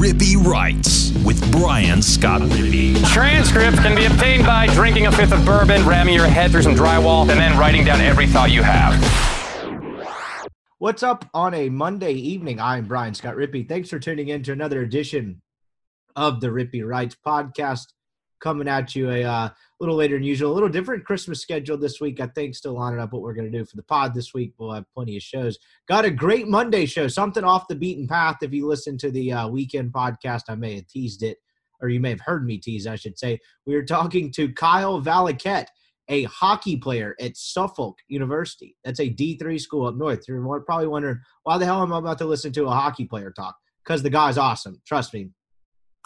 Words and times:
Rippy 0.00 0.34
Writes 0.34 1.12
with 1.26 1.52
Brian 1.52 2.00
Scott 2.00 2.40
Rippy. 2.40 2.96
Transcripts 3.12 3.80
can 3.80 3.94
be 3.94 4.06
obtained 4.06 4.46
by 4.46 4.66
drinking 4.68 5.08
a 5.08 5.12
fifth 5.12 5.30
of 5.30 5.44
bourbon, 5.44 5.86
ramming 5.86 6.14
your 6.14 6.26
head 6.26 6.50
through 6.50 6.62
some 6.62 6.74
drywall, 6.74 7.28
and 7.28 7.38
then 7.38 7.58
writing 7.58 7.84
down 7.84 8.00
every 8.00 8.26
thought 8.26 8.50
you 8.50 8.62
have. 8.62 8.94
What's 10.78 11.02
up 11.02 11.28
on 11.34 11.52
a 11.52 11.68
Monday 11.68 12.14
evening? 12.14 12.58
I'm 12.58 12.86
Brian 12.86 13.12
Scott 13.12 13.36
Rippy. 13.36 13.68
Thanks 13.68 13.90
for 13.90 13.98
tuning 13.98 14.28
in 14.28 14.42
to 14.44 14.52
another 14.52 14.80
edition 14.80 15.42
of 16.16 16.40
the 16.40 16.48
Rippy 16.48 16.82
Writes 16.82 17.14
podcast. 17.14 17.88
Coming 18.40 18.68
at 18.68 18.96
you 18.96 19.10
a 19.10 19.22
uh, 19.22 19.48
little 19.80 19.96
later 19.96 20.16
than 20.16 20.22
usual, 20.22 20.52
a 20.52 20.54
little 20.54 20.68
different 20.68 21.04
Christmas 21.04 21.40
schedule 21.40 21.78
this 21.78 22.00
week. 22.00 22.20
I 22.20 22.26
think 22.26 22.54
still 22.54 22.74
lining 22.74 23.00
up 23.00 23.12
what 23.12 23.22
we're 23.22 23.34
going 23.34 23.50
to 23.50 23.58
do 23.58 23.64
for 23.64 23.76
the 23.76 23.82
pod 23.82 24.14
this 24.14 24.34
week. 24.34 24.52
We'll 24.58 24.72
have 24.72 24.84
plenty 24.94 25.16
of 25.16 25.22
shows. 25.22 25.58
Got 25.88 26.04
a 26.04 26.10
great 26.10 26.48
Monday 26.48 26.86
show, 26.86 27.08
something 27.08 27.44
off 27.44 27.68
the 27.68 27.74
beaten 27.74 28.06
path. 28.06 28.38
If 28.42 28.52
you 28.52 28.66
listen 28.66 28.98
to 28.98 29.10
the 29.10 29.32
uh, 29.32 29.48
weekend 29.48 29.92
podcast, 29.92 30.42
I 30.48 30.54
may 30.54 30.76
have 30.76 30.86
teased 30.86 31.22
it, 31.22 31.38
or 31.80 31.88
you 31.88 31.98
may 31.98 32.10
have 32.10 32.20
heard 32.20 32.44
me 32.44 32.58
tease, 32.58 32.86
I 32.86 32.96
should 32.96 33.18
say. 33.18 33.40
We 33.66 33.74
were 33.74 33.84
talking 33.84 34.30
to 34.32 34.52
Kyle 34.52 35.00
Valiquette 35.00 35.68
a 36.10 36.24
hockey 36.24 36.76
player 36.76 37.14
at 37.20 37.36
Suffolk 37.36 37.96
University. 38.08 38.76
That's 38.84 38.98
a 38.98 39.08
D3 39.08 39.60
school 39.60 39.86
up 39.86 39.94
north. 39.94 40.24
You're 40.26 40.60
probably 40.62 40.88
wondering, 40.88 41.20
why 41.44 41.56
the 41.56 41.64
hell 41.64 41.82
am 41.82 41.92
I 41.92 41.98
about 41.98 42.18
to 42.18 42.24
listen 42.26 42.52
to 42.54 42.66
a 42.66 42.70
hockey 42.70 43.04
player 43.04 43.30
talk? 43.30 43.56
Because 43.84 44.02
the 44.02 44.10
guy's 44.10 44.36
awesome. 44.36 44.82
Trust 44.84 45.14
me. 45.14 45.30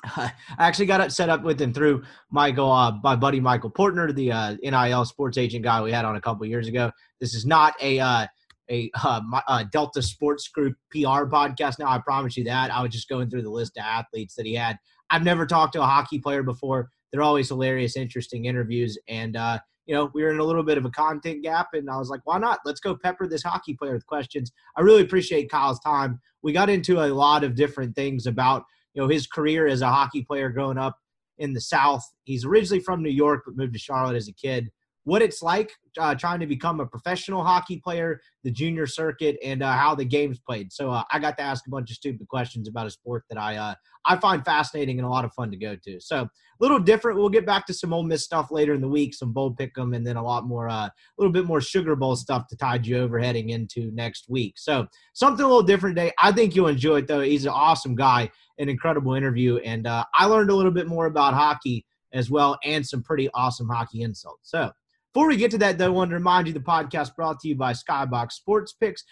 I 0.17 0.33
actually 0.59 0.87
got 0.87 1.13
set 1.13 1.29
up 1.29 1.43
with 1.43 1.61
and 1.61 1.75
through 1.75 2.03
Michael, 2.31 2.71
uh, 2.71 2.93
my 3.03 3.17
buddy 3.17 3.41
Michael 3.41 3.71
Portner, 3.71 4.15
the 4.15 4.33
uh, 4.33 4.57
NIL 4.63 5.05
sports 5.05 5.39
agent 5.39 5.65
guy 5.65 5.81
we 5.83 5.93
had 5.93 6.05
on 6.05 6.17
a 6.17 6.21
couple 6.21 6.47
years 6.47 6.69
ago. 6.69 6.91
This 7.21 7.35
is 7.35 7.47
not 7.47 7.75
a 7.81 8.01
uh, 8.01 8.27
a 8.71 8.91
uh, 9.03 9.21
uh, 9.47 9.65
Delta 9.73 10.03
Sports 10.03 10.49
Group 10.49 10.77
PR 10.91 11.27
podcast. 11.27 11.79
Now 11.79 11.89
I 11.89 11.99
promise 11.99 12.37
you 12.37 12.45
that. 12.45 12.73
I 12.73 12.83
was 12.83 12.93
just 12.93 13.09
going 13.09 13.31
through 13.31 13.43
the 13.43 13.51
list 13.51 13.77
of 13.77 13.85
athletes 13.85 14.35
that 14.35 14.47
he 14.47 14.55
had. 14.55 14.79
I've 15.11 15.25
never 15.25 15.47
talked 15.47 15.75
to 15.75 15.83
a 15.83 15.87
hockey 15.87 16.19
player 16.19 16.43
before. 16.43 16.91
They're 17.13 17.23
always 17.23 17.49
hilarious, 17.49 17.97
interesting 17.97 18.47
interviews, 18.47 18.99
and 19.09 19.37
uh, 19.37 19.59
you 19.87 19.95
know, 19.95 20.11
we 20.15 20.23
were 20.23 20.31
in 20.31 20.39
a 20.39 20.45
little 20.45 20.63
bit 20.63 20.79
of 20.79 20.85
a 20.85 20.91
content 20.91 21.43
gap, 21.43 21.69
and 21.75 21.91
I 21.91 21.99
was 21.99 22.09
like, 22.09 22.23
why 22.25 22.39
not? 22.39 22.61
Let's 22.65 22.81
go 22.81 22.97
pepper 22.97 23.29
this 23.29 23.43
hockey 23.43 23.75
player 23.75 23.93
with 23.93 24.07
questions. 24.07 24.51
I 24.77 24.81
really 24.81 25.03
appreciate 25.03 25.51
Kyle's 25.51 25.81
time. 25.81 26.21
We 26.43 26.53
got 26.53 26.71
into 26.71 27.01
a 27.01 27.13
lot 27.13 27.45
of 27.45 27.55
different 27.55 27.95
things 27.95 28.27
about, 28.27 28.65
you 28.95 29.03
know, 29.03 29.09
his 29.09 29.27
career 29.27 29.67
as 29.67 29.83
a 29.83 29.89
hockey 29.89 30.23
player 30.23 30.49
growing 30.49 30.79
up 30.79 30.99
in 31.39 31.53
the 31.53 31.61
South. 31.61 32.05
He's 32.25 32.45
originally 32.45 32.83
from 32.83 33.03
New 33.03 33.11
York, 33.11 33.43
but 33.45 33.57
moved 33.57 33.73
to 33.73 33.79
Charlotte 33.79 34.17
as 34.17 34.29
a 34.29 34.33
kid 34.33 34.71
what 35.05 35.23
it's 35.23 35.43
like 35.43 35.71
uh, 35.99 36.15
trying 36.15 36.41
to 36.41 36.47
become 36.47 36.81
a 36.81 36.87
professional 36.87 37.45
hockey 37.45 37.79
player, 37.79 38.21
the 38.43 38.51
junior 38.51 38.87
circuit, 38.87 39.37
and 39.45 39.63
uh, 39.63 39.73
how 39.73 39.95
the 39.95 40.05
game's 40.05 40.39
played. 40.39 40.73
So 40.73 40.91
uh, 40.91 41.05
I 41.13 41.19
got 41.19 41.37
to 41.39 41.43
ask 41.43 41.67
a 41.67 41.71
bunch 41.71 41.91
of 41.91 41.97
stupid 41.97 42.27
questions 42.29 42.69
about 42.69 42.87
a 42.87 42.91
sport 42.91 43.25
that 43.29 43.39
I 43.39 43.57
uh, 43.57 43.75
I 44.07 44.17
find 44.17 44.45
fascinating 44.45 44.99
and 44.99 45.07
a 45.07 45.11
lot 45.11 45.25
of 45.25 45.33
fun 45.33 45.51
to 45.51 45.57
go 45.57 45.77
to. 45.77 46.01
So 46.01 46.23
a 46.23 46.29
little 46.61 46.79
different. 46.79 47.19
We'll 47.19 47.29
get 47.29 47.47
back 47.47 47.67
to 47.67 47.75
some 47.75 47.93
Ole 47.93 48.03
Miss 48.03 48.25
stuff 48.25 48.51
later 48.51 48.75
in 48.75 48.81
the 48.81 48.89
week, 48.89 49.15
some 49.15 49.33
bowl 49.33 49.55
pick'em, 49.55 49.97
and 49.97 50.07
then 50.07 50.17
a 50.17 50.23
lot 50.23 50.47
more, 50.47 50.69
uh, 50.69 50.87
a 50.87 50.93
little 51.19 51.33
bit 51.33 51.47
more 51.47 51.61
Sugar 51.61 51.97
Bowl 51.97 52.17
stuff 52.17 52.47
to 52.49 52.57
tide 52.57 52.87
you 52.87 52.99
over 52.99 53.19
heading 53.19 53.51
into 53.51 53.91
next 53.93 54.29
week. 54.29 54.55
So 54.57 54.87
something 55.15 55.45
a 55.45 55.49
little 55.49 55.63
different 55.63 55.97
today. 55.97 56.13
I 56.23 56.33
think 56.33 56.55
you'll 56.55 56.69
enjoy 56.69 56.99
it 56.99 57.09
though. 57.09 57.21
He's 57.21 57.45
an 57.45 57.53
awesome 57.53 57.95
guy, 57.95 58.31
an 58.59 58.69
incredible 58.69 59.15
interview, 59.15 59.57
and 59.59 59.87
uh, 59.87 60.05
I 60.15 60.27
learned 60.27 60.51
a 60.51 60.55
little 60.55 60.73
bit 60.73 60.87
more 60.87 61.07
about 61.07 61.35
hockey 61.35 61.87
as 62.13 62.31
well, 62.31 62.59
and 62.65 62.87
some 62.87 63.03
pretty 63.03 63.29
awesome 63.35 63.69
hockey 63.69 64.03
insults. 64.03 64.51
So 64.51 64.71
before 65.15 65.29
we 65.29 65.37
get 65.37 65.53
to 65.53 65.59
that, 65.59 65.79
though, 65.79 65.87
I 65.87 65.91
want 65.91 66.11
to 66.11 66.17
remind 66.17 66.49
you 66.49 66.53
the 66.53 66.59
podcast 66.59 67.15
brought 67.15 67.39
to 67.41 67.49
you 67.49 67.55
by 67.55 67.73
Skybox 67.73 68.33
Sports 68.33 68.73
Picks. 68.73 69.05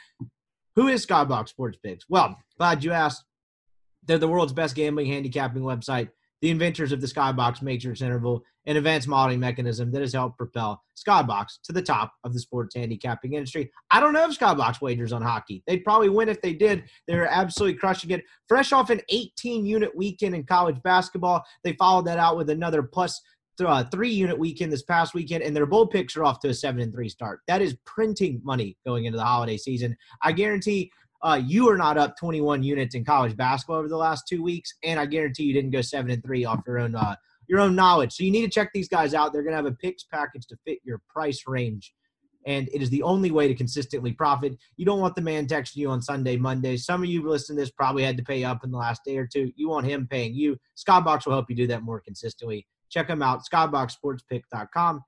Who 0.75 0.89
is 0.89 1.06
Skybox 1.06 1.50
Sports 1.50 1.78
Picks? 1.83 2.06
Well, 2.08 2.36
glad 2.58 2.83
you 2.83 2.91
asked. 2.91 3.25
They're 4.05 4.19
the 4.19 4.27
world's 4.27 4.53
best 4.53 4.75
gambling 4.75 5.06
handicapping 5.06 5.62
website, 5.62 6.08
the 6.41 6.50
inventors 6.50 6.91
of 6.91 7.00
the 7.00 7.06
Skybox 7.06 7.62
matrix 7.62 8.03
interval, 8.03 8.42
an 8.67 8.77
advanced 8.77 9.06
modeling 9.06 9.39
mechanism 9.39 9.92
that 9.92 10.00
has 10.00 10.12
helped 10.12 10.39
propel 10.39 10.83
Skybox 10.97 11.61
to 11.64 11.73
the 11.73 11.83
top 11.83 12.13
of 12.24 12.33
the 12.33 12.40
sports 12.40 12.74
handicapping 12.74 13.34
industry. 13.34 13.70
I 13.92 14.01
don't 14.01 14.13
know 14.13 14.29
if 14.29 14.36
Skybox 14.36 14.80
wagers 14.80 15.13
on 15.13 15.23
hockey. 15.23 15.63
They'd 15.69 15.84
probably 15.84 16.08
win 16.08 16.29
if 16.29 16.42
they 16.42 16.52
did. 16.52 16.83
They're 17.07 17.29
absolutely 17.29 17.79
crushing 17.79 18.11
it. 18.11 18.24
Fresh 18.48 18.73
off 18.73 18.90
an 18.90 19.02
18 19.08 19.64
unit 19.64 19.96
weekend 19.96 20.34
in 20.34 20.42
college 20.42 20.83
basketball, 20.83 21.45
they 21.63 21.74
followed 21.74 22.07
that 22.07 22.19
out 22.19 22.36
with 22.36 22.51
another 22.51 22.83
plus 22.83 23.20
uh, 23.61 23.85
three 23.85 24.11
unit 24.11 24.39
weekend 24.39 24.73
this 24.73 24.83
past 24.83 25.14
weekend, 25.14 25.42
and 25.42 25.55
their 25.55 25.67
bowl 25.67 25.86
picks 25.86 26.17
are 26.17 26.24
off 26.24 26.40
to 26.40 26.48
a 26.48 26.55
seven 26.55 26.80
and 26.80 26.92
three 26.92 27.08
start. 27.08 27.40
That 27.46 27.63
is 27.63 27.77
printing 27.85 28.40
money 28.45 28.77
going 28.86 29.05
into 29.05 29.18
the 29.18 29.24
holiday 29.24 29.57
season. 29.57 29.96
I 30.23 30.33
guarantee 30.33 30.90
uh, 31.23 31.40
you 31.45 31.68
are 31.68 31.77
not 31.77 31.98
up 31.98 32.17
21 32.18 32.63
units 32.63 32.95
in 32.95 33.05
college 33.05 33.36
basketball 33.36 33.77
over 33.77 33.89
the 33.89 33.96
last 33.96 34.24
two 34.29 34.42
weeks, 34.42 34.74
and 34.83 34.98
I 34.98 35.07
guarantee 35.07 35.45
you 35.45 35.55
didn't 35.55 35.70
go 35.70 35.83
seven 35.83 36.11
and 36.11 36.23
three 36.23 36.45
off 36.45 36.63
your 36.67 36.79
own 36.79 36.95
uh, 36.95 37.14
your 37.48 37.61
own 37.61 37.74
knowledge. 37.74 38.13
So 38.13 38.24
you 38.24 38.30
need 38.30 38.42
to 38.42 38.51
check 38.51 38.70
these 38.73 38.89
guys 38.89 39.14
out. 39.14 39.33
They're 39.33 39.42
going 39.42 39.52
to 39.52 39.57
have 39.57 39.67
a 39.67 39.73
picks 39.73 40.05
package 40.05 40.46
to 40.46 40.57
fit 40.64 40.79
your 40.84 41.01
price 41.08 41.42
range. 41.46 41.92
And 42.45 42.69
it 42.73 42.83
is 42.83 42.90
the 42.90 43.02
only 43.02 43.30
way 43.30 43.46
to 43.46 43.55
consistently 43.55 44.13
profit. 44.13 44.57
You 44.77 44.84
don't 44.84 45.01
want 45.01 45.14
the 45.14 45.23
man 45.23 45.46
texting 45.46 45.77
you 45.77 45.90
on 45.90 46.02
Sunday, 46.02 46.36
Monday. 46.36 46.77
Some 46.77 47.02
of 47.02 47.08
you 47.08 47.29
listening 47.29 47.58
to 47.58 47.63
this 47.63 47.70
probably 47.70 48.02
had 48.02 48.17
to 48.17 48.24
pay 48.24 48.42
up 48.42 48.64
in 48.64 48.73
the 48.73 48.79
last 48.79 49.02
day 49.05 49.17
or 49.17 49.27
two. 49.27 49.52
You 49.55 49.69
want 49.69 49.86
him 49.86 50.08
paying 50.11 50.34
you. 50.34 50.57
Skybox 50.77 51.24
will 51.24 51.34
help 51.34 51.51
you 51.51 51.55
do 51.55 51.69
that 51.69 51.83
more 51.83 52.01
consistently. 52.01 52.67
Check 52.92 53.08
them 53.08 53.23
out, 53.23 53.41
skyboxsportspick.com. 53.51 55.03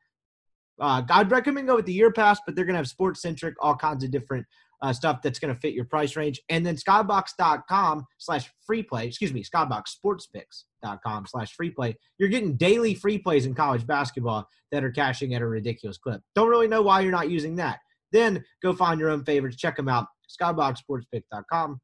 Uh, 0.80 1.02
I'd 1.08 1.30
recommend 1.30 1.68
go 1.68 1.76
with 1.76 1.86
the 1.86 1.92
year 1.92 2.10
pass, 2.10 2.40
but 2.44 2.56
they're 2.56 2.64
going 2.64 2.74
to 2.74 2.78
have 2.78 2.88
sports 2.88 3.22
centric, 3.22 3.54
all 3.60 3.76
kinds 3.76 4.02
of 4.02 4.10
different 4.10 4.44
uh, 4.82 4.92
stuff 4.92 5.22
that's 5.22 5.38
going 5.38 5.54
to 5.54 5.60
fit 5.60 5.74
your 5.74 5.84
price 5.84 6.16
range. 6.16 6.40
And 6.48 6.64
then 6.66 6.76
skybox.com 6.76 8.04
slash 8.18 8.50
free 8.66 8.82
play, 8.82 9.06
excuse 9.06 9.32
me, 9.32 9.44
skyboxsportspicks.com 9.44 11.26
slash 11.26 11.52
free 11.54 11.70
play. 11.70 11.96
You're 12.18 12.28
getting 12.28 12.56
daily 12.56 12.94
free 12.94 13.18
plays 13.18 13.46
in 13.46 13.54
college 13.54 13.86
basketball 13.86 14.48
that 14.72 14.82
are 14.82 14.90
cashing 14.90 15.34
at 15.34 15.42
a 15.42 15.46
ridiculous 15.46 15.98
clip. 15.98 16.20
Don't 16.34 16.48
really 16.48 16.68
know 16.68 16.82
why 16.82 17.00
you're 17.00 17.12
not 17.12 17.30
using 17.30 17.56
that. 17.56 17.78
Then 18.12 18.44
go 18.62 18.72
find 18.72 18.98
your 18.98 19.10
own 19.10 19.24
favorites. 19.24 19.56
Check 19.56 19.76
them 19.76 19.88
out. 19.88 20.06
Skyboxsportspick.com. 20.40 21.80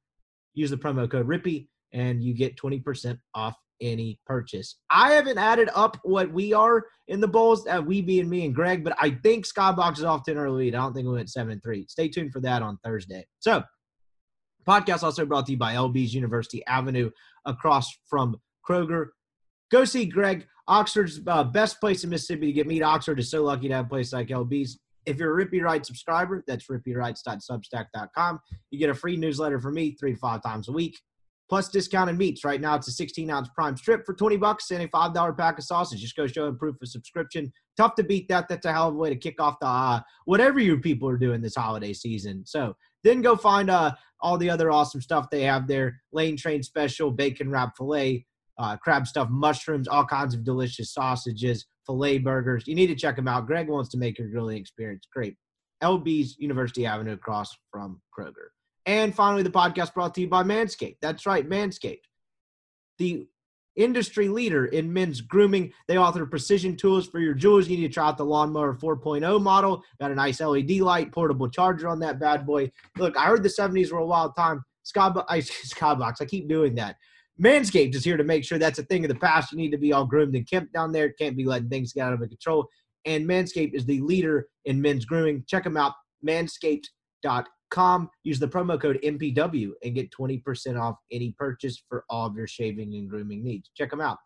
Use 0.55 0.71
the 0.71 0.77
promo 0.77 1.09
code 1.11 1.29
RIPPY 1.29 1.69
and 1.93 2.23
you 2.23 2.35
get 2.35 2.57
20% 2.57 3.19
off 3.35 3.57
any 3.81 4.19
purchase. 4.27 4.79
I 4.91 5.13
haven't 5.13 5.39
added 5.39 5.71
up 5.75 5.99
what 6.03 6.33
we 6.33 6.53
are 6.53 6.85
in 7.09 7.21
the 7.21 7.29
bowls, 7.29 7.67
uh, 7.67 7.83
we 7.85 8.03
being 8.03 8.29
me 8.29 8.45
and 8.45 8.55
Greg, 8.55 8.85
but 8.85 8.97
I 9.01 9.11
think 9.11 9.47
Skybox 9.47 9.99
is 9.99 10.05
off 10.05 10.23
to 10.25 10.33
an 10.33 10.39
early 10.39 10.67
lead. 10.67 10.75
I 10.75 10.79
don't 10.79 10.95
think 10.95 11.07
we 11.07 11.15
went 11.15 11.31
seven 11.31 11.53
and 11.53 11.63
three. 11.63 11.87
Stay 11.89 12.09
tuned 12.09 12.33
for 12.33 12.41
that 12.41 12.63
on 12.63 12.79
Thursday. 12.85 13.27
So, 13.41 13.63
podcast 14.67 15.03
also 15.03 15.27
brought 15.27 15.47
to 15.47 15.53
you 15.53 15.59
by 15.59 15.75
LB's 15.75 16.15
University 16.15 16.65
Avenue 16.67 17.11
across 17.47 17.91
from 18.09 18.37
Kroger. 18.69 19.07
Go 19.71 19.85
see 19.85 20.05
Greg. 20.05 20.47
Oxford's 20.69 21.21
uh, 21.27 21.43
best 21.43 21.81
place 21.81 22.05
in 22.05 22.11
Mississippi 22.11 22.47
to 22.47 22.53
get 22.53 22.67
meat. 22.67 22.83
Oxford 22.83 23.19
is 23.19 23.31
so 23.31 23.43
lucky 23.43 23.69
to 23.69 23.75
have 23.75 23.87
a 23.87 23.89
place 23.89 24.13
like 24.13 24.29
LB's. 24.29 24.79
If 25.07 25.17
you're 25.17 25.41
a 25.41 25.45
Rippy 25.45 25.63
Writes 25.63 25.89
subscriber, 25.89 26.45
that's 26.47 26.69
rippywrites.substack.com. 26.69 28.41
You 28.71 28.79
get 28.79 28.91
a 28.91 28.95
free 28.95 29.17
newsletter 29.17 29.59
from 29.59 29.75
me 29.75 29.97
three 29.99 30.13
to 30.13 30.19
five 30.19 30.43
times 30.43 30.69
a 30.69 30.73
week 30.73 31.01
plus 31.51 31.69
discounted 31.69 32.17
meats. 32.17 32.45
Right 32.45 32.61
now, 32.61 32.77
it's 32.77 32.89
a 32.89 32.93
16 32.93 33.29
ounce 33.29 33.49
prime 33.55 33.77
strip 33.77 34.07
for 34.07 34.15
20 34.15 34.37
bucks 34.39 34.71
and 34.71 34.83
a 34.83 34.89
$5 34.89 35.37
pack 35.37 35.59
of 35.59 35.65
sausage. 35.65 36.01
Just 36.01 36.17
go 36.17 36.27
show 36.27 36.47
them 36.47 36.57
proof 36.57 36.77
of 36.81 36.89
subscription. 36.89 37.53
Tough 37.77 37.97
to 37.97 38.05
beat 38.05 38.29
that. 38.29 38.49
That's 38.49 38.65
a 38.65 38.73
hell 38.73 38.89
of 38.89 38.95
a 38.95 38.99
way 38.99 39.11
to 39.11 39.17
kick 39.17 39.41
off 39.41 39.57
the 39.61 39.67
uh, 39.67 40.01
whatever 40.25 40.61
you 40.61 40.79
people 40.79 41.09
are 41.09 41.19
doing 41.19 41.43
this 41.43 41.57
holiday 41.57 41.93
season. 41.93 42.45
So 42.47 42.75
then 43.03 43.21
go 43.21 43.37
find 43.37 43.69
uh, 43.69 43.93
all 44.21 44.39
the 44.39 44.49
other 44.49 44.71
awesome 44.71 45.01
stuff 45.01 45.29
they 45.29 45.43
have 45.43 45.67
there 45.67 46.01
Lane 46.13 46.37
Train 46.37 46.63
Special, 46.63 47.11
bacon 47.11 47.51
wrap 47.51 47.77
filet, 47.77 48.25
uh, 48.59 48.77
crab 48.77 49.07
stuffed 49.07 49.33
mushrooms, 49.33 49.89
all 49.89 50.05
kinds 50.05 50.35
of 50.35 50.45
delicious 50.45 50.95
sausages, 50.95 51.67
filet 51.85 52.19
burgers. 52.19 52.65
You 52.67 52.77
need 52.77 52.89
to 52.89 52.95
check 52.95 53.17
them 53.17 53.27
out. 53.27 53.47
Greg 53.47 53.69
wants 53.69 53.91
to 53.91 53.99
make 53.99 54.19
your 54.19 54.29
grilling 54.29 54.59
experience 54.59 55.07
great. 55.13 55.37
LB's 55.83 56.37
University 56.39 56.87
Avenue 56.87 57.15
across 57.15 57.57
from 57.73 58.01
Kroger. 58.17 58.51
And 58.91 59.15
finally, 59.15 59.45
the 59.45 59.51
podcast 59.51 59.95
brought 59.95 60.17
to 60.17 60.21
you 60.21 60.27
by 60.27 60.43
Manscaped. 60.43 60.97
That's 61.01 61.25
right, 61.25 61.49
Manscaped. 61.49 62.01
The 62.99 63.25
industry 63.77 64.29
leader 64.29 64.67
in 64.67 64.93
men's 64.93 65.21
grooming. 65.21 65.73
They 65.87 65.97
offer 65.97 66.27
precision 66.27 66.77
tools 66.77 67.07
for 67.07 67.21
your 67.21 67.35
jewels. 67.35 67.69
You 67.69 67.77
need 67.77 67.87
to 67.87 67.95
try 67.95 68.09
out 68.09 68.17
the 68.17 68.25
Lawnmower 68.25 68.75
4.0 68.75 69.41
model. 69.41 69.85
Got 70.01 70.11
a 70.11 70.17
nice 70.17 70.41
LED 70.41 70.81
light, 70.81 71.13
portable 71.13 71.49
charger 71.49 71.87
on 71.87 72.01
that 72.01 72.19
bad 72.19 72.45
boy. 72.45 72.69
Look, 72.99 73.17
I 73.17 73.27
heard 73.27 73.45
the 73.45 73.49
70s 73.49 73.93
were 73.93 74.01
a 74.01 74.07
wild 74.07 74.35
time. 74.35 74.65
Skybox, 74.85 75.25
I, 75.29 76.13
I 76.21 76.25
keep 76.25 76.49
doing 76.49 76.75
that. 76.75 76.97
Manscaped 77.41 77.95
is 77.95 78.03
here 78.03 78.17
to 78.17 78.25
make 78.25 78.43
sure 78.43 78.59
that's 78.59 78.81
a 78.81 78.85
thing 78.85 79.05
of 79.05 79.09
the 79.09 79.15
past. 79.15 79.53
You 79.53 79.59
need 79.59 79.71
to 79.71 79.79
be 79.79 79.93
all 79.93 80.05
groomed 80.05 80.35
and 80.35 80.51
kempt 80.51 80.73
down 80.73 80.91
there. 80.91 81.13
Can't 81.13 81.37
be 81.37 81.45
letting 81.45 81.69
things 81.69 81.93
get 81.93 82.07
out 82.07 82.13
of 82.13 82.29
control. 82.29 82.67
And 83.05 83.25
Manscaped 83.25 83.73
is 83.73 83.87
the 83.87 84.01
leader 84.01 84.49
in 84.65 84.83
men's 84.83 85.05
grooming. 85.05 85.45
Check 85.47 85.63
them 85.63 85.77
out, 85.77 85.93
manscaped.com 86.27 87.47
com. 87.71 88.11
Use 88.25 88.39
the 88.39 88.49
promo 88.49 88.81
code 88.81 88.99
MPW 89.03 89.71
and 89.83 89.95
get 89.95 90.11
20% 90.11 90.81
off 90.81 90.97
any 91.11 91.35
purchase 91.39 91.83
for 91.89 92.05
all 92.11 92.27
of 92.27 92.37
your 92.37 92.47
shaving 92.47 92.95
and 92.95 93.09
grooming 93.09 93.43
needs. 93.43 93.71
Check 93.77 93.91
them 93.91 94.01
out. 94.01 94.19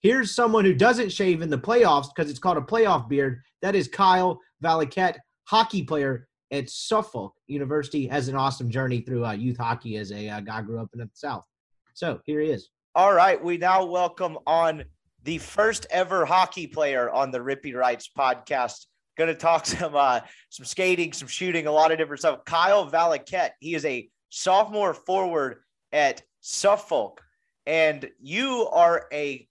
Here's 0.00 0.34
someone 0.34 0.64
who 0.64 0.74
doesn't 0.74 1.12
shave 1.12 1.40
in 1.40 1.48
the 1.48 1.58
playoffs 1.58 2.08
because 2.14 2.30
it's 2.30 2.38
called 2.38 2.58
a 2.58 2.60
playoff 2.60 3.08
beard. 3.08 3.40
That 3.62 3.74
is 3.74 3.88
Kyle 3.88 4.38
Valiquette, 4.62 5.16
hockey 5.44 5.82
player 5.82 6.28
at 6.50 6.68
Suffolk 6.68 7.32
University. 7.46 8.06
Has 8.06 8.28
an 8.28 8.36
awesome 8.36 8.68
journey 8.70 9.00
through 9.00 9.24
uh, 9.24 9.32
youth 9.32 9.56
hockey 9.56 9.96
as 9.96 10.12
a 10.12 10.28
uh, 10.28 10.40
guy 10.40 10.60
grew 10.60 10.78
up 10.78 10.90
in 10.92 11.00
the 11.00 11.08
South. 11.14 11.46
So 11.94 12.20
here 12.26 12.40
he 12.40 12.50
is. 12.50 12.68
All 12.94 13.14
right, 13.14 13.42
we 13.42 13.56
now 13.56 13.84
welcome 13.84 14.38
on 14.46 14.84
the 15.24 15.38
first 15.38 15.86
ever 15.90 16.24
hockey 16.26 16.66
player 16.66 17.10
on 17.10 17.30
the 17.30 17.38
Rippy 17.38 17.74
Writes 17.74 18.10
podcast. 18.16 18.86
Going 19.16 19.28
to 19.28 19.34
talk 19.34 19.66
some 19.66 19.94
uh, 19.94 20.20
some 20.50 20.66
skating, 20.66 21.12
some 21.12 21.28
shooting, 21.28 21.66
a 21.66 21.72
lot 21.72 21.92
of 21.92 21.98
different 21.98 22.20
stuff. 22.20 22.44
Kyle 22.44 22.90
Valiquette, 22.90 23.50
he 23.60 23.74
is 23.74 23.84
a 23.84 24.08
sophomore 24.28 24.94
forward 24.94 25.58
at 25.92 26.22
Suffolk, 26.40 27.20
and 27.66 28.08
you 28.20 28.68
are 28.72 29.06
a 29.12 29.48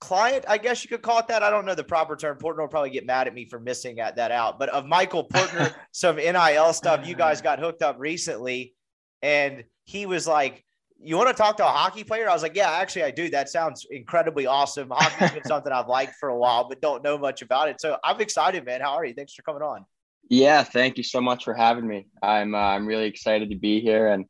client, 0.00 0.44
I 0.48 0.58
guess 0.58 0.82
you 0.82 0.88
could 0.88 1.02
call 1.02 1.20
it 1.20 1.28
that. 1.28 1.42
I 1.42 1.50
don't 1.50 1.66
know 1.66 1.74
the 1.74 1.84
proper 1.84 2.16
term. 2.16 2.38
Portner 2.38 2.60
will 2.60 2.68
probably 2.68 2.90
get 2.90 3.06
mad 3.06 3.26
at 3.26 3.34
me 3.34 3.44
for 3.44 3.60
missing 3.60 4.00
at 4.00 4.16
that 4.16 4.32
out, 4.32 4.58
but 4.58 4.68
of 4.70 4.86
Michael 4.86 5.26
Portner, 5.28 5.74
some 5.92 6.16
NIL 6.16 6.72
stuff. 6.72 7.06
You 7.06 7.14
guys 7.14 7.40
got 7.42 7.58
hooked 7.58 7.82
up 7.82 7.96
recently, 7.98 8.74
and 9.22 9.64
he 9.84 10.06
was 10.06 10.26
like, 10.26 10.64
you 11.02 11.16
want 11.16 11.28
to 11.28 11.34
talk 11.34 11.56
to 11.58 11.64
a 11.64 11.70
hockey 11.70 12.04
player? 12.04 12.28
I 12.28 12.32
was 12.32 12.42
like, 12.42 12.54
yeah, 12.54 12.70
actually, 12.70 13.04
I 13.04 13.10
do. 13.10 13.30
That 13.30 13.48
sounds 13.48 13.86
incredibly 13.90 14.46
awesome. 14.46 14.90
Hockey's 14.90 15.32
been 15.32 15.44
something 15.46 15.72
I've 15.72 15.88
liked 15.88 16.16
for 16.16 16.28
a 16.28 16.36
while, 16.36 16.68
but 16.68 16.80
don't 16.80 17.02
know 17.02 17.16
much 17.16 17.42
about 17.42 17.68
it. 17.68 17.80
So 17.80 17.96
I'm 18.04 18.20
excited, 18.20 18.64
man. 18.64 18.80
How 18.80 18.92
are 18.92 19.04
you? 19.04 19.14
Thanks 19.14 19.34
for 19.34 19.42
coming 19.42 19.62
on. 19.62 19.84
Yeah, 20.28 20.62
thank 20.62 20.96
you 20.96 21.02
so 21.02 21.20
much 21.20 21.44
for 21.44 21.54
having 21.54 21.86
me. 21.86 22.06
I'm 22.22 22.54
uh, 22.54 22.58
I'm 22.58 22.86
really 22.86 23.06
excited 23.06 23.50
to 23.50 23.56
be 23.56 23.80
here, 23.80 24.08
and 24.08 24.26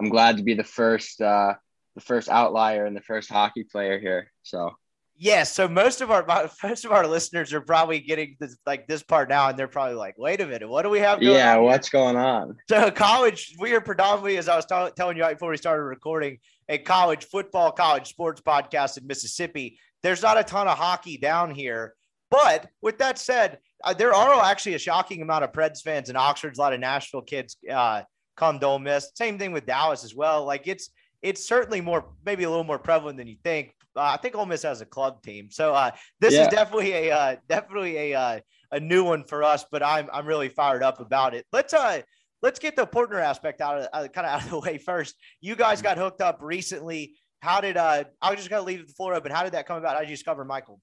I'm 0.00 0.08
glad 0.08 0.38
to 0.38 0.42
be 0.42 0.54
the 0.54 0.64
first 0.64 1.20
uh, 1.20 1.54
the 1.94 2.00
first 2.00 2.28
outlier 2.28 2.86
and 2.86 2.96
the 2.96 3.02
first 3.02 3.30
hockey 3.30 3.64
player 3.64 4.00
here. 4.00 4.32
So 4.42 4.72
Yes. 5.16 5.54
So 5.54 5.68
most 5.68 6.00
of 6.00 6.10
our 6.10 6.24
most 6.62 6.84
of 6.84 6.92
our 6.92 7.06
listeners 7.06 7.52
are 7.52 7.60
probably 7.60 8.00
getting 8.00 8.36
this 8.40 8.56
like 8.66 8.86
this 8.86 9.02
part 9.02 9.28
now, 9.28 9.48
and 9.48 9.58
they're 9.58 9.68
probably 9.68 9.94
like, 9.94 10.18
"Wait 10.18 10.40
a 10.40 10.46
minute, 10.46 10.68
what 10.68 10.82
do 10.82 10.90
we 10.90 10.98
have?" 11.00 11.22
yeah, 11.22 11.56
what's 11.56 11.88
going 11.88 12.16
on? 12.16 12.56
So 12.68 12.90
college, 12.90 13.54
we 13.58 13.74
are 13.74 13.80
predominantly, 13.80 14.36
as 14.36 14.48
I 14.48 14.56
was 14.56 14.66
t- 14.66 14.90
telling 14.96 15.16
you 15.16 15.22
right 15.22 15.34
before 15.34 15.50
we 15.50 15.56
started 15.56 15.84
recording, 15.84 16.38
a 16.68 16.78
college 16.78 17.26
football, 17.26 17.70
college 17.70 18.08
sports 18.08 18.40
podcast 18.40 18.98
in 18.98 19.06
Mississippi. 19.06 19.78
There's 20.02 20.22
not 20.22 20.38
a 20.38 20.44
ton 20.44 20.68
of 20.68 20.76
hockey 20.76 21.16
down 21.16 21.54
here, 21.54 21.94
but 22.30 22.68
with 22.82 22.98
that 22.98 23.18
said, 23.18 23.58
uh, 23.84 23.94
there 23.94 24.12
are 24.12 24.44
actually 24.44 24.74
a 24.74 24.78
shocking 24.78 25.22
amount 25.22 25.44
of 25.44 25.52
Preds 25.52 25.80
fans 25.80 26.10
in 26.10 26.16
Oxford. 26.16 26.56
A 26.56 26.60
lot 26.60 26.74
of 26.74 26.80
Nashville 26.80 27.22
kids 27.22 27.56
uh, 27.70 28.02
come 28.36 28.58
to 28.58 28.66
Ole 28.66 28.78
Miss. 28.80 29.10
Same 29.14 29.38
thing 29.38 29.52
with 29.52 29.66
Dallas 29.66 30.04
as 30.04 30.14
well. 30.14 30.44
Like 30.44 30.66
it's 30.66 30.90
it's 31.22 31.46
certainly 31.46 31.80
more 31.80 32.06
maybe 32.26 32.44
a 32.44 32.50
little 32.50 32.64
more 32.64 32.78
prevalent 32.78 33.16
than 33.16 33.28
you 33.28 33.36
think 33.42 33.74
I 33.96 34.16
think 34.16 34.34
Ole 34.34 34.46
Miss 34.46 34.62
has 34.62 34.80
a 34.80 34.86
club 34.86 35.22
team, 35.22 35.48
so 35.50 35.74
uh, 35.74 35.90
this 36.20 36.34
yeah. 36.34 36.42
is 36.42 36.48
definitely 36.48 36.92
a 36.92 37.10
uh, 37.10 37.36
definitely 37.48 37.96
a 37.96 38.14
uh, 38.14 38.40
a 38.72 38.80
new 38.80 39.04
one 39.04 39.24
for 39.24 39.42
us. 39.42 39.64
But 39.70 39.82
I'm 39.82 40.08
I'm 40.12 40.26
really 40.26 40.48
fired 40.48 40.82
up 40.82 41.00
about 41.00 41.34
it. 41.34 41.46
Let's 41.52 41.72
uh 41.74 42.02
let's 42.42 42.58
get 42.58 42.76
the 42.76 42.86
partner 42.86 43.20
aspect 43.20 43.60
out 43.60 43.78
of 43.78 43.88
uh, 43.92 44.08
kind 44.08 44.26
of 44.26 44.32
out 44.32 44.44
of 44.44 44.50
the 44.50 44.58
way 44.58 44.78
first. 44.78 45.14
You 45.40 45.56
guys 45.56 45.82
got 45.82 45.98
hooked 45.98 46.20
up 46.20 46.38
recently. 46.40 47.14
How 47.40 47.60
did 47.60 47.76
uh? 47.76 48.04
I 48.20 48.30
was 48.30 48.38
just 48.38 48.50
gonna 48.50 48.62
leave 48.62 48.86
the 48.86 48.92
floor 48.94 49.14
open. 49.14 49.30
How 49.32 49.44
did 49.44 49.52
that 49.52 49.66
come 49.66 49.78
about? 49.78 49.94
How 49.94 50.00
did 50.00 50.10
you 50.10 50.16
discover 50.16 50.44
Michael? 50.44 50.80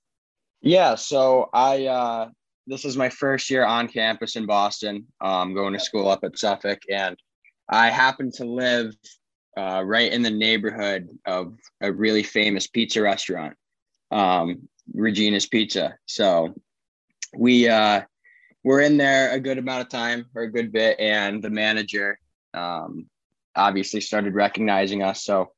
Yeah, 0.62 0.96
so 0.96 1.50
I 1.54 1.86
uh, 1.88 2.30
this 2.68 2.86
is 2.86 2.96
my 2.96 3.10
first 3.10 3.50
year 3.50 3.66
on 3.66 3.88
campus 3.88 4.36
in 4.36 4.46
Boston. 4.46 5.08
i 5.20 5.42
um, 5.42 5.54
going 5.54 5.74
to 5.74 5.80
school 5.80 6.08
up 6.08 6.24
at 6.24 6.38
Suffolk, 6.38 6.80
and 6.90 7.18
I 7.70 7.90
happen 7.90 8.32
to 8.34 8.46
live 8.46 8.94
uh, 9.58 9.84
right 9.86 10.12
in 10.12 10.22
the 10.22 10.30
neighborhood 10.30 11.10
of 11.26 11.56
a 11.82 11.92
really 11.92 12.24
famous 12.24 12.68
pizza 12.68 13.02
restaurant, 13.02 13.56
um, 14.12 14.68
Regina's 14.94 15.46
Pizza. 15.46 15.98
So 16.06 16.54
we 17.36 17.68
uh, 17.68 18.02
were 18.64 18.82
in 18.82 18.98
there 18.98 19.32
a 19.32 19.40
good 19.40 19.58
amount 19.58 19.82
of 19.82 19.90
time 19.90 20.26
or 20.36 20.44
a 20.44 20.52
good 20.52 20.72
bit, 20.72 21.00
and 21.00 21.44
the 21.44 21.50
manager 21.50 22.20
um, 22.54 23.08
obviously 23.56 24.02
started 24.02 24.34
recognizing 24.34 25.04
us. 25.04 25.24
So 25.24 25.52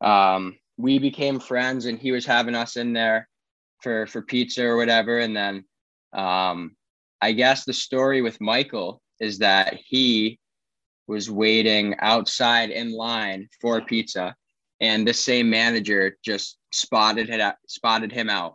um, 0.00 0.56
we 0.76 0.98
became 0.98 1.40
friends, 1.40 1.86
and 1.86 1.98
he 1.98 2.12
was 2.12 2.26
having 2.26 2.54
us 2.54 2.76
in 2.76 2.92
there 2.92 3.28
for 3.82 4.06
for 4.06 4.22
pizza 4.22 4.64
or 4.64 4.76
whatever. 4.76 5.18
And 5.18 5.36
then 5.36 5.64
um, 6.12 6.76
I 7.20 7.32
guess 7.32 7.64
the 7.64 7.72
story 7.72 8.22
with 8.22 8.40
Michael 8.40 9.02
is 9.20 9.38
that 9.38 9.78
he 9.86 10.38
was 11.10 11.28
waiting 11.28 11.96
outside 11.98 12.70
in 12.70 12.92
line 12.92 13.48
for 13.60 13.80
pizza, 13.80 14.34
and 14.80 15.06
the 15.06 15.12
same 15.12 15.50
manager 15.50 16.16
just 16.24 16.56
spotted 16.72 17.28
it 17.28 17.54
spotted 17.66 18.12
him 18.12 18.30
out. 18.30 18.54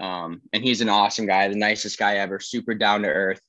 Um, 0.00 0.42
and 0.52 0.64
he's 0.64 0.80
an 0.80 0.88
awesome 0.88 1.26
guy, 1.26 1.46
the 1.46 1.54
nicest 1.54 1.98
guy 1.98 2.16
ever, 2.16 2.40
super 2.40 2.74
down 2.74 3.02
to 3.02 3.08
earth. 3.08 3.40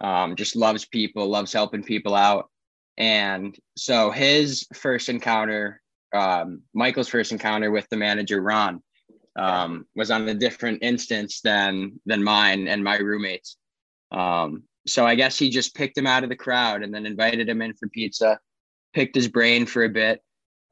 Um, 0.00 0.34
just 0.34 0.56
loves 0.56 0.84
people, 0.84 1.28
loves 1.28 1.52
helping 1.52 1.84
people 1.84 2.16
out. 2.16 2.50
And 2.98 3.56
so 3.76 4.10
his 4.10 4.66
first 4.74 5.08
encounter, 5.08 5.80
um, 6.12 6.62
Michael's 6.74 7.08
first 7.08 7.30
encounter 7.30 7.70
with 7.70 7.88
the 7.88 7.96
manager 7.96 8.42
Ron, 8.42 8.82
um, 9.36 9.86
was 9.94 10.10
on 10.10 10.28
a 10.28 10.34
different 10.34 10.82
instance 10.82 11.40
than 11.40 12.00
than 12.04 12.24
mine 12.24 12.66
and 12.66 12.82
my 12.82 12.96
roommates. 12.96 13.56
Um, 14.10 14.64
so 14.86 15.06
I 15.06 15.14
guess 15.14 15.38
he 15.38 15.50
just 15.50 15.74
picked 15.74 15.96
him 15.96 16.06
out 16.06 16.24
of 16.24 16.28
the 16.28 16.36
crowd 16.36 16.82
and 16.82 16.92
then 16.92 17.06
invited 17.06 17.48
him 17.48 17.62
in 17.62 17.74
for 17.74 17.88
pizza, 17.88 18.38
picked 18.92 19.14
his 19.14 19.28
brain 19.28 19.66
for 19.66 19.84
a 19.84 19.88
bit, 19.88 20.22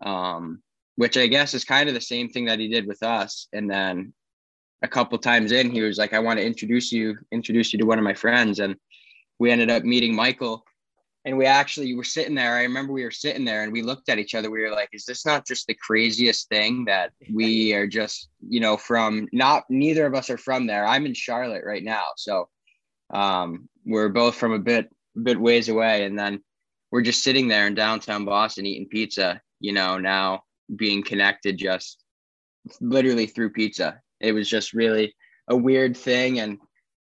um, 0.01 0.63
which 0.97 1.17
I 1.17 1.27
guess 1.27 1.55
is 1.55 1.65
kind 1.65 1.89
of 1.89 1.95
the 1.95 2.01
same 2.01 2.29
thing 2.29 2.47
that 2.47 2.59
he 2.59 2.69
did 2.69 2.87
with 2.87 3.03
us. 3.03 3.49
And 3.53 3.71
then 3.71 4.13
a 4.83 4.89
couple 4.89 5.19
times 5.19 5.53
in, 5.53 5.71
he 5.71 5.83
was 5.83 5.99
like, 5.99 6.13
"I 6.13 6.19
want 6.19 6.39
to 6.39 6.47
introduce 6.47 6.91
you, 6.91 7.17
introduce 7.31 7.73
you 7.73 7.79
to 7.79 7.87
one 7.87 7.99
of 7.99 8.05
my 8.05 8.15
friends," 8.15 8.59
and 8.59 8.77
we 9.39 9.51
ended 9.51 9.71
up 9.71 9.85
meeting 9.85 10.15
Michael. 10.15 10.65
And 11.27 11.37
we 11.37 11.45
actually 11.45 11.95
were 11.95 12.03
sitting 12.03 12.35
there. 12.35 12.55
I 12.55 12.63
remember 12.63 12.95
we 12.95 13.05
were 13.05 13.11
sitting 13.11 13.45
there 13.45 13.63
and 13.63 13.73
we 13.73 13.83
looked 13.83 14.09
at 14.09 14.19
each 14.19 14.35
other. 14.35 14.51
We 14.51 14.63
were 14.63 14.71
like, 14.71 14.89
"Is 14.93 15.05
this 15.05 15.27
not 15.27 15.47
just 15.47 15.67
the 15.67 15.75
craziest 15.75 16.49
thing 16.49 16.87
that 16.87 17.13
we 17.31 17.75
are 17.75 17.87
just, 17.87 18.31
you 18.49 18.59
know, 18.59 18.79
from 18.79 19.29
not 19.31 19.65
neither 19.69 20.07
of 20.07 20.15
us 20.15 20.31
are 20.31 20.39
from 20.39 20.67
there. 20.67 20.87
I'm 20.87 21.07
in 21.07 21.15
Charlotte 21.15 21.65
right 21.65 21.85
now, 21.85 22.05
so." 22.17 22.49
Um, 23.13 23.69
we're 23.85 24.09
both 24.09 24.35
from 24.35 24.53
a 24.53 24.59
bit 24.59 24.89
a 25.17 25.21
bit 25.21 25.41
ways 25.41 25.69
away, 25.69 26.05
and 26.05 26.19
then 26.19 26.43
we're 26.91 27.03
just 27.03 27.23
sitting 27.23 27.49
there 27.49 27.67
in 27.67 27.75
downtown 27.75 28.25
Boston 28.25 28.67
eating 28.67 28.89
pizza. 28.89 29.41
You 29.61 29.73
know, 29.73 29.99
now 29.99 30.43
being 30.75 31.03
connected 31.03 31.59
just 31.59 32.03
literally 32.81 33.27
through 33.27 33.51
pizza. 33.51 34.01
It 34.21 34.33
was 34.33 34.49
just 34.49 34.73
really 34.73 35.15
a 35.49 35.57
weird 35.57 35.97
thing, 35.97 36.41
and 36.41 36.59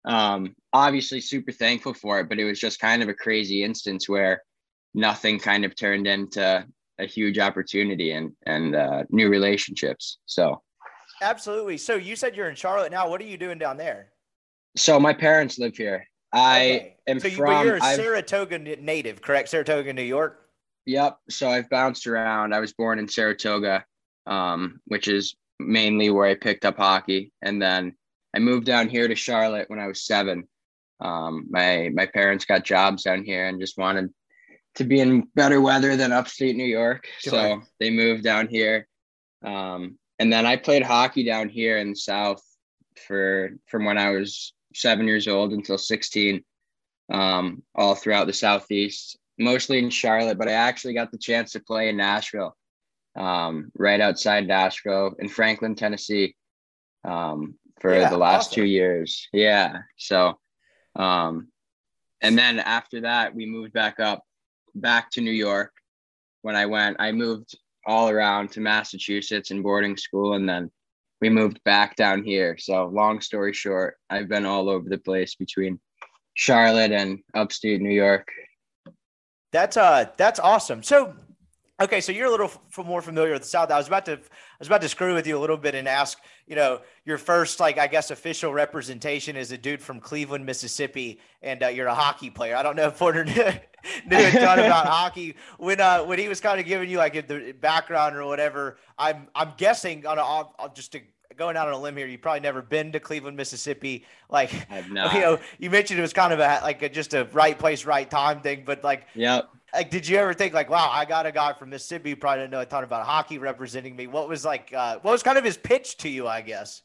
um, 0.04 0.54
obviously 0.72 1.20
super 1.20 1.52
thankful 1.52 1.94
for 1.94 2.20
it. 2.20 2.28
But 2.28 2.38
it 2.38 2.44
was 2.44 2.60
just 2.60 2.80
kind 2.80 3.02
of 3.02 3.08
a 3.08 3.14
crazy 3.14 3.62
instance 3.62 4.08
where 4.08 4.42
nothing 4.94 5.38
kind 5.38 5.64
of 5.64 5.76
turned 5.76 6.06
into 6.06 6.66
a 6.98 7.06
huge 7.06 7.38
opportunity 7.38 8.12
and 8.12 8.32
and 8.46 8.74
uh, 8.74 9.04
new 9.10 9.28
relationships. 9.28 10.18
So, 10.26 10.62
absolutely. 11.22 11.78
So 11.78 11.96
you 11.96 12.16
said 12.16 12.36
you're 12.36 12.48
in 12.48 12.56
Charlotte 12.56 12.92
now. 12.92 13.08
What 13.08 13.20
are 13.20 13.24
you 13.24 13.36
doing 13.36 13.58
down 13.58 13.76
there? 13.76 14.08
So 14.76 15.00
my 15.00 15.14
parents 15.14 15.58
live 15.58 15.76
here. 15.76 16.06
I 16.32 16.58
okay. 16.58 16.96
am 17.06 17.20
so 17.20 17.28
you, 17.28 17.36
from. 17.36 17.66
you're 17.66 17.76
a 17.76 17.82
I've, 17.82 17.96
Saratoga 17.96 18.58
native, 18.58 19.22
correct? 19.22 19.48
Saratoga, 19.48 19.92
New 19.92 20.02
York. 20.02 20.40
Yep. 20.86 21.18
So 21.30 21.48
I've 21.48 21.68
bounced 21.68 22.06
around. 22.06 22.54
I 22.54 22.60
was 22.60 22.72
born 22.72 22.98
in 22.98 23.08
Saratoga, 23.08 23.84
um, 24.26 24.80
which 24.86 25.08
is 25.08 25.34
mainly 25.58 26.10
where 26.10 26.26
I 26.26 26.34
picked 26.34 26.64
up 26.64 26.76
hockey, 26.76 27.32
and 27.42 27.60
then 27.60 27.94
I 28.34 28.38
moved 28.38 28.66
down 28.66 28.88
here 28.88 29.08
to 29.08 29.14
Charlotte 29.14 29.68
when 29.68 29.78
I 29.78 29.86
was 29.86 30.06
seven. 30.06 30.46
Um, 31.00 31.46
my 31.50 31.90
my 31.94 32.06
parents 32.06 32.44
got 32.44 32.64
jobs 32.64 33.02
down 33.02 33.24
here 33.24 33.46
and 33.46 33.60
just 33.60 33.78
wanted 33.78 34.10
to 34.76 34.84
be 34.84 35.00
in 35.00 35.22
better 35.34 35.60
weather 35.60 35.96
than 35.96 36.12
upstate 36.12 36.56
New 36.56 36.64
York, 36.64 37.08
sure. 37.18 37.30
so 37.30 37.62
they 37.80 37.90
moved 37.90 38.22
down 38.24 38.48
here. 38.48 38.86
Um, 39.44 39.98
and 40.18 40.32
then 40.32 40.46
I 40.46 40.56
played 40.56 40.82
hockey 40.82 41.24
down 41.24 41.48
here 41.48 41.78
in 41.78 41.90
the 41.90 41.96
South 41.96 42.42
for 43.06 43.50
from 43.66 43.84
when 43.84 43.98
I 43.98 44.10
was 44.10 44.54
seven 44.76 45.06
years 45.06 45.28
old 45.28 45.52
until 45.52 45.78
16, 45.78 46.42
um, 47.12 47.62
all 47.74 47.94
throughout 47.94 48.26
the 48.26 48.32
Southeast, 48.32 49.18
mostly 49.38 49.78
in 49.78 49.90
Charlotte, 49.90 50.38
but 50.38 50.48
I 50.48 50.52
actually 50.52 50.94
got 50.94 51.10
the 51.10 51.18
chance 51.18 51.52
to 51.52 51.60
play 51.60 51.88
in 51.88 51.96
Nashville, 51.96 52.56
um, 53.16 53.70
right 53.76 54.00
outside 54.00 54.46
Nashville 54.46 55.14
in 55.18 55.28
Franklin, 55.28 55.74
Tennessee, 55.74 56.34
um, 57.04 57.54
for 57.80 57.94
yeah, 57.94 58.10
the 58.10 58.18
last 58.18 58.48
awesome. 58.48 58.62
two 58.62 58.66
years. 58.66 59.28
Yeah. 59.32 59.78
So, 59.96 60.38
um, 60.94 61.48
and 62.20 62.38
then 62.38 62.58
after 62.58 63.02
that, 63.02 63.34
we 63.34 63.46
moved 63.46 63.72
back 63.72 64.00
up, 64.00 64.22
back 64.74 65.10
to 65.12 65.20
New 65.20 65.32
York. 65.32 65.72
When 66.42 66.56
I 66.56 66.66
went, 66.66 66.96
I 66.98 67.12
moved 67.12 67.56
all 67.86 68.08
around 68.08 68.50
to 68.52 68.60
Massachusetts 68.60 69.50
in 69.50 69.62
boarding 69.62 69.96
school, 69.96 70.34
and 70.34 70.48
then 70.48 70.70
we 71.20 71.28
moved 71.28 71.62
back 71.64 71.96
down 71.96 72.22
here. 72.24 72.56
So 72.58 72.86
long 72.86 73.20
story 73.20 73.52
short, 73.52 73.96
I've 74.10 74.28
been 74.28 74.46
all 74.46 74.68
over 74.68 74.88
the 74.88 74.98
place 74.98 75.34
between 75.34 75.80
Charlotte 76.34 76.92
and 76.92 77.20
upstate 77.34 77.80
New 77.80 77.94
York. 77.94 78.28
That's 79.52 79.76
uh 79.76 80.06
that's 80.16 80.38
awesome. 80.38 80.82
So 80.82 81.14
Okay, 81.78 82.00
so 82.00 82.10
you're 82.10 82.26
a 82.26 82.30
little 82.30 82.46
f- 82.46 82.86
more 82.86 83.02
familiar 83.02 83.32
with 83.34 83.42
the 83.42 83.48
South. 83.48 83.70
I 83.70 83.76
was 83.76 83.86
about 83.86 84.06
to, 84.06 84.12
I 84.14 84.18
was 84.58 84.66
about 84.66 84.80
to 84.80 84.88
screw 84.88 85.12
with 85.14 85.26
you 85.26 85.36
a 85.36 85.40
little 85.40 85.58
bit 85.58 85.74
and 85.74 85.86
ask, 85.86 86.18
you 86.46 86.56
know, 86.56 86.80
your 87.04 87.18
first, 87.18 87.60
like, 87.60 87.76
I 87.76 87.86
guess, 87.86 88.10
official 88.10 88.50
representation 88.50 89.36
is 89.36 89.52
a 89.52 89.58
dude 89.58 89.82
from 89.82 90.00
Cleveland, 90.00 90.46
Mississippi, 90.46 91.20
and 91.42 91.62
uh, 91.62 91.68
you're 91.68 91.88
a 91.88 91.94
hockey 91.94 92.30
player. 92.30 92.56
I 92.56 92.62
don't 92.62 92.76
know 92.76 92.86
if 92.86 92.98
Portner 92.98 93.26
knew, 94.06 94.16
knew 94.18 94.26
a 94.26 94.30
ton 94.30 94.58
about 94.58 94.86
hockey 94.86 95.36
when, 95.58 95.78
uh, 95.78 96.02
when 96.04 96.18
he 96.18 96.28
was 96.28 96.40
kind 96.40 96.58
of 96.58 96.64
giving 96.64 96.88
you 96.88 96.96
like 96.96 97.28
the 97.28 97.52
background 97.52 98.16
or 98.16 98.24
whatever. 98.24 98.78
I'm, 98.98 99.28
I'm 99.34 99.52
guessing 99.58 100.06
on 100.06 100.18
a, 100.18 100.70
just 100.72 100.92
to 100.92 101.00
going 101.36 101.58
out 101.58 101.68
on 101.68 101.74
a 101.74 101.78
limb 101.78 101.98
here, 101.98 102.06
you've 102.06 102.22
probably 102.22 102.40
never 102.40 102.62
been 102.62 102.92
to 102.92 103.00
Cleveland, 103.00 103.36
Mississippi. 103.36 104.06
Like, 104.30 104.50
I've 104.70 104.88
you 105.14 105.20
know, 105.20 105.38
you 105.58 105.68
mentioned 105.68 105.98
it 105.98 106.02
was 106.02 106.14
kind 106.14 106.32
of 106.32 106.40
a 106.40 106.60
like 106.62 106.80
a, 106.80 106.88
just 106.88 107.12
a 107.12 107.24
right 107.32 107.58
place, 107.58 107.84
right 107.84 108.10
time 108.10 108.40
thing, 108.40 108.62
but 108.64 108.82
like, 108.82 109.06
Yep. 109.14 109.50
Like, 109.76 109.90
did 109.90 110.08
you 110.08 110.16
ever 110.16 110.32
think 110.32 110.54
like, 110.54 110.70
wow, 110.70 110.90
I 110.90 111.04
got 111.04 111.26
a 111.26 111.32
guy 111.32 111.52
from 111.52 111.70
Mississippi 111.70 112.10
who 112.10 112.16
probably 112.16 112.42
didn't 112.42 112.52
know 112.52 112.60
a 112.60 112.66
ton 112.66 112.82
about 112.82 113.04
hockey 113.04 113.38
representing 113.38 113.94
me? 113.94 114.06
What 114.06 114.28
was 114.28 114.44
like, 114.44 114.72
uh, 114.72 114.98
what 115.02 115.12
was 115.12 115.22
kind 115.22 115.36
of 115.36 115.44
his 115.44 115.56
pitch 115.56 115.98
to 115.98 116.08
you? 116.08 116.26
I 116.26 116.40
guess. 116.40 116.82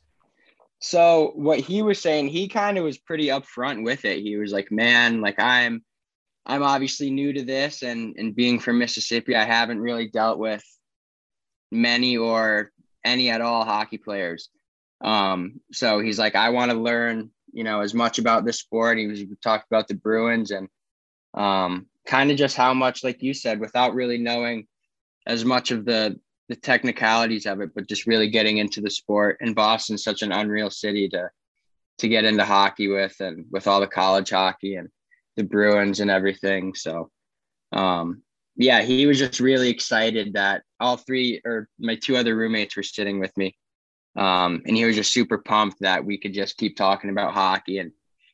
So 0.80 1.32
what 1.36 1.60
he 1.60 1.82
was 1.84 2.02
saying, 2.02 2.28
he 2.28 2.48
kind 2.48 2.78
of 2.78 2.84
was 2.84 2.98
pretty 2.98 3.28
upfront 3.28 3.84
with 3.84 4.04
it. 4.04 4.22
He 4.22 4.36
was 4.36 4.52
like, 4.52 4.72
"Man, 4.72 5.22
like 5.22 5.40
I'm, 5.40 5.84
I'm 6.46 6.64
obviously 6.64 7.12
new 7.12 7.32
to 7.34 7.44
this, 7.44 7.84
and 7.84 8.16
and 8.18 8.36
being 8.36 8.60
from 8.60 8.80
Mississippi, 8.80 9.36
I 9.36 9.46
haven't 9.46 9.80
really 9.80 10.10
dealt 10.10 10.40
with 10.40 10.64
many 11.72 12.18
or 12.18 12.72
any 13.06 13.30
at 13.30 13.42
all 13.42 13.64
hockey 13.64 14.00
players. 14.00 14.50
Um, 15.02 15.62
so 15.72 16.00
he's 16.00 16.20
like, 16.20 16.36
I 16.36 16.50
want 16.50 16.72
to 16.72 16.78
learn, 16.78 17.30
you 17.54 17.64
know, 17.64 17.82
as 17.82 17.94
much 17.94 18.20
about 18.20 18.44
this 18.44 18.60
sport. 18.60 18.98
He 18.98 19.08
was 19.08 19.24
talked 19.44 19.68
about 19.68 19.88
the 19.88 19.96
Bruins 19.96 20.52
and 20.52 20.68
um, 21.34 21.88
kind 22.08 22.31
of 22.31 22.38
just 22.38 22.55
how 22.55 22.74
much, 22.74 23.03
like 23.03 23.22
you 23.22 23.34
said, 23.34 23.60
without 23.60 23.93
really 23.93 24.17
knowing 24.17 24.67
as 25.27 25.46
much 25.46 25.72
of 25.72 25.86
the 25.86 26.20
the 26.50 26.55
technicalities 26.58 27.46
of 27.46 27.62
it, 27.62 27.70
but 27.74 27.88
just 27.88 28.05
really 28.05 28.29
getting 28.29 28.58
into 28.58 28.81
the 28.81 28.89
sport. 28.89 29.38
And 29.39 29.55
Boston's 29.55 30.03
such 30.03 30.22
an 30.22 30.34
unreal 30.34 30.70
city 30.70 31.08
to 31.10 31.29
to 32.00 32.08
get 32.10 32.25
into 32.25 32.43
hockey 32.43 32.88
with, 32.88 33.15
and 33.20 33.46
with 33.51 33.67
all 33.67 33.79
the 33.79 33.88
college 33.88 34.31
hockey 34.31 34.75
and 34.75 34.89
the 35.38 35.43
Bruins 35.43 36.00
and 36.00 36.10
everything. 36.10 36.74
So, 36.74 37.10
um, 37.72 38.24
yeah, 38.55 38.81
he 38.81 39.05
was 39.05 39.20
just 39.20 39.39
really 39.39 39.70
excited 39.70 40.34
that 40.34 40.63
all 40.79 40.98
three 40.98 41.41
or 41.46 41.70
my 41.79 41.96
two 41.96 42.17
other 42.17 42.36
roommates 42.36 42.75
were 42.75 42.84
sitting 42.84 43.20
with 43.20 43.36
me, 43.38 43.55
um, 44.15 44.62
and 44.65 44.75
he 44.75 44.84
was 44.84 44.96
just 44.96 45.13
super 45.13 45.38
pumped 45.38 45.79
that 45.81 46.03
we 46.03 46.17
could 46.17 46.34
just 46.34 46.58
keep 46.58 46.75
talking 46.75 47.12
about 47.12 47.34
hockey 47.34 47.77
and 47.77 47.91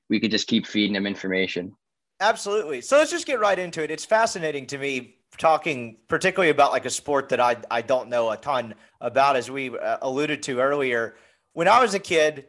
we 0.09 0.19
could 0.19 0.31
just 0.31 0.47
keep 0.47 0.65
feeding 0.65 0.95
him 0.95 1.05
information. 1.05 1.75
Absolutely. 2.19 2.81
So 2.81 2.97
let's 2.97 3.11
just 3.11 3.27
get 3.27 3.39
right 3.39 3.57
into 3.57 3.83
it. 3.83 3.91
It's 3.91 4.05
fascinating 4.05 4.65
to 4.67 4.77
me 4.77 5.15
talking 5.37 5.97
particularly 6.07 6.49
about 6.49 6.71
like 6.71 6.85
a 6.85 6.89
sport 6.89 7.29
that 7.29 7.39
I, 7.39 7.57
I 7.69 7.81
don't 7.81 8.09
know 8.09 8.31
a 8.31 8.37
ton 8.37 8.73
about, 9.01 9.35
as 9.35 9.51
we 9.51 9.77
uh, 9.77 9.97
alluded 10.01 10.41
to 10.43 10.59
earlier. 10.59 11.15
When 11.53 11.67
I 11.67 11.79
was 11.81 11.93
a 11.93 11.99
kid, 11.99 12.45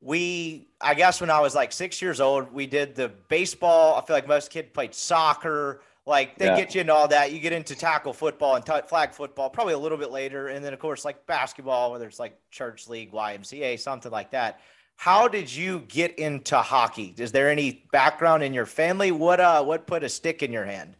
we, 0.00 0.68
I 0.80 0.94
guess 0.94 1.20
when 1.20 1.30
I 1.30 1.40
was 1.40 1.54
like 1.54 1.72
six 1.72 2.00
years 2.00 2.20
old, 2.20 2.52
we 2.52 2.66
did 2.66 2.94
the 2.94 3.08
baseball. 3.28 3.96
I 3.96 4.06
feel 4.06 4.16
like 4.16 4.26
most 4.26 4.50
kids 4.50 4.68
played 4.72 4.94
soccer. 4.94 5.82
Like 6.06 6.38
they 6.38 6.46
Yeah. 6.46 6.56
get 6.56 6.74
you 6.74 6.80
into 6.80 6.94
all 6.94 7.06
that. 7.08 7.32
You 7.32 7.38
get 7.38 7.52
into 7.52 7.76
tackle 7.76 8.12
football 8.12 8.56
and 8.56 8.64
t- 8.64 8.72
flag 8.88 9.12
football 9.12 9.50
probably 9.50 9.74
a 9.74 9.78
little 9.78 9.98
bit 9.98 10.10
later. 10.10 10.48
And 10.48 10.64
then, 10.64 10.72
of 10.72 10.80
course, 10.80 11.04
like 11.04 11.26
basketball, 11.26 11.92
whether 11.92 12.06
it's 12.06 12.18
like 12.18 12.36
church 12.50 12.88
league, 12.88 13.12
YMCA, 13.12 13.78
something 13.78 14.10
like 14.10 14.30
that. 14.32 14.60
How 14.96 15.28
did 15.28 15.52
you 15.54 15.80
get 15.88 16.18
into 16.18 16.56
hockey? 16.56 17.14
Is 17.18 17.32
there 17.32 17.50
any 17.50 17.84
background 17.92 18.42
in 18.42 18.54
your 18.54 18.66
family? 18.66 19.10
What 19.10 19.40
uh 19.40 19.64
what 19.64 19.86
put 19.86 20.04
a 20.04 20.08
stick 20.08 20.42
in 20.42 20.52
your 20.52 20.64
hand? 20.64 20.94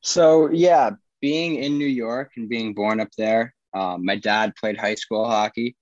So 0.00 0.50
yeah, 0.50 0.90
being 1.20 1.56
in 1.56 1.78
New 1.78 1.86
York 1.86 2.32
and 2.36 2.48
being 2.48 2.74
born 2.74 3.00
up 3.00 3.10
there, 3.16 3.54
um, 3.74 4.04
my 4.04 4.16
dad 4.16 4.54
played 4.56 4.78
high 4.78 4.94
school 4.94 5.26
hockey. 5.26 5.76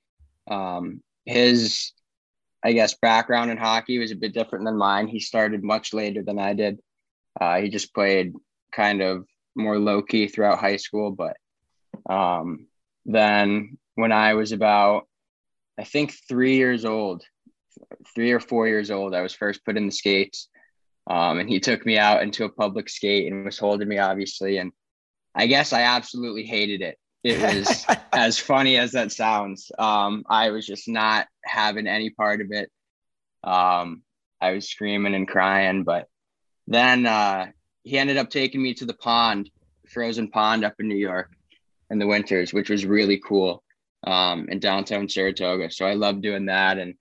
Um, 0.50 1.02
his, 1.24 1.92
I 2.64 2.72
guess, 2.72 2.94
background 3.00 3.50
in 3.50 3.56
hockey 3.56 3.98
was 3.98 4.10
a 4.10 4.16
bit 4.16 4.34
different 4.34 4.64
than 4.64 4.76
mine. 4.76 5.08
He 5.08 5.20
started 5.20 5.62
much 5.62 5.94
later 5.94 6.22
than 6.22 6.38
I 6.38 6.54
did. 6.54 6.78
Uh, 7.40 7.60
he 7.60 7.68
just 7.68 7.94
played 7.94 8.34
kind 8.72 9.00
of 9.00 9.26
more 9.54 9.78
low 9.78 10.02
key 10.02 10.26
throughout 10.28 10.58
high 10.58 10.76
school, 10.76 11.10
but 11.10 11.36
um, 12.10 12.66
then 13.06 13.78
when 13.94 14.12
I 14.12 14.34
was 14.34 14.52
about, 14.52 15.06
I 15.78 15.84
think 15.84 16.12
three 16.28 16.56
years 16.56 16.84
old, 16.84 17.22
three 18.14 18.32
or 18.32 18.40
four 18.40 18.66
years 18.66 18.90
old, 18.90 19.14
I 19.14 19.22
was 19.22 19.32
first 19.32 19.64
put 19.64 19.76
in 19.76 19.86
the 19.86 19.92
skates. 19.92 20.48
Um, 21.08 21.38
and 21.38 21.48
he 21.48 21.60
took 21.60 21.86
me 21.86 21.96
out 21.96 22.22
into 22.22 22.44
a 22.44 22.50
public 22.50 22.88
skate 22.88 23.32
and 23.32 23.44
was 23.44 23.58
holding 23.58 23.88
me, 23.88 23.98
obviously. 23.98 24.58
And 24.58 24.72
I 25.34 25.46
guess 25.46 25.72
I 25.72 25.82
absolutely 25.82 26.44
hated 26.44 26.82
it. 26.82 26.98
It 27.22 27.40
was 27.40 27.86
as 28.12 28.38
funny 28.38 28.76
as 28.76 28.92
that 28.92 29.12
sounds. 29.12 29.70
Um, 29.78 30.24
I 30.28 30.50
was 30.50 30.66
just 30.66 30.88
not 30.88 31.26
having 31.44 31.86
any 31.86 32.10
part 32.10 32.40
of 32.40 32.48
it. 32.50 32.70
Um, 33.44 34.02
I 34.40 34.50
was 34.50 34.68
screaming 34.68 35.14
and 35.14 35.26
crying, 35.26 35.84
but 35.84 36.08
then 36.66 37.06
uh, 37.06 37.46
he 37.84 37.98
ended 37.98 38.18
up 38.18 38.30
taking 38.30 38.62
me 38.62 38.74
to 38.74 38.84
the 38.84 38.94
pond, 38.94 39.50
frozen 39.88 40.28
pond 40.28 40.64
up 40.64 40.74
in 40.78 40.88
New 40.88 40.96
York 40.96 41.30
in 41.90 41.98
the 41.98 42.06
winters, 42.06 42.52
which 42.52 42.68
was 42.68 42.84
really 42.84 43.20
cool 43.24 43.62
um, 44.06 44.48
in 44.48 44.60
downtown 44.60 45.08
Saratoga. 45.08 45.70
So 45.70 45.86
I 45.86 45.94
love 45.94 46.22
doing 46.22 46.46
that 46.46 46.78
and 46.78 46.94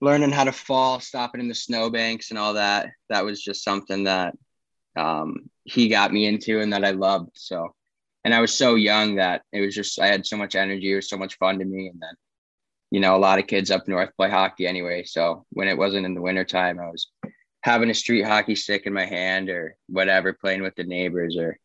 learning 0.00 0.30
how 0.30 0.44
to 0.44 0.52
fall, 0.52 1.00
stopping 1.00 1.40
in 1.40 1.48
the 1.48 1.54
snowbanks 1.54 2.30
and 2.30 2.38
all 2.38 2.54
that. 2.54 2.90
That 3.08 3.24
was 3.24 3.42
just 3.42 3.64
something 3.64 4.04
that 4.04 4.34
um, 4.96 5.50
he 5.64 5.88
got 5.88 6.12
me 6.12 6.26
into 6.26 6.60
and 6.60 6.72
that 6.72 6.84
I 6.84 6.92
loved. 6.92 7.30
So, 7.34 7.74
and 8.24 8.34
I 8.34 8.40
was 8.40 8.54
so 8.54 8.74
young 8.74 9.16
that 9.16 9.42
it 9.52 9.60
was 9.60 9.74
just, 9.74 10.00
I 10.00 10.06
had 10.06 10.26
so 10.26 10.36
much 10.36 10.54
energy. 10.54 10.92
It 10.92 10.96
was 10.96 11.08
so 11.08 11.16
much 11.16 11.36
fun 11.38 11.58
to 11.58 11.64
me. 11.64 11.88
And 11.88 12.00
then, 12.00 12.14
you 12.90 13.00
know, 13.00 13.16
a 13.16 13.18
lot 13.18 13.38
of 13.38 13.46
kids 13.46 13.70
up 13.70 13.88
north 13.88 14.10
play 14.16 14.30
hockey 14.30 14.66
anyway. 14.66 15.04
So 15.04 15.44
when 15.50 15.68
it 15.68 15.78
wasn't 15.78 16.06
in 16.06 16.14
the 16.14 16.22
wintertime, 16.22 16.78
I 16.78 16.86
was 16.90 17.08
having 17.62 17.90
a 17.90 17.94
street 17.94 18.24
hockey 18.24 18.54
stick 18.54 18.86
in 18.86 18.92
my 18.92 19.04
hand 19.04 19.50
or 19.50 19.76
whatever, 19.88 20.32
playing 20.32 20.62
with 20.62 20.74
the 20.76 20.84
neighbors 20.84 21.36
or 21.36 21.58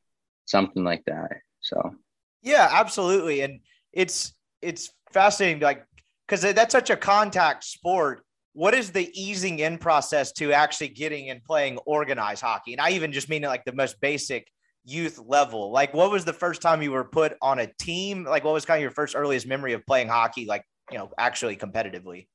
something 0.46 0.84
like 0.84 1.04
that. 1.06 1.30
So, 1.62 1.96
Yeah, 2.42 2.68
absolutely. 2.72 3.42
And 3.42 3.62
it's 3.94 4.34
it's 4.62 4.90
fascinating, 5.12 5.62
like 5.62 5.86
because 6.28 6.42
that's 6.42 6.72
such 6.72 6.90
a 6.90 6.98
contact 6.98 7.64
sport. 7.64 8.26
What 8.54 8.74
is 8.74 8.92
the 8.92 9.10
easing 9.20 9.60
in 9.60 9.78
process 9.78 10.32
to 10.34 10.54
actually 10.54 10.90
getting 10.90 11.30
and 11.30 11.44
playing 11.44 11.78
organized 11.86 12.42
hockey? 12.42 12.74
And 12.74 12.82
I 12.82 12.92
even 12.92 13.12
just 13.12 13.30
mean 13.30 13.44
it 13.44 13.48
like 13.48 13.66
the 13.66 13.74
most 13.74 14.00
basic 14.00 14.48
youth 14.86 15.20
level. 15.26 15.72
Like, 15.72 15.94
what 15.94 16.12
was 16.12 16.24
the 16.24 16.34
first 16.34 16.62
time 16.62 16.82
you 16.82 16.92
were 16.92 17.04
put 17.04 17.36
on 17.42 17.60
a 17.60 17.68
team? 17.80 18.26
Like, 18.26 18.44
what 18.44 18.54
was 18.54 18.66
kind 18.66 18.78
of 18.78 18.82
your 18.82 18.92
first 18.92 19.16
earliest 19.16 19.48
memory 19.48 19.74
of 19.74 19.86
playing 19.88 20.08
hockey? 20.08 20.46
Like, 20.46 20.66
you 20.92 20.98
know, 21.00 21.12
actually 21.18 21.56
competitively. 21.56 22.28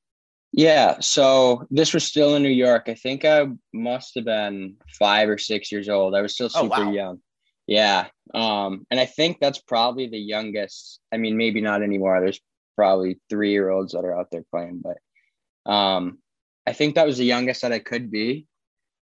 Yeah, 0.52 0.96
so 1.00 1.66
this 1.70 1.92
was 1.92 2.04
still 2.04 2.34
in 2.34 2.42
New 2.42 2.48
York. 2.48 2.84
I 2.88 2.94
think 2.94 3.24
I 3.24 3.46
must 3.72 4.14
have 4.14 4.24
been 4.24 4.76
five 4.98 5.28
or 5.28 5.38
six 5.38 5.70
years 5.70 5.88
old. 5.88 6.14
I 6.14 6.22
was 6.22 6.34
still 6.34 6.50
Oh, 6.54 6.62
super 6.62 6.84
wow. 6.84 6.90
young. 6.90 7.20
Yeah. 7.68 8.06
Um, 8.34 8.86
and 8.90 8.98
I 8.98 9.04
think 9.04 9.38
that's 9.38 9.60
probably 9.60 10.08
the 10.08 10.18
youngest. 10.18 11.00
I 11.12 11.18
mean, 11.18 11.36
maybe 11.36 11.60
not 11.60 11.82
anymore. 11.82 12.18
There's 12.20 12.40
probably 12.74 13.20
three 13.28 13.50
year 13.52 13.68
olds 13.68 13.92
that 13.92 14.04
are 14.04 14.18
out 14.18 14.30
there 14.32 14.44
playing, 14.50 14.82
but 14.82 15.70
um, 15.70 16.18
I 16.66 16.72
think 16.72 16.94
that 16.94 17.06
was 17.06 17.18
the 17.18 17.24
youngest 17.24 17.62
that 17.62 17.72
I 17.72 17.78
could 17.78 18.10
be. 18.10 18.46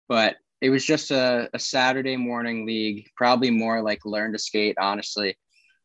But 0.09 0.37
it 0.63 0.71
was 0.71 0.85
just 0.85 1.11
a, 1.11 1.51
a 1.53 1.59
Saturday 1.59 2.17
morning 2.17 2.67
league, 2.67 3.11
probably 3.17 3.51
more 3.51 3.83
like 3.83 4.07
learn 4.07 4.33
to 4.33 4.39
skate, 4.39 4.77
honestly. 4.81 5.37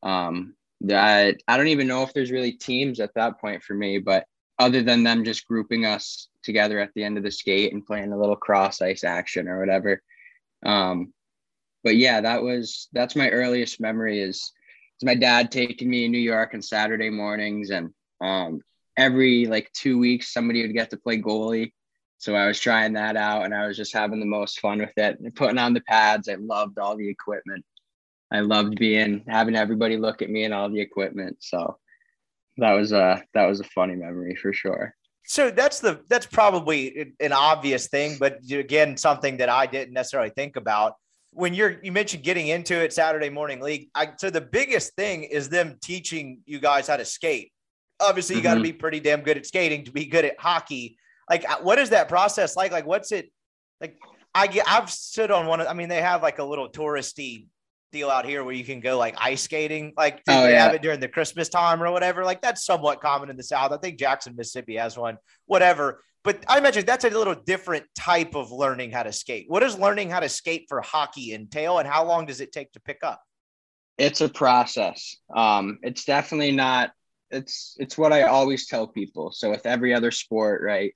Um, 0.02 0.56
that 0.82 1.36
I 1.50 1.58
don't 1.58 1.68
even 1.68 1.88
know 1.88 2.04
if 2.04 2.14
there's 2.14 2.32
really 2.32 2.54
teams 2.54 3.02
at 3.02 3.14
that 3.16 3.42
point 3.42 3.62
for 3.62 3.74
me, 3.74 4.00
but 4.00 4.26
other 4.58 4.82
than 4.82 5.04
them 5.04 5.26
just 5.26 5.46
grouping 5.46 5.86
us 5.86 6.30
together 6.44 6.80
at 6.80 6.92
the 6.96 7.04
end 7.04 7.18
of 7.18 7.26
the 7.26 7.32
skate 7.32 7.74
and 7.74 7.86
playing 7.86 8.14
a 8.14 8.18
little 8.18 8.38
cross 8.38 8.82
ice 8.82 9.04
action 9.04 9.50
or 9.50 9.60
whatever. 9.60 10.02
Um, 10.66 11.14
but 11.84 11.96
yeah, 11.96 12.22
that 12.22 12.42
was 12.44 12.88
that's 12.94 13.16
my 13.16 13.30
earliest 13.30 13.80
memory 13.80 14.20
is, 14.20 14.36
is 14.38 15.04
my 15.04 15.16
dad 15.16 15.52
taking 15.52 15.90
me 15.90 16.06
in 16.06 16.12
New 16.12 16.18
York 16.20 16.52
on 16.54 16.62
Saturday 16.62 17.10
mornings 17.10 17.70
and 17.70 17.92
um, 18.22 18.62
every 18.98 19.46
like 19.46 19.72
two 19.74 19.98
weeks 19.98 20.34
somebody 20.34 20.62
would 20.62 20.74
get 20.74 20.90
to 20.90 20.98
play 20.98 21.22
goalie. 21.22 21.72
So 22.18 22.36
I 22.36 22.48
was 22.48 22.60
trying 22.60 22.94
that 22.94 23.16
out 23.16 23.46
and 23.46 23.56
I 23.56 23.66
was 23.66 23.78
just 23.78 23.94
having 23.94 24.20
the 24.20 24.26
most 24.26 24.60
fun 24.60 24.80
with 24.80 24.98
it 24.98 25.20
and 25.20 25.34
putting 25.34 25.58
on 25.58 25.74
the 25.74 25.82
pads. 25.82 26.28
I 26.28 26.36
loved 26.36 26.78
all 26.78 26.98
the 26.98 27.08
equipment. 27.08 27.64
I 28.32 28.42
loved 28.42 28.78
being 28.78 29.24
having 29.28 29.56
everybody 29.56 29.98
look 29.98 30.22
at 30.22 30.30
me 30.30 30.44
and 30.44 30.54
all 30.54 30.70
the 30.70 30.82
equipment. 30.82 31.38
So 31.40 31.78
that 32.58 32.74
was 32.74 32.92
a 32.92 33.24
that 33.34 33.46
was 33.46 33.62
a 33.62 33.64
funny 33.64 33.96
memory 33.96 34.36
for 34.36 34.52
sure. 34.52 34.94
So 35.26 35.50
that's 35.52 35.80
the 35.80 36.02
that's 36.10 36.26
probably 36.26 37.14
an 37.20 37.32
obvious 37.32 37.88
thing, 37.88 38.18
but 38.20 38.40
again, 38.52 38.98
something 38.98 39.38
that 39.38 39.48
I 39.48 39.66
didn't 39.66 39.94
necessarily 39.94 40.32
think 40.32 40.56
about. 40.56 40.94
When 41.32 41.54
you're 41.54 41.78
you 41.84 41.92
mentioned 41.92 42.24
getting 42.24 42.48
into 42.48 42.76
it 42.76 42.92
Saturday 42.92 43.30
morning 43.30 43.62
league, 43.62 43.90
I, 43.94 44.10
so 44.18 44.30
the 44.30 44.42
biggest 44.42 44.96
thing 44.96 45.24
is 45.24 45.50
them 45.50 45.78
teaching 45.82 46.40
you 46.46 46.60
guys 46.60 46.88
how 46.88 46.98
to 46.98 47.06
skate. 47.06 47.52
Obviously, 48.00 48.36
you 48.36 48.42
got 48.42 48.56
to 48.56 48.62
be 48.62 48.74
pretty 48.74 49.00
damn 49.00 49.22
good 49.22 49.38
at 49.38 49.46
skating 49.46 49.86
to 49.86 49.92
be 49.92 50.06
good 50.06 50.26
at 50.26 50.40
hockey. 50.40 50.98
Like, 51.30 51.50
uh, 51.50 51.58
what 51.62 51.78
is 51.78 51.92
that 51.92 52.08
process 52.10 52.56
like? 52.56 52.72
Like, 52.72 52.88
what's 52.88 53.12
it 53.12 53.32
like? 53.80 53.98
I 54.34 54.48
get, 54.48 54.66
I've 54.68 54.90
stood 54.90 55.32
on 55.32 55.48
one. 55.48 55.60
Of, 55.60 55.68
I 55.68 55.74
mean, 55.74 55.90
they 55.90 56.02
have 56.02 56.22
like 56.22 56.40
a 56.40 56.44
little 56.44 56.70
touristy 56.70 57.48
deal 57.92 58.10
out 58.10 58.26
here 58.26 58.44
where 58.44 58.54
you 58.54 58.64
can 58.64 58.80
go 58.80 58.98
like 58.98 59.16
ice 59.20 59.42
skating, 59.42 59.94
like 59.98 60.22
Oh, 60.28 60.44
they 60.44 60.52
yeah. 60.52 60.64
have 60.64 60.74
it 60.74 60.82
during 60.82 61.00
the 61.00 61.08
Christmas 61.08 61.50
time 61.50 61.82
or 61.82 61.92
whatever. 61.92 62.24
Like 62.24 62.42
that's 62.42 62.64
somewhat 62.64 63.02
common 63.02 63.30
in 63.30 63.38
the 63.38 63.44
South. 63.44 63.72
I 63.72 63.78
think 63.78 63.98
Jackson, 64.00 64.36
Mississippi 64.36 64.76
has 64.76 64.98
one, 64.98 65.18
whatever. 65.46 66.04
But 66.24 66.44
I 66.48 66.58
imagine 66.58 66.86
that's 66.86 67.06
a 67.06 67.10
little 67.10 67.36
different 67.36 67.86
type 67.98 68.36
of 68.36 68.52
learning 68.52 68.92
how 68.92 69.04
to 69.04 69.12
skate. 69.12 69.46
What 69.48 69.62
does 69.62 69.80
learning 69.80 70.10
how 70.10 70.20
to 70.20 70.30
skate 70.30 70.66
for 70.68 70.82
hockey 70.82 71.34
entail, 71.34 71.80
and 71.80 71.88
how 71.88 72.06
long 72.06 72.26
does 72.26 72.42
it 72.42 72.52
take 72.52 72.72
to 72.74 72.80
pick 72.80 73.00
up? 73.04 73.22
it's 74.00 74.22
a 74.22 74.30
process. 74.30 75.18
Um, 75.36 75.78
it's 75.84 76.06
definitely 76.06 76.54
not. 76.54 76.92
It's 77.30 77.76
it's 77.78 77.98
what 77.98 78.14
I 78.14 78.24
always 78.24 78.66
tell 78.66 78.88
people. 78.88 79.32
So 79.32 79.52
with 79.52 79.66
every 79.66 79.94
other 79.94 80.10
sport, 80.10 80.64
right? 80.64 80.94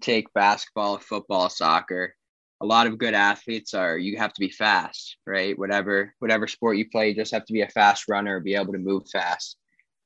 Take 0.00 0.32
basketball, 0.32 0.98
football, 0.98 1.50
soccer. 1.50 2.14
A 2.60 2.66
lot 2.66 2.88
of 2.88 2.98
good 2.98 3.14
athletes 3.14 3.74
are 3.74 3.96
you 3.96 4.16
have 4.16 4.32
to 4.32 4.40
be 4.40 4.48
fast, 4.48 5.18
right? 5.26 5.56
Whatever 5.56 6.14
whatever 6.18 6.48
sport 6.48 6.78
you 6.78 6.88
play, 6.88 7.10
you 7.10 7.14
just 7.14 7.32
have 7.32 7.44
to 7.44 7.52
be 7.52 7.60
a 7.60 7.68
fast 7.68 8.08
runner, 8.08 8.40
be 8.40 8.54
able 8.54 8.72
to 8.72 8.78
move 8.78 9.08
fast. 9.12 9.56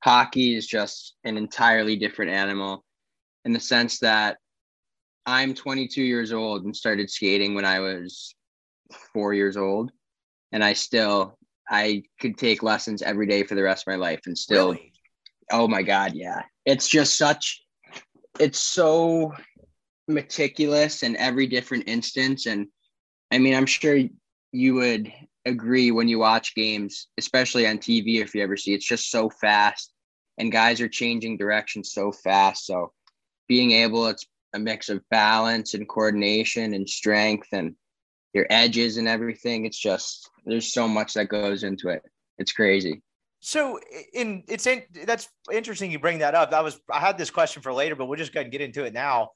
Hockey 0.03 0.57
is 0.57 0.67
just 0.67 1.15
an 1.25 1.37
entirely 1.37 1.97
different 1.97 2.33
animal 2.33 2.85
in 3.45 3.53
the 3.53 3.61
sense 3.61 4.01
that 4.01 4.39
I'm 5.27 5.55
22 5.55 6.03
years 6.03 6.33
old 6.33 6.65
and 6.65 6.77
started 6.77 7.09
skating 7.11 7.55
when 7.55 7.65
I 7.65 7.81
was 7.81 8.35
four 9.13 9.35
years 9.35 9.57
old, 9.57 9.93
and 10.51 10.63
I 10.65 10.73
still 10.73 11.39
I 11.69 12.03
could 12.21 12.37
take 12.37 12.63
lessons 12.63 13.03
every 13.03 13.27
day 13.27 13.45
for 13.45 13.55
the 13.55 13.63
rest 13.63 13.85
of 13.87 13.93
my 13.93 13.97
life 13.97 14.23
and 14.27 14.37
still 14.37 14.73
Really? 14.73 14.93
oh 15.53 15.69
my 15.69 15.83
god 15.83 16.15
yeah. 16.15 16.43
It's 16.67 16.89
just 16.89 17.17
such 17.17 17.63
it's 18.41 18.59
so 18.59 19.33
meticulous 20.09 21.03
in 21.03 21.17
every 21.17 21.47
different 21.47 21.85
instance. 21.89 22.47
And 22.47 22.67
i 23.31 23.39
mean 23.39 23.55
i'm 23.55 23.67
sure 23.67 23.99
you 24.51 24.75
would 24.75 25.13
agree 25.47 25.91
when 25.91 26.09
you 26.09 26.19
watch 26.19 26.55
games 26.55 27.09
especially 27.19 27.67
on 27.67 27.79
tv 27.79 28.21
if 28.21 28.35
you 28.35 28.43
ever 28.43 28.57
see 28.57 28.75
it's 28.75 28.87
just 28.87 29.11
so 29.11 29.31
fast. 29.31 29.93
And 30.39 30.51
guys 30.51 30.81
are 30.81 30.89
changing 30.89 31.37
direction 31.37 31.85
so 31.85 32.11
fast. 32.11 32.67
So 32.67 32.93
being 33.49 33.71
able 33.73 34.07
it's 34.09 34.27
a 34.55 34.59
mix 34.59 34.89
of 34.89 35.01
balance 35.11 35.75
and 35.75 35.89
coordination 35.89 36.75
and 36.75 36.89
strength 36.89 37.49
and 37.53 37.75
your 38.33 38.47
edges 38.51 38.97
and 38.97 39.09
everything 39.09 39.65
it's 39.65 39.79
just 39.79 40.31
there's 40.47 40.73
so 40.73 40.89
much 40.89 41.15
that 41.15 41.29
goes 41.29 41.63
into 41.63 41.89
it 41.89 42.03
it's 42.39 42.53
crazy 42.53 43.03
So 43.45 43.81
in 44.15 44.45
it's 44.47 44.67
in, 44.69 44.83
that's 45.05 45.29
interesting 45.53 45.91
you 45.91 45.99
bring 45.99 46.21
that 46.21 46.37
up. 46.37 46.53
I 46.53 46.61
was 46.61 46.81
I 46.89 47.01
had 47.01 47.19
this 47.19 47.31
question 47.31 47.61
for 47.61 47.73
later, 47.73 47.97
but 47.97 48.07
we'll 48.07 48.17
just 48.17 48.33
go 48.33 48.39
ahead 48.39 48.47
and 48.47 48.53
get 48.53 48.61
into 48.61 48.85
it 48.85 48.95
now. 48.95 49.31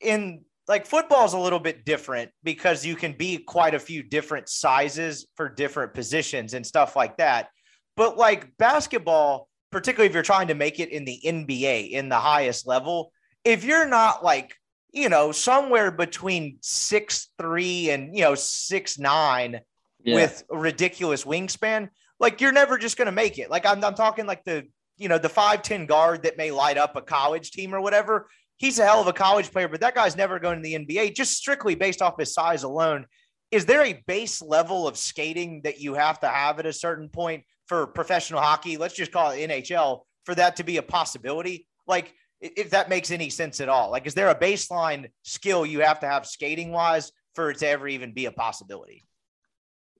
In 0.00 0.44
like 0.66 0.84
football 0.84 1.24
is 1.24 1.32
a 1.32 1.38
little 1.38 1.60
bit 1.60 1.84
different 1.84 2.32
because 2.42 2.84
you 2.84 2.96
can 2.96 3.12
be 3.12 3.38
quite 3.38 3.74
a 3.74 3.78
few 3.78 4.02
different 4.02 4.48
sizes 4.48 5.26
for 5.36 5.48
different 5.48 5.94
positions 5.94 6.54
and 6.54 6.66
stuff 6.66 6.96
like 6.96 7.16
that. 7.18 7.50
But 7.96 8.18
like 8.18 8.50
basketball, 8.58 9.48
particularly 9.70 10.08
if 10.08 10.14
you're 10.14 10.24
trying 10.24 10.48
to 10.48 10.54
make 10.54 10.80
it 10.80 10.90
in 10.90 11.04
the 11.04 11.20
NBA 11.24 11.90
in 11.90 12.08
the 12.08 12.18
highest 12.18 12.66
level, 12.66 13.12
if 13.46 13.64
you're 13.64 13.86
not 13.86 14.24
like, 14.24 14.56
you 14.92 15.08
know, 15.08 15.30
somewhere 15.30 15.92
between 15.92 16.58
six 16.60 17.28
three 17.38 17.90
and 17.90 18.14
you 18.14 18.22
know, 18.22 18.34
six 18.34 18.98
nine, 18.98 19.60
yeah. 20.02 20.16
with 20.16 20.42
ridiculous 20.50 21.24
wingspan, 21.24 21.88
like 22.18 22.40
you're 22.40 22.52
never 22.52 22.76
just 22.76 22.96
going 22.96 23.06
to 23.06 23.12
make 23.12 23.38
it. 23.38 23.48
Like 23.48 23.64
I'm, 23.64 23.84
I'm 23.84 23.94
talking 23.94 24.26
like 24.26 24.44
the, 24.44 24.66
you 24.96 25.08
know, 25.08 25.18
the 25.18 25.28
5'10 25.28 25.86
guard 25.86 26.24
that 26.24 26.36
may 26.36 26.50
light 26.50 26.76
up 26.76 26.96
a 26.96 27.02
college 27.02 27.52
team 27.52 27.74
or 27.74 27.80
whatever. 27.80 28.28
He's 28.56 28.78
a 28.78 28.84
hell 28.84 29.00
of 29.00 29.06
a 29.06 29.12
college 29.12 29.52
player, 29.52 29.68
but 29.68 29.80
that 29.80 29.94
guy's 29.94 30.16
never 30.16 30.40
going 30.40 30.62
to 30.62 30.62
the 30.62 30.74
NBA 30.74 31.14
just 31.14 31.34
strictly 31.34 31.74
based 31.74 32.02
off 32.02 32.18
his 32.18 32.34
size 32.34 32.64
alone. 32.64 33.06
Is 33.52 33.66
there 33.66 33.84
a 33.84 34.02
base 34.06 34.42
level 34.42 34.88
of 34.88 34.96
skating 34.96 35.60
that 35.62 35.78
you 35.78 35.94
have 35.94 36.18
to 36.20 36.28
have 36.28 36.58
at 36.58 36.66
a 36.66 36.72
certain 36.72 37.08
point 37.08 37.44
for 37.66 37.86
professional 37.86 38.40
hockey? 38.40 38.76
Let's 38.76 38.94
just 38.94 39.12
call 39.12 39.30
it 39.30 39.48
NHL 39.48 40.00
for 40.24 40.34
that 40.34 40.56
to 40.56 40.64
be 40.64 40.78
a 40.78 40.82
possibility. 40.82 41.68
Like, 41.86 42.12
if 42.56 42.70
that 42.70 42.88
makes 42.88 43.10
any 43.10 43.30
sense 43.30 43.60
at 43.60 43.68
all, 43.68 43.90
like, 43.90 44.06
is 44.06 44.14
there 44.14 44.28
a 44.28 44.38
baseline 44.38 45.10
skill 45.22 45.66
you 45.66 45.80
have 45.80 46.00
to 46.00 46.06
have 46.06 46.26
skating 46.26 46.70
wise 46.70 47.12
for 47.34 47.50
it 47.50 47.58
to 47.58 47.68
ever 47.68 47.88
even 47.88 48.12
be 48.12 48.26
a 48.26 48.32
possibility? 48.32 49.04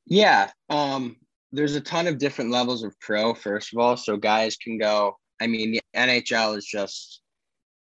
Yeah. 0.06 0.50
Um, 0.70 1.16
there's 1.52 1.74
a 1.74 1.80
ton 1.80 2.06
of 2.06 2.18
different 2.18 2.50
levels 2.50 2.82
of 2.82 2.98
pro, 3.00 3.34
first 3.34 3.72
of 3.72 3.78
all. 3.78 3.96
So 3.96 4.16
guys 4.16 4.56
can 4.56 4.78
go, 4.78 5.16
I 5.40 5.46
mean, 5.46 5.72
the 5.72 5.80
NHL 5.94 6.56
is 6.56 6.64
just 6.64 7.22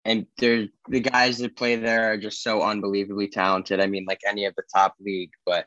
and 0.08 0.26
there's 0.38 0.70
the 0.88 1.02
guys 1.02 1.38
that 1.40 1.58
play 1.58 1.76
there 1.76 2.14
are 2.14 2.18
just 2.18 2.42
so 2.42 2.62
unbelievably 2.62 3.28
talented. 3.28 3.82
I 3.82 3.88
mean, 3.88 4.06
like 4.08 4.22
any 4.26 4.46
of 4.46 4.56
the 4.56 4.64
top 4.74 4.96
league, 5.02 5.32
but 5.46 5.66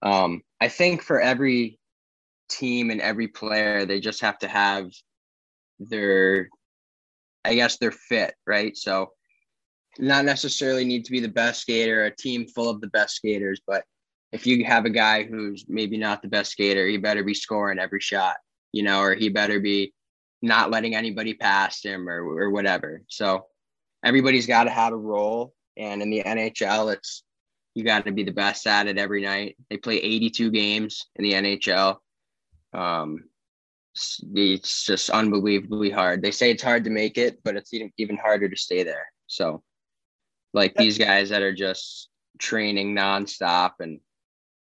um, 0.00 0.40
I 0.62 0.68
think 0.68 1.02
for 1.02 1.20
every 1.20 1.78
team 2.48 2.90
and 2.90 3.02
every 3.02 3.28
player, 3.28 3.84
they 3.84 4.00
just 4.00 4.22
have 4.22 4.38
to 4.38 4.48
have 4.48 4.90
their, 5.78 6.48
I 7.46 7.54
guess, 7.54 7.78
they're 7.78 7.92
fit, 7.92 8.34
right? 8.46 8.76
So, 8.76 9.12
not 9.98 10.24
necessarily 10.24 10.84
need 10.84 11.04
to 11.06 11.12
be 11.12 11.20
the 11.20 11.28
best 11.28 11.62
skater, 11.62 12.04
a 12.04 12.14
team 12.14 12.46
full 12.46 12.68
of 12.68 12.80
the 12.80 12.88
best 12.88 13.16
skaters, 13.16 13.60
but 13.66 13.84
if 14.32 14.46
you 14.46 14.64
have 14.64 14.84
a 14.84 14.90
guy 14.90 15.24
who's 15.24 15.64
maybe 15.68 15.96
not 15.96 16.20
the 16.20 16.28
best 16.28 16.52
skater, 16.52 16.86
he 16.86 16.98
better 16.98 17.24
be 17.24 17.34
scoring 17.34 17.78
every 17.78 18.00
shot, 18.00 18.36
you 18.72 18.82
know, 18.82 19.00
or 19.00 19.14
he 19.14 19.28
better 19.28 19.60
be 19.60 19.94
not 20.42 20.70
letting 20.70 20.94
anybody 20.94 21.34
past 21.34 21.84
him 21.84 22.08
or, 22.08 22.22
or 22.22 22.50
whatever. 22.50 23.02
So 23.08 23.46
everybody's 24.04 24.46
got 24.46 24.64
to 24.64 24.70
have 24.70 24.92
a 24.92 24.96
role. 24.96 25.54
And 25.76 26.02
in 26.02 26.10
the 26.10 26.22
NHL, 26.22 26.92
it's 26.92 27.22
you 27.74 27.84
got 27.84 28.06
to 28.06 28.12
be 28.12 28.24
the 28.24 28.32
best 28.32 28.66
at 28.66 28.86
it 28.86 28.98
every 28.98 29.22
night. 29.22 29.56
They 29.68 29.76
play 29.76 29.96
82 29.96 30.50
games 30.50 31.06
in 31.16 31.24
the 31.24 31.32
NHL. 31.34 31.96
Um, 32.72 33.24
it's- 34.34 34.84
just 34.84 35.10
unbelievably 35.10 35.90
hard. 35.90 36.22
They 36.22 36.30
say 36.30 36.50
it's 36.50 36.62
hard 36.62 36.84
to 36.84 36.90
make 36.90 37.18
it, 37.18 37.42
but 37.42 37.56
it's 37.56 37.72
even, 37.72 37.92
even 37.98 38.16
harder 38.16 38.48
to 38.48 38.56
stay 38.56 38.82
there. 38.82 39.06
So, 39.26 39.62
like 40.52 40.74
these 40.74 40.98
guys 40.98 41.30
that 41.30 41.42
are 41.42 41.54
just 41.54 42.08
training 42.38 42.94
nonstop 42.94 43.72
and 43.80 44.00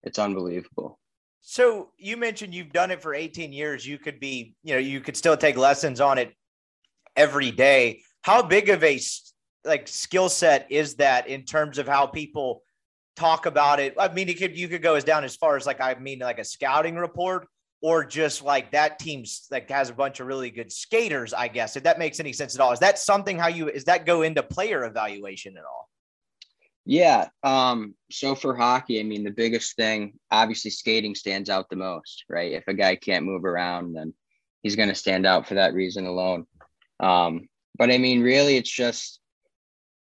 it's 0.03 0.19
unbelievable. 0.19 0.99
So 1.41 1.91
you 1.97 2.17
mentioned 2.17 2.53
you've 2.53 2.71
done 2.71 2.91
it 2.91 3.01
for 3.01 3.13
18 3.13 3.53
years. 3.53 3.85
You 3.87 3.97
could 3.97 4.19
be, 4.19 4.55
you 4.63 4.73
know, 4.73 4.79
you 4.79 5.01
could 5.01 5.17
still 5.17 5.37
take 5.37 5.57
lessons 5.57 6.01
on 6.01 6.17
it 6.17 6.33
every 7.15 7.51
day. 7.51 8.01
How 8.21 8.41
big 8.43 8.69
of 8.69 8.83
a 8.83 8.99
like 9.65 9.87
skill 9.87 10.29
set 10.29 10.67
is 10.69 10.95
that 10.95 11.27
in 11.27 11.43
terms 11.43 11.77
of 11.77 11.87
how 11.87 12.05
people 12.05 12.61
talk 13.15 13.45
about 13.45 13.79
it? 13.79 13.95
I 13.97 14.09
mean, 14.09 14.29
it 14.29 14.37
could 14.37 14.57
you 14.57 14.67
could 14.67 14.81
go 14.81 14.95
as 14.95 15.03
down 15.03 15.23
as 15.23 15.35
far 15.35 15.55
as 15.55 15.65
like 15.65 15.81
I 15.81 15.95
mean 15.95 16.19
like 16.19 16.39
a 16.39 16.43
scouting 16.43 16.95
report 16.95 17.47
or 17.81 18.03
just 18.03 18.43
like 18.43 18.71
that 18.71 18.99
team's 18.99 19.47
like 19.51 19.69
has 19.69 19.89
a 19.89 19.93
bunch 19.93 20.19
of 20.19 20.27
really 20.27 20.49
good 20.49 20.71
skaters, 20.71 21.33
I 21.33 21.47
guess. 21.47 21.75
If 21.75 21.83
that 21.83 21.99
makes 21.99 22.19
any 22.19 22.33
sense 22.33 22.55
at 22.55 22.61
all. 22.61 22.71
Is 22.71 22.79
that 22.79 22.99
something 22.99 23.37
how 23.37 23.47
you 23.47 23.69
is 23.69 23.85
that 23.85 24.05
go 24.05 24.21
into 24.21 24.43
player 24.43 24.83
evaluation 24.83 25.57
at 25.57 25.63
all? 25.63 25.89
Yeah. 26.85 27.29
Um, 27.43 27.93
so 28.09 28.35
for 28.35 28.55
hockey, 28.55 28.99
I 28.99 29.03
mean, 29.03 29.23
the 29.23 29.31
biggest 29.31 29.75
thing, 29.75 30.13
obviously, 30.31 30.71
skating 30.71 31.13
stands 31.13 31.49
out 31.49 31.69
the 31.69 31.75
most, 31.75 32.25
right? 32.27 32.51
If 32.51 32.67
a 32.67 32.73
guy 32.73 32.95
can't 32.95 33.25
move 33.25 33.45
around, 33.45 33.93
then 33.93 34.13
he's 34.63 34.75
going 34.75 34.89
to 34.89 34.95
stand 34.95 35.25
out 35.25 35.47
for 35.47 35.53
that 35.53 35.73
reason 35.73 36.05
alone. 36.05 36.47
Um, 36.99 37.47
but 37.77 37.91
I 37.91 37.97
mean, 37.97 38.21
really, 38.21 38.57
it's 38.57 38.71
just 38.71 39.19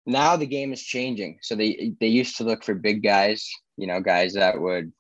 now 0.07 0.37
the 0.37 0.47
game 0.47 0.73
is 0.73 0.83
changing. 0.83 1.39
So 1.43 1.55
they 1.55 1.93
they 2.01 2.09
used 2.09 2.39
to 2.39 2.45
look 2.45 2.65
for 2.65 2.75
big 2.75 3.03
guys, 3.03 3.49
you 3.77 3.87
know, 3.87 4.01
guys 4.01 4.35
that 4.35 4.61
would 4.61 4.93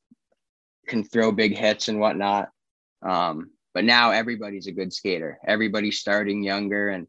can 0.86 1.02
throw 1.04 1.32
big 1.32 1.56
hits 1.56 1.88
and 1.88 1.98
whatnot. 1.98 2.50
Um, 3.02 3.50
but 3.74 3.84
now 3.84 4.10
everybody's 4.10 4.66
a 4.66 4.72
good 4.72 4.92
skater. 4.92 5.38
Everybody's 5.46 5.98
starting 5.98 6.42
younger, 6.42 6.88
and 6.88 7.06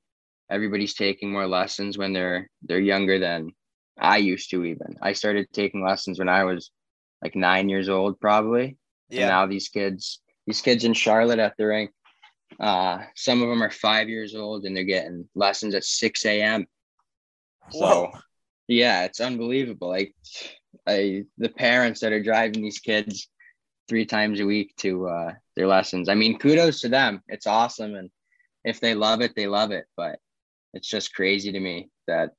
everybody's 0.49 0.93
taking 0.93 1.31
more 1.31 1.47
lessons 1.47 1.97
when 1.97 2.13
they're 2.13 2.49
they're 2.63 2.79
younger 2.79 3.19
than 3.19 3.51
I 3.99 4.17
used 4.17 4.49
to 4.51 4.65
even. 4.65 4.97
I 5.01 5.13
started 5.13 5.47
taking 5.53 5.83
lessons 5.83 6.19
when 6.19 6.29
I 6.29 6.43
was 6.43 6.71
like 7.21 7.35
nine 7.35 7.69
years 7.69 7.89
old, 7.89 8.19
probably. 8.19 8.77
And 9.23 9.29
now 9.29 9.45
these 9.45 9.69
kids, 9.69 10.21
these 10.47 10.61
kids 10.61 10.85
in 10.85 10.93
Charlotte 10.93 11.39
at 11.39 11.55
the 11.57 11.67
rink, 11.67 11.91
uh, 12.59 12.99
some 13.15 13.41
of 13.41 13.49
them 13.49 13.61
are 13.61 13.71
five 13.71 14.09
years 14.09 14.35
old 14.35 14.65
and 14.65 14.75
they're 14.75 14.83
getting 14.83 15.27
lessons 15.35 15.75
at 15.75 15.83
6 15.83 16.25
a.m. 16.25 16.65
So 17.71 18.11
yeah, 18.67 19.03
it's 19.03 19.19
unbelievable. 19.19 19.89
Like 19.89 20.15
I 20.87 21.23
the 21.37 21.49
parents 21.49 21.99
that 22.01 22.13
are 22.13 22.23
driving 22.23 22.61
these 22.61 22.79
kids 22.79 23.29
three 23.87 24.05
times 24.05 24.39
a 24.39 24.45
week 24.45 24.75
to 24.77 25.07
uh 25.07 25.33
their 25.55 25.67
lessons. 25.67 26.09
I 26.09 26.15
mean, 26.15 26.39
kudos 26.39 26.81
to 26.81 26.89
them. 26.89 27.21
It's 27.27 27.47
awesome. 27.47 27.95
And 27.95 28.09
if 28.63 28.79
they 28.79 28.95
love 28.95 29.21
it, 29.21 29.33
they 29.35 29.47
love 29.47 29.71
it. 29.71 29.85
But 29.97 30.19
it's 30.73 30.87
just 30.87 31.13
crazy 31.13 31.51
to 31.51 31.59
me 31.59 31.89
that 32.07 32.31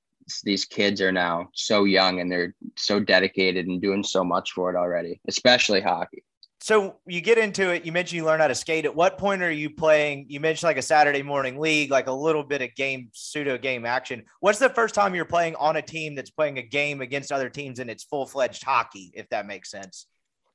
these 0.45 0.65
kids 0.65 1.01
are 1.01 1.13
now 1.13 1.49
so 1.55 1.85
young 1.85 2.21
and 2.21 2.31
they're 2.31 2.55
so 2.77 3.01
dedicated 3.01 3.67
and 3.67 3.83
doing 3.83 4.03
so 4.03 4.25
much 4.25 4.53
for 4.53 4.71
it 4.71 4.77
already, 4.77 5.21
especially 5.29 5.81
hockey. 5.81 6.25
So 6.61 6.95
you 7.09 7.21
get 7.21 7.39
into 7.39 7.71
it. 7.71 7.85
You 7.85 7.91
mentioned 7.91 8.19
you 8.19 8.25
learn 8.25 8.39
how 8.39 8.47
to 8.47 8.55
skate. 8.55 8.85
At 8.85 8.95
what 8.95 9.19
point 9.19 9.43
are 9.43 9.51
you 9.51 9.69
playing? 9.69 10.27
You 10.29 10.39
mentioned 10.39 10.69
like 10.69 10.77
a 10.77 10.83
Saturday 10.83 11.21
morning 11.25 11.59
league, 11.59 11.91
like 11.91 12.07
a 12.07 12.13
little 12.13 12.45
bit 12.45 12.63
of 12.63 12.73
game, 12.77 13.09
pseudo 13.13 13.59
game 13.59 13.85
action. 13.85 14.23
What's 14.39 14.61
the 14.61 14.69
first 14.69 14.95
time 14.95 15.13
you're 15.13 15.25
playing 15.25 15.57
on 15.57 15.75
a 15.75 15.83
team 15.83 16.15
that's 16.15 16.31
playing 16.31 16.59
a 16.59 16.63
game 16.63 17.01
against 17.01 17.33
other 17.33 17.51
teams 17.51 17.81
and 17.81 17.91
it's 17.91 18.05
full 18.05 18.27
fledged 18.27 18.63
hockey, 18.63 19.11
if 19.15 19.29
that 19.31 19.49
makes 19.49 19.73
sense? 19.73 20.07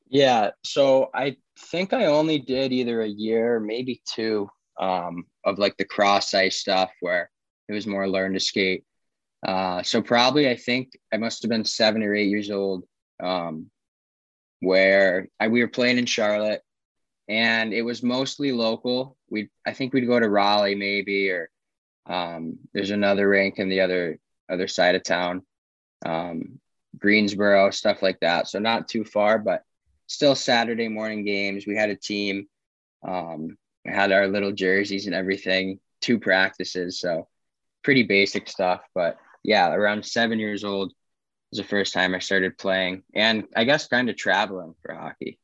Yeah, 0.10 0.52
so 0.64 1.10
I 1.14 1.38
think 1.60 1.94
I 1.94 2.06
only 2.06 2.40
did 2.40 2.72
either 2.72 3.02
a 3.02 3.08
year, 3.08 3.60
maybe 3.60 4.02
two, 4.06 4.50
um, 4.80 5.26
of 5.44 5.60
like 5.60 5.76
the 5.78 5.86
cross 5.86 6.34
ice 6.34 6.60
stuff 6.60 6.92
where 7.02 7.30
it 7.68 7.74
was 7.74 7.88
more 7.88 8.08
learn 8.08 8.34
to 8.34 8.40
skate. 8.40 8.86
Uh, 9.46 9.84
so 9.84 10.02
probably 10.02 10.50
I 10.50 10.56
think 10.56 10.92
I 11.14 11.18
must 11.18 11.44
have 11.44 11.50
been 11.50 11.66
seven 11.66 12.04
or 12.04 12.16
eight 12.16 12.30
years 12.30 12.50
old, 12.52 12.86
um, 13.22 13.70
where 14.62 15.28
I, 15.40 15.50
we 15.50 15.62
were 15.62 15.68
playing 15.68 15.98
in 15.98 16.06
Charlotte, 16.06 16.62
and 17.28 17.74
it 17.74 17.82
was 17.82 18.02
mostly 18.02 18.52
local. 18.52 19.18
We 19.30 19.50
I 19.66 19.74
think 19.74 19.94
we'd 19.94 20.08
go 20.08 20.20
to 20.20 20.30
Raleigh 20.30 20.76
maybe, 20.76 21.30
or 21.32 21.50
um, 22.08 22.58
there's 22.74 22.92
another 22.92 23.28
rink 23.28 23.60
in 23.60 23.70
the 23.70 23.82
other 23.82 24.20
other 24.50 24.68
side 24.68 24.96
of 24.96 25.04
town, 25.04 25.44
um, 26.06 26.60
Greensboro, 26.98 27.70
stuff 27.72 28.02
like 28.02 28.20
that. 28.22 28.48
So 28.48 28.60
not 28.60 28.88
too 28.88 29.04
far, 29.04 29.38
but 29.38 29.64
still 30.08 30.36
Saturday 30.36 30.88
morning 30.88 31.24
games. 31.24 31.68
We 31.68 31.76
had 31.76 31.90
a 31.90 31.96
team. 31.96 32.48
Um, 33.08 33.58
we 33.86 33.92
had 33.92 34.12
our 34.12 34.28
little 34.28 34.52
jerseys 34.52 35.06
and 35.06 35.16
everything, 35.16 35.80
two 36.02 36.20
practices. 36.20 37.00
So 37.00 37.28
pretty 37.84 38.04
basic 38.04 38.50
stuff. 38.50 38.82
But 38.96 39.18
yeah, 39.44 39.72
around 39.72 40.06
seven 40.06 40.40
years 40.40 40.64
old 40.64 40.92
was 41.52 41.60
the 41.60 41.64
first 41.64 41.94
time 41.94 42.16
I 42.16 42.20
started 42.20 42.58
playing 42.58 43.04
and 43.14 43.46
I 43.56 43.64
guess 43.64 43.88
kind 43.88 44.10
of 44.10 44.18
traveling 44.18 44.74
for 44.82 44.94
hockey. 44.96 45.40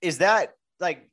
Is 0.00 0.18
that 0.18 0.54
like, 0.80 1.08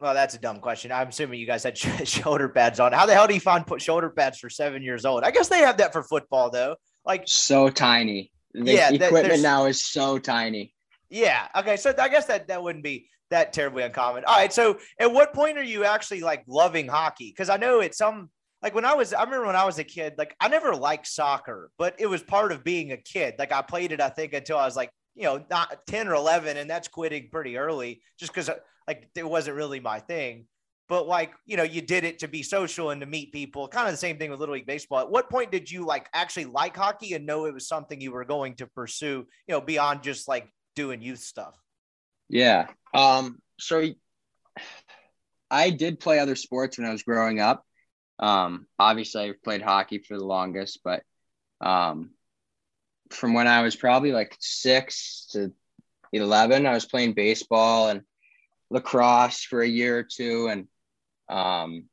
well, 0.00 0.14
that's 0.14 0.34
a 0.34 0.38
dumb 0.38 0.58
question. 0.58 0.90
I'm 0.90 1.08
assuming 1.08 1.38
you 1.38 1.46
guys 1.46 1.62
had 1.62 1.78
shoulder 2.08 2.48
pads 2.48 2.80
on. 2.80 2.92
How 2.92 3.06
the 3.06 3.14
hell 3.14 3.28
do 3.28 3.34
you 3.34 3.40
find 3.40 3.64
put 3.66 3.80
shoulder 3.80 4.10
pads 4.10 4.38
for 4.38 4.50
seven 4.50 4.82
years 4.82 5.04
old? 5.04 5.22
I 5.22 5.30
guess 5.30 5.48
they 5.48 5.60
have 5.60 5.76
that 5.76 5.92
for 5.92 6.02
football 6.02 6.50
though. 6.50 6.76
Like 7.04 7.24
so 7.26 7.68
tiny. 7.68 8.32
The 8.54 8.72
yeah, 8.72 8.92
equipment 8.92 9.42
now 9.42 9.66
is 9.66 9.82
so 9.82 10.18
tiny. 10.18 10.74
Yeah. 11.12 11.46
Okay. 11.54 11.76
So 11.76 11.94
I 11.98 12.08
guess 12.08 12.24
that 12.26 12.48
that 12.48 12.62
wouldn't 12.62 12.82
be 12.82 13.08
that 13.30 13.52
terribly 13.52 13.82
uncommon. 13.82 14.24
All 14.24 14.36
right. 14.36 14.52
So 14.52 14.78
at 14.98 15.12
what 15.12 15.34
point 15.34 15.58
are 15.58 15.62
you 15.62 15.84
actually 15.84 16.22
like 16.22 16.42
loving 16.46 16.88
hockey? 16.88 17.30
Because 17.30 17.50
I 17.50 17.58
know 17.58 17.80
it's 17.80 17.98
some 17.98 18.30
like 18.62 18.74
when 18.74 18.86
I 18.86 18.94
was, 18.94 19.12
I 19.12 19.22
remember 19.22 19.46
when 19.46 19.56
I 19.56 19.66
was 19.66 19.78
a 19.78 19.84
kid, 19.84 20.14
like 20.16 20.34
I 20.40 20.48
never 20.48 20.74
liked 20.74 21.06
soccer, 21.06 21.70
but 21.78 21.96
it 21.98 22.06
was 22.06 22.22
part 22.22 22.50
of 22.50 22.64
being 22.64 22.92
a 22.92 22.96
kid. 22.96 23.34
Like 23.38 23.52
I 23.52 23.60
played 23.60 23.92
it, 23.92 24.00
I 24.00 24.08
think, 24.08 24.32
until 24.32 24.56
I 24.56 24.64
was 24.64 24.74
like, 24.74 24.90
you 25.14 25.24
know, 25.24 25.44
not 25.50 25.86
10 25.86 26.08
or 26.08 26.14
11, 26.14 26.56
and 26.56 26.70
that's 26.70 26.88
quitting 26.88 27.28
pretty 27.30 27.58
early 27.58 28.00
just 28.18 28.32
because 28.32 28.48
like 28.88 29.10
it 29.14 29.28
wasn't 29.28 29.56
really 29.56 29.80
my 29.80 29.98
thing. 30.00 30.46
But 30.88 31.06
like, 31.06 31.32
you 31.44 31.58
know, 31.58 31.62
you 31.62 31.82
did 31.82 32.04
it 32.04 32.20
to 32.20 32.28
be 32.28 32.42
social 32.42 32.90
and 32.90 33.00
to 33.02 33.06
meet 33.06 33.32
people. 33.32 33.68
Kind 33.68 33.86
of 33.86 33.92
the 33.92 33.98
same 33.98 34.18
thing 34.18 34.30
with 34.30 34.40
Little 34.40 34.54
League 34.54 34.66
Baseball. 34.66 35.00
At 35.00 35.10
what 35.10 35.28
point 35.28 35.50
did 35.50 35.70
you 35.70 35.84
like 35.84 36.08
actually 36.14 36.46
like 36.46 36.76
hockey 36.76 37.14
and 37.14 37.26
know 37.26 37.44
it 37.44 37.54
was 37.54 37.68
something 37.68 38.00
you 38.00 38.12
were 38.12 38.24
going 38.24 38.54
to 38.56 38.66
pursue, 38.66 39.26
you 39.46 39.52
know, 39.54 39.60
beyond 39.60 40.02
just 40.02 40.28
like 40.28 40.48
doing 40.74 41.02
youth 41.02 41.20
stuff? 41.20 41.56
Yeah. 42.28 42.68
Um, 42.94 43.40
so 43.58 43.84
I 45.50 45.70
did 45.70 46.00
play 46.00 46.18
other 46.18 46.36
sports 46.36 46.78
when 46.78 46.86
I 46.86 46.92
was 46.92 47.02
growing 47.02 47.40
up. 47.40 47.64
Um, 48.18 48.66
obviously 48.78 49.28
I 49.28 49.32
played 49.44 49.62
hockey 49.62 49.98
for 49.98 50.16
the 50.16 50.24
longest, 50.24 50.80
but 50.82 51.02
um, 51.60 52.10
from 53.10 53.34
when 53.34 53.46
I 53.46 53.62
was 53.62 53.76
probably 53.76 54.12
like 54.12 54.36
six 54.40 55.28
to 55.32 55.52
11, 56.12 56.66
I 56.66 56.72
was 56.72 56.86
playing 56.86 57.14
baseball 57.14 57.88
and 57.88 58.02
lacrosse 58.70 59.44
for 59.44 59.60
a 59.60 59.68
year 59.68 59.98
or 59.98 60.02
two. 60.02 60.48
And 60.48 60.68
um, 61.28 61.84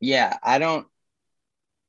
yeah, 0.00 0.36
I 0.42 0.58
don't, 0.58 0.86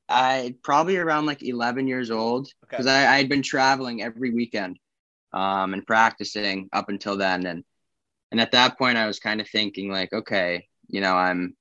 I 0.07 0.55
probably 0.63 0.97
around 0.97 1.25
like 1.25 1.43
11 1.43 1.87
years 1.87 2.11
old 2.11 2.47
because 2.61 2.85
okay. 2.85 2.95
I 2.95 3.17
had 3.17 3.29
been 3.29 3.41
traveling 3.41 4.01
every 4.01 4.31
weekend 4.31 4.77
um, 5.35 5.73
and 5.73 5.85
practicing 5.85 6.69
up 6.73 6.89
until 6.89 7.17
then. 7.17 7.45
And 7.45 7.63
and 8.31 8.41
at 8.41 8.53
that 8.53 8.77
point, 8.77 8.97
I 8.97 9.05
was 9.07 9.19
kind 9.19 9.39
of 9.39 9.47
thinking 9.49 9.91
like, 9.91 10.11
okay, 10.13 10.67
you 10.87 11.01
know, 11.01 11.15
I'm 11.15 11.55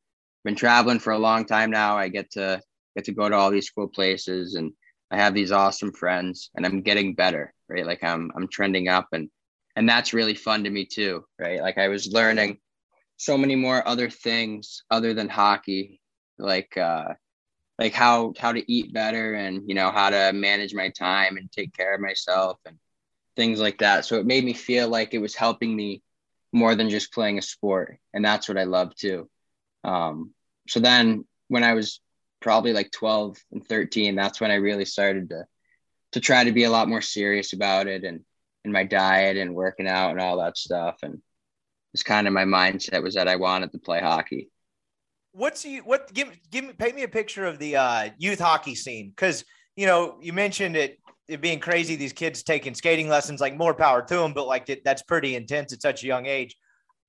been 0.45 0.55
traveling 0.55 0.99
for 0.99 1.13
a 1.13 1.19
long 1.19 1.45
time 1.45 1.71
now. 1.71 1.97
I 1.99 2.09
get 2.09 2.31
to 2.33 2.61
get 2.95 3.05
to 3.07 3.13
go 3.13 3.29
to 3.29 3.37
all 3.37 3.51
these 3.51 3.71
cool 3.71 3.89
places, 3.89 4.55
and 4.55 4.73
I 5.11 5.17
have 5.19 5.35
these 5.35 5.53
awesome 5.53 5.93
friends, 5.93 6.51
and 6.55 6.65
I'm 6.65 6.83
getting 6.83 7.15
better, 7.15 7.53
right? 7.69 7.87
Like 7.87 8.05
I'm 8.05 8.31
I'm 8.37 8.49
trending 8.49 8.89
up, 8.89 9.09
and 9.13 9.29
and 9.77 9.89
that's 9.89 10.15
really 10.15 10.35
fun 10.35 10.65
to 10.65 10.71
me 10.71 10.87
too, 10.87 11.25
right? 11.39 11.61
Like 11.61 11.79
I 11.79 11.89
was 11.89 12.13
learning 12.13 12.59
so 13.17 13.37
many 13.39 13.57
more 13.57 13.87
other 13.87 14.11
things 14.11 14.83
other 14.91 15.15
than 15.15 15.29
hockey, 15.29 16.01
like 16.39 16.77
uh, 16.77 17.15
like 17.79 17.95
how 17.95 18.35
how 18.39 18.53
to 18.53 18.73
eat 18.73 18.93
better, 18.95 19.35
and 19.35 19.63
you 19.69 19.75
know 19.75 19.91
how 19.91 20.11
to 20.11 20.33
manage 20.33 20.75
my 20.75 20.91
time 20.91 21.37
and 21.37 21.51
take 21.53 21.75
care 21.77 21.95
of 21.95 22.01
myself, 22.01 22.59
and 22.67 22.79
things 23.37 23.61
like 23.61 23.79
that. 23.79 24.05
So 24.05 24.19
it 24.19 24.27
made 24.27 24.45
me 24.45 24.53
feel 24.53 24.89
like 24.89 25.15
it 25.15 25.19
was 25.19 25.35
helping 25.35 25.75
me 25.75 26.03
more 26.53 26.75
than 26.75 26.91
just 26.91 27.13
playing 27.13 27.39
a 27.39 27.43
sport. 27.43 27.99
And 28.13 28.25
that's 28.25 28.49
what 28.49 28.59
I 28.59 28.65
love 28.65 28.95
too. 28.95 29.29
Um, 29.83 30.31
so 30.69 30.81
then 30.81 31.25
when 31.49 31.65
I 31.65 31.75
was 31.75 32.01
probably 32.41 32.73
like 32.73 32.91
12 32.93 33.37
and 33.53 33.67
13, 33.67 34.15
that's 34.15 34.41
when 34.41 34.51
I 34.51 34.57
really 34.57 34.85
started 34.85 35.31
to, 35.31 35.47
to 36.13 36.21
try 36.21 36.45
to 36.45 36.53
be 36.53 36.65
a 36.65 36.71
lot 36.71 36.89
more 36.89 37.01
serious 37.01 37.53
about 37.53 37.87
it 37.87 38.05
and, 38.05 38.21
and 38.63 38.73
my 38.73 38.85
diet 38.85 39.37
and 39.37 39.55
working 39.55 39.89
out 39.89 40.13
and 40.13 40.21
all 40.21 40.39
that 40.39 40.57
stuff. 40.57 40.99
And 41.03 41.21
it's 41.93 42.03
kind 42.03 42.27
of 42.27 42.33
my 42.33 42.45
mindset 42.45 43.03
was 43.03 43.15
that 43.15 43.29
I 43.29 43.37
wanted 43.37 43.73
to 43.73 43.79
play 43.79 44.01
hockey. 44.01 44.51
What's 45.33 45.65
you, 45.65 45.83
what, 45.83 46.13
give, 46.15 46.29
give 46.51 46.65
me, 46.65 46.73
paint 46.73 46.95
me 46.95 47.03
a 47.03 47.09
picture 47.09 47.45
of 47.45 47.59
the 47.59 47.77
uh, 47.77 48.11
youth 48.19 48.39
hockey 48.39 48.77
scene. 48.77 49.13
Cause 49.17 49.45
you 49.77 49.87
know, 49.87 50.19
you 50.21 50.33
mentioned 50.33 50.77
it 50.77 51.01
it 51.29 51.41
being 51.41 51.61
crazy, 51.61 51.97
these 51.97 52.13
kids 52.13 52.43
taking 52.43 52.75
skating 52.75 53.09
lessons, 53.09 53.41
like 53.41 53.57
more 53.57 53.75
power 53.75 54.03
to 54.03 54.17
them, 54.17 54.33
but 54.33 54.47
like 54.47 54.69
it, 54.69 54.85
that's 54.85 55.03
pretty 55.03 55.37
intense 55.37 55.73
at 55.73 55.83
such 55.83 56.05
a 56.05 56.07
young 56.07 56.27
age. 56.27 56.57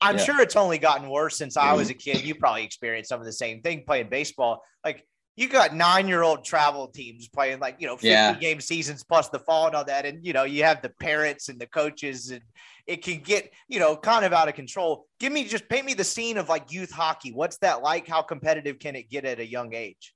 I'm 0.01 0.17
yeah. 0.17 0.23
sure 0.23 0.41
it's 0.41 0.56
only 0.56 0.78
gotten 0.78 1.10
worse 1.10 1.38
since 1.38 1.58
I 1.58 1.73
was 1.73 1.89
mm-hmm. 1.89 2.12
a 2.12 2.13
kid. 2.13 2.25
You 2.25 2.36
probably 2.36 2.63
experienced 2.63 3.10
some 3.10 3.19
of 3.19 3.25
the 3.25 3.34
same 3.34 3.62
thing 3.62 3.84
playing 3.86 4.10
baseball. 4.10 4.62
Like 4.84 5.06
you 5.36 5.49
got 5.49 5.75
nine 5.75 6.08
year 6.08 6.21
old 6.21 6.45
travel 6.45 6.88
teams 6.88 7.28
playing 7.28 7.60
like, 7.60 7.78
you 7.80 7.88
know, 7.88 7.95
50 7.95 8.08
yeah. 8.08 8.34
game 8.36 8.62
seasons 8.62 9.04
plus 9.04 9.30
the 9.30 9.39
fall 9.39 9.67
and 9.67 9.75
all 9.75 9.86
that. 9.86 10.06
And, 10.06 10.25
you 10.25 10.34
know, 10.34 10.43
you 10.43 10.63
have 10.63 10.82
the 10.82 10.89
parents 10.89 11.49
and 11.49 11.60
the 11.60 11.67
coaches 11.67 12.32
and 12.32 12.41
it 12.88 13.04
can 13.04 13.19
get, 13.19 13.51
you 13.67 13.80
know, 13.80 13.95
kind 13.97 14.25
of 14.25 14.34
out 14.34 14.47
of 14.47 14.56
control. 14.56 15.08
Give 15.19 15.32
me 15.32 15.45
just 15.45 15.67
paint 15.67 15.86
me 15.86 15.93
the 15.93 16.04
scene 16.04 16.38
of 16.38 16.49
like 16.49 16.71
youth 16.71 16.91
hockey. 16.91 17.32
What's 17.32 17.58
that 17.58 17.82
like? 17.82 18.08
How 18.08 18.21
competitive 18.21 18.80
can 18.80 18.95
it 18.95 19.10
get 19.10 19.25
at 19.25 19.39
a 19.39 19.45
young 19.45 19.73
age? 19.73 20.13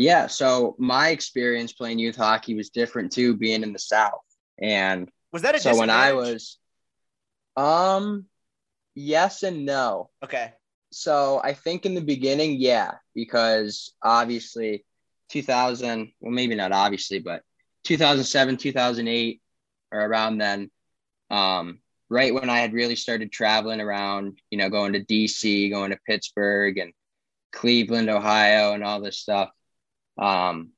Yeah, 0.00 0.28
so 0.28 0.76
my 0.78 1.10
experience 1.10 1.74
playing 1.74 1.98
youth 1.98 2.16
hockey 2.16 2.54
was 2.54 2.70
different 2.70 3.12
too, 3.12 3.36
being 3.36 3.62
in 3.62 3.74
the 3.74 3.78
South. 3.78 4.22
And 4.58 5.10
was 5.30 5.42
that 5.42 5.54
a 5.54 5.60
so 5.60 5.76
when 5.76 5.90
I 5.90 6.14
was, 6.14 6.56
um, 7.54 8.24
yes 8.94 9.42
and 9.42 9.66
no. 9.66 10.08
Okay. 10.24 10.54
So 10.90 11.38
I 11.44 11.52
think 11.52 11.84
in 11.84 11.94
the 11.94 12.00
beginning, 12.00 12.56
yeah, 12.58 12.92
because 13.14 13.92
obviously, 14.02 14.86
2000, 15.28 16.12
well, 16.20 16.32
maybe 16.32 16.54
not 16.54 16.72
obviously, 16.72 17.18
but 17.18 17.42
2007, 17.84 18.56
2008, 18.56 19.42
or 19.92 20.00
around 20.00 20.38
then, 20.38 20.70
um, 21.28 21.80
right 22.08 22.32
when 22.32 22.48
I 22.48 22.60
had 22.60 22.72
really 22.72 22.96
started 22.96 23.30
traveling 23.30 23.82
around, 23.82 24.40
you 24.50 24.56
know, 24.56 24.70
going 24.70 24.94
to 24.94 25.04
DC, 25.04 25.70
going 25.70 25.90
to 25.90 25.98
Pittsburgh 26.06 26.78
and 26.78 26.94
Cleveland, 27.52 28.08
Ohio, 28.08 28.72
and 28.72 28.82
all 28.82 29.02
this 29.02 29.18
stuff 29.18 29.50
um, 30.20 30.70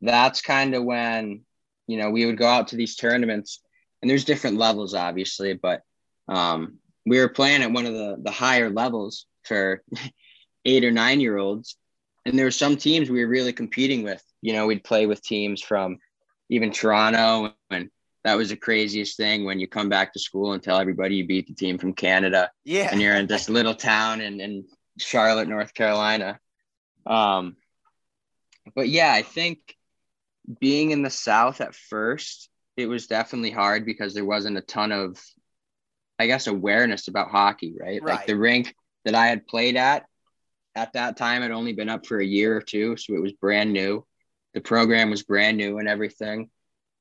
that's 0.00 0.40
kind 0.40 0.74
of 0.74 0.82
when 0.82 1.42
you 1.86 1.98
know 1.98 2.10
we 2.10 2.26
would 2.26 2.38
go 2.38 2.46
out 2.46 2.68
to 2.68 2.76
these 2.76 2.96
tournaments 2.96 3.60
and 4.00 4.10
there's 4.10 4.24
different 4.24 4.56
levels 4.56 4.94
obviously 4.94 5.54
but 5.54 5.82
um, 6.28 6.78
we 7.06 7.18
were 7.18 7.28
playing 7.28 7.62
at 7.62 7.72
one 7.72 7.86
of 7.86 7.92
the 7.92 8.16
the 8.20 8.30
higher 8.30 8.70
levels 8.70 9.26
for 9.44 9.82
eight 10.64 10.84
or 10.84 10.90
nine 10.90 11.20
year 11.20 11.36
olds 11.36 11.76
and 12.24 12.38
there 12.38 12.46
were 12.46 12.50
some 12.50 12.76
teams 12.76 13.10
we 13.10 13.24
were 13.24 13.30
really 13.30 13.52
competing 13.52 14.02
with. 14.02 14.22
You 14.40 14.52
know 14.52 14.66
we'd 14.66 14.84
play 14.84 15.06
with 15.06 15.22
teams 15.22 15.62
from 15.62 15.98
even 16.48 16.72
toronto 16.72 17.54
and 17.70 17.90
that 18.24 18.36
was 18.36 18.50
the 18.50 18.56
craziest 18.56 19.16
thing 19.16 19.44
when 19.44 19.58
you 19.58 19.66
come 19.66 19.88
back 19.88 20.12
to 20.12 20.20
school 20.20 20.52
and 20.52 20.62
tell 20.62 20.78
everybody 20.78 21.16
you 21.16 21.26
beat 21.26 21.46
the 21.46 21.54
team 21.54 21.78
from 21.78 21.92
canada 21.92 22.50
yeah. 22.64 22.88
and 22.92 23.00
you're 23.00 23.16
in 23.16 23.26
this 23.26 23.48
little 23.48 23.74
town 23.74 24.20
in, 24.20 24.40
in 24.40 24.64
charlotte 24.98 25.48
north 25.48 25.74
carolina. 25.74 26.38
Um, 27.06 27.56
but 28.74 28.88
yeah, 28.88 29.12
I 29.12 29.22
think 29.22 29.76
being 30.60 30.90
in 30.90 31.02
the 31.02 31.10
South 31.10 31.60
at 31.60 31.74
first, 31.74 32.48
it 32.76 32.86
was 32.86 33.06
definitely 33.06 33.50
hard 33.50 33.84
because 33.84 34.14
there 34.14 34.24
wasn't 34.24 34.58
a 34.58 34.62
ton 34.62 34.92
of, 34.92 35.20
I 36.18 36.26
guess, 36.26 36.46
awareness 36.46 37.08
about 37.08 37.30
hockey, 37.30 37.74
right? 37.78 38.02
right? 38.02 38.16
Like 38.16 38.26
the 38.26 38.36
rink 38.36 38.74
that 39.04 39.14
I 39.14 39.26
had 39.26 39.46
played 39.46 39.76
at 39.76 40.04
at 40.74 40.94
that 40.94 41.16
time 41.16 41.42
had 41.42 41.50
only 41.50 41.74
been 41.74 41.90
up 41.90 42.06
for 42.06 42.18
a 42.18 42.24
year 42.24 42.56
or 42.56 42.62
two, 42.62 42.96
so 42.96 43.14
it 43.14 43.22
was 43.22 43.32
brand 43.32 43.72
new. 43.72 44.06
The 44.54 44.60
program 44.60 45.10
was 45.10 45.22
brand 45.22 45.56
new 45.58 45.78
and 45.78 45.88
everything. 45.88 46.50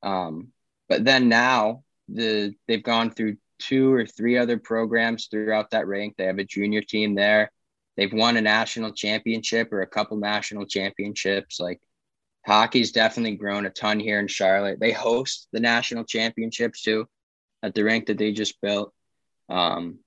Um, 0.04 0.50
but 0.90 1.06
then 1.06 1.30
now 1.30 1.84
the 2.10 2.54
they've 2.68 2.84
gone 2.84 3.12
through 3.12 3.38
two 3.60 3.94
or 3.94 4.06
three 4.06 4.38
other 4.38 4.58
programs 4.58 5.28
throughout 5.28 5.72
that 5.72 5.88
rink. 5.88 6.16
They 6.18 6.26
have 6.26 6.40
a 6.40 6.44
junior 6.44 6.82
team 6.82 7.16
there 7.16 7.52
they've 8.02 8.12
won 8.12 8.36
a 8.36 8.42
national 8.42 8.94
championship 8.94 9.72
or 9.72 9.84
a 9.84 9.88
couple 9.88 10.18
national 10.18 10.66
championships. 10.66 11.60
Like 11.60 11.80
hockey's 12.48 12.92
definitely 12.92 13.36
grown 13.36 13.68
a 13.68 13.70
ton 13.70 14.00
here 14.00 14.20
in 14.20 14.28
Charlotte. 14.28 14.80
They 14.80 14.92
host 14.92 15.48
the 15.52 15.60
national 15.60 16.06
championships 16.06 16.82
too. 16.82 17.08
at 17.62 17.76
the 17.76 17.84
rink 17.84 18.08
that 18.08 18.18
they 18.18 18.32
just 18.32 18.60
built. 18.60 18.92
Um, 19.50 20.00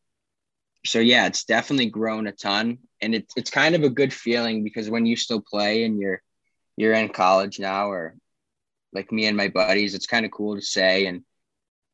so 0.85 0.99
yeah, 0.99 1.27
it's 1.29 1.45
definitely 1.45 1.87
grown 1.87 2.27
a 2.27 2.33
ton, 2.33 2.79
and 3.01 3.15
it's 3.15 3.33
it's 3.37 3.51
kind 3.51 3.77
of 3.77 3.85
a 3.85 3.89
good 3.89 4.13
feeling 4.13 4.65
because 4.65 4.91
when 4.91 5.07
you 5.07 5.15
still 5.15 5.41
play 5.41 5.85
and 5.85 6.01
you're 6.01 6.21
you're 6.77 6.95
in 6.95 7.11
college 7.11 7.61
now, 7.61 7.93
or 7.93 8.17
like 8.93 9.13
me 9.13 9.27
and 9.27 9.37
my 9.37 9.47
buddies, 9.47 9.95
it's 9.95 10.09
kind 10.09 10.27
of 10.27 10.33
cool 10.33 10.57
to 10.57 10.63
say 10.63 11.07
and 11.07 11.23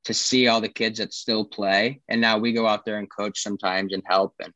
to 0.05 0.15
see 0.15 0.49
all 0.49 0.63
the 0.63 0.69
kids 0.69 0.99
that 0.99 1.13
still 1.13 1.45
play. 1.45 2.01
And 2.09 2.23
now 2.23 2.39
we 2.39 2.55
go 2.55 2.67
out 2.67 2.87
there 2.87 2.97
and 2.97 3.11
coach 3.11 3.43
sometimes 3.43 3.93
and 3.93 4.03
help, 4.07 4.33
and 4.43 4.55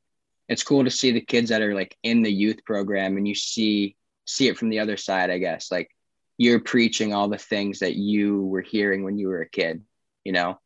it's 0.48 0.62
cool 0.62 0.84
to 0.84 0.90
see 0.90 1.10
the 1.10 1.20
kids 1.20 1.50
that 1.50 1.62
are 1.62 1.74
like 1.74 1.96
in 2.02 2.22
the 2.22 2.32
youth 2.32 2.64
program, 2.64 3.16
and 3.16 3.26
you 3.26 3.34
see 3.34 3.96
see 4.26 4.48
it 4.48 4.56
from 4.56 4.68
the 4.68 4.80
other 4.80 4.96
side, 4.96 5.30
I 5.30 5.38
guess, 5.38 5.70
like 5.70 5.90
you're 6.38 6.60
preaching 6.60 7.12
all 7.12 7.28
the 7.28 7.38
things 7.38 7.80
that 7.80 7.94
you 7.94 8.42
were 8.42 8.62
hearing 8.62 9.04
when 9.04 9.18
you 9.18 9.28
were 9.28 9.42
a 9.42 9.48
kid, 9.48 9.82
you 10.24 10.32
know 10.32 10.58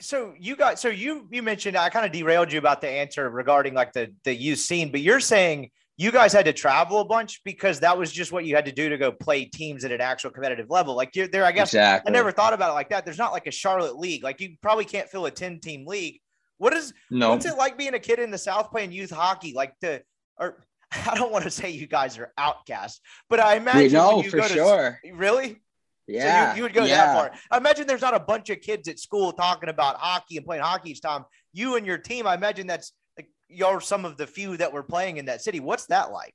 so 0.00 0.34
you 0.38 0.56
got 0.56 0.78
so 0.78 0.88
you 0.88 1.28
you 1.30 1.42
mentioned 1.42 1.76
I 1.76 1.88
kind 1.88 2.04
of 2.04 2.12
derailed 2.12 2.52
you 2.52 2.58
about 2.58 2.80
the 2.80 2.88
answer 2.88 3.28
regarding 3.30 3.74
like 3.74 3.92
the 3.92 4.12
the 4.24 4.34
youth 4.34 4.58
scene, 4.58 4.90
but 4.90 5.00
you're 5.00 5.20
saying 5.20 5.70
you 5.96 6.10
guys 6.10 6.32
had 6.32 6.44
to 6.46 6.52
travel 6.52 7.00
a 7.00 7.04
bunch 7.04 7.42
because 7.44 7.80
that 7.80 7.96
was 7.96 8.10
just 8.10 8.32
what 8.32 8.44
you 8.44 8.56
had 8.56 8.64
to 8.64 8.72
do 8.72 8.88
to 8.88 8.98
go 8.98 9.12
play 9.12 9.44
teams 9.44 9.84
at 9.84 9.92
an 9.92 10.00
actual 10.00 10.30
competitive 10.30 10.68
level. 10.68 10.96
Like 10.96 11.14
you're 11.14 11.28
there, 11.28 11.44
I 11.44 11.52
guess 11.52 11.68
exactly. 11.68 12.10
I 12.10 12.12
never 12.12 12.32
thought 12.32 12.52
about 12.52 12.70
it 12.70 12.74
like 12.74 12.88
that. 12.88 13.04
There's 13.04 13.18
not 13.18 13.32
like 13.32 13.46
a 13.46 13.52
Charlotte 13.52 13.96
league. 13.96 14.24
Like 14.24 14.40
you 14.40 14.56
probably 14.60 14.84
can't 14.84 15.08
fill 15.08 15.26
a 15.26 15.30
10 15.30 15.60
team 15.60 15.86
league. 15.86 16.20
What 16.58 16.72
is 16.74 16.92
no. 17.10 17.30
what's 17.30 17.46
it 17.46 17.56
like 17.56 17.76
being 17.76 17.94
a 17.94 17.98
kid 17.98 18.18
in 18.18 18.30
the 18.30 18.38
South 18.38 18.70
playing 18.70 18.92
youth 18.92 19.10
hockey? 19.10 19.52
Like 19.54 19.74
the 19.80 20.02
or 20.38 20.64
I 20.92 21.14
don't 21.14 21.32
want 21.32 21.44
to 21.44 21.50
say 21.50 21.70
you 21.70 21.86
guys 21.86 22.18
are 22.18 22.32
outcasts, 22.38 23.00
but 23.28 23.40
I 23.40 23.56
imagine 23.56 23.92
no, 23.92 24.22
for 24.22 24.42
sure. 24.42 24.98
really? 25.12 25.60
Yeah. 26.06 26.50
So 26.50 26.50
you, 26.50 26.56
you, 26.56 26.62
would 26.64 26.74
go 26.74 26.84
yeah. 26.84 27.06
that 27.06 27.14
far. 27.14 27.38
I 27.50 27.56
imagine 27.56 27.86
there's 27.86 28.02
not 28.02 28.14
a 28.14 28.20
bunch 28.20 28.50
of 28.50 28.60
kids 28.60 28.88
at 28.88 28.98
school 28.98 29.32
talking 29.32 29.68
about 29.68 29.96
hockey 29.96 30.36
and 30.36 30.44
playing 30.44 30.62
hockey 30.62 30.90
each 30.90 31.00
time. 31.00 31.24
You 31.52 31.76
and 31.76 31.86
your 31.86 31.98
team, 31.98 32.26
I 32.26 32.34
imagine 32.34 32.66
that's 32.66 32.92
like 33.16 33.28
you're 33.48 33.80
some 33.80 34.04
of 34.04 34.16
the 34.16 34.26
few 34.26 34.56
that 34.58 34.72
were 34.72 34.82
playing 34.82 35.16
in 35.16 35.26
that 35.26 35.42
city. 35.42 35.60
What's 35.60 35.86
that 35.86 36.12
like? 36.12 36.34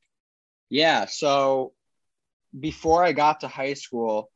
Yeah. 0.69 1.05
So 1.05 1.73
before 2.59 3.03
I 3.03 3.11
got 3.11 3.41
to 3.41 3.47
high 3.47 3.73
school, 3.73 4.31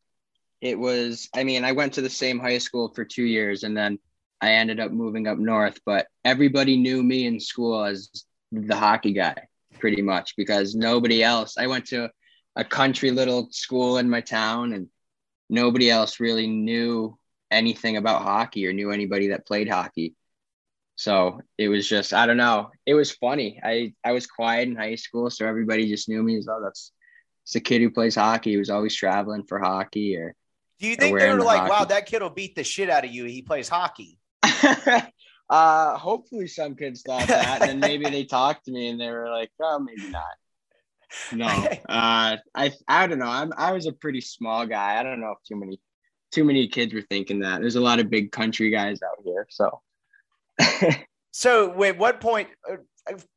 it 0.62 0.78
was, 0.78 1.30
I 1.36 1.43
mean, 1.43 1.65
I 1.65 1.72
went 1.72 1.93
to 1.93 2.02
the 2.02 2.10
same 2.10 2.39
high 2.39 2.60
school 2.60 2.93
for 2.93 3.04
two 3.04 3.24
years 3.24 3.63
and 3.63 3.76
then 3.76 4.00
I 4.43 4.56
ended 4.56 4.82
up 4.82 4.91
moving 4.91 5.25
up 5.25 5.38
north, 5.38 5.79
but 5.86 6.08
everybody 6.25 6.75
knew 6.75 7.01
me 7.01 7.25
in 7.27 7.39
school 7.39 7.82
as 7.86 8.10
the 8.51 8.75
hockey 8.75 9.13
guy 9.13 9.47
pretty 9.79 10.01
much 10.01 10.36
because 10.36 10.75
nobody 10.75 11.23
else, 11.23 11.58
I 11.58 11.67
went 11.67 11.86
to 11.88 12.10
a 12.58 12.65
country 12.65 13.12
little 13.12 13.47
school 13.51 13.99
in 13.99 14.10
my 14.10 14.19
town 14.19 14.73
and 14.73 14.89
nobody 15.49 15.89
else 15.89 16.19
really 16.19 16.47
knew 16.47 17.17
anything 17.51 17.95
about 17.95 18.23
hockey 18.23 18.67
or 18.67 18.73
knew 18.73 18.91
anybody 18.91 19.29
that 19.29 19.47
played 19.47 19.69
hockey. 19.69 20.13
So 20.95 21.39
it 21.58 21.69
was 21.69 21.88
just, 21.88 22.13
I 22.13 22.25
don't 22.25 22.36
know. 22.36 22.71
It 22.86 22.95
was 22.95 23.12
funny. 23.12 23.62
I, 23.63 23.93
I 24.03 24.12
was 24.12 24.27
quiet 24.27 24.67
in 24.67 24.75
high 24.75 24.95
school. 24.95 25.29
So 25.29 25.47
everybody 25.47 25.88
just 25.88 26.10
knew 26.10 26.21
me 26.21 26.36
as, 26.36 26.49
oh, 26.49 26.60
that's, 26.62 26.91
it's 27.45 27.56
a 27.56 27.62
kid 27.62 27.82
who 27.82 27.91
plays 27.91 28.15
hockey. 28.15 28.51
He 28.51 28.58
was 28.58 28.69
always 28.69 28.93
traveling 28.93 29.45
for 29.45 29.60
hockey 29.60 30.17
or. 30.17 30.36
Do 30.79 30.88
you 30.89 30.97
think 30.97 31.17
they 31.17 31.29
were 31.29 31.39
like, 31.39 31.60
hockey. 31.60 31.69
wow, 31.69 31.86
that 31.86 32.08
kid 32.08 32.21
will 32.21 32.29
beat 32.29 32.56
the 32.56 32.65
shit 32.65 32.89
out 32.89 33.06
of 33.06 33.12
you. 33.12 33.23
He 33.23 33.41
plays 33.41 33.69
hockey. 33.69 34.19
uh, 35.49 35.97
hopefully 35.97 36.47
some 36.47 36.75
kids 36.75 37.01
thought 37.01 37.27
that. 37.27 37.62
and 37.62 37.69
then 37.69 37.79
maybe 37.79 38.10
they 38.10 38.25
talked 38.25 38.65
to 38.65 38.71
me 38.71 38.89
and 38.89 38.99
they 38.99 39.10
were 39.10 39.29
like, 39.29 39.51
oh, 39.62 39.79
maybe 39.79 40.10
not. 40.10 40.23
No, 41.32 41.45
uh, 41.89 42.38
I 42.56 42.71
I 42.88 43.08
don't 43.08 43.19
know. 43.19 43.27
I'm 43.27 43.53
I 43.58 43.71
was 43.71 43.86
a 43.86 43.91
pretty 43.91 44.21
small 44.21 44.65
guy. 44.65 44.99
I 44.99 45.03
don't 45.03 45.21
know 45.21 45.32
if 45.32 45.43
too 45.47 45.56
many 45.56 45.79
too 46.32 46.43
many 46.43 46.67
kids 46.67 46.93
were 46.93 47.06
thinking 47.10 47.39
that. 47.39 47.62
There's 47.62 47.75
a 47.75 47.82
lot 47.82 47.99
of 47.99 48.10
big 48.10 48.32
country 48.32 48.71
guys 48.71 48.99
out 49.03 49.23
here. 49.23 49.47
So, 49.49 49.82
so 51.32 51.69
wait, 51.75 51.97
what 51.97 52.19
point? 52.19 52.49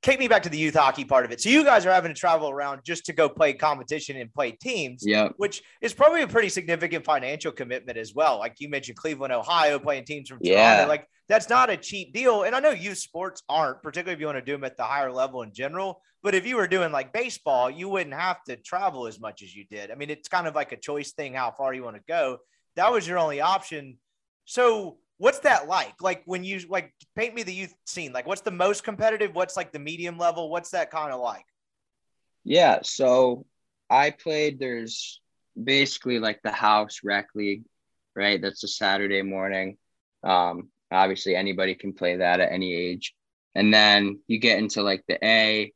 Take 0.03 0.21
me 0.21 0.29
back 0.29 0.45
to 0.45 0.49
the 0.49 0.59
youth 0.59 0.75
hockey 0.75 1.05
part 1.05 1.25
of 1.25 1.33
it. 1.33 1.41
So 1.41 1.49
you 1.49 1.65
guys 1.65 1.85
are 1.87 1.93
having 1.93 2.15
to 2.15 2.19
travel 2.19 2.51
around 2.51 2.83
just 2.85 3.07
to 3.07 3.13
go 3.13 3.29
play 3.29 3.53
competition 3.53 4.17
and 4.17 4.33
play 4.33 4.53
teams. 4.53 5.03
Yeah, 5.05 5.31
which 5.37 5.63
is 5.81 5.93
probably 5.93 6.23
a 6.23 6.29
pretty 6.29 6.49
significant 6.49 7.05
financial 7.05 7.53
commitment 7.53 7.99
as 7.99 8.15
well. 8.15 8.39
Like 8.39 8.55
you 8.59 8.69
mentioned, 8.69 8.97
Cleveland, 8.97 9.33
Ohio, 9.33 9.79
playing 9.79 10.05
teams 10.05 10.29
from 10.29 10.39
Toronto. 10.39 10.61
Yeah. 10.61 10.87
Like 10.87 11.07
that's 11.29 11.49
not 11.49 11.71
a 11.71 11.77
cheap 11.77 12.13
deal. 12.13 12.45
And 12.45 12.55
I 12.55 12.61
know 12.61 12.71
youth 12.71 12.99
sports 12.99 13.43
aren't, 13.49 13.83
particularly 13.83 14.15
if 14.15 14.21
you 14.21 14.27
want 14.27 14.39
to 14.39 14.45
do 14.45 14.53
them 14.53 14.65
at 14.65 14.77
the 14.77 14.85
higher 14.85 15.11
level 15.11 15.43
in 15.43 15.53
general. 15.53 16.01
But 16.23 16.35
if 16.35 16.47
you 16.47 16.57
were 16.57 16.69
doing 16.69 16.93
like 16.93 17.13
baseball, 17.13 17.71
you 17.71 17.89
wouldn't 17.89 18.15
have 18.15 18.43
to 18.45 18.57
travel 18.57 19.07
as 19.07 19.21
much 19.21 19.43
as 19.43 19.55
you 19.55 19.65
did. 19.71 19.91
I 19.91 19.95
mean, 19.95 20.11
it's 20.11 20.29
kind 20.29 20.47
of 20.47 20.55
like 20.55 20.73
a 20.73 20.77
choice 20.77 21.13
thing 21.13 21.35
how 21.35 21.51
far 21.51 21.75
you 21.75 21.85
want 21.85 21.97
to 21.97 22.03
go. 22.09 22.39
That 22.77 22.93
was 22.93 23.07
your 23.07 23.19
only 23.19 23.41
option. 23.41 23.99
So, 24.45 24.99
what's 25.19 25.41
that 25.41 25.69
like? 25.69 26.01
Like 26.01 26.23
when 26.27 26.45
you 26.45 26.61
like 26.69 26.93
paint 27.15 27.35
me 27.35 27.43
the 27.43 27.55
youth 27.55 27.75
scene. 27.87 28.13
Like, 28.13 28.27
what's 28.27 28.43
the 28.43 28.51
most 28.51 28.85
competitive? 28.85 29.35
What's 29.35 29.57
like 29.57 29.73
the 29.73 29.79
medium 29.79 30.19
level? 30.19 30.51
What's 30.51 30.71
that 30.71 30.91
kind 30.91 31.13
of 31.13 31.21
like? 31.21 31.45
Yeah. 32.45 32.81
So 32.83 33.47
I 33.91 34.11
played. 34.11 34.59
There's 34.59 35.21
basically 35.63 36.19
like 36.19 36.41
the 36.43 36.53
house 36.53 37.01
rec 37.03 37.29
league, 37.35 37.65
right? 38.15 38.41
That's 38.41 38.65
a 38.65 38.69
Saturday 38.69 39.23
morning. 39.23 39.79
Um, 40.23 40.69
obviously, 40.91 41.35
anybody 41.35 41.75
can 41.75 41.93
play 41.93 42.17
that 42.17 42.41
at 42.41 42.53
any 42.53 42.75
age. 42.75 43.15
And 43.55 43.73
then 43.73 44.21
you 44.27 44.39
get 44.39 44.59
into 44.59 44.83
like 44.83 45.03
the 45.09 45.19
A, 45.25 45.73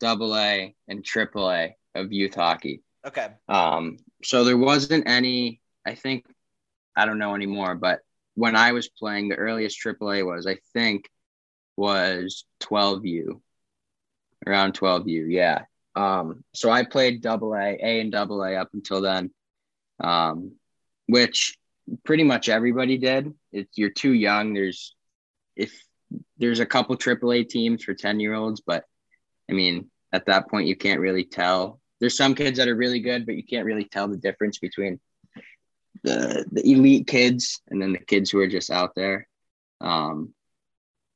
double 0.00 0.34
A, 0.34 0.74
and 0.88 1.04
triple 1.04 1.50
A 1.50 1.76
of 1.94 2.12
youth 2.12 2.34
hockey. 2.34 2.82
Okay. 3.06 3.28
Um, 3.48 3.98
so 4.24 4.44
there 4.44 4.56
wasn't 4.56 5.08
any, 5.08 5.60
I 5.84 5.94
think, 5.94 6.24
I 6.96 7.06
don't 7.06 7.18
know 7.18 7.34
anymore, 7.34 7.74
but 7.74 8.00
when 8.38 8.54
I 8.54 8.70
was 8.70 8.88
playing, 8.88 9.28
the 9.28 9.34
earliest 9.34 9.82
AAA 9.84 10.24
was, 10.24 10.46
I 10.46 10.58
think, 10.72 11.10
was 11.76 12.44
12U, 12.60 13.40
around 14.46 14.74
12U. 14.74 15.26
Yeah. 15.28 15.62
Um, 15.96 16.44
so 16.54 16.70
I 16.70 16.84
played 16.84 17.20
double 17.20 17.52
A, 17.54 17.76
A 17.82 18.00
and 18.00 18.12
double 18.12 18.44
A 18.44 18.54
up 18.54 18.68
until 18.74 19.00
then, 19.00 19.32
um, 19.98 20.52
which 21.08 21.58
pretty 22.04 22.22
much 22.22 22.48
everybody 22.48 22.96
did. 22.96 23.34
It's 23.50 23.76
you're 23.76 23.90
too 23.90 24.12
young. 24.12 24.54
There's 24.54 24.94
if 25.56 25.72
there's 26.36 26.60
a 26.60 26.66
couple 26.66 26.96
AAA 26.96 27.48
teams 27.48 27.82
for 27.82 27.94
10 27.94 28.20
year 28.20 28.34
olds, 28.34 28.62
but 28.64 28.84
I 29.50 29.54
mean, 29.54 29.90
at 30.12 30.26
that 30.26 30.48
point, 30.48 30.68
you 30.68 30.76
can't 30.76 31.00
really 31.00 31.24
tell. 31.24 31.80
There's 31.98 32.16
some 32.16 32.36
kids 32.36 32.58
that 32.58 32.68
are 32.68 32.76
really 32.76 33.00
good, 33.00 33.26
but 33.26 33.34
you 33.34 33.42
can't 33.42 33.66
really 33.66 33.84
tell 33.84 34.06
the 34.06 34.16
difference 34.16 34.60
between 34.60 35.00
the 36.02 36.46
the 36.52 36.70
elite 36.70 37.06
kids 37.06 37.60
and 37.68 37.80
then 37.80 37.92
the 37.92 37.98
kids 37.98 38.30
who 38.30 38.40
are 38.40 38.48
just 38.48 38.70
out 38.70 38.94
there. 38.94 39.28
Um, 39.80 40.34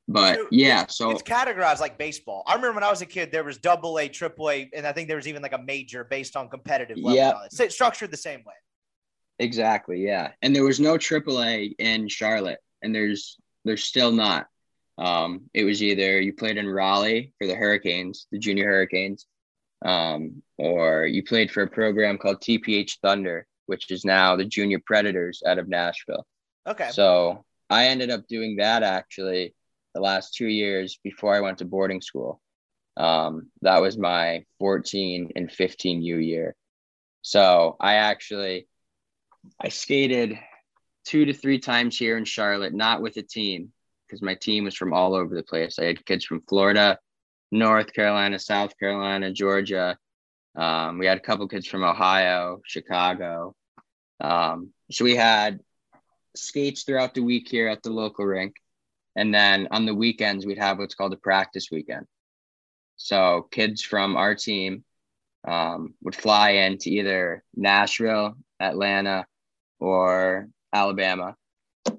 but 0.07 0.35
so 0.35 0.47
yeah, 0.51 0.85
so 0.87 1.11
it's 1.11 1.23
categorized 1.23 1.79
like 1.79 1.97
baseball. 1.97 2.43
I 2.45 2.55
remember 2.55 2.75
when 2.75 2.83
I 2.83 2.89
was 2.89 3.01
a 3.01 3.05
kid, 3.05 3.31
there 3.31 3.43
was 3.43 3.57
double 3.57 3.97
A, 3.99 4.09
triple 4.09 4.49
A, 4.49 4.69
and 4.75 4.85
I 4.85 4.91
think 4.91 5.07
there 5.07 5.17
was 5.17 5.27
even 5.27 5.41
like 5.41 5.53
a 5.53 5.61
major 5.61 6.03
based 6.03 6.35
on 6.35 6.49
competitive 6.49 6.97
level. 6.97 7.15
Yeah, 7.15 7.33
it's 7.45 7.73
structured 7.73 8.11
the 8.11 8.17
same 8.17 8.39
way. 8.39 8.53
Exactly. 9.39 10.03
Yeah, 10.03 10.31
and 10.41 10.55
there 10.55 10.65
was 10.65 10.79
no 10.79 10.97
triple 10.97 11.41
A 11.41 11.65
in 11.79 12.07
Charlotte, 12.09 12.59
and 12.81 12.93
there's 12.93 13.37
there's 13.63 13.83
still 13.83 14.11
not. 14.11 14.47
Um, 14.97 15.49
it 15.53 15.63
was 15.63 15.81
either 15.81 16.19
you 16.19 16.33
played 16.33 16.57
in 16.57 16.67
Raleigh 16.67 17.33
for 17.39 17.47
the 17.47 17.55
Hurricanes, 17.55 18.27
the 18.31 18.37
junior 18.37 18.65
Hurricanes, 18.65 19.25
um, 19.83 20.43
or 20.57 21.05
you 21.05 21.23
played 21.23 21.49
for 21.49 21.63
a 21.63 21.69
program 21.69 22.17
called 22.17 22.41
TPH 22.41 22.97
Thunder, 23.01 23.47
which 23.65 23.91
is 23.91 24.05
now 24.05 24.35
the 24.35 24.45
Junior 24.45 24.79
Predators 24.85 25.41
out 25.45 25.59
of 25.59 25.67
Nashville. 25.67 26.25
Okay. 26.67 26.89
So 26.91 27.43
I 27.69 27.87
ended 27.87 28.09
up 28.09 28.27
doing 28.27 28.57
that 28.57 28.83
actually 28.83 29.53
the 29.93 30.01
last 30.01 30.33
two 30.33 30.47
years 30.47 30.99
before 31.03 31.35
I 31.35 31.41
went 31.41 31.59
to 31.59 31.65
boarding 31.65 32.01
school. 32.01 32.41
Um, 32.95 33.49
that 33.61 33.81
was 33.81 33.97
my 33.97 34.45
14 34.59 35.31
and 35.35 35.51
15 35.51 36.01
U 36.01 36.17
year. 36.17 36.55
So 37.21 37.75
I 37.79 37.95
actually 37.95 38.67
I 39.59 39.69
skated 39.69 40.37
two 41.05 41.25
to 41.25 41.33
three 41.33 41.59
times 41.59 41.97
here 41.97 42.17
in 42.17 42.25
Charlotte, 42.25 42.73
not 42.73 43.01
with 43.01 43.17
a 43.17 43.23
team, 43.23 43.71
because 44.07 44.21
my 44.21 44.35
team 44.35 44.63
was 44.65 44.75
from 44.75 44.93
all 44.93 45.15
over 45.15 45.35
the 45.35 45.43
place. 45.43 45.79
I 45.79 45.85
had 45.85 46.05
kids 46.05 46.25
from 46.25 46.41
Florida, 46.47 46.99
North 47.51 47.93
Carolina, 47.93 48.39
South 48.39 48.77
Carolina, 48.77 49.31
Georgia. 49.31 49.97
Um, 50.55 50.97
we 50.97 51.05
had 51.05 51.17
a 51.17 51.21
couple 51.21 51.47
kids 51.47 51.67
from 51.67 51.83
Ohio, 51.83 52.61
Chicago. 52.65 53.55
Um, 54.19 54.71
so 54.91 55.03
we 55.03 55.15
had 55.15 55.59
skates 56.35 56.83
throughout 56.83 57.13
the 57.13 57.23
week 57.23 57.47
here 57.49 57.67
at 57.67 57.83
the 57.83 57.89
local 57.89 58.25
rink. 58.25 58.55
And 59.15 59.33
then 59.33 59.67
on 59.71 59.85
the 59.85 59.95
weekends, 59.95 60.45
we'd 60.45 60.57
have 60.57 60.79
what's 60.79 60.95
called 60.95 61.13
a 61.13 61.17
practice 61.17 61.69
weekend. 61.71 62.05
So 62.95 63.47
kids 63.51 63.81
from 63.81 64.15
our 64.15 64.35
team 64.35 64.83
um, 65.47 65.93
would 66.01 66.15
fly 66.15 66.51
in 66.51 66.77
to 66.79 66.89
either 66.89 67.43
Nashville, 67.55 68.35
Atlanta, 68.59 69.25
or 69.79 70.47
Alabama 70.71 71.35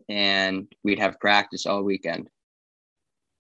and 0.09 0.73
we'd 0.83 0.99
have 0.99 1.21
practice 1.21 1.67
all 1.67 1.83
weekend. 1.83 2.29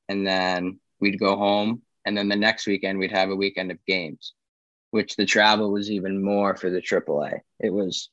And 0.09 0.27
then 0.27 0.81
we'd 1.01 1.19
go 1.19 1.37
home. 1.37 1.83
And 2.05 2.17
then 2.17 2.29
the 2.29 2.37
next 2.37 2.67
weekend, 2.67 2.99
we'd 2.99 3.13
have 3.13 3.31
a 3.31 3.37
weekend 3.37 3.71
of 3.71 3.85
games, 3.87 4.35
which 4.95 5.17
the 5.17 5.27
travel 5.27 5.73
was 5.73 5.91
even 5.91 6.23
more 6.23 6.55
for 6.55 6.71
the 6.71 6.81
AAA. 6.81 7.41
It 7.59 7.71
was 7.71 8.11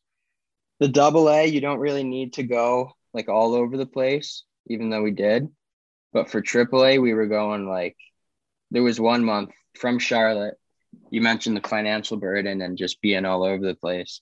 the 0.80 0.88
double 0.88 1.30
A, 1.30 1.46
you 1.46 1.62
don't 1.62 1.78
really 1.78 2.04
need 2.04 2.34
to 2.34 2.44
go 2.44 2.94
like 3.14 3.30
all 3.30 3.54
over 3.54 3.78
the 3.78 3.86
place, 3.86 4.46
even 4.66 4.90
though 4.90 5.04
we 5.04 5.12
did. 5.12 5.48
But 6.12 6.32
for 6.32 6.42
AAA, 6.42 7.00
we 7.00 7.14
were 7.14 7.28
going 7.28 7.70
like 7.70 7.98
there 8.72 8.82
was 8.82 9.00
one 9.00 9.24
month 9.24 9.52
from 9.78 10.00
Charlotte. 10.00 10.56
You 11.12 11.22
mentioned 11.22 11.56
the 11.56 11.70
financial 11.70 12.18
burden 12.18 12.64
and 12.64 12.80
just 12.80 13.00
being 13.00 13.26
all 13.26 13.44
over 13.44 13.64
the 13.64 13.76
place. 13.76 14.22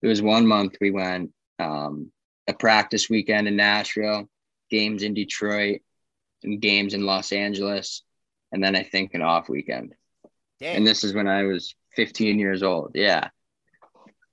There 0.00 0.08
was 0.08 0.22
one 0.22 0.46
month 0.46 0.76
we 0.80 0.90
went 0.90 1.32
um, 1.58 2.10
a 2.46 2.54
practice 2.54 3.10
weekend 3.10 3.48
in 3.48 3.56
Nashville, 3.56 4.30
games 4.70 5.02
in 5.02 5.12
Detroit, 5.12 5.82
and 6.42 6.58
games 6.58 6.94
in 6.94 7.04
Los 7.04 7.32
Angeles, 7.32 8.02
and 8.50 8.64
then 8.64 8.76
I 8.76 8.82
think 8.82 9.12
an 9.12 9.20
off 9.20 9.50
weekend. 9.50 9.92
Damn. 10.58 10.78
And 10.78 10.86
this 10.86 11.04
is 11.04 11.12
when 11.12 11.28
I 11.28 11.42
was 11.42 11.74
15 11.98 12.38
years 12.38 12.62
old. 12.62 12.92
Yeah. 12.94 13.28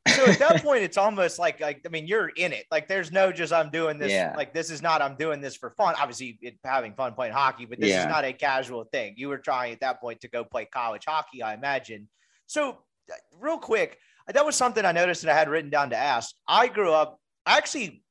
so 0.08 0.28
at 0.28 0.38
that 0.38 0.62
point, 0.63 0.84
it's 0.84 0.97
almost 0.97 1.39
like 1.39 1.60
like 1.60 1.82
I 1.84 1.89
mean, 1.89 2.06
you're 2.06 2.30
in 2.30 2.54
it. 2.54 2.65
Like 2.69 2.88
there's 2.88 3.12
no 3.12 3.32
just 3.32 3.51
I'm 3.51 3.71
doing 3.71 3.97
this. 3.97 4.12
Yeah. 4.12 4.36
Like 4.38 4.54
this 4.54 4.69
is 4.69 4.84
not 4.84 5.01
I'm 5.01 5.15
doing 5.15 5.41
this 5.41 5.56
for 5.56 5.71
fun. 5.71 5.95
Obviously, 5.97 6.38
it, 6.43 6.60
having 6.63 6.93
fun 6.93 7.15
playing 7.15 7.34
hockey, 7.34 7.65
but 7.65 7.80
this 7.80 7.95
is 7.95 8.06
not 8.06 8.23
a 8.23 8.34
casual 8.34 8.84
thing. 8.84 9.15
You 9.17 9.30
were 9.30 9.39
trying 9.39 9.73
at 9.73 9.80
that 9.80 9.99
point 9.99 10.21
to 10.21 10.28
go 10.28 10.43
play 10.43 10.65
college 10.65 11.06
hockey, 11.08 11.41
I 11.41 11.56
imagine. 11.56 12.08
So 12.45 12.69
uh, 13.12 13.15
real 13.39 13.58
quick, 13.58 13.97
that 14.28 14.45
was 14.45 14.56
something 14.56 14.86
I 14.86 14.91
noticed 14.91 15.23
that 15.23 15.36
I 15.36 15.39
had 15.39 15.49
written 15.49 15.71
down 15.71 15.89
to 15.89 15.97
ask. 15.97 16.36
I 16.47 16.67
grew 16.67 16.91
up. 16.91 17.19
I 17.47 17.58
actually, 17.58 18.04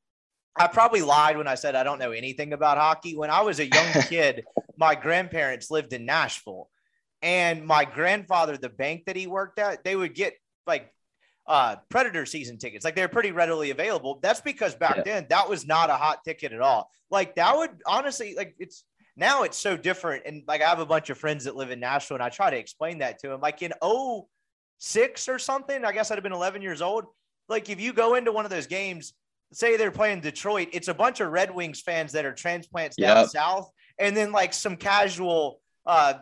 I 0.59 0.67
probably 0.67 1.03
lied 1.03 1.37
when 1.37 1.47
I 1.47 1.55
said 1.55 1.77
I 1.77 1.85
don't 1.85 2.01
know 2.01 2.11
anything 2.11 2.53
about 2.53 2.77
hockey. 2.77 3.17
When 3.17 3.31
I 3.31 3.43
was 3.43 3.61
a 3.61 3.67
young 3.67 3.93
kid, 4.09 4.43
my 4.77 4.97
grandparents 4.97 5.71
lived 5.71 5.93
in 5.93 6.07
Nashville, 6.07 6.71
and 7.25 7.65
my 7.67 7.85
grandfather, 7.85 8.57
the 8.57 8.69
bank 8.69 9.07
that 9.07 9.17
he 9.17 9.27
worked 9.27 9.59
at, 9.59 9.83
they 9.83 9.97
would 9.97 10.15
get 10.15 10.35
like 10.67 10.93
uh 11.47 11.77
predator 11.89 12.25
season 12.27 12.57
tickets. 12.59 12.85
Like 12.85 12.95
they're 12.95 13.09
pretty 13.09 13.33
readily 13.33 13.71
available. 13.71 14.19
That's 14.23 14.41
because 14.41 14.75
back 14.75 14.97
Yeah. 14.99 15.03
then 15.05 15.27
that 15.31 15.49
was 15.49 15.67
not 15.67 15.91
a 15.91 15.95
hot 15.95 16.23
ticket 16.25 16.53
at 16.53 16.61
all. 16.61 16.91
Like 17.11 17.35
that 17.37 17.57
would 17.57 17.71
honestly 17.87 18.35
like 18.37 18.55
it's 18.59 18.85
now 19.17 19.43
it's 19.43 19.59
so 19.59 19.77
different. 19.77 20.23
And 20.27 20.43
like 20.47 20.63
i 20.63 20.69
have 20.69 20.79
a 20.81 20.87
bunch 20.87 21.11
of 21.11 21.19
friends 21.19 21.45
that 21.45 21.57
live 21.57 21.71
in 21.71 21.81
nashville 21.81 22.17
and 22.17 22.23
i 22.25 22.29
try 22.31 22.51
to 22.51 22.57
explain 22.57 22.99
that 22.99 23.19
to 23.21 23.29
them 23.29 23.41
like 23.41 23.61
in 23.63 23.73
06 24.79 25.29
or 25.29 25.39
something 25.39 25.85
i 25.85 25.93
guess 25.93 26.11
i'd 26.11 26.15
have 26.17 26.23
been 26.23 26.33
11 26.33 26.63
years 26.63 26.83
old 26.83 27.05
like 27.49 27.69
if 27.71 27.81
you 27.81 27.93
go 27.93 28.15
into 28.17 28.33
one 28.33 28.45
of 28.45 28.51
those 28.51 28.67
games 28.67 29.15
say 29.53 29.77
they're 29.77 29.91
playing 29.91 30.21
detroit 30.21 30.69
it's 30.73 30.89
a 30.89 30.95
bunch 30.95 31.21
of 31.21 31.31
red 31.31 31.55
wings 31.55 31.81
fans 31.81 32.13
that 32.13 32.25
are 32.25 32.33
transplants 32.33 32.97
down 32.97 33.19
Yep. 33.19 33.29
south 33.29 33.71
and 33.99 34.17
then 34.17 34.33
like 34.33 34.53
some 34.53 34.77
casual 34.77 35.61
uh 35.87 36.15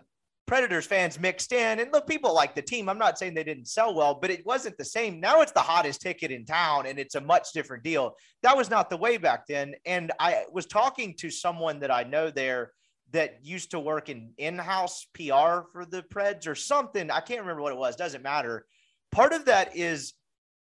Predators 0.46 0.86
fans 0.86 1.18
mixed 1.20 1.52
in. 1.52 1.78
And 1.78 1.92
look, 1.92 2.06
people 2.06 2.34
like 2.34 2.54
the 2.54 2.62
team. 2.62 2.88
I'm 2.88 2.98
not 2.98 3.18
saying 3.18 3.34
they 3.34 3.44
didn't 3.44 3.68
sell 3.68 3.94
well, 3.94 4.18
but 4.20 4.30
it 4.30 4.44
wasn't 4.44 4.76
the 4.76 4.84
same. 4.84 5.20
Now 5.20 5.40
it's 5.40 5.52
the 5.52 5.60
hottest 5.60 6.00
ticket 6.00 6.30
in 6.30 6.44
town 6.44 6.86
and 6.86 6.98
it's 6.98 7.14
a 7.14 7.20
much 7.20 7.52
different 7.52 7.84
deal. 7.84 8.16
That 8.42 8.56
was 8.56 8.68
not 8.68 8.90
the 8.90 8.96
way 8.96 9.16
back 9.16 9.46
then. 9.46 9.74
And 9.86 10.12
I 10.18 10.44
was 10.52 10.66
talking 10.66 11.14
to 11.18 11.30
someone 11.30 11.80
that 11.80 11.90
I 11.90 12.02
know 12.02 12.30
there 12.30 12.72
that 13.12 13.38
used 13.44 13.70
to 13.70 13.80
work 13.80 14.08
in 14.08 14.32
in-house 14.38 15.06
PR 15.14 15.68
for 15.72 15.86
the 15.88 16.04
Preds 16.12 16.48
or 16.48 16.54
something. 16.54 17.10
I 17.10 17.20
can't 17.20 17.40
remember 17.40 17.62
what 17.62 17.72
it 17.72 17.78
was. 17.78 17.94
Doesn't 17.96 18.22
matter. 18.22 18.66
Part 19.12 19.32
of 19.32 19.44
that 19.44 19.76
is 19.76 20.14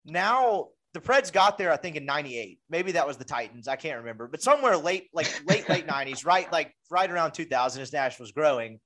now 0.05 0.69
the 0.95 1.01
Preds 1.01 1.33
got 1.33 1.59
there, 1.59 1.73
I 1.73 1.77
think, 1.77 1.97
in 1.97 2.07
98. 2.07 2.61
Maybe 2.71 2.93
that 2.93 3.07
was 3.07 3.19
the 3.19 3.25
Titans. 3.25 3.69
I 3.69 3.77
can't 3.77 3.99
remember, 3.99 4.29
but 4.29 4.43
somewhere 4.43 4.77
late, 4.77 5.09
like 5.13 5.29
late, 5.47 5.69
late 5.69 5.87
90s, 5.89 6.25
right? 6.25 6.51
Like 6.51 6.73
right 6.91 7.11
around 7.11 7.33
2000 7.33 7.83
as 7.83 7.93
Nash 7.93 8.19
was 8.19 8.33
growing 8.33 8.81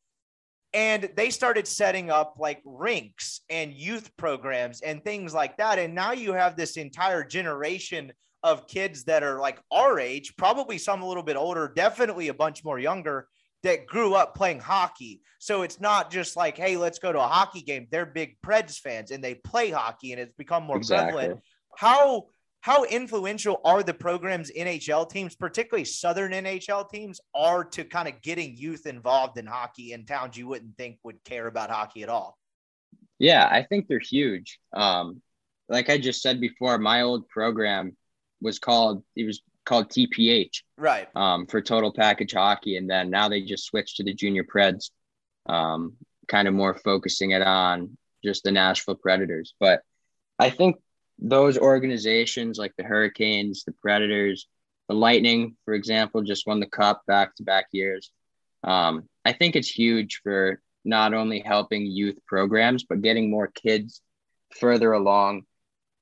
and 0.73 1.11
they 1.17 1.31
started 1.31 1.67
setting 1.67 2.11
up 2.11 2.35
like 2.39 2.61
rinks 2.65 3.41
and 3.51 3.73
youth 3.73 4.17
programs 4.17 4.81
and 4.83 5.03
things 5.03 5.35
like 5.35 5.57
that. 5.57 5.79
And 5.79 5.95
now 5.95 6.13
you 6.13 6.33
have 6.33 6.57
this 6.57 6.77
entire 6.77 7.25
generation 7.25 8.13
of 8.43 8.67
kids 8.69 9.05
that 9.05 9.23
are 9.23 9.39
like 9.39 9.61
our 9.71 9.99
age 9.99 10.35
probably 10.37 10.79
some 10.79 11.03
a 11.03 11.07
little 11.09 11.23
bit 11.23 11.37
older 11.37 11.71
definitely 11.77 12.29
a 12.29 12.35
bunch 12.35 12.65
more 12.65 12.79
younger 12.79 13.27
that 13.63 13.87
grew 13.87 14.15
up 14.15 14.35
playing 14.35 14.59
hockey. 14.61 15.21
So 15.39 15.63
it's 15.63 15.81
not 15.81 16.11
just 16.11 16.37
like 16.37 16.57
hey 16.57 16.77
let's 16.77 16.99
go 16.99 17.13
to 17.13 17.19
a 17.19 17.27
hockey 17.27 17.61
game. 17.61 17.87
They're 17.91 18.07
big 18.07 18.37
preds 18.41 18.79
fans 18.79 19.11
and 19.11 19.23
they 19.23 19.35
play 19.35 19.71
hockey 19.71 20.13
and 20.13 20.21
it's 20.21 20.33
become 20.33 20.63
more 20.63 20.77
Exactly. 20.79 21.13
prevalent 21.13 21.41
how 21.77 22.27
how 22.63 22.85
influential 22.85 23.61
are 23.65 23.83
the 23.83 23.95
programs 23.95 24.51
NHL 24.51 25.09
teams, 25.11 25.35
particularly 25.35 25.85
Southern 25.85 26.33
NHL 26.33 26.91
teams, 26.91 27.21
are 27.35 27.65
to 27.65 27.85
kind 27.85 28.07
of 28.09 28.21
getting 28.21 28.57
youth 28.57 28.87
involved 28.87 29.39
in 29.39 29.47
hockey 29.47 29.93
in 29.93 30.05
towns 30.05 30.37
you 30.37 30.47
wouldn't 30.47 30.77
think 30.77 30.99
would 31.03 31.23
care 31.25 31.47
about 31.47 31.71
hockey 31.71 32.03
at 32.03 32.09
all? 32.09 32.37
Yeah, 33.19 33.49
I 33.51 33.63
think 33.63 33.89
they're 33.89 33.99
huge. 33.99 34.59
Um, 34.75 35.23
like 35.69 35.89
I 35.89 35.99
just 35.99 36.21
said 36.21 36.41
before, 36.41 36.79
my 36.79 37.03
old 37.03 37.29
program 37.29 37.97
was 38.43 38.59
called 38.59 39.05
it 39.17 39.25
was 39.25 39.43
called 39.65 39.91
TPH 39.91 40.63
Right. 40.77 41.09
um, 41.15 41.47
for 41.47 41.61
total 41.61 41.93
package 41.93 42.33
hockey, 42.33 42.77
and 42.77 42.91
then 42.91 43.11
now 43.11 43.29
they 43.29 43.43
just 43.43 43.65
switched 43.65 43.99
to 43.99 44.05
the 44.05 44.15
junior 44.15 44.45
Preds, 44.45 44.91
um, 45.47 45.95
kind 46.29 46.49
of 46.49 46.55
more 46.55 46.75
focusing 46.75 47.31
it 47.31 47.43
on 47.43 47.97
just 48.25 48.45
the 48.45 48.53
Nashville 48.53 48.97
Predators. 48.97 49.55
But 49.61 49.83
I 50.39 50.51
think 50.51 50.77
those 51.21 51.59
organizations 51.59 52.59
like 52.59 52.73
the 52.77 52.85
Hurricanes, 52.85 53.65
the 53.65 53.73
Predators, 53.73 54.47
the 54.89 54.95
Lightning, 54.95 55.57
for 55.65 55.75
example, 55.75 56.23
just 56.23 56.47
won 56.47 56.61
the 56.61 56.67
cup 56.67 57.03
back 57.07 57.37
to 57.37 57.43
back 57.43 57.67
years. 57.73 58.11
Um, 58.65 59.09
I 59.25 59.33
think 59.33 59.55
it's 59.55 59.71
huge 59.71 60.21
for 60.23 60.61
not 60.85 61.15
only 61.15 61.41
helping 61.41 61.87
youth 61.87 62.19
programs, 62.27 62.85
but 62.85 63.03
getting 63.03 63.31
more 63.31 63.49
kids 63.49 64.01
further 64.59 64.93
along 64.93 65.43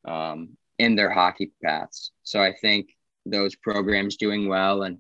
um, 0.05 0.57
in 0.79 0.95
their 0.95 1.11
hockey 1.11 1.53
paths. 1.63 2.13
So 2.23 2.41
I 2.41 2.55
think 2.55 2.89
those 3.27 3.57
programs 3.57 4.17
doing 4.17 4.49
well 4.49 4.83
and 4.83 4.99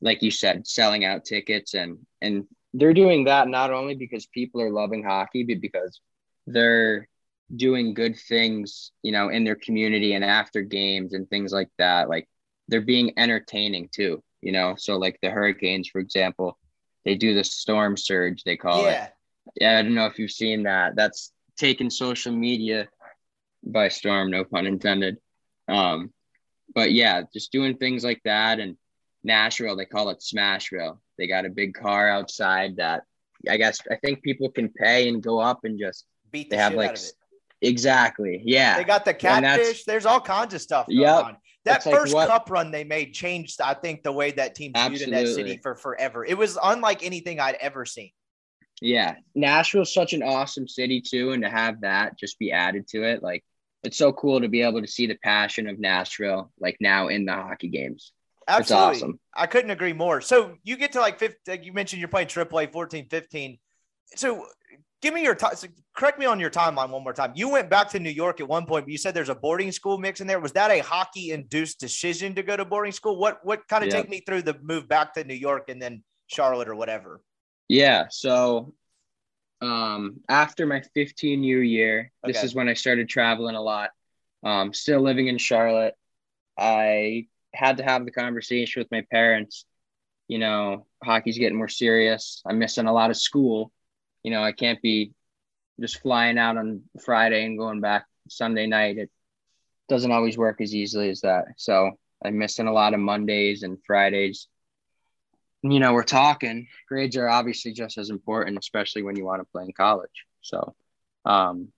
like 0.00 0.22
you 0.22 0.30
said, 0.30 0.66
selling 0.66 1.04
out 1.04 1.24
tickets 1.24 1.74
and 1.74 1.98
and 2.20 2.46
they're 2.74 2.94
doing 2.94 3.24
that 3.24 3.48
not 3.48 3.70
only 3.70 3.94
because 3.94 4.26
people 4.26 4.60
are 4.60 4.70
loving 4.70 5.04
hockey, 5.04 5.44
but 5.44 5.60
because 5.60 6.00
they're 6.46 7.08
doing 7.54 7.94
good 7.94 8.16
things, 8.16 8.92
you 9.02 9.12
know, 9.12 9.28
in 9.28 9.44
their 9.44 9.56
community 9.56 10.14
and 10.14 10.24
after 10.24 10.62
games 10.62 11.14
and 11.14 11.28
things 11.28 11.52
like 11.52 11.70
that. 11.78 12.08
Like 12.08 12.28
they're 12.68 12.80
being 12.80 13.12
entertaining 13.16 13.88
too, 13.92 14.22
you 14.40 14.52
know. 14.52 14.74
So 14.76 14.96
like 14.96 15.18
the 15.22 15.30
Hurricanes, 15.30 15.88
for 15.88 16.00
example, 16.00 16.58
they 17.04 17.14
do 17.14 17.34
the 17.34 17.44
storm 17.44 17.96
surge, 17.96 18.44
they 18.44 18.56
call 18.56 18.86
it. 18.86 18.92
Yeah. 18.92 19.08
Yeah, 19.60 19.78
I 19.78 19.82
don't 19.82 19.94
know 19.94 20.06
if 20.06 20.18
you've 20.18 20.30
seen 20.30 20.62
that. 20.62 20.96
That's 20.96 21.30
taken 21.58 21.90
social 21.90 22.32
media 22.32 22.88
by 23.62 23.88
storm, 23.88 24.30
no 24.30 24.44
pun 24.44 24.66
intended. 24.66 25.18
Um, 25.68 26.12
but 26.74 26.92
yeah, 26.92 27.22
just 27.32 27.52
doing 27.52 27.76
things 27.76 28.04
like 28.04 28.22
that. 28.24 28.58
And 28.58 28.76
Nashville, 29.22 29.76
they 29.76 29.84
call 29.84 30.10
it 30.10 30.20
Smashville. 30.20 30.98
They 31.18 31.26
got 31.26 31.44
a 31.44 31.50
big 31.50 31.74
car 31.74 32.08
outside 32.08 32.76
that 32.76 33.02
I 33.48 33.56
guess 33.56 33.80
I 33.90 33.96
think 33.96 34.22
people 34.22 34.50
can 34.50 34.70
pay 34.70 35.08
and 35.08 35.22
go 35.22 35.38
up 35.38 35.64
and 35.64 35.78
just 35.78 36.06
Beat 36.30 36.50
the 36.50 36.56
they 36.56 36.62
have 36.62 36.74
like 36.74 36.90
out 36.90 36.98
of 36.98 37.04
it. 37.04 37.12
Exactly, 37.68 38.42
yeah. 38.44 38.76
They 38.76 38.84
got 38.84 39.04
the 39.04 39.14
catfish. 39.14 39.84
There's 39.84 40.06
all 40.06 40.20
kinds 40.20 40.54
of 40.54 40.60
stuff 40.60 40.86
going 40.86 41.00
Yep. 41.00 41.24
on. 41.24 41.36
That 41.64 41.76
It's 41.78 41.86
like 41.86 41.94
first 41.94 42.14
what- 42.14 42.28
cup 42.28 42.50
run 42.50 42.70
they 42.70 42.84
made 42.84 43.14
changed, 43.14 43.60
I 43.60 43.74
think, 43.74 44.02
the 44.02 44.12
way 44.12 44.30
that 44.32 44.54
teams 44.54 44.74
viewed 44.78 45.00
in 45.02 45.10
that 45.12 45.28
city 45.28 45.58
for 45.62 45.74
forever. 45.74 46.24
It 46.24 46.36
was 46.36 46.58
unlike 46.62 47.02
anything 47.04 47.40
I'd 47.40 47.54
ever 47.54 47.86
seen. 47.86 48.10
Yeah, 48.82 49.16
Nashville's 49.34 49.94
such 49.94 50.12
an 50.12 50.22
awesome 50.22 50.68
city 50.68 51.00
too, 51.00 51.32
and 51.32 51.42
to 51.42 51.48
have 51.48 51.80
that 51.82 52.18
just 52.18 52.38
be 52.38 52.52
added 52.52 52.86
to 52.88 53.02
it, 53.04 53.22
like 53.22 53.44
it's 53.82 53.96
so 53.96 54.12
cool 54.12 54.40
to 54.40 54.48
be 54.48 54.62
able 54.62 54.80
to 54.82 54.86
see 54.88 55.06
the 55.06 55.14
passion 55.16 55.68
of 55.68 55.78
Nashville, 55.78 56.50
like 56.58 56.76
now 56.80 57.08
in 57.08 57.24
the 57.24 57.32
hockey 57.32 57.68
games. 57.68 58.12
It's 58.46 58.70
Absolutely. 58.70 58.96
awesome. 58.96 59.20
I 59.34 59.46
couldn't 59.46 59.70
agree 59.70 59.92
more. 59.94 60.20
So 60.20 60.56
you 60.64 60.76
get 60.76 60.92
to 60.92 61.00
like 61.00 61.18
50, 61.18 61.50
like 61.50 61.64
you 61.64 61.72
mentioned 61.72 62.00
you're 62.00 62.08
playing 62.08 62.28
AAA 62.28 62.66
14, 62.72 63.08
15. 63.08 63.58
So 64.16 64.46
give 65.04 65.14
me 65.14 65.22
your 65.22 65.34
time. 65.34 65.52
Correct 65.94 66.18
me 66.18 66.24
on 66.24 66.40
your 66.40 66.50
timeline 66.50 66.88
one 66.88 67.04
more 67.04 67.12
time. 67.12 67.32
You 67.36 67.50
went 67.50 67.68
back 67.68 67.90
to 67.90 68.00
New 68.00 68.10
York 68.10 68.40
at 68.40 68.48
one 68.48 68.64
point, 68.64 68.86
but 68.86 68.90
you 68.92 68.96
said 68.98 69.14
there's 69.14 69.28
a 69.28 69.34
boarding 69.34 69.70
school 69.70 69.98
mix 69.98 70.22
in 70.22 70.26
there. 70.26 70.40
Was 70.40 70.52
that 70.52 70.70
a 70.70 70.78
hockey 70.78 71.30
induced 71.30 71.78
decision 71.78 72.34
to 72.36 72.42
go 72.42 72.56
to 72.56 72.64
boarding 72.64 72.92
school? 72.92 73.18
What, 73.18 73.40
what 73.44 73.68
kind 73.68 73.84
of 73.84 73.90
Yeah. 73.90 73.96
take 73.96 74.08
me 74.08 74.20
through 74.26 74.42
the 74.42 74.58
move 74.62 74.88
back 74.88 75.12
to 75.14 75.24
New 75.24 75.34
York 75.34 75.68
and 75.68 75.80
then 75.80 76.02
Charlotte 76.26 76.68
or 76.68 76.74
whatever? 76.74 77.20
Yeah, 77.68 78.06
so 78.10 78.74
um 79.60 80.20
after 80.28 80.66
my 80.66 80.82
15 80.94 81.42
year 81.44 81.62
year, 81.62 82.12
this 82.24 82.38
Okay. 82.38 82.46
is 82.46 82.54
when 82.54 82.68
I 82.68 82.74
started 82.74 83.08
traveling 83.08 83.56
a 83.56 83.62
lot. 83.62 83.90
Um 84.42 84.72
still 84.72 85.00
living 85.02 85.28
in 85.28 85.38
Charlotte. 85.38 85.94
I 86.58 87.26
had 87.54 87.76
to 87.76 87.84
have 87.84 88.04
the 88.04 88.10
conversation 88.10 88.80
with 88.80 88.90
my 88.90 89.04
parents. 89.10 89.66
You 90.28 90.38
know, 90.38 90.86
hockey's 91.04 91.38
getting 91.38 91.58
more 91.58 91.68
serious. 91.68 92.42
I'm 92.46 92.58
missing 92.58 92.86
a 92.86 92.92
lot 92.92 93.10
of 93.10 93.16
school. 93.18 93.70
You 94.24 94.32
know, 94.32 94.42
I 94.42 94.52
can't 94.52 94.82
be 94.82 95.12
just 95.80 96.00
flying 96.00 96.38
out 96.38 96.56
on 96.56 96.82
Friday 97.04 97.44
and 97.44 97.58
going 97.58 97.80
back 97.80 98.06
Sunday 98.28 98.66
night. 98.66 98.98
It 98.98 99.10
doesn't 99.88 100.12
always 100.12 100.36
work 100.36 100.60
as 100.60 100.74
easily 100.74 101.10
as 101.10 101.20
that. 101.20 101.44
So 101.56 101.92
I'm 102.24 102.38
missing 102.38 102.66
a 102.66 102.72
lot 102.72 102.94
of 102.94 103.00
Mondays 103.00 103.62
and 103.62 103.78
Fridays 103.86 104.48
you 105.64 105.80
know, 105.80 105.94
we're 105.94 106.02
talking 106.02 106.68
grades 106.88 107.16
are 107.16 107.28
obviously 107.28 107.72
just 107.72 107.96
as 107.96 108.10
important, 108.10 108.58
especially 108.58 109.02
when 109.02 109.16
you 109.16 109.24
want 109.24 109.40
to 109.40 109.50
play 109.50 109.64
in 109.64 109.72
college. 109.72 110.26
So, 110.42 110.74
um, 111.24 111.68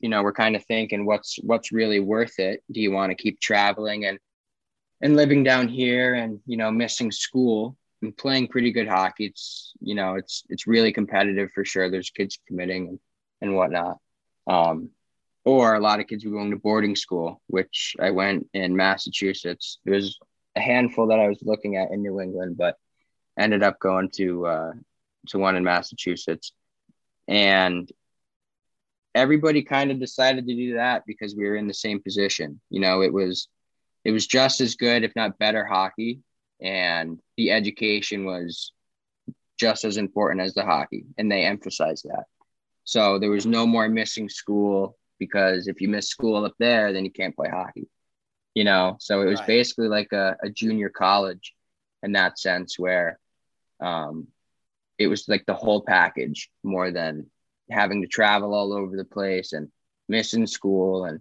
you 0.00 0.08
know, 0.08 0.24
we're 0.24 0.32
kind 0.32 0.56
of 0.56 0.64
thinking 0.64 1.06
what's 1.06 1.38
what's 1.40 1.70
really 1.70 2.00
worth 2.00 2.40
it. 2.40 2.64
Do 2.72 2.80
you 2.80 2.90
want 2.90 3.10
to 3.10 3.22
keep 3.22 3.40
traveling 3.40 4.06
and 4.06 4.18
and 5.00 5.14
living 5.14 5.44
down 5.44 5.68
here 5.68 6.14
and 6.14 6.40
you 6.46 6.56
know 6.56 6.72
missing 6.72 7.12
school 7.12 7.76
and 8.02 8.16
playing 8.16 8.48
pretty 8.48 8.72
good 8.72 8.88
hockey 8.88 9.26
it's 9.26 9.72
you 9.80 9.94
know 9.94 10.14
it's 10.14 10.44
it's 10.48 10.66
really 10.66 10.92
competitive 10.92 11.50
for 11.52 11.64
sure. 11.64 11.90
There's 11.90 12.10
kids 12.10 12.38
committing 12.46 12.88
and, 12.88 12.98
and 13.40 13.56
whatnot. 13.56 13.98
Um 14.46 14.90
or 15.44 15.74
a 15.74 15.80
lot 15.80 15.98
of 15.98 16.06
kids 16.06 16.24
were 16.24 16.30
going 16.30 16.50
to 16.52 16.56
boarding 16.56 16.94
school 16.94 17.40
which 17.46 17.96
i 18.00 18.10
went 18.10 18.48
in 18.54 18.76
massachusetts. 18.76 19.78
It 19.84 19.90
was 19.90 20.18
a 20.56 20.60
handful 20.60 21.08
that 21.08 21.20
i 21.20 21.28
was 21.28 21.38
looking 21.42 21.76
at 21.76 21.90
in 21.90 22.02
new 22.02 22.20
england 22.20 22.56
but 22.58 22.76
ended 23.38 23.62
up 23.62 23.78
going 23.78 24.10
to 24.10 24.46
uh 24.46 24.72
to 25.28 25.38
one 25.38 25.56
in 25.56 25.64
massachusetts. 25.64 26.52
And 27.28 27.90
everybody 29.14 29.62
kind 29.62 29.90
of 29.90 30.00
decided 30.00 30.46
to 30.46 30.54
do 30.54 30.74
that 30.74 31.04
because 31.06 31.36
we 31.36 31.44
were 31.44 31.56
in 31.56 31.68
the 31.68 31.74
same 31.74 32.00
position. 32.02 32.60
You 32.70 32.80
know 32.80 33.02
it 33.02 33.12
was 33.12 33.48
it 34.04 34.10
was 34.10 34.26
just 34.26 34.60
as 34.60 34.74
good, 34.74 35.04
if 35.04 35.14
not 35.14 35.38
better, 35.38 35.64
hockey, 35.64 36.20
and 36.62 37.20
the 37.36 37.50
education 37.50 38.24
was 38.24 38.72
just 39.58 39.84
as 39.84 39.96
important 39.96 40.40
as 40.40 40.54
the 40.54 40.64
hockey, 40.64 41.04
and 41.18 41.30
they 41.30 41.44
emphasized 41.44 42.04
that. 42.04 42.24
So 42.84 43.18
there 43.18 43.30
was 43.30 43.46
no 43.46 43.66
more 43.66 43.88
missing 43.88 44.28
school 44.28 44.96
because 45.18 45.68
if 45.68 45.80
you 45.80 45.88
miss 45.88 46.08
school 46.08 46.44
up 46.44 46.54
there, 46.58 46.92
then 46.92 47.04
you 47.04 47.10
can't 47.10 47.36
play 47.36 47.48
hockey. 47.48 47.88
You 48.54 48.64
know, 48.64 48.96
so 49.00 49.22
it 49.22 49.26
was 49.26 49.38
right. 49.40 49.46
basically 49.46 49.88
like 49.88 50.12
a, 50.12 50.36
a 50.42 50.50
junior 50.50 50.90
college 50.90 51.54
in 52.02 52.12
that 52.12 52.38
sense, 52.38 52.78
where 52.78 53.18
um, 53.80 54.26
it 54.98 55.06
was 55.06 55.28
like 55.28 55.46
the 55.46 55.54
whole 55.54 55.82
package 55.82 56.50
more 56.62 56.90
than 56.90 57.30
having 57.70 58.02
to 58.02 58.08
travel 58.08 58.54
all 58.54 58.72
over 58.72 58.96
the 58.96 59.04
place 59.04 59.52
and 59.52 59.68
missing 60.08 60.46
school 60.46 61.04
and 61.04 61.20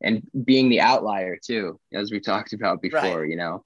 and 0.00 0.22
being 0.44 0.68
the 0.68 0.80
outlier 0.80 1.36
too, 1.42 1.80
as 1.92 2.10
we 2.12 2.20
talked 2.32 2.52
about 2.52 2.80
before, 2.80 3.22
right. 3.22 3.28
you 3.28 3.36
know. 3.36 3.64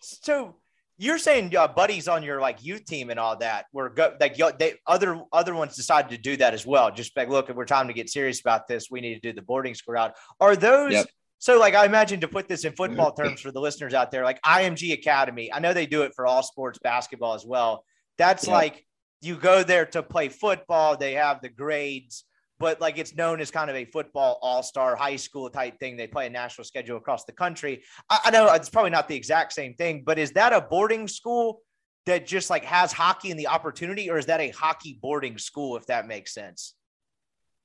So 0.00 0.56
you're 0.98 1.18
saying 1.18 1.56
uh, 1.56 1.68
buddies 1.68 2.08
on 2.08 2.22
your 2.22 2.40
like 2.40 2.64
youth 2.64 2.84
team 2.84 3.10
and 3.10 3.18
all 3.18 3.36
that 3.38 3.66
were 3.72 3.90
go- 3.90 4.14
like 4.20 4.36
they 4.58 4.74
other 4.86 5.20
other 5.32 5.54
ones 5.54 5.74
decided 5.74 6.10
to 6.10 6.18
do 6.18 6.36
that 6.36 6.54
as 6.54 6.66
well. 6.66 6.90
Just 6.90 7.16
like, 7.16 7.28
look, 7.28 7.50
if 7.50 7.56
we're 7.56 7.64
time 7.64 7.88
to 7.88 7.94
get 7.94 8.10
serious 8.10 8.40
about 8.40 8.68
this, 8.68 8.88
we 8.90 9.00
need 9.00 9.14
to 9.14 9.20
do 9.20 9.32
the 9.32 9.42
boarding 9.42 9.74
school 9.74 9.94
route. 9.94 10.14
Are 10.40 10.54
those 10.54 10.92
yep. 10.92 11.06
so? 11.38 11.58
Like, 11.58 11.74
I 11.74 11.86
imagine 11.86 12.20
to 12.20 12.28
put 12.28 12.48
this 12.48 12.64
in 12.64 12.72
football 12.74 13.12
terms 13.18 13.40
for 13.40 13.50
the 13.50 13.60
listeners 13.60 13.94
out 13.94 14.10
there, 14.10 14.24
like 14.24 14.40
IMG 14.42 14.92
Academy. 14.92 15.52
I 15.52 15.58
know 15.58 15.72
they 15.72 15.86
do 15.86 16.02
it 16.02 16.12
for 16.14 16.26
all 16.26 16.42
sports, 16.42 16.78
basketball 16.78 17.34
as 17.34 17.44
well. 17.44 17.84
That's 18.18 18.46
yep. 18.46 18.52
like 18.52 18.86
you 19.22 19.36
go 19.36 19.62
there 19.62 19.86
to 19.86 20.02
play 20.02 20.28
football. 20.28 20.96
They 20.96 21.14
have 21.14 21.40
the 21.40 21.48
grades 21.48 22.24
but 22.62 22.80
like 22.80 22.96
it's 22.96 23.16
known 23.16 23.40
as 23.40 23.50
kind 23.50 23.68
of 23.68 23.74
a 23.74 23.84
football 23.84 24.38
all-star 24.40 24.94
high 24.94 25.16
school 25.16 25.50
type 25.50 25.80
thing. 25.80 25.96
They 25.96 26.06
play 26.06 26.28
a 26.28 26.30
national 26.30 26.64
schedule 26.64 26.96
across 26.96 27.24
the 27.24 27.32
country. 27.32 27.82
I, 28.08 28.20
I, 28.26 28.30
know 28.30 28.46
it's 28.54 28.70
probably 28.70 28.92
not 28.92 29.08
the 29.08 29.16
exact 29.16 29.52
same 29.52 29.74
thing, 29.74 30.04
but 30.06 30.16
is 30.16 30.30
that 30.32 30.52
a 30.52 30.60
boarding 30.60 31.08
school 31.08 31.62
that 32.06 32.24
just 32.24 32.50
like 32.50 32.64
has 32.64 32.92
hockey 32.92 33.32
and 33.32 33.40
the 33.40 33.48
opportunity, 33.48 34.08
or 34.08 34.16
is 34.16 34.26
that 34.26 34.40
a 34.40 34.50
hockey 34.50 34.96
boarding 35.02 35.38
school, 35.38 35.76
if 35.76 35.86
that 35.86 36.06
makes 36.06 36.32
sense? 36.32 36.74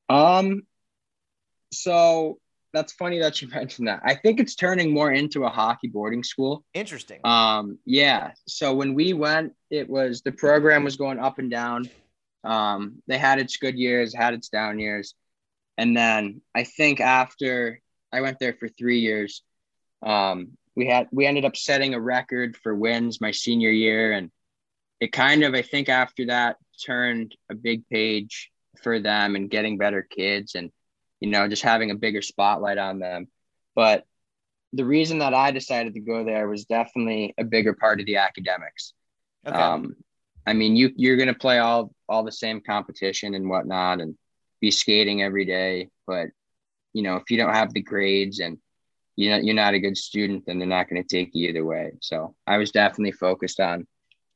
Um, 0.10 0.64
so 1.72 2.40
that's 2.74 2.92
funny 2.94 3.20
that 3.20 3.40
you 3.40 3.50
mentioned 3.54 3.88
that. 3.88 4.02
I 4.04 4.16
think 4.16 4.40
it's 4.40 4.56
turning 4.56 4.92
more 4.92 5.12
into 5.12 5.44
a 5.44 5.50
hockey 5.50 5.90
boarding 5.90 6.24
school. 6.24 6.66
Interesting. 6.74 7.20
Um, 7.24 7.78
yeah. 7.86 8.32
So 8.48 8.74
when 8.74 8.96
we 8.96 9.14
went, 9.14 9.54
it 9.70 9.88
was 9.88 10.24
the 10.24 10.32
program 10.32 10.84
was 10.84 10.98
going 10.98 11.20
up 11.20 11.38
and 11.38 11.52
down. 11.52 11.88
Um, 12.48 13.04
they 13.08 13.18
had 13.18 13.40
its 13.40 13.58
good 13.58 13.78
years, 13.78 14.16
had 14.16 14.34
its 14.34 14.50
down 14.50 14.80
years. 14.80 15.14
And 15.78 15.96
then 15.96 16.42
I 16.56 16.64
think 16.64 17.02
after 17.02 17.82
I 18.12 18.22
went 18.22 18.40
there 18.40 18.54
for 18.54 18.68
three 18.70 19.00
years, 19.00 19.44
um, 20.02 20.58
we 20.76 20.88
had 20.88 21.08
we 21.12 21.26
ended 21.26 21.44
up 21.44 21.58
setting 21.58 21.94
a 21.94 22.00
record 22.00 22.56
for 22.56 22.74
wins 22.74 23.20
my 23.20 23.32
senior 23.32 23.70
year, 23.70 24.14
and 24.14 24.32
it 25.00 25.12
kind 25.12 25.44
of 25.44 25.54
I 25.54 25.62
think 25.62 25.90
after 25.90 26.28
that 26.28 26.58
turned 26.86 27.36
a 27.50 27.56
big 27.56 27.88
page 27.90 28.52
for 28.82 29.00
them 29.00 29.36
and 29.36 29.50
getting 29.50 29.78
better 29.78 30.04
kids 30.04 30.56
and 30.56 30.72
you 31.20 31.30
know 31.30 31.48
just 31.48 31.64
having 31.64 31.92
a 31.92 31.96
bigger 31.96 32.22
spotlight 32.22 32.78
on 32.78 33.00
them. 33.00 33.28
But 33.76 34.06
the 34.74 34.86
reason 34.86 35.20
that 35.20 35.34
I 35.34 35.52
decided 35.52 35.96
to 35.96 36.00
go 36.00 36.24
there 36.24 36.48
was 36.48 36.66
definitely 36.66 37.34
a 37.38 37.44
bigger 37.44 37.74
part 37.74 38.00
of 38.00 38.06
the 38.06 38.18
academics. 38.18 38.94
Okay. 39.46 39.58
Um, 39.58 39.96
I 40.48 40.54
mean, 40.54 40.76
you 40.76 40.92
you're 40.96 41.18
gonna 41.18 41.34
play 41.34 41.60
all 41.60 41.94
all 42.08 42.24
the 42.24 42.32
same 42.32 42.62
competition 42.62 43.36
and 43.36 43.50
whatnot, 43.50 44.02
and 44.02 44.18
be 44.62 44.72
skating 44.72 45.22
every 45.22 45.46
day. 45.46 45.90
But 46.08 46.30
you 46.94 47.04
know, 47.04 47.18
if 47.18 47.30
you 47.30 47.38
don't 47.38 47.54
have 47.54 47.74
the 47.74 47.82
grades 47.82 48.40
and 48.40 48.58
you 49.18 49.30
know 49.30 49.38
you're 49.38 49.54
not 49.54 49.74
a 49.74 49.80
good 49.80 49.98
student, 49.98 50.46
then 50.48 50.58
they're 50.58 50.68
not 50.68 50.88
to 50.90 51.04
take 51.04 51.32
you 51.34 51.50
either 51.50 51.66
way. 51.66 51.92
So 52.02 52.36
I 52.48 52.58
was 52.58 52.72
definitely 52.72 53.12
focused 53.12 53.60
on 53.60 53.86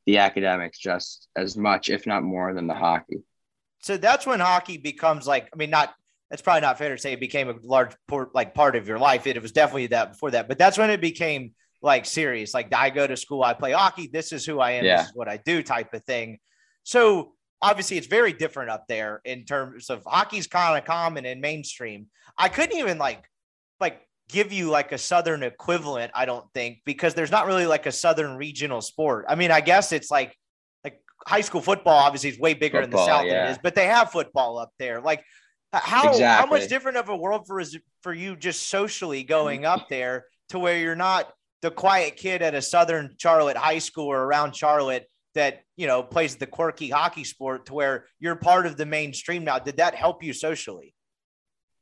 the 0.06 0.18
academics 0.18 0.78
just 0.78 1.30
as 1.36 1.56
much, 1.56 1.90
if 1.90 2.06
not 2.06 2.24
more, 2.24 2.54
than 2.54 2.68
the 2.68 2.74
hockey. 2.74 3.24
So 3.80 3.98
that's 3.98 4.26
when 4.26 4.40
hockey 4.40 4.78
becomes 4.78 5.26
like, 5.26 5.50
I 5.54 5.56
mean, 5.56 5.70
not 5.70 5.96
that's 6.30 6.42
probably 6.42 6.62
not 6.62 6.78
fair 6.78 6.96
to 6.96 7.02
say 7.02 7.14
it 7.14 7.20
became 7.20 7.50
a 7.50 7.56
large 7.64 7.94
part, 8.08 8.34
like 8.36 8.54
part 8.54 8.76
of 8.76 8.88
your 8.88 9.00
life. 9.00 9.28
It, 9.28 9.36
it 9.36 9.42
was 9.42 9.52
definitely 9.52 9.88
that 9.88 10.12
before 10.12 10.32
that, 10.32 10.48
but 10.48 10.58
that's 10.58 10.78
when 10.78 10.90
it 10.90 11.02
became 11.02 11.54
like 11.82 12.06
serious. 12.06 12.54
Like 12.54 12.74
I 12.74 12.90
go 12.90 13.08
to 13.08 13.18
school, 13.18 13.44
I 13.44 13.54
play 13.54 13.72
hockey. 13.72 14.10
This 14.12 14.32
is 14.32 14.46
who 14.46 14.60
I 14.60 14.72
am. 14.72 14.86
Yeah. 14.86 14.98
This 14.98 15.08
is 15.08 15.16
what 15.16 15.28
I 15.28 15.38
do, 15.38 15.64
type 15.64 15.94
of 15.94 16.04
thing. 16.04 16.40
So 16.84 17.34
obviously, 17.62 17.98
it's 17.98 18.08
very 18.08 18.34
different 18.34 18.70
up 18.70 18.88
there 18.88 19.22
in 19.26 19.46
terms 19.46 19.90
of 19.90 20.04
hockey's 20.06 20.48
kind 20.48 20.78
of 20.78 20.86
common 20.86 21.26
and 21.26 21.42
mainstream. 21.42 22.08
I 22.38 22.50
couldn't 22.50 22.78
even 22.78 22.98
like 22.98 23.24
like 23.80 24.02
give 24.30 24.54
you 24.54 24.70
like 24.70 24.92
a 24.92 24.98
southern 24.98 25.44
equivalent. 25.44 26.12
I 26.16 26.26
don't 26.26 26.46
think 26.54 26.80
because 26.86 27.14
there's 27.14 27.32
not 27.32 27.48
really 27.48 27.66
like 27.66 27.86
a 27.86 27.92
southern 27.92 28.38
regional 28.38 28.82
sport. 28.82 29.26
I 29.28 29.36
mean, 29.36 29.52
I 29.52 29.62
guess 29.62 29.92
it's 29.92 30.12
like 30.12 30.36
like 30.84 31.02
high 31.28 31.42
school 31.42 31.62
football. 31.62 31.98
Obviously, 31.98 32.30
is 32.30 32.40
way 32.40 32.54
bigger 32.54 32.82
football, 32.82 33.02
in 33.02 33.06
the 33.06 33.12
south 33.12 33.26
yeah. 33.26 33.34
than 33.34 33.48
it 33.48 33.52
is, 33.52 33.60
but 33.62 33.76
they 33.76 33.88
have 33.88 34.12
football 34.12 34.58
up 34.58 34.72
there. 34.80 35.02
Like 35.02 35.24
how 35.74 36.10
exactly. 36.10 36.24
how 36.24 36.46
much 36.46 36.68
different 36.68 36.98
of 36.98 37.10
a 37.10 37.16
world 37.16 37.48
for 37.48 37.62
for 38.02 38.14
you 38.14 38.36
just 38.36 38.70
socially 38.70 39.24
going 39.24 39.66
up 39.66 39.88
there 39.90 40.26
to 40.50 40.60
where 40.60 40.78
you're 40.78 40.96
not 40.96 41.32
the 41.62 41.72
quiet 41.72 42.18
kid 42.18 42.42
at 42.42 42.56
a 42.56 42.62
Southern 42.62 43.16
Charlotte 43.18 43.58
high 43.58 43.80
school 43.80 44.08
or 44.08 44.24
around 44.24 44.56
Charlotte 44.56 45.08
that 45.34 45.64
you 45.78 45.88
know 45.88 46.04
plays 46.04 46.36
the 46.36 46.48
quirky 46.48 46.90
hockey 46.90 47.24
sport 47.24 47.66
to 47.68 47.74
where 47.74 48.06
you're 48.20 48.36
part 48.36 48.66
of 48.66 48.78
the 48.78 48.86
mainstream 48.86 49.44
now. 49.44 49.60
Did 49.60 49.78
that 49.78 49.96
help 49.96 50.24
you 50.24 50.34
socially? 50.34 50.94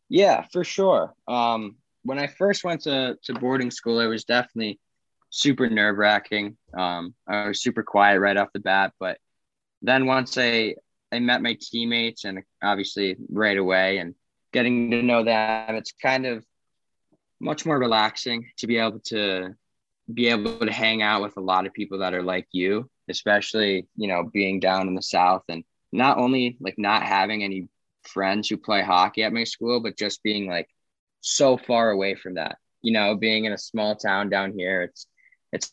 Yeah 0.09 0.45
for 0.51 0.63
sure. 0.63 1.13
Um, 1.27 1.77
when 2.03 2.19
i 2.19 2.27
first 2.27 2.63
went 2.63 2.82
to, 2.82 3.17
to 3.23 3.34
boarding 3.34 3.71
school 3.71 3.99
it 3.99 4.07
was 4.07 4.23
definitely 4.23 4.80
super 5.30 5.69
nerve-wracking. 5.69 6.57
Um, 6.73 7.13
i 7.27 7.47
was 7.47 7.61
super 7.61 7.84
quiet 7.84 8.19
right 8.19 8.38
off 8.38 8.53
the 8.53 8.59
bat 8.59 8.93
but 8.99 9.17
then 9.82 10.05
once 10.05 10.38
i 10.38 10.75
i 11.11 11.19
met 11.19 11.41
my 11.41 11.57
teammates 11.59 12.25
and 12.25 12.39
obviously 12.63 13.15
right 13.30 13.57
away 13.57 13.97
and 13.97 14.15
getting 14.53 14.91
to 14.91 15.01
know 15.01 15.23
them 15.23 15.75
it's 15.75 15.91
kind 15.91 16.25
of 16.25 16.43
much 17.39 17.65
more 17.65 17.80
relaxing 17.80 18.49
to 18.57 18.67
be 18.67 18.77
able 18.77 18.99
to 18.99 19.55
be 20.12 20.28
able 20.28 20.66
to 20.66 20.72
hang 20.72 21.01
out 21.01 21.22
with 21.22 21.38
a 21.38 21.41
lot 21.41 21.66
of 21.66 21.74
people 21.74 21.99
that 21.99 22.14
are 22.14 22.24
like 22.24 22.47
you, 22.51 22.89
especially, 23.10 23.88
you 23.95 24.07
know, 24.07 24.24
being 24.24 24.60
down 24.60 24.88
in 24.88 24.95
the 24.95 25.01
South 25.01 25.43
and 25.49 25.64
not 25.91 26.18
only 26.18 26.57
like 26.60 26.76
not 26.78 27.03
having 27.03 27.43
any 27.43 27.68
friends 28.03 28.49
who 28.49 28.57
play 28.57 28.82
hockey 28.82 29.24
at 29.24 29.34
my 29.34 29.43
school, 29.43 29.80
but 29.80 29.97
just 29.97 30.24
being 30.24 30.47
like 30.47 30.68
so 31.22 31.57
far 31.57 31.91
away 31.91 32.16
from 32.16 32.36
that. 32.36 32.57
You 32.82 32.93
know, 32.93 33.16
being 33.16 33.45
in 33.45 33.53
a 33.53 33.57
small 33.57 33.95
town 33.95 34.30
down 34.30 34.53
here, 34.53 34.84
it's 34.84 35.07
it's 35.51 35.72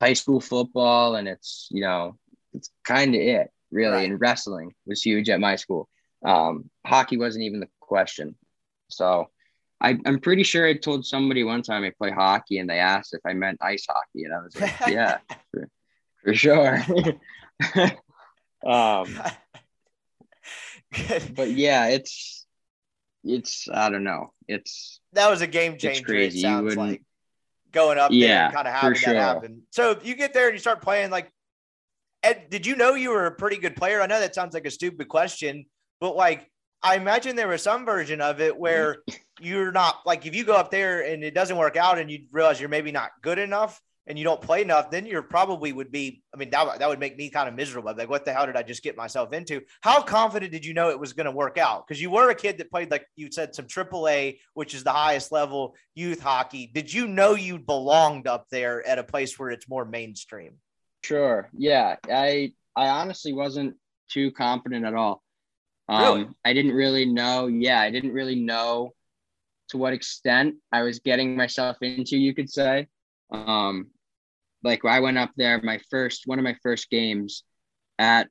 high 0.00 0.12
school 0.12 0.40
football 0.40 1.16
and 1.16 1.26
it's, 1.26 1.68
you 1.70 1.80
know, 1.82 2.18
it's 2.52 2.70
kind 2.84 3.14
of 3.14 3.20
it 3.20 3.50
really. 3.70 3.92
Right. 3.92 4.10
And 4.10 4.20
wrestling 4.20 4.72
was 4.86 5.02
huge 5.02 5.28
at 5.28 5.40
my 5.40 5.56
school. 5.56 5.88
Um, 6.24 6.70
hockey 6.86 7.16
wasn't 7.16 7.44
even 7.44 7.60
the 7.60 7.68
question. 7.80 8.36
So 8.88 9.30
I, 9.80 9.98
am 10.06 10.20
pretty 10.20 10.42
sure 10.42 10.66
I 10.66 10.74
told 10.74 11.04
somebody 11.04 11.44
one 11.44 11.62
time 11.62 11.84
I 11.84 11.92
play 11.96 12.10
hockey 12.10 12.58
and 12.58 12.68
they 12.68 12.78
asked 12.78 13.14
if 13.14 13.20
I 13.26 13.34
meant 13.34 13.58
ice 13.60 13.86
hockey. 13.88 14.24
And 14.24 14.34
I 14.34 14.42
was 14.42 14.58
like, 14.60 14.74
yeah, 14.88 15.18
for, 15.50 15.68
for 16.22 16.34
sure. 16.34 16.78
um, 18.66 19.20
but 21.34 21.50
yeah, 21.50 21.88
it's, 21.88 22.46
it's, 23.24 23.68
I 23.72 23.90
don't 23.90 24.04
know. 24.04 24.32
It's, 24.48 25.00
that 25.12 25.30
was 25.30 25.42
a 25.42 25.46
game 25.46 25.76
changer. 25.76 26.04
Crazy. 26.04 26.38
It 26.38 26.42
sounds 26.42 26.76
like 26.76 27.02
going 27.72 27.98
up 27.98 28.10
yeah, 28.12 28.26
there 28.26 28.44
and 28.44 28.54
kind 28.54 28.68
of 28.68 28.74
having 28.74 28.98
sure. 28.98 29.12
that 29.12 29.20
happen. 29.20 29.62
So 29.70 29.98
you 30.02 30.14
get 30.14 30.32
there 30.32 30.46
and 30.46 30.54
you 30.54 30.60
start 30.60 30.80
playing 30.80 31.10
like, 31.10 31.30
Ed, 32.22 32.46
did 32.48 32.64
you 32.64 32.74
know 32.76 32.94
you 32.94 33.10
were 33.10 33.26
a 33.26 33.34
pretty 33.34 33.58
good 33.58 33.76
player? 33.76 34.00
I 34.00 34.06
know 34.06 34.18
that 34.18 34.34
sounds 34.34 34.54
like 34.54 34.64
a 34.64 34.70
stupid 34.70 35.08
question, 35.08 35.66
but 36.00 36.16
like, 36.16 36.50
I 36.84 36.96
imagine 36.96 37.34
there 37.34 37.48
was 37.48 37.62
some 37.62 37.84
version 37.84 38.20
of 38.20 38.40
it 38.40 38.56
where 38.56 38.98
you're 39.40 39.72
not 39.72 40.00
like 40.06 40.26
if 40.26 40.34
you 40.34 40.44
go 40.44 40.54
up 40.54 40.70
there 40.70 41.04
and 41.04 41.24
it 41.24 41.34
doesn't 41.34 41.56
work 41.56 41.76
out 41.76 41.98
and 41.98 42.10
you 42.10 42.26
realize 42.30 42.60
you're 42.60 42.68
maybe 42.68 42.92
not 42.92 43.10
good 43.22 43.38
enough, 43.38 43.80
and 44.06 44.18
you 44.18 44.24
don't 44.24 44.40
play 44.40 44.60
enough, 44.62 44.90
then 44.90 45.06
you're 45.06 45.22
probably 45.22 45.72
would 45.72 45.90
be. 45.90 46.22
I 46.32 46.36
mean, 46.36 46.50
that, 46.50 46.78
that 46.78 46.88
would 46.88 46.98
make 46.98 47.16
me 47.16 47.30
kind 47.30 47.48
of 47.48 47.54
miserable. 47.54 47.94
Like, 47.96 48.10
what 48.10 48.24
the 48.24 48.32
hell 48.32 48.46
did 48.46 48.56
I 48.56 48.62
just 48.62 48.82
get 48.82 48.96
myself 48.96 49.32
into? 49.32 49.62
How 49.80 50.02
confident 50.02 50.52
did 50.52 50.64
you 50.64 50.74
know 50.74 50.90
it 50.90 51.00
was 51.00 51.12
going 51.12 51.26
to 51.26 51.32
work 51.32 51.58
out? 51.58 51.86
Because 51.86 52.00
you 52.00 52.10
were 52.10 52.30
a 52.30 52.34
kid 52.34 52.58
that 52.58 52.70
played, 52.70 52.90
like 52.90 53.06
you 53.16 53.30
said, 53.30 53.54
some 53.54 53.66
AAA, 53.66 54.38
which 54.52 54.74
is 54.74 54.84
the 54.84 54.92
highest 54.92 55.32
level 55.32 55.74
youth 55.94 56.20
hockey. 56.20 56.70
Did 56.72 56.92
you 56.92 57.08
know 57.08 57.34
you 57.34 57.58
belonged 57.58 58.26
up 58.26 58.46
there 58.50 58.86
at 58.86 58.98
a 58.98 59.04
place 59.04 59.38
where 59.38 59.50
it's 59.50 59.68
more 59.68 59.84
mainstream? 59.84 60.54
Sure. 61.02 61.48
Yeah. 61.56 61.96
I 62.10 62.52
I 62.76 62.88
honestly 62.88 63.32
wasn't 63.32 63.76
too 64.10 64.32
confident 64.32 64.84
at 64.84 64.94
all. 64.94 65.22
Um, 65.88 66.02
really? 66.02 66.28
I 66.44 66.52
didn't 66.52 66.72
really 66.72 67.04
know. 67.04 67.46
Yeah, 67.46 67.80
I 67.80 67.90
didn't 67.90 68.12
really 68.12 68.36
know 68.36 68.94
to 69.68 69.78
what 69.78 69.92
extent 69.92 70.56
I 70.72 70.82
was 70.82 70.98
getting 71.00 71.36
myself 71.36 71.76
into. 71.82 72.16
You 72.16 72.34
could 72.34 72.50
say. 72.50 72.88
Um, 73.30 73.88
like 74.62 74.84
I 74.84 75.00
went 75.00 75.18
up 75.18 75.30
there 75.36 75.60
my 75.62 75.78
first 75.90 76.22
one 76.26 76.38
of 76.38 76.44
my 76.44 76.56
first 76.62 76.88
games 76.90 77.44
at 77.98 78.28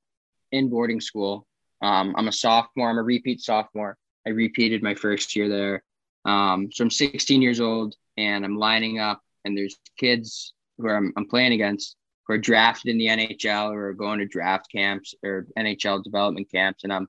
in 0.52 0.70
boarding 0.70 1.02
school. 1.02 1.48
Um, 1.82 2.16
I'm 2.18 2.28
a 2.28 2.32
sophomore. 2.32 2.90
I'm 2.90 2.98
a 2.98 3.04
repeat 3.04 3.42
sophomore. 3.42 3.98
I 4.26 4.30
repeated 4.30 4.82
my 4.82 4.96
first 4.96 5.36
year 5.36 5.50
there. 5.50 5.84
Um, 6.26 6.70
so 6.72 6.84
I'm 6.84 6.90
16 6.90 7.42
years 7.42 7.60
old 7.60 7.96
and 8.18 8.46
I'm 8.46 8.58
lining 8.58 9.00
up, 9.00 9.22
and 9.44 9.58
there's 9.58 9.78
kids 9.98 10.54
who 10.78 10.90
I'm, 10.90 11.12
I'm 11.18 11.28
playing 11.28 11.54
against 11.54 11.98
who 12.26 12.36
are 12.36 12.38
drafted 12.38 12.92
in 12.92 12.98
the 12.98 13.08
NHL 13.08 13.72
or 13.72 13.90
are 13.90 13.94
going 13.94 14.20
to 14.20 14.26
draft 14.26 14.72
camps 14.72 15.14
or 15.24 15.48
NHL 15.58 16.04
development 16.04 16.50
camps. 16.50 16.84
And 16.84 16.94
I'm 16.94 17.08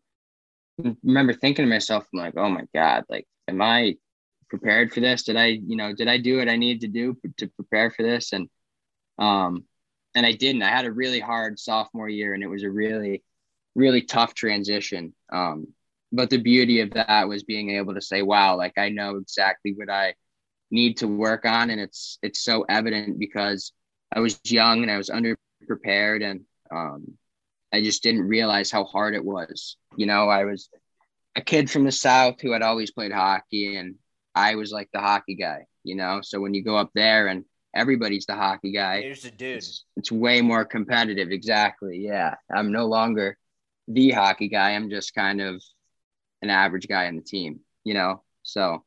remember 0.79 1.33
thinking 1.33 1.65
to 1.65 1.71
myself, 1.71 2.07
I'm 2.13 2.21
like, 2.21 2.35
oh 2.37 2.49
my 2.49 2.65
God, 2.75 3.05
like, 3.09 3.27
am 3.49 3.63
I 3.63 3.97
prepared 4.49 4.93
for 4.93 5.01
this? 5.01 5.25
Did 5.25 5.37
I, 5.37 5.47
you 5.47 5.77
know, 5.77 5.93
did 5.93 6.09
I 6.09 6.19
do 6.19 6.39
what 6.39 6.49
I 6.49 6.57
needed 6.57 6.83
to 6.83 6.89
do 6.89 7.17
to 7.39 7.49
prepare 7.49 7.91
for 7.91 8.03
this? 8.03 8.33
And 8.33 8.49
um, 9.19 9.65
and 10.15 10.25
I 10.25 10.33
didn't. 10.33 10.63
I 10.63 10.69
had 10.69 10.87
a 10.87 10.93
really 10.93 11.21
hard 11.21 11.59
sophomore 11.59 12.09
year, 12.09 12.35
and 12.35 12.43
it 12.43 12.49
was 12.49 12.63
a 12.63 12.71
really, 12.71 13.23
really 13.75 14.03
tough 14.03 14.35
transition. 14.35 15.15
Um, 15.33 15.69
but 16.13 16.31
the 16.31 16.39
beauty 16.39 16.81
of 16.81 16.93
that 16.93 17.29
was 17.29 17.43
being 17.43 17.71
able 17.71 17.95
to 17.95 18.01
say, 18.01 18.23
"Wow, 18.23 18.57
like 18.57 18.79
I 18.79 18.89
know 18.91 19.17
exactly 19.17 19.73
what 19.75 19.91
I 19.91 20.15
need 20.71 20.99
to 20.99 21.09
work 21.09 21.45
on," 21.45 21.71
and 21.71 21.81
it's 21.81 22.19
it's 22.23 22.43
so 22.43 22.65
evident 22.69 23.19
because 23.19 23.73
I 24.15 24.21
was 24.21 24.41
young 24.45 24.83
and 24.83 24.91
I 24.91 24.97
was 24.97 25.11
underprepared, 25.11 26.25
and 26.25 26.43
um, 26.71 27.19
I 27.75 27.83
just 27.83 28.03
didn't 28.03 28.29
realize 28.29 28.71
how 28.71 28.85
hard 28.85 29.15
it 29.15 29.25
was. 29.25 29.77
You 29.97 30.07
know, 30.07 30.29
I 30.29 30.45
was 30.45 30.69
a 31.35 31.41
kid 31.41 31.71
from 31.71 31.85
the 31.85 31.93
south 31.93 32.41
who 32.41 32.53
had 32.53 32.63
always 32.63 32.93
played 32.93 33.13
hockey, 33.13 33.77
and 33.77 33.97
I 34.35 34.55
was 34.55 34.71
like 34.71 34.89
the 34.93 35.01
hockey 35.01 35.35
guy. 35.35 35.67
You 35.83 35.97
know, 35.97 36.21
so 36.23 36.41
when 36.41 36.55
you 36.55 36.63
go 36.63 36.77
up 36.77 36.91
there 36.95 37.27
and 37.27 37.45
everybody's 37.75 38.27
the 38.27 38.35
hockey 38.35 38.73
guy. 38.73 39.03
Here's 39.03 39.23
the 39.23 39.31
dude. 39.31 39.57
It's, 39.59 39.85
it's, 39.97 40.13
way 40.13 40.41
more 40.41 40.65
competitive. 40.65 41.31
Exactly. 41.31 41.99
Yeah. 41.99 42.37
I'm 42.55 42.73
no 42.73 42.87
longer 42.87 43.37
the 43.89 44.11
hockey 44.11 44.49
guy. 44.49 44.71
I'm 44.71 44.89
just 44.89 45.15
kind 45.15 45.41
of 45.41 45.63
an 46.43 46.51
average 46.51 46.89
guy 46.89 47.09
on 47.09 47.17
the 47.17 47.23
team, 47.23 47.61
you 47.83 47.95
know? 47.95 48.23
So 48.43 48.85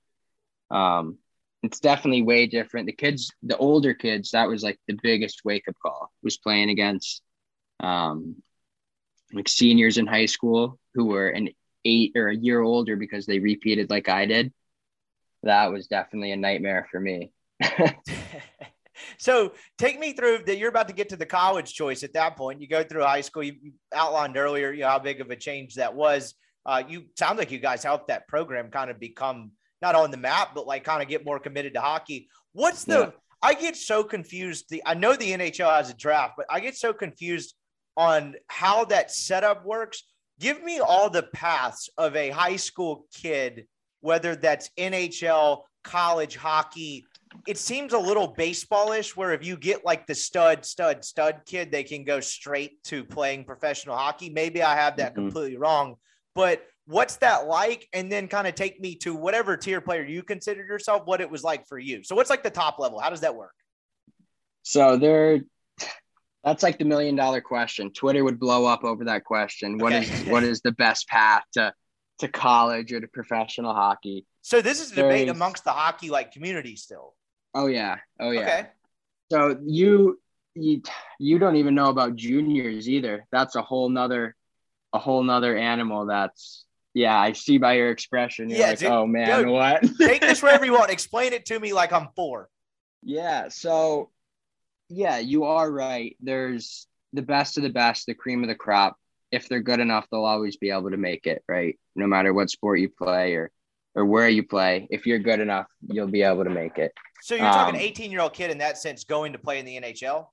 um, 0.71 1.17
it's 1.63 1.79
definitely 1.79 2.21
way 2.21 2.47
different. 2.47 2.85
The 2.85 2.93
kids, 2.93 3.31
the 3.43 3.57
older 3.57 3.93
kids, 3.93 4.31
that 4.31 4.47
was 4.47 4.63
like 4.63 4.79
the 4.87 4.97
biggest 5.03 5.41
wake 5.43 5.67
up 5.67 5.75
call 5.81 6.09
was 6.23 6.37
playing 6.37 6.69
against 6.69 7.21
um, 7.79 8.37
like 9.33 9.49
seniors 9.49 9.97
in 9.97 10.07
high 10.07 10.25
school 10.25 10.79
who 10.93 11.05
were 11.05 11.29
an 11.29 11.49
eight 11.85 12.13
or 12.15 12.29
a 12.29 12.35
year 12.35 12.61
older 12.61 12.95
because 12.95 13.25
they 13.25 13.39
repeated 13.39 13.89
like 13.89 14.09
I 14.09 14.25
did. 14.25 14.53
That 15.43 15.71
was 15.71 15.87
definitely 15.87 16.31
a 16.31 16.37
nightmare 16.37 16.87
for 16.91 16.99
me. 16.99 17.31
So 19.17 19.53
take 19.77 19.99
me 19.99 20.13
through 20.13 20.39
that. 20.45 20.57
You're 20.57 20.69
about 20.69 20.87
to 20.87 20.93
get 20.93 21.09
to 21.09 21.15
the 21.15 21.25
college 21.25 21.73
choice 21.73 22.03
at 22.03 22.13
that 22.13 22.35
point. 22.35 22.61
You 22.61 22.67
go 22.67 22.83
through 22.83 23.03
high 23.03 23.21
school. 23.21 23.43
You 23.43 23.73
outlined 23.93 24.37
earlier, 24.37 24.71
you 24.71 24.81
know, 24.81 24.89
how 24.89 24.99
big 24.99 25.21
of 25.21 25.29
a 25.29 25.35
change 25.35 25.75
that 25.75 25.93
was. 25.95 26.33
Uh, 26.65 26.83
you 26.87 27.05
sound 27.17 27.37
like 27.37 27.51
you 27.51 27.59
guys 27.59 27.83
helped 27.83 28.09
that 28.09 28.27
program 28.27 28.69
kind 28.69 28.91
of 28.91 28.99
become 28.99 29.51
not 29.81 29.95
on 29.95 30.11
the 30.11 30.17
map, 30.17 30.49
but 30.53 30.67
like 30.67 30.83
kind 30.83 31.01
of 31.01 31.07
get 31.07 31.25
more 31.25 31.39
committed 31.39 31.73
to 31.75 31.81
hockey. 31.81 32.27
What's 32.53 32.83
the? 32.83 32.99
Yeah. 32.99 33.09
I 33.41 33.53
get 33.53 33.75
so 33.75 34.03
confused. 34.03 34.65
The 34.69 34.81
I 34.85 34.95
know 34.95 35.15
the 35.15 35.31
NHL 35.31 35.71
has 35.71 35.89
a 35.89 35.93
draft, 35.93 36.33
but 36.37 36.47
I 36.49 36.59
get 36.59 36.75
so 36.75 36.91
confused 36.91 37.53
on 37.97 38.35
how 38.47 38.85
that 38.85 39.11
setup 39.11 39.65
works. 39.65 40.03
Give 40.39 40.63
me 40.63 40.79
all 40.79 41.09
the 41.09 41.23
paths 41.23 41.89
of 41.97 42.15
a 42.15 42.29
high 42.29 42.55
school 42.55 43.07
kid, 43.13 43.67
whether 43.99 44.35
that's 44.35 44.69
NHL, 44.77 45.63
college 45.83 46.35
hockey, 46.35 47.05
it 47.45 47.57
seems 47.57 47.93
a 47.93 47.97
little 47.97 48.33
baseballish 48.33 49.15
where 49.15 49.33
if 49.33 49.45
you 49.45 49.57
get 49.57 49.85
like 49.85 50.07
the 50.07 50.15
stud, 50.15 50.65
stud, 50.65 51.03
stud 51.03 51.41
kid, 51.45 51.71
they 51.71 51.83
can 51.83 52.03
go 52.03 52.19
straight 52.19 52.83
to 52.85 53.03
playing 53.03 53.43
professional 53.43 53.95
hockey. 53.95 54.29
Maybe 54.29 54.63
I 54.63 54.75
have 54.75 54.97
that 54.97 55.13
mm-hmm. 55.13 55.23
completely 55.23 55.57
wrong, 55.57 55.95
but 56.35 56.65
what's 56.85 57.17
that 57.17 57.47
like? 57.47 57.87
And 57.93 58.11
then 58.11 58.27
kind 58.27 58.47
of 58.47 58.55
take 58.55 58.79
me 58.79 58.95
to 58.95 59.15
whatever 59.15 59.57
tier 59.57 59.81
player 59.81 60.03
you 60.03 60.23
considered 60.23 60.67
yourself, 60.67 61.03
what 61.05 61.21
it 61.21 61.29
was 61.29 61.43
like 61.43 61.67
for 61.67 61.77
you. 61.77 62.03
So 62.03 62.15
what's 62.15 62.29
like 62.29 62.43
the 62.43 62.49
top 62.49 62.79
level? 62.79 62.99
How 62.99 63.09
does 63.09 63.21
that 63.21 63.35
work? 63.35 63.53
So 64.63 64.97
there, 64.97 65.41
that's 66.47 66.63
like 66.63 66.79
the 66.79 66.85
million 66.85 67.15
dollar 67.17 67.41
question. 67.41 67.91
Twitter 67.91 68.23
would 68.23 68.39
blow 68.39 68.65
up 68.65 68.85
over 68.85 69.03
that 69.05 69.25
question. 69.25 69.77
What 69.77 69.91
okay. 69.91 70.05
is 70.05 70.25
what 70.27 70.43
is 70.43 70.61
the 70.61 70.71
best 70.71 71.07
path 71.09 71.43
to 71.53 71.73
to 72.19 72.29
college 72.29 72.93
or 72.93 73.01
to 73.01 73.07
professional 73.07 73.73
hockey? 73.73 74.25
So 74.43 74.61
this 74.61 74.79
is 74.79 74.93
a 74.93 74.95
debate 74.95 75.27
amongst 75.27 75.65
the 75.65 75.73
hockey 75.73 76.09
like 76.09 76.31
community 76.31 76.77
still. 76.77 77.15
Oh 77.53 77.67
yeah. 77.67 77.97
Oh 78.17 78.31
yeah. 78.31 78.41
Okay. 78.41 78.67
So 79.29 79.59
you 79.65 80.21
you 80.55 80.81
you 81.19 81.37
don't 81.37 81.57
even 81.57 81.75
know 81.75 81.89
about 81.89 82.15
juniors 82.15 82.87
either. 82.87 83.27
That's 83.29 83.57
a 83.57 83.61
whole 83.61 83.89
nother 83.89 84.33
a 84.93 84.99
whole 84.99 85.23
nother 85.23 85.57
animal 85.57 86.05
that's 86.05 86.63
yeah, 86.93 87.19
I 87.19 87.33
see 87.33 87.57
by 87.57 87.73
your 87.73 87.91
expression. 87.91 88.49
You're 88.49 88.59
yeah, 88.59 88.69
like, 88.69 88.79
dude, 88.79 88.89
oh 88.89 89.05
man, 89.05 89.43
dude, 89.43 89.49
what? 89.49 89.83
take 89.99 90.21
this 90.21 90.41
wherever 90.41 90.65
you 90.65 90.71
want. 90.79 90.91
Explain 90.91 91.33
it 91.33 91.45
to 91.47 91.59
me 91.59 91.73
like 91.73 91.91
I'm 91.91 92.07
four. 92.15 92.47
Yeah. 93.03 93.49
So 93.49 94.11
yeah, 94.89 95.17
you 95.17 95.45
are 95.45 95.69
right. 95.69 96.15
There's 96.21 96.87
the 97.13 97.21
best 97.21 97.57
of 97.57 97.63
the 97.63 97.69
best, 97.69 98.05
the 98.05 98.13
cream 98.13 98.43
of 98.43 98.49
the 98.49 98.55
crop. 98.55 98.97
If 99.31 99.49
they're 99.49 99.61
good 99.61 99.79
enough, 99.79 100.07
they'll 100.09 100.23
always 100.23 100.57
be 100.57 100.71
able 100.71 100.91
to 100.91 100.97
make 100.97 101.27
it, 101.27 101.43
right? 101.47 101.77
No 101.95 102.07
matter 102.07 102.33
what 102.33 102.49
sport 102.49 102.79
you 102.79 102.89
play 102.89 103.33
or 103.33 103.51
or 103.95 104.05
where 104.05 104.29
you 104.29 104.45
play, 104.45 104.87
if 104.91 105.07
you're 105.07 105.17
good 105.19 105.39
enough, 105.39 105.65
you'll 105.87 106.07
be 106.07 106.21
able 106.21 106.43
to 106.43 106.51
make 106.51 106.77
it. 106.77 106.93
So 107.21 107.33
you're 107.33 107.45
talking 107.45 107.75
um, 107.75 107.81
18 107.81 108.11
year 108.11 108.21
old 108.21 108.33
kid 108.33 108.51
in 108.51 108.59
that 108.59 108.77
sense 108.77 109.03
going 109.03 109.33
to 109.33 109.39
play 109.39 109.59
in 109.59 109.65
the 109.65 109.79
NHL? 109.81 110.27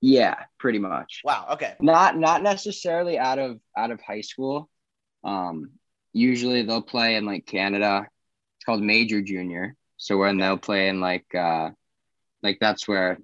Yeah, 0.00 0.34
pretty 0.58 0.78
much. 0.78 1.20
Wow. 1.24 1.46
Okay. 1.52 1.74
Not 1.80 2.18
not 2.18 2.42
necessarily 2.42 3.18
out 3.18 3.38
of 3.38 3.60
out 3.76 3.90
of 3.90 4.00
high 4.00 4.22
school. 4.22 4.68
Um, 5.22 5.70
usually 6.12 6.62
they'll 6.62 6.82
play 6.82 7.16
in 7.16 7.26
like 7.26 7.46
Canada. 7.46 8.06
It's 8.58 8.64
called 8.64 8.82
major 8.82 9.22
junior. 9.22 9.76
So 9.96 10.16
when 10.18 10.38
they'll 10.38 10.58
play 10.58 10.88
in 10.88 11.00
like 11.00 11.32
uh 11.34 11.70
like 12.42 12.58
that's 12.60 12.88
where 12.88 13.18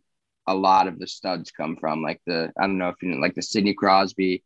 a 0.47 0.55
lot 0.55 0.87
of 0.87 0.99
the 0.99 1.07
studs 1.07 1.51
come 1.51 1.77
from. 1.77 2.03
Like 2.03 2.21
the 2.27 2.53
I 2.59 2.63
don't 2.63 2.79
know 2.79 2.89
if 2.89 2.97
you 3.03 3.11
know 3.11 3.19
like 3.19 3.35
the 3.35 3.43
Sidney 3.43 3.75
Crosby, 3.75 4.45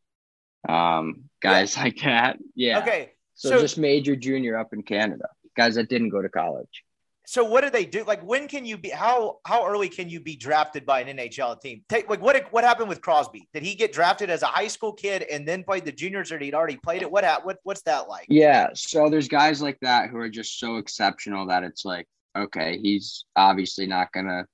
um, 0.68 1.24
guys 1.42 1.76
yeah. 1.76 1.82
like 1.82 2.00
that. 2.02 2.38
Yeah. 2.54 2.78
Okay. 2.78 3.12
So, 3.34 3.50
so 3.50 3.60
just 3.60 3.78
major 3.78 4.16
junior 4.16 4.58
up 4.58 4.72
in 4.72 4.82
Canada, 4.82 5.28
guys 5.56 5.76
that 5.76 5.88
didn't 5.88 6.10
go 6.10 6.20
to 6.20 6.28
college. 6.28 6.84
So 7.30 7.44
what 7.44 7.62
do 7.62 7.70
they 7.70 7.84
do? 7.84 8.02
Like 8.02 8.22
when 8.22 8.48
can 8.48 8.64
you 8.64 8.76
be 8.76 8.90
how 8.90 9.38
how 9.46 9.64
early 9.64 9.88
can 9.88 10.08
you 10.08 10.18
be 10.18 10.34
drafted 10.34 10.84
by 10.84 11.00
an 11.00 11.16
NHL 11.16 11.60
team? 11.60 11.82
Take 11.88 12.10
like 12.10 12.20
what 12.20 12.44
what 12.52 12.64
happened 12.64 12.88
with 12.88 13.00
Crosby? 13.00 13.48
Did 13.54 13.62
he 13.62 13.76
get 13.76 13.92
drafted 13.92 14.30
as 14.30 14.42
a 14.42 14.46
high 14.46 14.66
school 14.66 14.92
kid 14.92 15.22
and 15.22 15.46
then 15.46 15.62
played 15.62 15.84
the 15.84 15.92
juniors 15.92 16.32
or 16.32 16.40
he'd 16.40 16.54
already 16.54 16.76
played 16.76 17.02
it? 17.02 17.10
What 17.10 17.24
what 17.44 17.58
what's 17.62 17.82
that 17.82 18.08
like? 18.08 18.26
Yeah, 18.28 18.70
so 18.74 19.08
there's 19.08 19.28
guys 19.28 19.62
like 19.62 19.78
that 19.80 20.10
who 20.10 20.16
are 20.16 20.28
just 20.28 20.58
so 20.58 20.78
exceptional 20.78 21.46
that 21.46 21.62
it's 21.62 21.84
like, 21.84 22.08
okay, 22.36 22.80
he's 22.82 23.24
obviously 23.36 23.86
not 23.86 24.10
gonna 24.10 24.44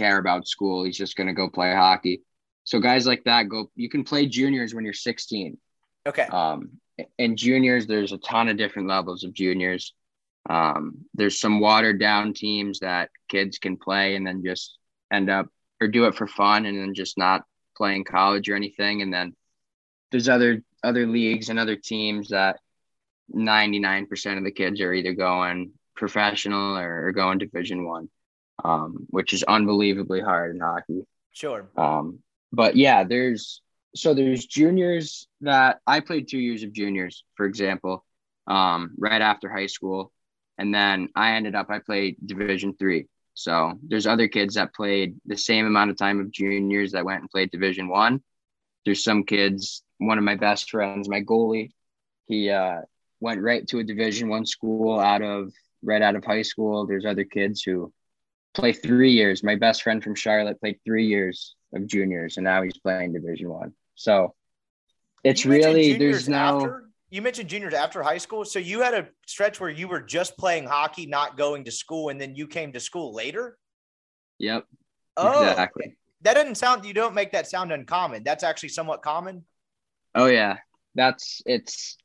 care 0.00 0.18
about 0.18 0.48
school. 0.48 0.84
He's 0.84 0.96
just 0.96 1.16
gonna 1.16 1.34
go 1.34 1.48
play 1.48 1.74
hockey. 1.74 2.22
So 2.64 2.78
guys 2.80 3.06
like 3.06 3.24
that 3.24 3.48
go 3.48 3.70
you 3.74 3.88
can 3.88 4.04
play 4.04 4.26
juniors 4.26 4.74
when 4.74 4.84
you're 4.84 4.94
16. 4.94 5.58
Okay. 6.06 6.26
Um 6.32 6.80
and 7.18 7.36
juniors, 7.36 7.86
there's 7.86 8.12
a 8.12 8.18
ton 8.18 8.48
of 8.48 8.56
different 8.56 8.88
levels 8.88 9.24
of 9.24 9.32
juniors. 9.32 9.94
Um, 10.48 11.04
there's 11.14 11.40
some 11.40 11.60
watered 11.60 12.00
down 12.00 12.32
teams 12.32 12.80
that 12.80 13.10
kids 13.28 13.58
can 13.58 13.76
play 13.76 14.16
and 14.16 14.26
then 14.26 14.42
just 14.44 14.78
end 15.12 15.30
up 15.30 15.46
or 15.80 15.88
do 15.88 16.04
it 16.06 16.14
for 16.14 16.26
fun 16.26 16.66
and 16.66 16.78
then 16.78 16.94
just 16.94 17.18
not 17.18 17.44
playing 17.76 18.04
college 18.04 18.48
or 18.48 18.56
anything. 18.56 19.02
And 19.02 19.12
then 19.12 19.34
there's 20.10 20.28
other 20.28 20.62
other 20.82 21.06
leagues 21.06 21.48
and 21.50 21.58
other 21.58 21.76
teams 21.76 22.28
that 22.28 22.58
99% 23.34 24.38
of 24.38 24.44
the 24.44 24.50
kids 24.50 24.80
are 24.80 24.92
either 24.92 25.12
going 25.12 25.72
professional 25.94 26.76
or, 26.76 27.06
or 27.06 27.12
going 27.12 27.38
division 27.38 27.84
one, 27.84 28.08
um, 28.64 29.06
which 29.10 29.32
is 29.32 29.42
unbelievably 29.42 30.20
hard 30.20 30.54
in 30.54 30.60
hockey. 30.60 31.06
Sure. 31.32 31.68
Um, 31.76 32.20
but 32.52 32.76
yeah, 32.76 33.04
there's 33.04 33.62
so 33.94 34.14
there's 34.14 34.46
juniors 34.46 35.26
that 35.40 35.80
I 35.86 36.00
played 36.00 36.28
two 36.28 36.38
years 36.38 36.62
of 36.62 36.72
juniors, 36.72 37.24
for 37.34 37.46
example, 37.46 38.04
um, 38.46 38.92
right 38.98 39.20
after 39.20 39.48
high 39.48 39.66
school, 39.66 40.12
and 40.58 40.74
then 40.74 41.08
I 41.14 41.32
ended 41.32 41.54
up 41.54 41.70
I 41.70 41.78
played 41.78 42.16
Division 42.24 42.74
three. 42.78 43.06
So 43.34 43.78
there's 43.86 44.06
other 44.06 44.28
kids 44.28 44.54
that 44.54 44.74
played 44.74 45.16
the 45.24 45.36
same 45.36 45.66
amount 45.66 45.90
of 45.90 45.96
time 45.96 46.20
of 46.20 46.30
juniors 46.30 46.92
that 46.92 47.04
went 47.04 47.20
and 47.20 47.30
played 47.30 47.50
Division 47.50 47.88
One. 47.88 48.22
There's 48.84 49.04
some 49.04 49.24
kids. 49.24 49.82
One 49.98 50.18
of 50.18 50.24
my 50.24 50.36
best 50.36 50.70
friends, 50.70 51.08
my 51.08 51.20
goalie, 51.20 51.72
he 52.26 52.48
uh, 52.50 52.80
went 53.20 53.42
right 53.42 53.66
to 53.68 53.78
a 53.78 53.84
Division 53.84 54.28
One 54.28 54.46
school 54.46 54.98
out 54.98 55.22
of 55.22 55.52
right 55.82 56.02
out 56.02 56.16
of 56.16 56.24
high 56.24 56.42
school. 56.42 56.86
There's 56.86 57.04
other 57.04 57.24
kids 57.24 57.62
who 57.62 57.92
play 58.54 58.72
three 58.72 59.12
years. 59.12 59.42
My 59.42 59.54
best 59.56 59.82
friend 59.82 60.02
from 60.02 60.14
Charlotte 60.14 60.60
played 60.60 60.78
three 60.84 61.06
years 61.06 61.54
of 61.74 61.86
juniors, 61.86 62.36
and 62.36 62.44
now 62.44 62.62
he's 62.62 62.76
playing 62.78 63.12
Division 63.12 63.48
One. 63.50 63.72
So 63.94 64.34
it's 65.24 65.44
You 65.44 65.50
really 65.52 65.98
there's 65.98 66.28
no 66.28 66.36
after- 66.36 66.86
you 67.12 67.22
mentioned 67.22 67.48
juniors 67.50 67.74
after 67.74 68.02
high 68.02 68.18
school. 68.18 68.44
So 68.44 68.58
you 68.60 68.82
had 68.82 68.94
a 68.94 69.08
stretch 69.26 69.58
where 69.60 69.68
you 69.70 69.88
were 69.88 70.00
just 70.00 70.38
playing 70.38 70.66
hockey, 70.66 71.06
not 71.06 71.36
going 71.36 71.64
to 71.64 71.70
school, 71.72 72.08
and 72.08 72.20
then 72.20 72.34
you 72.36 72.46
came 72.46 72.72
to 72.72 72.80
school 72.80 73.12
later. 73.12 73.58
yep 74.38 74.64
Oh, 75.16 75.48
exactly. 75.50 75.96
that 76.22 76.34
doesn't 76.34 76.54
sound. 76.54 76.84
You 76.84 76.94
don't 76.94 77.14
make 77.14 77.32
that 77.32 77.46
sound 77.48 77.72
uncommon. 77.72 78.22
That's 78.22 78.44
actually 78.44 78.70
somewhat 78.70 79.02
common. 79.02 79.44
Oh 80.14 80.26
yeah, 80.26 80.58
that's 80.94 81.42
it's 81.46 81.96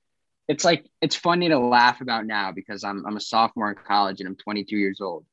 it's 0.47 0.65
like 0.65 0.85
it's 1.01 1.15
funny 1.15 1.49
to 1.49 1.57
laugh 1.59 2.01
about 2.01 2.25
now 2.25 2.51
because 2.51 2.83
I'm 2.83 3.05
I'm 3.05 3.15
a 3.15 3.21
sophomore 3.21 3.69
in 3.69 3.75
college 3.75 4.19
and 4.19 4.27
I'm 4.27 4.35
22 4.35 4.75
years 4.75 5.01
old. 5.01 5.25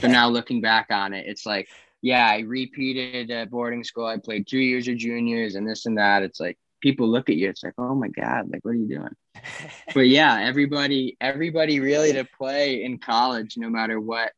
So 0.00 0.08
now 0.08 0.28
looking 0.28 0.60
back 0.60 0.86
on 0.90 1.12
it, 1.12 1.26
it's 1.26 1.46
like 1.46 1.68
yeah, 2.02 2.26
I 2.28 2.40
repeated 2.40 3.30
at 3.30 3.50
boarding 3.50 3.82
school. 3.82 4.06
I 4.06 4.18
played 4.18 4.46
two 4.46 4.58
years 4.58 4.86
of 4.86 4.96
juniors 4.96 5.54
and 5.54 5.68
this 5.68 5.86
and 5.86 5.98
that. 5.98 6.22
It's 6.22 6.38
like 6.38 6.58
people 6.80 7.08
look 7.08 7.28
at 7.28 7.36
you. 7.36 7.48
It's 7.48 7.64
like 7.64 7.74
oh 7.78 7.94
my 7.94 8.08
god, 8.08 8.50
like 8.52 8.64
what 8.64 8.72
are 8.72 8.74
you 8.74 8.88
doing? 8.88 9.14
But 9.94 10.08
yeah, 10.08 10.40
everybody 10.40 11.16
everybody 11.20 11.80
really 11.80 12.12
to 12.12 12.24
play 12.24 12.82
in 12.82 12.98
college, 12.98 13.54
no 13.56 13.68
matter 13.68 14.00
what 14.00 14.32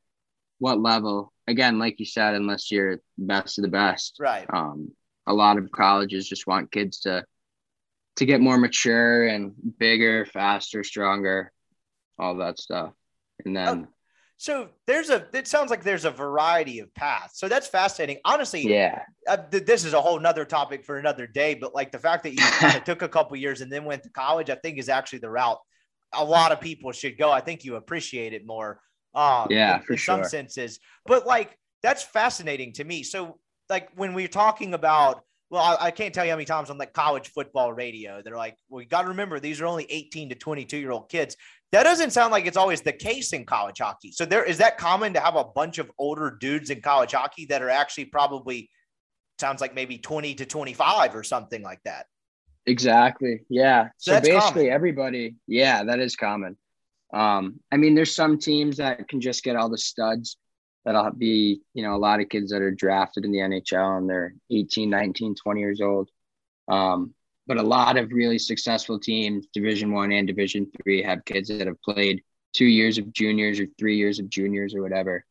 what 0.59 0.81
level. 0.81 1.33
Again, 1.47 1.79
like 1.79 1.99
you 1.99 2.07
said, 2.07 2.35
unless 2.35 2.71
you're 2.71 3.01
best 3.17 3.59
of 3.59 3.63
the 3.63 3.69
best, 3.69 4.17
right. 4.21 4.47
um, 4.53 4.91
a 5.27 5.33
lot 5.33 5.57
of 5.57 5.71
colleges 5.71 6.29
just 6.29 6.47
want 6.47 6.71
kids 6.73 7.01
to 7.01 7.25
to 8.17 8.27
get 8.27 8.41
more 8.41 8.59
mature 8.59 9.27
and 9.29 9.53
bigger, 9.79 10.27
faster, 10.27 10.83
stronger, 10.83 11.53
all 12.19 12.37
that 12.37 12.59
stuff. 12.59 12.93
And 13.45 13.57
then 13.57 13.89
So 14.39 14.69
there's 14.87 15.11
a. 15.11 15.27
It 15.35 15.47
sounds 15.49 15.71
like 15.71 15.83
there's 15.83 16.05
a 16.05 16.11
variety 16.11 16.79
of 16.79 16.95
paths. 16.95 17.39
So 17.39 17.49
that's 17.49 17.67
fascinating. 17.67 18.19
Honestly, 18.25 18.63
yeah, 18.63 19.03
uh, 19.27 19.37
th- 19.37 19.67
this 19.67 19.85
is 19.85 19.95
a 19.95 20.01
whole 20.01 20.19
nother 20.21 20.45
topic 20.45 20.85
for 20.85 20.99
another 20.99 21.27
day. 21.27 21.55
But 21.55 21.75
like 21.75 21.91
the 21.91 21.99
fact 21.99 22.23
that 22.23 22.33
you 22.33 22.39
kind 22.39 22.77
of 22.77 22.85
took 22.85 23.03
a 23.03 23.09
couple 23.09 23.37
years 23.37 23.61
and 23.61 23.71
then 23.71 23.85
went 23.85 24.05
to 24.05 24.11
college, 24.11 24.49
I 24.49 24.55
think 24.55 24.79
is 24.79 24.89
actually 24.89 25.19
the 25.19 25.31
route 25.31 25.59
a 26.15 26.25
lot 26.25 26.53
of 26.53 26.61
people 26.61 26.93
should 26.93 27.19
go. 27.19 27.31
I 27.31 27.41
think 27.41 27.65
you 27.65 27.77
appreciate 27.77 28.33
it 28.33 28.47
more. 28.47 28.81
Um, 29.15 29.49
Yeah, 29.51 29.77
in, 29.77 29.83
for 29.83 29.93
in 29.95 29.99
some 29.99 30.25
senses. 30.25 30.79
But 31.07 31.27
like 31.27 31.57
that's 31.83 32.03
fascinating 32.03 32.73
to 32.75 32.85
me. 32.85 33.03
So 33.03 33.39
like 33.69 33.89
when 33.95 34.15
we're 34.15 34.29
talking 34.29 34.75
about. 34.75 35.23
Well, 35.51 35.63
I, 35.63 35.87
I 35.87 35.91
can't 35.93 36.13
tell 36.13 36.27
you 36.27 36.31
how 36.31 36.37
many 36.37 36.45
times 36.45 36.69
on 36.69 36.77
like 36.77 36.93
college 36.93 37.31
football 37.31 37.73
radio, 37.73 38.21
they're 38.23 38.37
like, 38.37 38.59
"Well, 38.69 38.83
you 38.83 38.87
got 38.87 39.03
to 39.05 39.09
remember 39.09 39.41
these 39.41 39.63
are 39.63 39.67
only 39.67 39.87
18 39.89 40.29
to 40.29 40.35
22 40.35 40.77
year 40.77 40.91
old 40.91 41.09
kids." 41.09 41.39
That 41.73 41.83
doesn't 41.83 42.13
sound 42.13 42.33
like 42.33 42.47
it's 42.47 42.57
always 42.57 42.81
the 42.81 42.93
case 42.93 43.33
in 43.35 43.45
college 43.45 43.79
hockey. 43.79 44.11
So 44.13 44.25
there 44.25 44.43
is 44.45 44.59
that 44.59 44.79
common 44.79 45.13
to 45.15 45.21
have 45.21 45.37
a 45.37 45.45
bunch 45.45 45.79
of 45.79 45.91
older 45.99 46.31
dudes 46.41 46.71
in 46.71 46.81
college 46.81 47.13
hockey 47.13 47.45
that 47.47 47.61
are 47.63 47.69
actually 47.69 48.07
probably 48.07 48.71
sounds 49.39 49.61
like 49.61 49.75
maybe 49.75 49.99
20 49.99 50.35
to 50.37 50.47
25 50.47 51.15
or 51.15 51.23
something 51.23 51.63
like 51.63 51.81
that. 51.85 52.07
exactly. 52.67 53.41
Yeah. 53.49 53.89
So 53.99 54.13
So, 54.15 54.21
basically, 54.21 54.63
common. 54.65 54.73
everybody. 54.73 55.37
Yeah, 55.47 55.85
that 55.85 56.01
is 56.01 56.17
common. 56.17 56.57
Um, 57.13 57.61
I 57.73 57.77
mean, 57.77 57.95
there's 57.95 58.15
some 58.15 58.39
teams 58.39 58.79
that 58.79 59.09
can 59.09 59.21
just 59.21 59.43
get 59.45 59.57
all 59.57 59.69
the 59.71 59.79
studs. 59.79 60.37
That'll 60.85 61.11
be, 61.13 61.61
you 61.75 61.83
know, 61.83 61.95
a 61.95 61.99
lot 61.99 62.21
of 62.21 62.29
kids 62.29 62.51
that 62.51 62.63
are 62.63 62.71
drafted 62.71 63.25
in 63.25 63.33
the 63.33 63.39
NHL 63.39 63.99
and 63.99 64.09
they're 64.09 64.35
18, 64.51 64.89
19, 64.91 65.35
20 65.35 65.61
years 65.61 65.81
old. 65.81 66.09
Um, 66.67 67.15
but 67.49 67.57
a 67.57 67.63
lot 67.63 67.97
of 67.97 68.13
really 68.13 68.39
successful 68.39 69.01
teams, 69.01 69.47
Division 69.53 69.91
One 69.93 70.13
and 70.13 70.27
Division 70.29 70.71
Three, 70.83 71.03
have 71.03 71.25
kids 71.25 71.49
that 71.49 71.67
have 71.67 71.81
played 71.83 72.23
two 72.55 72.67
years 72.67 72.99
of 72.99 73.13
juniors 73.13 73.59
or 73.59 73.67
three 73.79 73.97
years 73.97 74.19
of 74.21 74.29
juniors 74.29 74.75
or 74.75 74.83
whatever, 74.83 75.25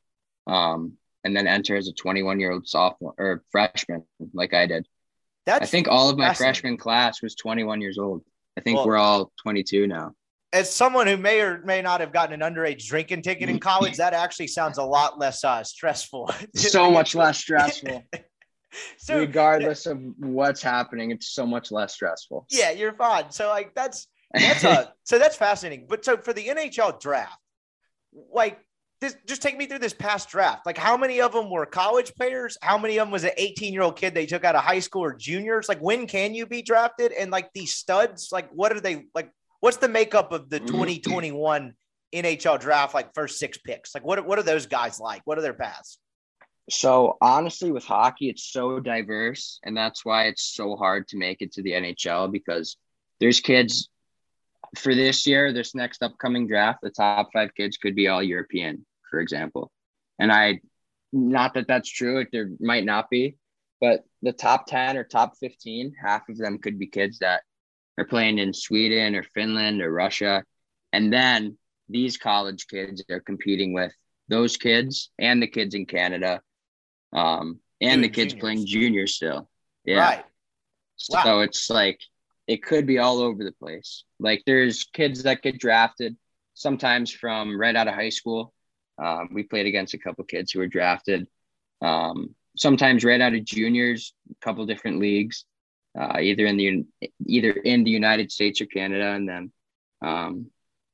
um, 0.47 0.93
and 1.23 1.35
then 1.35 1.47
enter 1.47 1.75
as 1.77 1.87
a 1.87 1.93
21 1.93 2.39
year 2.39 2.51
old 2.51 2.67
sophomore 2.67 3.13
or 3.17 3.43
freshman, 3.51 4.03
like 4.33 4.53
I 4.53 4.65
did. 4.65 4.87
That's 5.45 5.63
I 5.63 5.65
think 5.65 5.87
all 5.87 6.09
of 6.09 6.17
my 6.17 6.33
freshman 6.33 6.75
class 6.77 7.21
was 7.21 7.35
21 7.35 7.79
years 7.81 7.97
old. 7.97 8.23
I 8.57 8.61
think 8.61 8.77
Well- 8.77 8.87
we're 8.87 8.97
all 8.97 9.31
22 9.43 9.87
now. 9.87 10.13
as 10.53 10.73
someone 10.73 11.07
who 11.07 11.17
may 11.17 11.41
or 11.41 11.61
may 11.65 11.81
not 11.81 11.99
have 12.01 12.11
gotten 12.13 12.41
an 12.41 12.53
underage 12.53 12.85
drinking 12.87 13.21
ticket 13.21 13.49
in 13.49 13.59
college, 13.71 13.97
that 13.97 14.13
actually 14.13 14.47
sounds 14.47 14.77
a 14.77 14.83
lot 14.83 15.19
less 15.19 15.43
uh, 15.43 15.63
stressful. 15.63 16.31
So 16.55 16.89
much 16.89 17.13
less 17.15 17.37
stressful, 17.37 18.03
so 18.97 19.19
regardless 19.19 19.85
of 19.85 19.99
what's 20.17 20.61
happening. 20.61 21.11
It's 21.11 21.29
so 21.29 21.45
much 21.45 21.71
less 21.71 21.93
stressful. 21.93 22.47
yeah, 22.49 22.71
you're 22.71 22.93
fine. 22.93 23.31
So 23.31 23.49
like 23.49 23.73
that's 23.75 24.07
that's 24.33 24.63
uh 24.63 24.85
so 25.03 25.19
that's 25.19 25.35
fascinating. 25.35 25.87
But 25.89 26.05
so 26.05 26.17
for 26.17 26.33
the 26.33 26.45
NHL 26.45 26.99
draft, 26.99 27.37
like 28.33 28.59
this, 28.99 29.15
just 29.27 29.41
take 29.41 29.57
me 29.57 29.67
through 29.67 29.79
this 29.79 29.93
past 29.93 30.29
draft. 30.29 30.65
Like 30.65 30.77
how 30.77 30.97
many 30.97 31.21
of 31.21 31.31
them 31.31 31.49
were 31.49 31.65
college 31.65 32.13
players? 32.15 32.57
How 32.61 32.77
many 32.77 32.97
of 32.97 33.05
them 33.05 33.11
was 33.11 33.23
an 33.23 33.31
18 33.37 33.73
year 33.73 33.83
old 33.83 33.95
kid 33.95 34.13
they 34.15 34.25
took 34.25 34.43
out 34.43 34.55
of 34.55 34.63
high 34.63 34.79
school 34.79 35.03
or 35.03 35.13
juniors? 35.13 35.69
Like 35.69 35.79
when 35.79 36.07
can 36.07 36.33
you 36.33 36.45
be 36.45 36.61
drafted? 36.61 37.11
And 37.11 37.31
like 37.31 37.51
these 37.53 37.75
studs, 37.75 38.29
like 38.31 38.49
what 38.51 38.71
are 38.71 38.79
they 38.79 39.05
like? 39.13 39.31
What's 39.59 39.77
the 39.77 39.89
makeup 39.89 40.31
of 40.31 40.49
the 40.49 40.59
2021 40.59 41.73
NHL 42.13 42.59
draft? 42.59 42.93
Like 42.93 43.13
first 43.13 43.39
six 43.39 43.57
picks. 43.57 43.93
Like 43.93 44.05
what 44.05 44.25
what 44.25 44.39
are 44.39 44.43
those 44.43 44.65
guys 44.65 44.99
like? 44.99 45.21
What 45.25 45.37
are 45.37 45.41
their 45.41 45.53
paths? 45.53 45.99
So 46.69 47.17
honestly, 47.21 47.71
with 47.71 47.85
hockey, 47.85 48.29
it's 48.29 48.51
so 48.51 48.79
diverse, 48.79 49.59
and 49.63 49.75
that's 49.75 50.03
why 50.03 50.25
it's 50.25 50.43
so 50.43 50.75
hard 50.75 51.07
to 51.09 51.17
make 51.17 51.41
it 51.41 51.53
to 51.53 51.61
the 51.61 51.71
NHL 51.71 52.31
because 52.31 52.75
there's 53.19 53.39
kids 53.39 53.89
for 54.77 54.93
this 54.93 55.25
year, 55.25 55.53
this 55.53 55.73
next 55.73 56.03
upcoming 56.03 56.45
draft. 56.45 56.79
The 56.81 56.89
top 56.89 57.29
five 57.31 57.55
kids 57.55 57.77
could 57.77 57.95
be 57.95 58.09
all 58.09 58.21
European, 58.21 58.85
for 59.09 59.21
example, 59.21 59.71
and 60.19 60.29
I, 60.29 60.59
not 61.13 61.53
that 61.53 61.69
that's 61.69 61.89
true. 61.89 62.25
There 62.33 62.49
might 62.59 62.83
not 62.83 63.09
be, 63.09 63.37
but 63.79 64.03
the 64.21 64.33
top 64.33 64.65
ten 64.67 64.97
or 64.97 65.05
top 65.05 65.37
fifteen, 65.37 65.95
half 66.03 66.27
of 66.27 66.37
them 66.37 66.57
could 66.57 66.77
be 66.77 66.87
kids 66.87 67.19
that 67.19 67.43
are 67.97 68.05
playing 68.05 68.39
in 68.39 68.53
Sweden 68.53 69.15
or 69.15 69.23
Finland 69.23 69.81
or 69.81 69.91
Russia, 69.91 70.43
and 70.91 71.13
then 71.13 71.57
these 71.87 72.17
college 72.17 72.67
kids 72.67 73.01
are 73.09 73.21
competing 73.21 73.71
with 73.71 73.93
those 74.27 74.57
kids 74.57 75.11
and 75.17 75.41
the 75.41 75.47
kids 75.47 75.73
in 75.73 75.85
Canada 75.85 76.41
um, 77.13 77.59
and 77.81 78.03
the 78.03 78.09
kids 78.09 78.33
juniors. 78.33 78.41
playing 78.41 78.65
junior 78.65 79.07
still. 79.07 79.49
Yeah. 79.85 79.99
Right. 79.99 80.25
So 80.97 81.41
it's 81.41 81.69
like 81.69 81.99
it 82.47 82.63
could 82.63 82.87
be 82.87 82.97
all 82.97 83.19
over 83.19 83.43
the 83.43 83.51
place. 83.51 84.03
Like 84.19 84.43
there's 84.45 84.85
kids 84.85 85.23
that 85.23 85.41
get 85.41 85.59
drafted 85.59 86.17
sometimes 86.53 87.11
from 87.11 87.59
right 87.59 87.75
out 87.75 87.87
of 87.87 87.93
high 87.93 88.09
school. 88.09 88.53
Um, 88.97 89.29
we 89.31 89.43
played 89.43 89.67
against 89.67 89.93
a 89.93 89.99
couple 89.99 90.23
kids 90.23 90.51
who 90.51 90.59
were 90.59 90.67
drafted. 90.67 91.27
Um, 91.81 92.35
sometimes 92.57 93.05
right 93.05 93.21
out 93.21 93.35
of 93.35 93.45
juniors, 93.45 94.13
a 94.31 94.45
couple 94.45 94.65
different 94.65 94.99
leagues, 94.99 95.45
uh, 95.97 96.19
either 96.19 96.45
in 96.45 96.57
the 96.57 96.85
either 97.25 97.51
in 97.51 97.83
the 97.83 97.91
United 97.91 98.31
States 98.31 98.59
or 98.59 98.65
Canada, 98.65 99.11
and 99.11 99.29
then 99.29 99.51
um, 100.01 100.47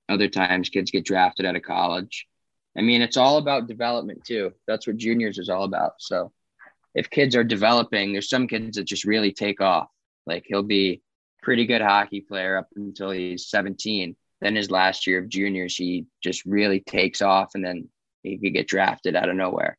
other 0.09 0.27
times 0.27 0.69
kids 0.69 0.91
get 0.91 1.05
drafted 1.05 1.45
out 1.45 1.55
of 1.55 1.63
college. 1.63 2.27
I 2.77 2.81
mean, 2.81 3.01
it's 3.01 3.17
all 3.17 3.37
about 3.37 3.67
development 3.67 4.25
too. 4.25 4.53
That's 4.67 4.87
what 4.87 4.97
juniors 4.97 5.37
is 5.37 5.49
all 5.49 5.63
about. 5.63 5.93
So 5.99 6.31
if 6.95 7.09
kids 7.09 7.35
are 7.35 7.43
developing, 7.43 8.11
there's 8.11 8.29
some 8.29 8.47
kids 8.47 8.77
that 8.77 8.85
just 8.85 9.05
really 9.05 9.31
take 9.31 9.61
off. 9.61 9.89
Like 10.25 10.45
he'll 10.47 10.63
be 10.63 11.01
pretty 11.41 11.65
good 11.65 11.81
hockey 11.81 12.21
player 12.21 12.57
up 12.57 12.69
until 12.75 13.11
he's 13.11 13.47
17. 13.49 14.15
Then 14.41 14.55
his 14.55 14.71
last 14.71 15.05
year 15.07 15.19
of 15.19 15.29
juniors, 15.29 15.75
he 15.75 16.05
just 16.21 16.45
really 16.45 16.79
takes 16.79 17.21
off 17.21 17.51
and 17.55 17.63
then 17.63 17.89
he 18.23 18.37
could 18.37 18.53
get 18.53 18.67
drafted 18.67 19.15
out 19.15 19.29
of 19.29 19.35
nowhere. 19.35 19.77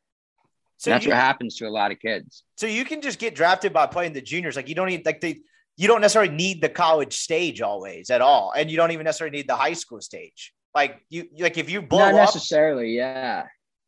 So 0.77 0.89
That's 0.89 1.05
you, 1.05 1.11
what 1.11 1.19
happens 1.19 1.55
to 1.57 1.67
a 1.67 1.69
lot 1.69 1.91
of 1.91 1.99
kids. 1.99 2.43
so 2.57 2.67
you 2.67 2.85
can 2.85 3.01
just 3.01 3.19
get 3.19 3.33
drafted 3.33 3.73
by 3.73 3.87
playing 3.87 4.13
the 4.13 4.21
juniors. 4.21 4.55
Like 4.55 4.69
you 4.69 4.75
don't 4.75 4.87
need 4.87 5.05
like 5.05 5.21
the 5.21 5.41
you 5.77 5.87
don't 5.87 6.01
necessarily 6.01 6.33
need 6.33 6.61
the 6.61 6.69
college 6.69 7.17
stage 7.17 7.61
always 7.61 8.09
at 8.09 8.21
all, 8.21 8.53
and 8.55 8.71
you 8.71 8.77
don't 8.77 8.91
even 8.91 9.03
necessarily 9.03 9.35
need 9.35 9.47
the 9.47 9.55
high 9.55 9.73
school 9.73 9.99
stage. 9.99 10.53
Like 10.75 11.01
you 11.09 11.29
like 11.39 11.57
if 11.57 11.69
you 11.69 11.81
blow 11.81 11.99
Not 11.99 12.13
up 12.15 12.19
necessarily, 12.35 12.97
yeah. 12.97 13.45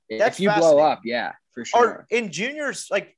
If 0.10 0.40
you 0.40 0.50
blow 0.52 0.80
up, 0.80 1.02
yeah, 1.04 1.34
for 1.54 1.66
sure. 1.66 1.86
or 1.86 2.08
in 2.10 2.32
juniors, 2.32 2.88
like 2.90 3.18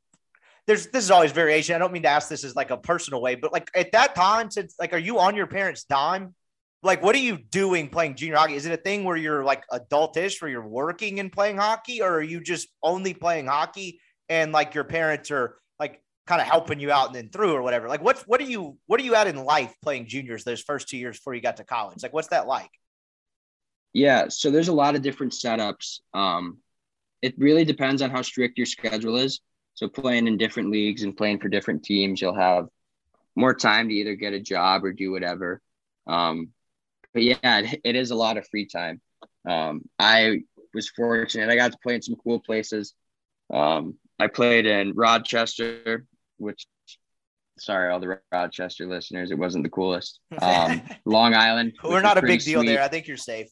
there's 0.65 0.87
this 0.87 1.03
is 1.03 1.11
always 1.11 1.31
variation. 1.31 1.75
I 1.75 1.77
don't 1.77 1.93
mean 1.93 2.01
to 2.01 2.09
ask 2.09 2.29
this 2.29 2.43
as 2.43 2.55
like 2.55 2.71
a 2.71 2.77
personal 2.77 3.21
way, 3.21 3.35
but 3.35 3.53
like 3.53 3.69
at 3.75 3.91
that 3.91 4.15
time, 4.15 4.49
since 4.49 4.73
like 4.79 4.91
are 4.91 4.97
you 4.97 5.19
on 5.19 5.35
your 5.35 5.45
parents' 5.45 5.83
dime? 5.83 6.33
Like, 6.81 7.03
what 7.03 7.13
are 7.13 7.19
you 7.19 7.37
doing 7.37 7.89
playing 7.89 8.15
junior 8.15 8.37
hockey? 8.37 8.55
Is 8.55 8.65
it 8.65 8.71
a 8.71 8.77
thing 8.77 9.03
where 9.03 9.17
you're 9.17 9.43
like 9.43 9.63
adultish, 9.71 10.41
where 10.41 10.49
you're 10.49 10.67
working 10.67 11.19
and 11.19 11.31
playing 11.31 11.57
hockey, 11.57 12.01
or 12.01 12.13
are 12.13 12.23
you 12.23 12.41
just 12.41 12.69
only 12.81 13.13
playing 13.13 13.47
hockey 13.47 13.99
and 14.29 14.51
like 14.51 14.73
your 14.73 14.85
parents 14.85 15.29
are 15.29 15.57
like 15.77 16.01
kind 16.25 16.41
of 16.41 16.47
helping 16.47 16.79
you 16.79 16.89
out 16.91 17.07
and 17.07 17.15
then 17.15 17.29
through 17.29 17.53
or 17.53 17.61
whatever? 17.61 17.87
Like, 17.87 18.01
what's 18.01 18.21
what 18.23 18.41
are 18.41 18.45
you 18.45 18.77
what 18.87 18.99
are 18.99 19.03
you 19.03 19.13
at 19.13 19.27
in 19.27 19.35
life 19.35 19.75
playing 19.83 20.07
juniors 20.07 20.43
those 20.43 20.61
first 20.61 20.87
two 20.87 20.97
years 20.97 21.17
before 21.17 21.35
you 21.35 21.41
got 21.41 21.57
to 21.57 21.63
college? 21.63 22.01
Like, 22.01 22.13
what's 22.13 22.29
that 22.29 22.47
like? 22.47 22.71
Yeah, 23.93 24.27
so 24.29 24.51
there's 24.51 24.67
a 24.67 24.73
lot 24.73 24.95
of 24.95 25.01
different 25.01 25.33
setups. 25.33 25.99
Um, 26.13 26.57
it 27.21 27.33
really 27.37 27.65
depends 27.65 28.01
on 28.01 28.11
how 28.11 28.21
strict 28.21 28.57
your 28.57 28.67
schedule 28.67 29.17
is. 29.17 29.41
So 29.73 29.87
playing 29.87 30.27
in 30.27 30.37
different 30.37 30.71
leagues 30.71 31.03
and 31.03 31.15
playing 31.15 31.39
for 31.39 31.49
different 31.49 31.83
teams, 31.83 32.21
you'll 32.21 32.35
have 32.35 32.67
more 33.35 33.53
time 33.53 33.89
to 33.89 33.95
either 33.95 34.15
get 34.15 34.33
a 34.33 34.39
job 34.39 34.83
or 34.83 34.93
do 34.93 35.11
whatever. 35.11 35.61
Um, 36.07 36.49
but 37.13 37.23
yeah, 37.23 37.59
it, 37.59 37.81
it 37.83 37.95
is 37.95 38.11
a 38.11 38.15
lot 38.15 38.37
of 38.37 38.47
free 38.47 38.65
time. 38.65 39.01
Um, 39.47 39.83
I 39.97 40.41
was 40.73 40.89
fortunate. 40.89 41.49
I 41.49 41.55
got 41.55 41.71
to 41.71 41.77
play 41.81 41.95
in 41.95 42.01
some 42.01 42.17
cool 42.23 42.39
places. 42.39 42.93
Um, 43.51 43.95
I 44.19 44.27
played 44.27 44.65
in 44.65 44.93
Rochester, 44.93 46.05
which, 46.37 46.67
sorry, 47.57 47.91
all 47.91 47.99
the 47.99 48.19
Rochester 48.31 48.85
listeners, 48.85 49.31
it 49.31 49.37
wasn't 49.37 49.63
the 49.63 49.69
coolest. 49.69 50.19
Um, 50.41 50.81
Long 51.05 51.33
Island. 51.33 51.73
We're 51.83 52.01
not 52.01 52.17
a 52.17 52.21
big 52.21 52.41
deal 52.41 52.61
sweet. 52.61 52.69
there. 52.69 52.83
I 52.83 52.87
think 52.87 53.07
you're 53.07 53.17
safe. 53.17 53.49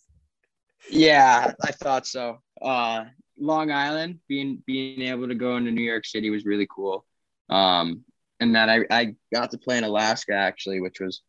Yeah, 0.89 1.53
I 1.61 1.71
thought 1.71 2.07
so. 2.07 2.41
Uh, 2.61 3.05
Long 3.39 3.71
Island, 3.71 4.19
being 4.27 4.63
being 4.65 5.01
able 5.03 5.27
to 5.27 5.35
go 5.35 5.57
into 5.57 5.71
New 5.71 5.83
York 5.83 6.05
City 6.05 6.29
was 6.29 6.45
really 6.45 6.67
cool. 6.69 7.05
Um, 7.49 8.03
and 8.39 8.55
then 8.55 8.69
I, 8.69 8.85
I 8.89 9.15
got 9.33 9.51
to 9.51 9.57
play 9.57 9.77
in 9.77 9.83
Alaska 9.83 10.33
actually, 10.33 10.81
which 10.81 10.99
was 10.99 11.21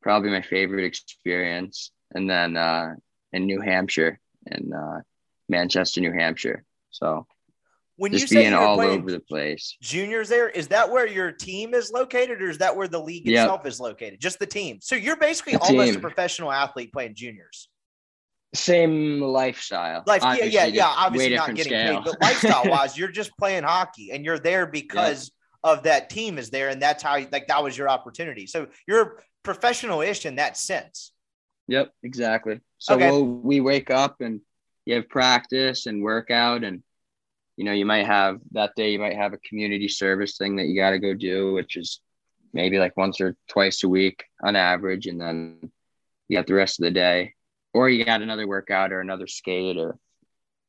probably 0.00 0.30
my 0.30 0.42
favorite 0.42 0.84
experience. 0.84 1.92
And 2.14 2.28
then 2.28 2.56
uh, 2.56 2.94
in 3.32 3.46
New 3.46 3.60
Hampshire, 3.60 4.20
in 4.46 4.72
uh, 4.72 5.00
Manchester, 5.48 6.00
New 6.00 6.12
Hampshire. 6.12 6.64
So 6.90 7.26
when 7.96 8.12
just 8.12 8.30
you 8.32 8.40
being 8.40 8.54
all 8.54 8.80
over 8.80 9.10
the 9.10 9.20
place. 9.20 9.76
Juniors 9.80 10.28
there, 10.28 10.48
is 10.48 10.68
that 10.68 10.90
where 10.90 11.06
your 11.06 11.32
team 11.32 11.74
is 11.74 11.90
located 11.90 12.42
or 12.42 12.48
is 12.48 12.58
that 12.58 12.76
where 12.76 12.88
the 12.88 12.98
league 12.98 13.26
yep. 13.26 13.44
itself 13.44 13.66
is 13.66 13.80
located? 13.80 14.20
Just 14.20 14.38
the 14.38 14.46
team. 14.46 14.78
So 14.80 14.94
you're 14.94 15.16
basically 15.16 15.54
the 15.54 15.60
almost 15.60 15.92
team. 15.92 15.98
a 15.98 16.00
professional 16.00 16.52
athlete 16.52 16.92
playing 16.92 17.14
juniors. 17.14 17.68
Same 18.54 19.20
lifestyle. 19.20 20.02
Life, 20.06 20.22
yeah, 20.22 20.44
yeah, 20.44 20.66
yeah. 20.66 20.86
Obviously 20.86 21.34
not 21.34 21.54
getting 21.54 21.72
scale. 21.72 22.02
paid, 22.02 22.04
but 22.04 22.20
lifestyle 22.20 22.64
wise, 22.70 22.98
you're 22.98 23.10
just 23.10 23.36
playing 23.38 23.62
hockey 23.62 24.10
and 24.12 24.24
you're 24.24 24.38
there 24.38 24.66
because 24.66 25.32
yep. 25.64 25.78
of 25.78 25.84
that 25.84 26.10
team 26.10 26.36
is 26.38 26.50
there, 26.50 26.68
and 26.68 26.80
that's 26.80 27.02
how 27.02 27.18
like 27.32 27.46
that 27.48 27.62
was 27.62 27.76
your 27.76 27.88
opportunity. 27.88 28.46
So 28.46 28.66
you're 28.86 29.22
professional-ish 29.42 30.26
in 30.26 30.36
that 30.36 30.56
sense. 30.56 31.12
Yep, 31.68 31.92
exactly. 32.02 32.60
So 32.78 32.96
okay. 32.96 33.10
we'll, 33.10 33.24
we 33.24 33.60
wake 33.60 33.90
up 33.90 34.20
and 34.20 34.40
you 34.84 34.96
have 34.96 35.08
practice 35.08 35.86
and 35.86 36.02
workout 36.02 36.64
and 36.64 36.82
you 37.56 37.64
know 37.64 37.72
you 37.72 37.86
might 37.86 38.06
have 38.06 38.38
that 38.52 38.74
day 38.76 38.90
you 38.90 38.98
might 38.98 39.16
have 39.16 39.32
a 39.32 39.38
community 39.38 39.88
service 39.88 40.36
thing 40.36 40.56
that 40.56 40.66
you 40.66 40.76
got 40.76 40.90
to 40.90 40.98
go 40.98 41.14
do 41.14 41.52
which 41.52 41.76
is 41.76 42.00
maybe 42.52 42.78
like 42.78 42.96
once 42.96 43.20
or 43.20 43.36
twice 43.48 43.84
a 43.84 43.88
week 43.88 44.24
on 44.42 44.56
average 44.56 45.06
and 45.06 45.20
then 45.20 45.70
you 46.28 46.36
got 46.36 46.46
the 46.46 46.54
rest 46.54 46.80
of 46.80 46.84
the 46.84 46.90
day 46.90 47.34
or 47.74 47.88
you 47.88 48.04
got 48.04 48.22
another 48.22 48.46
workout 48.46 48.92
or 48.92 49.00
another 49.00 49.26
skate 49.26 49.76
or 49.76 49.96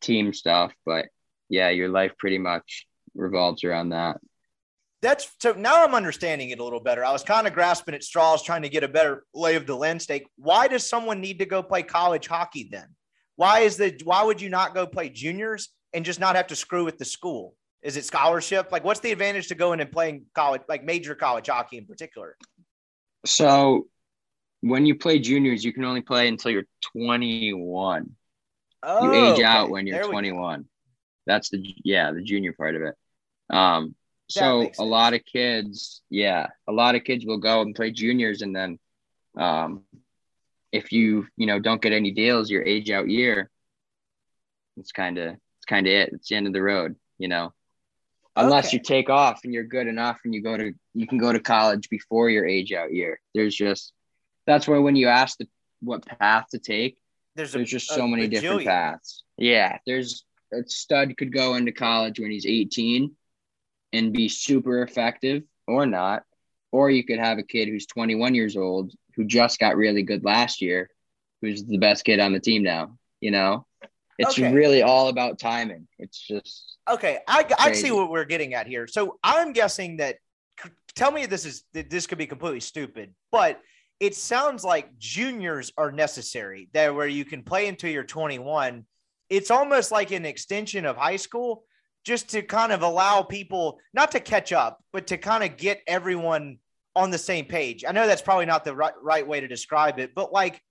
team 0.01 0.33
stuff 0.33 0.73
but 0.85 1.05
yeah 1.49 1.69
your 1.69 1.89
life 1.89 2.11
pretty 2.17 2.37
much 2.37 2.87
revolves 3.15 3.63
around 3.63 3.89
that 3.89 4.17
that's 5.03 5.29
so 5.39 5.51
now 5.51 5.83
I'm 5.83 5.93
understanding 5.93 6.51
it 6.51 6.59
a 6.59 6.63
little 6.63 6.79
better. 6.79 7.03
I 7.03 7.11
was 7.11 7.23
kind 7.23 7.45
of 7.45 7.53
grasping 7.53 7.93
at 7.93 8.05
straws, 8.05 8.41
trying 8.41 8.61
to 8.61 8.69
get 8.69 8.85
a 8.85 8.87
better 8.87 9.25
lay 9.33 9.55
of 9.55 9.67
the 9.67 9.75
land 9.75 10.01
stake. 10.01 10.25
Why 10.37 10.69
does 10.69 10.87
someone 10.87 11.19
need 11.19 11.39
to 11.39 11.45
go 11.45 11.61
play 11.61 11.83
college 11.83 12.25
hockey 12.25 12.69
then? 12.71 12.87
Why 13.35 13.59
is 13.59 13.75
the 13.75 13.99
why 14.05 14.23
would 14.23 14.39
you 14.39 14.47
not 14.47 14.73
go 14.73 14.87
play 14.87 15.09
juniors 15.09 15.69
and 15.93 16.05
just 16.05 16.21
not 16.21 16.37
have 16.37 16.47
to 16.47 16.55
screw 16.55 16.85
with 16.85 16.97
the 16.97 17.05
school? 17.05 17.53
Is 17.81 17.97
it 17.97 18.05
scholarship? 18.05 18.71
Like, 18.71 18.85
what's 18.85 19.01
the 19.01 19.11
advantage 19.11 19.49
to 19.49 19.55
going 19.55 19.81
and 19.81 19.91
playing 19.91 20.25
college, 20.33 20.61
like 20.69 20.85
major 20.85 21.15
college 21.15 21.47
hockey 21.47 21.77
in 21.77 21.85
particular? 21.85 22.37
So, 23.25 23.87
when 24.63 24.85
you 24.85 24.95
play 24.95 25.19
juniors, 25.19 25.65
you 25.65 25.73
can 25.73 25.83
only 25.83 26.01
play 26.01 26.29
until 26.29 26.51
you're 26.51 26.67
21. 26.93 28.15
Oh, 28.81 29.03
you 29.03 29.11
age 29.11 29.33
okay. 29.33 29.43
out 29.43 29.69
when 29.69 29.85
you're 29.85 30.03
21. 30.05 30.65
That's 31.25 31.49
the 31.49 31.75
yeah, 31.83 32.11
the 32.11 32.21
junior 32.21 32.53
part 32.53 32.75
of 32.75 32.81
it. 32.83 32.95
Um, 33.49 33.93
so 34.29 34.69
a 34.79 34.83
lot 34.83 35.13
of 35.13 35.25
kids, 35.25 36.01
yeah, 36.09 36.47
a 36.67 36.71
lot 36.71 36.95
of 36.95 37.03
kids 37.03 37.25
will 37.25 37.37
go 37.37 37.61
and 37.61 37.75
play 37.75 37.91
juniors, 37.91 38.41
and 38.41 38.55
then 38.55 38.79
um, 39.37 39.83
if 40.71 40.93
you 40.93 41.27
you 41.35 41.45
know 41.45 41.59
don't 41.59 41.81
get 41.81 41.91
any 41.91 42.11
deals 42.11 42.49
your 42.49 42.63
age 42.63 42.89
out 42.89 43.09
year, 43.09 43.49
it's 44.77 44.93
kind 44.93 45.17
of 45.17 45.35
it's 45.57 45.65
kind 45.67 45.87
of 45.87 45.93
it. 45.93 46.13
It's 46.13 46.29
the 46.29 46.35
end 46.35 46.47
of 46.47 46.53
the 46.53 46.61
road, 46.61 46.95
you 47.17 47.27
know. 47.27 47.53
Unless 48.35 48.67
okay. 48.67 48.77
you 48.77 48.83
take 48.83 49.09
off 49.09 49.41
and 49.43 49.53
you're 49.53 49.63
good 49.63 49.87
enough 49.87 50.21
and 50.23 50.33
you 50.33 50.41
go 50.41 50.55
to 50.55 50.73
you 50.93 51.05
can 51.07 51.17
go 51.17 51.33
to 51.33 51.39
college 51.39 51.89
before 51.89 52.29
your 52.29 52.45
age 52.45 52.71
out 52.71 52.93
year. 52.93 53.19
There's 53.33 53.55
just 53.55 53.93
that's 54.45 54.67
why 54.67 54.77
when 54.77 54.95
you 54.95 55.07
ask 55.07 55.37
the 55.37 55.47
what 55.81 56.05
path 56.05 56.45
to 56.51 56.59
take, 56.59 56.97
there's, 57.35 57.51
there's 57.53 57.69
a, 57.69 57.71
just 57.71 57.87
so 57.87 58.05
a, 58.05 58.07
many 58.07 58.27
different 58.27 58.65
paths. 58.65 59.23
Yeah, 59.37 59.77
there's 59.85 60.25
a 60.53 60.67
stud 60.67 61.17
could 61.17 61.33
go 61.33 61.55
into 61.55 61.71
college 61.71 62.19
when 62.19 62.31
he's 62.31 62.45
18 62.45 63.15
and 63.91 64.13
be 64.13 64.29
super 64.29 64.83
effective 64.83 65.43
or 65.67 65.85
not. 65.85 66.23
Or 66.71 66.89
you 66.89 67.03
could 67.03 67.19
have 67.19 67.37
a 67.37 67.43
kid 67.43 67.67
who's 67.67 67.85
21 67.85 68.33
years 68.33 68.57
old 68.57 68.91
who 69.15 69.25
just 69.25 69.59
got 69.59 69.77
really 69.77 70.01
good 70.01 70.23
last 70.23 70.61
year, 70.61 70.89
who's 71.41 71.63
the 71.63 71.77
best 71.77 72.03
kid 72.03 72.19
on 72.19 72.33
the 72.33 72.39
team 72.39 72.63
now. 72.63 72.97
You 73.21 73.31
know, 73.31 73.65
it's 74.17 74.37
okay. 74.39 74.51
really 74.51 74.81
all 74.81 75.07
about 75.07 75.39
timing. 75.39 75.87
It's 75.99 76.19
just 76.19 76.77
okay. 76.89 77.19
I, 77.27 77.45
I 77.59 77.71
see 77.73 77.91
what 77.91 78.09
we're 78.09 78.25
getting 78.25 78.53
at 78.53 78.67
here. 78.67 78.87
So 78.87 79.19
I'm 79.23 79.53
guessing 79.53 79.97
that. 79.97 80.17
Tell 80.95 81.11
me 81.11 81.25
this 81.25 81.45
is 81.45 81.63
this 81.73 82.05
could 82.05 82.19
be 82.19 82.27
completely 82.27 82.59
stupid, 82.59 83.15
but 83.31 83.59
it 84.03 84.15
sounds 84.15 84.65
like 84.65 84.97
juniors 84.97 85.71
are 85.77 85.89
necessary. 85.89 86.67
There, 86.73 86.93
where 86.93 87.07
you 87.07 87.23
can 87.23 87.41
play 87.41 87.69
until 87.69 87.89
you're 87.89 88.03
21. 88.03 88.85
It's 89.29 89.49
almost 89.49 89.93
like 89.93 90.11
an 90.11 90.25
extension 90.25 90.85
of 90.85 90.97
high 90.97 91.15
school 91.15 91.63
just 92.03 92.27
to 92.31 92.41
kind 92.41 92.73
of 92.73 92.81
allow 92.81 93.21
people 93.21 93.79
not 93.93 94.11
to 94.11 94.19
catch 94.19 94.51
up, 94.51 94.83
but 94.91 95.07
to 95.07 95.17
kind 95.17 95.41
of 95.41 95.55
get 95.55 95.81
everyone 95.87 96.57
on 96.97 97.11
the 97.11 97.17
same 97.17 97.45
page. 97.45 97.85
I 97.87 97.93
know 97.93 98.05
that's 98.05 98.21
probably 98.21 98.45
not 98.45 98.65
the 98.65 98.75
right, 98.75 98.93
right 99.01 99.25
way 99.25 99.39
to 99.39 99.47
describe 99.47 99.99
it, 99.99 100.13
but 100.13 100.33
like 100.33 100.61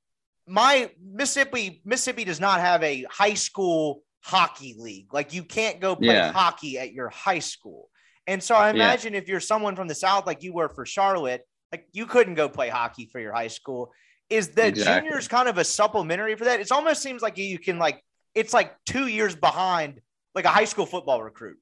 my 0.47 0.91
Mississippi, 1.03 1.81
Mississippi 1.87 2.25
does 2.25 2.39
not 2.39 2.61
have 2.61 2.83
a 2.83 3.07
high 3.11 3.33
school 3.33 4.03
hockey 4.21 4.77
league. 4.79 5.15
Like 5.15 5.33
you 5.33 5.43
can't 5.43 5.81
go 5.81 5.97
play 5.97 6.09
yeah. 6.09 6.33
hockey 6.33 6.79
at 6.79 6.93
your 6.93 7.09
high 7.09 7.39
school. 7.39 7.89
And 8.27 8.43
so 8.43 8.55
I 8.55 8.69
imagine 8.69 9.15
yeah. 9.15 9.21
if 9.21 9.29
you're 9.29 9.41
someone 9.41 9.75
from 9.75 9.89
the 9.89 9.95
South, 9.95 10.27
like 10.27 10.43
you 10.43 10.53
were 10.53 10.69
for 10.69 10.85
Charlotte, 10.85 11.47
like 11.73 11.87
you 11.93 12.07
couldn't 12.07 12.35
go 12.35 12.49
play 12.49 12.69
hockey 12.69 13.07
for 13.07 13.19
your 13.19 13.33
high 13.33 13.49
school. 13.49 13.93
Is 14.31 14.49
the 14.49 14.69
exactly. 14.69 15.09
juniors 15.09 15.29
kind 15.29 15.49
of 15.49 15.59
a 15.59 15.65
supplementary 15.65 16.37
for 16.37 16.45
that? 16.45 16.61
It 16.61 16.71
almost 16.71 17.03
seems 17.03 17.23
like 17.23 17.39
you 17.39 17.59
can 17.59 17.79
like 17.79 18.03
it's 18.35 18.55
like 18.55 18.77
two 18.87 19.07
years 19.07 19.35
behind 19.35 20.01
like 20.35 20.45
a 20.45 20.51
high 20.51 20.65
school 20.65 20.87
football 20.87 21.23
recruit. 21.23 21.59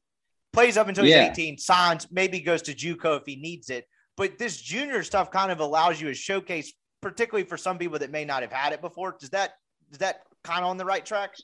Plays 0.53 0.77
up 0.77 0.89
until 0.89 1.05
he's 1.05 1.15
yeah. 1.15 1.31
18, 1.31 1.59
signs, 1.59 2.09
maybe 2.11 2.41
goes 2.41 2.63
to 2.63 2.75
JUCO 2.75 3.21
if 3.21 3.23
he 3.25 3.37
needs 3.37 3.71
it. 3.71 3.87
But 4.17 4.37
this 4.37 4.61
junior 4.61 5.03
stuff 5.05 5.31
kind 5.31 5.53
of 5.53 5.61
allows 5.61 6.01
you 6.01 6.09
a 6.09 6.15
showcase, 6.15 6.73
particularly 7.01 7.47
for 7.49 7.57
some 7.57 7.79
people 7.79 8.01
that 8.01 8.11
may 8.11 8.25
not 8.25 8.43
have 8.43 8.53
had 8.53 8.73
it 8.73 8.81
before. 8.81 9.17
Does 9.19 9.31
that 9.31 9.53
is 9.91 9.99
that 9.99 10.23
kind 10.43 10.65
of 10.65 10.71
on 10.71 10.77
the 10.77 10.85
right 10.85 11.05
track? 11.07 11.35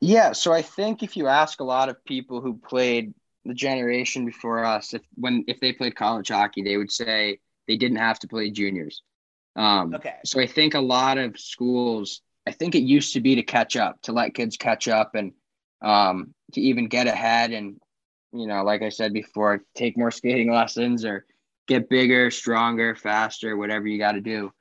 Yeah. 0.00 0.32
So 0.32 0.52
I 0.52 0.62
think 0.62 1.02
if 1.02 1.16
you 1.16 1.26
ask 1.26 1.60
a 1.60 1.64
lot 1.64 1.88
of 1.88 2.02
people 2.04 2.40
who 2.40 2.58
played 2.58 3.14
the 3.44 3.54
generation 3.54 4.24
before 4.24 4.64
us, 4.64 4.94
if 4.94 5.02
when 5.14 5.44
if 5.46 5.60
they 5.60 5.72
played 5.72 5.94
college 5.94 6.28
hockey, 6.28 6.62
they 6.62 6.76
would 6.76 6.90
say 6.90 7.38
they 7.66 7.76
didn't 7.76 7.98
have 7.98 8.18
to 8.20 8.28
play 8.28 8.50
juniors. 8.50 9.02
Um, 9.56 9.94
okay. 9.94 10.16
So 10.24 10.40
I 10.40 10.46
think 10.46 10.74
a 10.74 10.80
lot 10.80 11.18
of 11.18 11.38
schools, 11.38 12.20
I 12.46 12.52
think 12.52 12.74
it 12.74 12.82
used 12.82 13.14
to 13.14 13.20
be 13.20 13.36
to 13.36 13.42
catch 13.42 13.76
up, 13.76 14.02
to 14.02 14.12
let 14.12 14.34
kids 14.34 14.56
catch 14.56 14.88
up 14.88 15.14
and 15.14 15.32
um, 15.82 16.34
to 16.52 16.60
even 16.60 16.88
get 16.88 17.06
ahead 17.06 17.52
and 17.52 17.80
you 18.32 18.46
know 18.46 18.62
like 18.62 18.82
i 18.82 18.88
said 18.88 19.12
before 19.12 19.62
take 19.74 19.96
more 19.96 20.10
skating 20.10 20.50
lessons 20.52 21.04
or 21.04 21.24
get 21.66 21.88
bigger 21.88 22.30
stronger 22.30 22.94
faster 22.94 23.56
whatever 23.56 23.86
you 23.86 23.98
got 23.98 24.12
to 24.12 24.20
do 24.20 24.52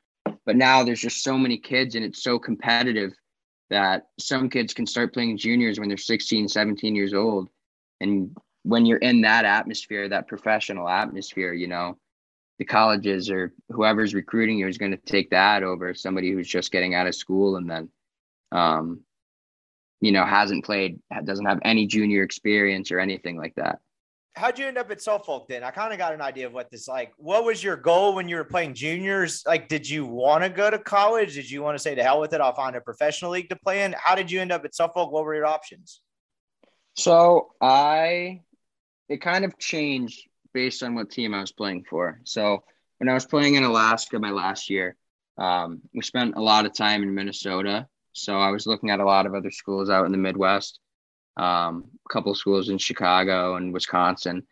but 0.45 0.56
now 0.56 0.84
there's 0.84 1.01
just 1.01 1.24
so 1.24 1.38
many 1.38 1.58
kids 1.58 1.95
and 1.95 2.06
it's 2.06 2.24
so 2.24 2.39
competitive 2.39 3.14
that 3.70 4.08
some 4.20 4.49
kids 4.49 4.74
can 4.74 4.86
start 4.86 5.14
playing 5.14 5.38
juniors 5.38 5.80
when 5.80 5.88
they're 5.88 5.97
16 5.97 6.47
17 6.47 6.95
years 6.95 7.14
old 7.14 7.49
and 8.01 8.36
when 8.64 8.86
you're 8.86 8.97
in 8.97 9.22
that 9.22 9.45
atmosphere 9.45 10.10
that 10.10 10.28
professional 10.28 10.89
atmosphere 10.89 11.53
you 11.53 11.68
know 11.68 11.97
the 12.58 12.66
colleges 12.66 13.30
or 13.30 13.53
whoever's 13.70 14.14
recruiting 14.14 14.58
you 14.58 14.68
is 14.68 14.78
going 14.78 14.91
to 14.91 14.97
take 14.97 15.30
that 15.32 15.64
over 15.64 15.93
somebody 15.93 16.32
who's 16.32 16.47
just 16.47 16.72
getting 16.72 16.95
out 16.95 17.08
of 17.08 17.16
school 17.16 17.58
and 17.58 17.70
then 17.70 17.89
um, 18.51 19.01
you 20.01 20.12
know, 20.12 20.26
hasn't 20.26 20.66
played, 20.66 20.99
doesn't 21.24 21.45
have 21.45 21.60
any 21.64 21.88
junior 21.88 22.24
experience 22.24 22.91
or 22.91 22.99
anything 22.99 23.38
like 23.38 23.56
that. 23.56 23.80
How'd 24.36 24.60
you 24.60 24.68
end 24.68 24.78
up 24.78 24.91
at 24.91 25.01
Suffolk 25.01 25.47
then? 25.47 25.64
I 25.64 25.72
kind 25.72 25.93
of 25.93 25.97
got 25.97 26.14
an 26.14 26.22
idea 26.22 26.45
of 26.45 26.53
what 26.53 26.70
this 26.70 26.89
like. 26.89 27.14
What 27.18 27.45
was 27.45 27.64
your 27.64 27.78
goal 27.78 28.16
when 28.16 28.28
you 28.28 28.36
were 28.36 28.43
playing 28.43 28.74
juniors? 28.74 29.43
Like, 29.47 29.70
did 29.70 29.89
you 29.89 30.06
want 30.06 30.43
to 30.43 30.49
go 30.49 30.70
to 30.70 30.78
college? 30.78 31.36
Did 31.36 31.49
you 31.49 31.62
want 31.62 31.76
to 31.76 31.82
say 31.82 31.95
to 31.95 32.03
hell 32.03 32.20
with 32.20 32.34
it? 32.34 32.41
I'll 32.41 32.53
find 32.53 32.76
a 32.76 32.82
professional 32.82 33.32
league 33.32 33.47
to 33.49 33.56
play 33.56 33.84
in. 33.84 33.95
How 33.97 34.14
did 34.14 34.30
you 34.30 34.41
end 34.41 34.51
up 34.51 34.66
at 34.66 34.76
Suffolk? 34.76 35.12
What 35.12 35.24
were 35.24 35.34
your 35.34 35.45
options? 35.45 36.01
So 36.97 37.53
I, 37.62 38.41
it 39.08 39.22
kind 39.22 39.45
of 39.45 39.58
changed 39.58 40.28
based 40.56 40.84
on 40.84 40.95
what 40.95 41.12
team 41.12 41.36
I 41.36 41.41
was 41.41 41.53
playing 41.53 41.86
for. 41.91 42.22
So 42.26 42.64
when 42.99 43.10
I 43.10 43.14
was 43.16 43.28
playing 43.28 43.56
in 43.56 43.66
Alaska 43.66 44.20
my 44.20 44.32
last 44.32 44.72
year, 44.72 44.97
um, 45.38 45.84
we 45.93 46.01
spent 46.03 46.36
a 46.38 46.41
lot 46.41 46.66
of 46.66 46.74
time 46.74 47.03
in 47.03 47.14
Minnesota 47.16 47.88
so 48.14 48.39
I 48.39 48.51
was 48.51 48.68
looking 48.68 48.91
at 48.91 49.01
a 49.01 49.06
lot 49.06 49.28
of 49.28 49.36
other 49.36 49.51
schools 49.51 49.89
out 49.89 50.06
in 50.08 50.14
the 50.14 50.20
Midwest. 50.20 50.80
um, 51.38 51.86
a 52.10 52.14
couple 52.14 52.34
schools 52.36 52.70
in 52.70 52.78
Chicago 52.80 53.56
and 53.58 53.74
Wisconsin. 53.74 54.43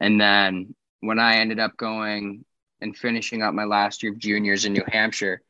And 0.00 0.20
then 0.20 0.74
when 1.00 1.18
I 1.20 1.36
ended 1.36 1.60
up 1.60 1.76
going 1.76 2.44
and 2.80 2.96
finishing 2.96 3.42
up 3.42 3.54
my 3.54 3.64
last 3.64 4.02
year 4.02 4.12
of 4.12 4.18
juniors 4.18 4.64
in 4.66 4.72
New 4.74 4.84
Hampshire, 4.88 5.42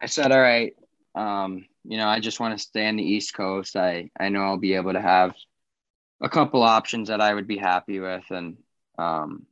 I 0.00 0.06
said, 0.06 0.32
all 0.32 0.40
right, 0.40 0.74
um, 1.14 1.66
you 1.84 1.98
know, 1.98 2.08
I 2.08 2.20
just 2.20 2.40
want 2.40 2.58
to 2.58 2.64
stay 2.64 2.88
on 2.88 2.96
the 2.96 3.04
East 3.04 3.34
Coast. 3.34 3.76
I, 3.76 4.10
I 4.18 4.30
know 4.30 4.42
I'll 4.42 4.58
be 4.58 4.74
able 4.74 4.94
to 4.94 5.02
have 5.02 5.34
a 6.22 6.30
couple 6.30 6.62
options 6.62 7.08
that 7.08 7.20
I 7.20 7.34
would 7.34 7.48
be 7.48 7.58
happy 7.58 8.00
with. 8.00 8.24
And 8.30 8.58
um, 9.02 9.46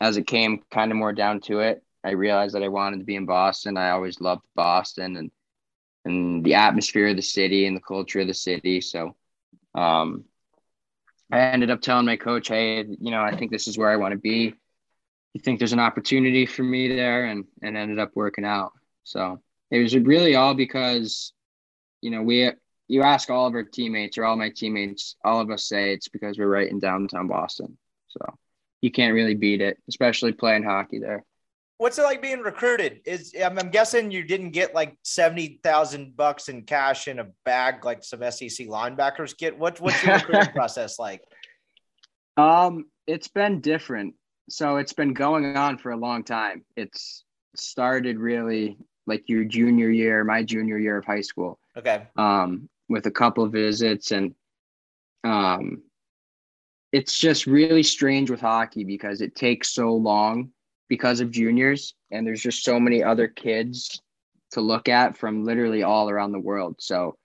as 0.00 0.16
it 0.16 0.26
came 0.26 0.62
kind 0.70 0.90
of 0.90 0.98
more 0.98 1.12
down 1.12 1.40
to 1.40 1.60
it, 1.60 1.82
I 2.04 2.10
realized 2.10 2.54
that 2.54 2.62
I 2.62 2.68
wanted 2.68 2.98
to 2.98 3.04
be 3.04 3.16
in 3.16 3.26
Boston. 3.26 3.76
I 3.76 3.90
always 3.90 4.20
loved 4.20 4.42
Boston 4.54 5.16
and 5.16 5.30
and 6.06 6.44
the 6.44 6.54
atmosphere 6.54 7.08
of 7.08 7.16
the 7.16 7.22
city 7.22 7.66
and 7.66 7.74
the 7.74 7.80
culture 7.80 8.20
of 8.20 8.26
the 8.26 8.34
city. 8.34 8.82
So 8.82 9.16
um, 9.74 10.24
I 11.32 11.38
ended 11.40 11.70
up 11.70 11.80
telling 11.80 12.04
my 12.04 12.16
coach, 12.16 12.48
hey, 12.48 12.84
you 12.84 13.10
know, 13.10 13.22
I 13.22 13.34
think 13.34 13.50
this 13.50 13.66
is 13.68 13.78
where 13.78 13.88
I 13.88 13.96
want 13.96 14.12
to 14.12 14.18
be. 14.18 14.52
You 15.32 15.40
think 15.40 15.58
there's 15.58 15.72
an 15.72 15.80
opportunity 15.80 16.44
for 16.44 16.62
me 16.62 16.94
there? 16.94 17.24
And, 17.24 17.46
and 17.62 17.74
ended 17.74 17.98
up 17.98 18.10
working 18.14 18.44
out. 18.44 18.72
So 19.04 19.40
it 19.70 19.78
was 19.78 19.96
really 19.96 20.34
all 20.36 20.52
because, 20.52 21.32
you 22.02 22.10
know, 22.10 22.20
we, 22.20 22.50
you 22.86 23.02
ask 23.02 23.30
all 23.30 23.46
of 23.46 23.54
our 23.54 23.64
teammates 23.64 24.18
or 24.18 24.26
all 24.26 24.36
my 24.36 24.50
teammates, 24.50 25.16
all 25.24 25.40
of 25.40 25.50
us 25.50 25.64
say 25.64 25.94
it's 25.94 26.08
because 26.08 26.38
we're 26.38 26.48
right 26.48 26.70
in 26.70 26.80
downtown 26.80 27.28
Boston. 27.28 27.78
So 28.08 28.20
you 28.84 28.90
can't 28.90 29.14
really 29.14 29.34
beat 29.34 29.60
it, 29.60 29.78
especially 29.88 30.32
playing 30.32 30.62
hockey 30.62 30.98
there 30.98 31.24
what's 31.78 31.98
it 31.98 32.02
like 32.02 32.22
being 32.22 32.40
recruited? 32.40 33.00
Is 33.04 33.34
I'm, 33.42 33.58
I'm 33.58 33.70
guessing 33.70 34.10
you 34.10 34.24
didn't 34.24 34.50
get 34.50 34.74
like 34.74 34.96
seventy 35.02 35.60
thousand 35.62 36.16
bucks 36.16 36.48
in 36.48 36.62
cash 36.62 37.08
in 37.08 37.18
a 37.18 37.26
bag 37.44 37.84
like 37.84 38.04
some 38.04 38.20
SEC 38.20 38.68
linebackers 38.68 39.36
get. 39.36 39.58
What 39.58 39.80
what's 39.80 40.02
your 40.02 40.14
recruiting 40.14 40.52
process 40.54 40.98
like? 40.98 41.22
Um, 42.36 42.86
it's 43.06 43.28
been 43.28 43.60
different. 43.60 44.14
So 44.48 44.76
it's 44.76 44.92
been 44.92 45.14
going 45.14 45.56
on 45.56 45.78
for 45.78 45.92
a 45.92 45.96
long 45.96 46.24
time. 46.24 46.64
It's 46.76 47.24
started 47.56 48.18
really 48.18 48.76
like 49.06 49.24
your 49.26 49.44
junior 49.44 49.90
year, 49.90 50.24
my 50.24 50.42
junior 50.42 50.78
year 50.78 50.98
of 50.98 51.04
high 51.04 51.20
school. 51.20 51.58
Okay. 51.76 52.06
Um, 52.16 52.68
with 52.88 53.06
a 53.06 53.10
couple 53.10 53.44
of 53.44 53.52
visits 53.52 54.10
and 54.10 54.34
um 55.24 55.82
it's 56.94 57.18
just 57.18 57.48
really 57.48 57.82
strange 57.82 58.30
with 58.30 58.40
hockey 58.40 58.84
because 58.84 59.20
it 59.20 59.34
takes 59.34 59.74
so 59.74 59.92
long 59.92 60.50
because 60.88 61.18
of 61.18 61.32
juniors 61.32 61.92
and 62.12 62.24
there's 62.24 62.40
just 62.40 62.62
so 62.62 62.78
many 62.78 63.02
other 63.02 63.26
kids 63.26 64.00
to 64.52 64.60
look 64.60 64.88
at 64.88 65.16
from 65.16 65.42
literally 65.42 65.82
all 65.82 66.08
around 66.08 66.30
the 66.30 66.38
world. 66.38 66.76
So 66.78 67.16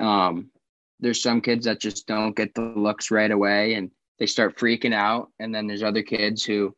um, 0.00 0.50
there's 0.98 1.22
some 1.22 1.40
kids 1.40 1.66
that 1.66 1.80
just 1.80 2.08
don't 2.08 2.34
get 2.34 2.54
the 2.54 2.62
looks 2.62 3.12
right 3.12 3.30
away 3.30 3.74
and 3.74 3.92
they 4.18 4.26
start 4.26 4.58
freaking 4.58 4.92
out. 4.92 5.30
And 5.38 5.54
then 5.54 5.68
there's 5.68 5.84
other 5.84 6.02
kids 6.02 6.42
who 6.42 6.74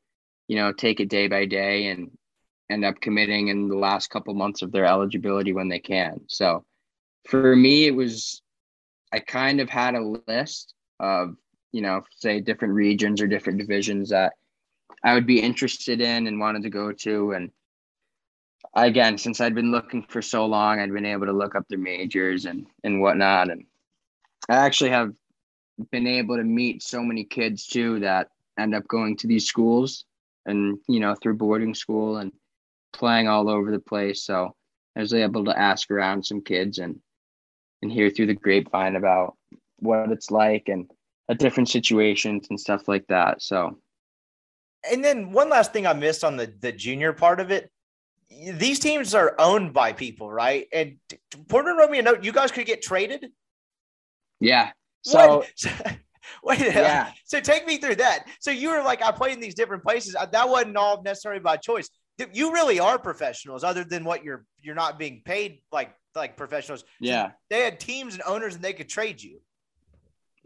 you 0.46 0.56
know 0.56 0.74
take 0.74 1.00
it 1.00 1.08
day 1.08 1.28
by 1.28 1.46
day 1.46 1.86
and 1.86 2.10
end 2.68 2.84
up 2.84 3.00
committing 3.00 3.48
in 3.48 3.68
the 3.68 3.78
last 3.78 4.10
couple 4.10 4.34
months 4.34 4.60
of 4.60 4.72
their 4.72 4.84
eligibility 4.84 5.54
when 5.54 5.70
they 5.70 5.80
can. 5.80 6.20
So 6.26 6.66
for 7.26 7.56
me 7.56 7.86
it 7.86 7.94
was 7.94 8.40
i 9.12 9.18
kind 9.18 9.60
of 9.60 9.68
had 9.68 9.96
a 9.96 10.20
list 10.28 10.74
of 11.00 11.34
you 11.72 11.82
know 11.82 12.02
say 12.10 12.40
different 12.40 12.74
regions 12.74 13.20
or 13.20 13.26
different 13.26 13.58
divisions 13.58 14.10
that 14.10 14.32
I 15.02 15.14
would 15.14 15.26
be 15.26 15.40
interested 15.40 16.00
in 16.00 16.26
and 16.26 16.40
wanted 16.40 16.62
to 16.62 16.70
go 16.70 16.92
to. 16.92 17.32
And 17.32 17.50
again, 18.74 19.18
since 19.18 19.40
I'd 19.40 19.54
been 19.54 19.70
looking 19.70 20.02
for 20.08 20.22
so 20.22 20.46
long, 20.46 20.80
I'd 20.80 20.92
been 20.92 21.06
able 21.06 21.26
to 21.26 21.32
look 21.32 21.54
up 21.54 21.66
their 21.68 21.78
majors 21.78 22.44
and 22.44 22.66
and 22.84 23.00
whatnot. 23.00 23.50
And 23.50 23.66
I 24.48 24.56
actually 24.56 24.90
have 24.90 25.12
been 25.90 26.06
able 26.06 26.36
to 26.36 26.44
meet 26.44 26.82
so 26.82 27.02
many 27.02 27.24
kids 27.24 27.66
too 27.66 28.00
that 28.00 28.28
end 28.58 28.74
up 28.74 28.88
going 28.88 29.16
to 29.18 29.26
these 29.26 29.46
schools 29.46 30.06
and 30.46 30.78
you 30.88 31.00
know 31.00 31.14
through 31.14 31.36
boarding 31.36 31.74
school 31.74 32.16
and 32.16 32.32
playing 32.92 33.28
all 33.28 33.48
over 33.48 33.70
the 33.70 33.78
place. 33.78 34.22
So 34.24 34.54
I 34.96 35.00
was 35.00 35.12
able 35.12 35.44
to 35.44 35.58
ask 35.58 35.90
around 35.90 36.24
some 36.24 36.40
kids 36.40 36.78
and 36.78 37.00
and 37.82 37.92
hear 37.92 38.10
through 38.10 38.26
the 38.26 38.34
grapevine 38.34 38.96
about 38.96 39.36
what 39.78 40.10
it's 40.10 40.30
like 40.30 40.68
and 40.68 40.90
at 41.28 41.38
different 41.38 41.68
situations 41.68 42.46
and 42.50 42.60
stuff 42.60 42.88
like 42.88 43.06
that. 43.08 43.42
So 43.42 43.78
and 44.90 45.04
then 45.04 45.32
one 45.32 45.48
last 45.48 45.72
thing 45.72 45.86
I 45.86 45.92
missed 45.92 46.24
on 46.24 46.36
the 46.36 46.52
the 46.60 46.72
junior 46.72 47.12
part 47.12 47.40
of 47.40 47.50
it. 47.50 47.70
These 48.30 48.80
teams 48.80 49.14
are 49.14 49.34
owned 49.38 49.72
by 49.72 49.92
people, 49.92 50.30
right? 50.30 50.66
And 50.72 50.96
Portner 51.46 51.76
wrote 51.76 51.90
me 51.90 52.00
a 52.00 52.02
note. 52.02 52.24
You 52.24 52.32
guys 52.32 52.50
could 52.50 52.66
get 52.66 52.82
traded. 52.82 53.26
Yeah. 54.40 54.70
So. 55.02 55.44
Wait, 56.42 56.58
yeah. 56.58 57.12
So 57.24 57.40
take 57.40 57.66
me 57.68 57.78
through 57.78 57.94
that. 57.96 58.26
So 58.40 58.50
you 58.50 58.70
were 58.70 58.82
like, 58.82 59.00
I 59.00 59.12
played 59.12 59.34
in 59.34 59.40
these 59.40 59.54
different 59.54 59.84
places. 59.84 60.16
Uh, 60.16 60.26
that 60.26 60.48
wasn't 60.48 60.76
all 60.76 61.00
necessarily 61.02 61.40
by 61.40 61.56
choice. 61.56 61.88
You 62.32 62.52
really 62.52 62.80
are 62.80 62.98
professionals, 62.98 63.62
other 63.62 63.84
than 63.84 64.04
what 64.04 64.24
you're 64.24 64.44
you're 64.60 64.74
not 64.74 64.98
being 64.98 65.22
paid 65.24 65.60
like 65.70 65.94
like 66.16 66.36
professionals. 66.36 66.84
Yeah. 67.00 67.28
So 67.28 67.32
they 67.50 67.60
had 67.60 67.78
teams 67.78 68.14
and 68.14 68.22
owners, 68.26 68.56
and 68.56 68.64
they 68.64 68.72
could 68.72 68.88
trade 68.88 69.22
you. 69.22 69.40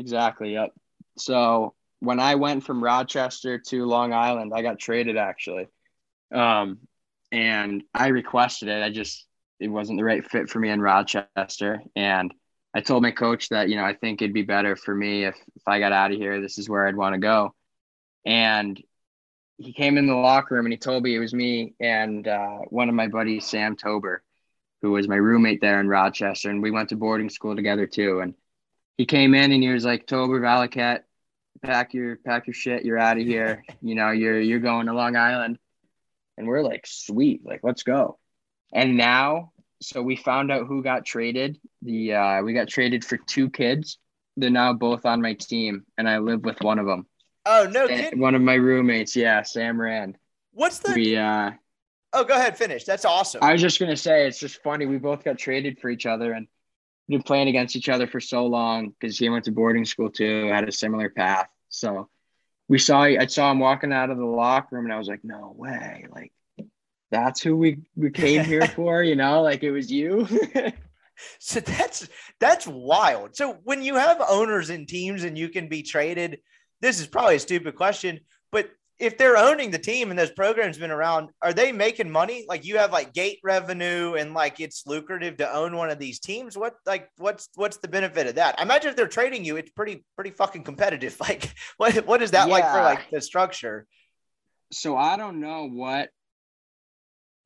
Exactly. 0.00 0.54
Yep. 0.54 0.72
So 1.18 1.74
when 2.00 2.20
I 2.20 2.36
went 2.36 2.64
from 2.64 2.82
Rochester 2.82 3.58
to 3.58 3.84
Long 3.84 4.14
Island, 4.14 4.50
I 4.54 4.62
got 4.62 4.78
traded 4.78 5.18
actually. 5.18 5.68
Um, 6.34 6.78
and 7.30 7.82
I 7.94 8.08
requested 8.08 8.68
it. 8.68 8.82
I 8.82 8.90
just, 8.90 9.26
it 9.60 9.68
wasn't 9.68 9.98
the 9.98 10.04
right 10.04 10.26
fit 10.26 10.48
for 10.48 10.58
me 10.58 10.70
in 10.70 10.80
Rochester. 10.80 11.82
And 11.94 12.32
I 12.74 12.80
told 12.80 13.02
my 13.02 13.10
coach 13.10 13.50
that, 13.50 13.68
you 13.68 13.76
know, 13.76 13.84
I 13.84 13.92
think 13.94 14.22
it'd 14.22 14.32
be 14.32 14.42
better 14.42 14.74
for 14.74 14.94
me 14.94 15.24
if, 15.24 15.36
if 15.54 15.62
I 15.68 15.80
got 15.80 15.92
out 15.92 16.12
of 16.12 16.16
here, 16.16 16.40
this 16.40 16.56
is 16.56 16.68
where 16.68 16.86
I'd 16.86 16.96
want 16.96 17.14
to 17.14 17.20
go. 17.20 17.54
And 18.24 18.82
he 19.58 19.74
came 19.74 19.98
in 19.98 20.06
the 20.06 20.14
locker 20.14 20.54
room 20.54 20.64
and 20.64 20.72
he 20.72 20.78
told 20.78 21.02
me 21.02 21.14
it 21.14 21.18
was 21.18 21.34
me 21.34 21.74
and 21.78 22.26
uh, 22.26 22.60
one 22.70 22.88
of 22.88 22.94
my 22.94 23.08
buddies, 23.08 23.44
Sam 23.44 23.76
Tober, 23.76 24.22
who 24.80 24.92
was 24.92 25.08
my 25.08 25.16
roommate 25.16 25.60
there 25.60 25.78
in 25.78 25.88
Rochester. 25.88 26.48
And 26.48 26.62
we 26.62 26.70
went 26.70 26.88
to 26.88 26.96
boarding 26.96 27.28
school 27.28 27.54
together 27.54 27.86
too. 27.86 28.20
And 28.20 28.34
he 29.00 29.06
came 29.06 29.32
in 29.34 29.50
and 29.50 29.62
he 29.62 29.70
was 29.70 29.82
like, 29.82 30.06
Tober 30.06 30.42
Valiquette, 30.42 31.04
pack 31.62 31.94
your 31.94 32.16
pack 32.16 32.46
your 32.46 32.52
shit 32.52 32.84
you're 32.84 32.98
out 32.98 33.16
of 33.16 33.26
here. 33.26 33.64
You 33.80 33.94
know 33.94 34.10
you're 34.10 34.38
you're 34.38 34.60
going 34.60 34.88
to 34.88 34.92
long 34.92 35.16
island. 35.16 35.58
And 36.36 36.46
we're 36.46 36.60
like 36.60 36.84
sweet 36.86 37.40
like 37.42 37.60
let's 37.62 37.82
go. 37.82 38.18
And 38.74 38.98
now 38.98 39.52
so 39.80 40.02
we 40.02 40.16
found 40.16 40.52
out 40.52 40.66
who 40.66 40.82
got 40.82 41.06
traded. 41.06 41.58
The 41.80 42.12
uh 42.12 42.42
we 42.42 42.52
got 42.52 42.68
traded 42.68 43.02
for 43.02 43.16
two 43.16 43.48
kids. 43.48 43.96
They're 44.36 44.50
now 44.50 44.74
both 44.74 45.06
on 45.06 45.22
my 45.22 45.32
team 45.32 45.86
and 45.96 46.06
i 46.06 46.18
live 46.18 46.44
with 46.44 46.60
one 46.60 46.78
of 46.78 46.84
them. 46.84 47.06
Oh 47.46 47.66
no 47.72 47.88
kid. 47.88 48.18
one 48.18 48.34
of 48.34 48.42
my 48.42 48.54
roommates 48.54 49.16
yeah 49.16 49.42
sam 49.44 49.80
rand. 49.80 50.18
What's 50.52 50.80
the 50.80 50.92
we 50.92 51.16
uh 51.16 51.52
oh 52.12 52.24
go 52.24 52.34
ahead 52.34 52.58
finish. 52.58 52.84
That's 52.84 53.06
awesome. 53.06 53.42
I 53.42 53.52
was 53.52 53.62
just 53.62 53.80
gonna 53.80 53.96
say 53.96 54.26
it's 54.26 54.38
just 54.38 54.62
funny. 54.62 54.84
We 54.84 54.98
both 54.98 55.24
got 55.24 55.38
traded 55.38 55.78
for 55.78 55.88
each 55.88 56.04
other 56.04 56.34
and 56.34 56.48
been 57.08 57.22
playing 57.22 57.48
against 57.48 57.76
each 57.76 57.88
other 57.88 58.06
for 58.06 58.20
so 58.20 58.46
long 58.46 58.90
because 58.90 59.18
he 59.18 59.28
went 59.28 59.44
to 59.44 59.52
boarding 59.52 59.84
school 59.84 60.10
too, 60.10 60.48
had 60.48 60.68
a 60.68 60.72
similar 60.72 61.08
path. 61.08 61.48
So 61.68 62.08
we 62.68 62.78
saw 62.78 63.02
I 63.02 63.26
saw 63.26 63.50
him 63.50 63.58
walking 63.58 63.92
out 63.92 64.10
of 64.10 64.18
the 64.18 64.24
locker 64.24 64.76
room 64.76 64.84
and 64.84 64.94
I 64.94 64.98
was 64.98 65.08
like, 65.08 65.24
no 65.24 65.52
way. 65.56 66.06
Like 66.10 66.32
that's 67.10 67.42
who 67.42 67.56
we, 67.56 67.78
we 67.96 68.10
came 68.10 68.44
here 68.44 68.66
for, 68.76 69.02
you 69.02 69.16
know, 69.16 69.42
like 69.42 69.62
it 69.62 69.72
was 69.72 69.90
you. 69.90 70.28
so 71.38 71.60
that's 71.60 72.08
that's 72.38 72.66
wild. 72.66 73.34
So 73.34 73.58
when 73.64 73.82
you 73.82 73.96
have 73.96 74.22
owners 74.28 74.70
and 74.70 74.86
teams 74.86 75.24
and 75.24 75.36
you 75.36 75.48
can 75.48 75.68
be 75.68 75.82
traded, 75.82 76.38
this 76.80 77.00
is 77.00 77.06
probably 77.06 77.36
a 77.36 77.40
stupid 77.40 77.74
question, 77.74 78.20
if 79.00 79.16
they're 79.16 79.38
owning 79.38 79.70
the 79.70 79.78
team 79.78 80.10
and 80.10 80.18
this 80.18 80.30
program's 80.30 80.76
been 80.76 80.90
around, 80.90 81.30
are 81.40 81.54
they 81.54 81.72
making 81.72 82.10
money? 82.10 82.44
Like 82.46 82.66
you 82.66 82.76
have 82.76 82.92
like 82.92 83.14
gate 83.14 83.38
revenue 83.42 84.14
and 84.14 84.34
like 84.34 84.60
it's 84.60 84.86
lucrative 84.86 85.38
to 85.38 85.52
own 85.52 85.74
one 85.74 85.88
of 85.88 85.98
these 85.98 86.20
teams. 86.20 86.56
What 86.56 86.74
like 86.84 87.08
what's 87.16 87.48
what's 87.54 87.78
the 87.78 87.88
benefit 87.88 88.26
of 88.26 88.34
that? 88.34 88.60
I 88.60 88.62
imagine 88.62 88.90
if 88.90 88.96
they're 88.96 89.08
trading 89.08 89.42
you, 89.42 89.56
it's 89.56 89.70
pretty 89.70 90.04
pretty 90.16 90.30
fucking 90.30 90.64
competitive. 90.64 91.16
Like 91.30 91.54
what 91.76 92.06
what 92.06 92.22
is 92.22 92.32
that 92.32 92.48
yeah. 92.48 92.52
like 92.52 92.64
for 92.64 92.82
like 92.82 93.10
the 93.10 93.20
structure? 93.20 93.86
So 94.72 94.96
I 94.96 95.16
don't 95.16 95.40
know 95.40 95.68
what 95.68 96.10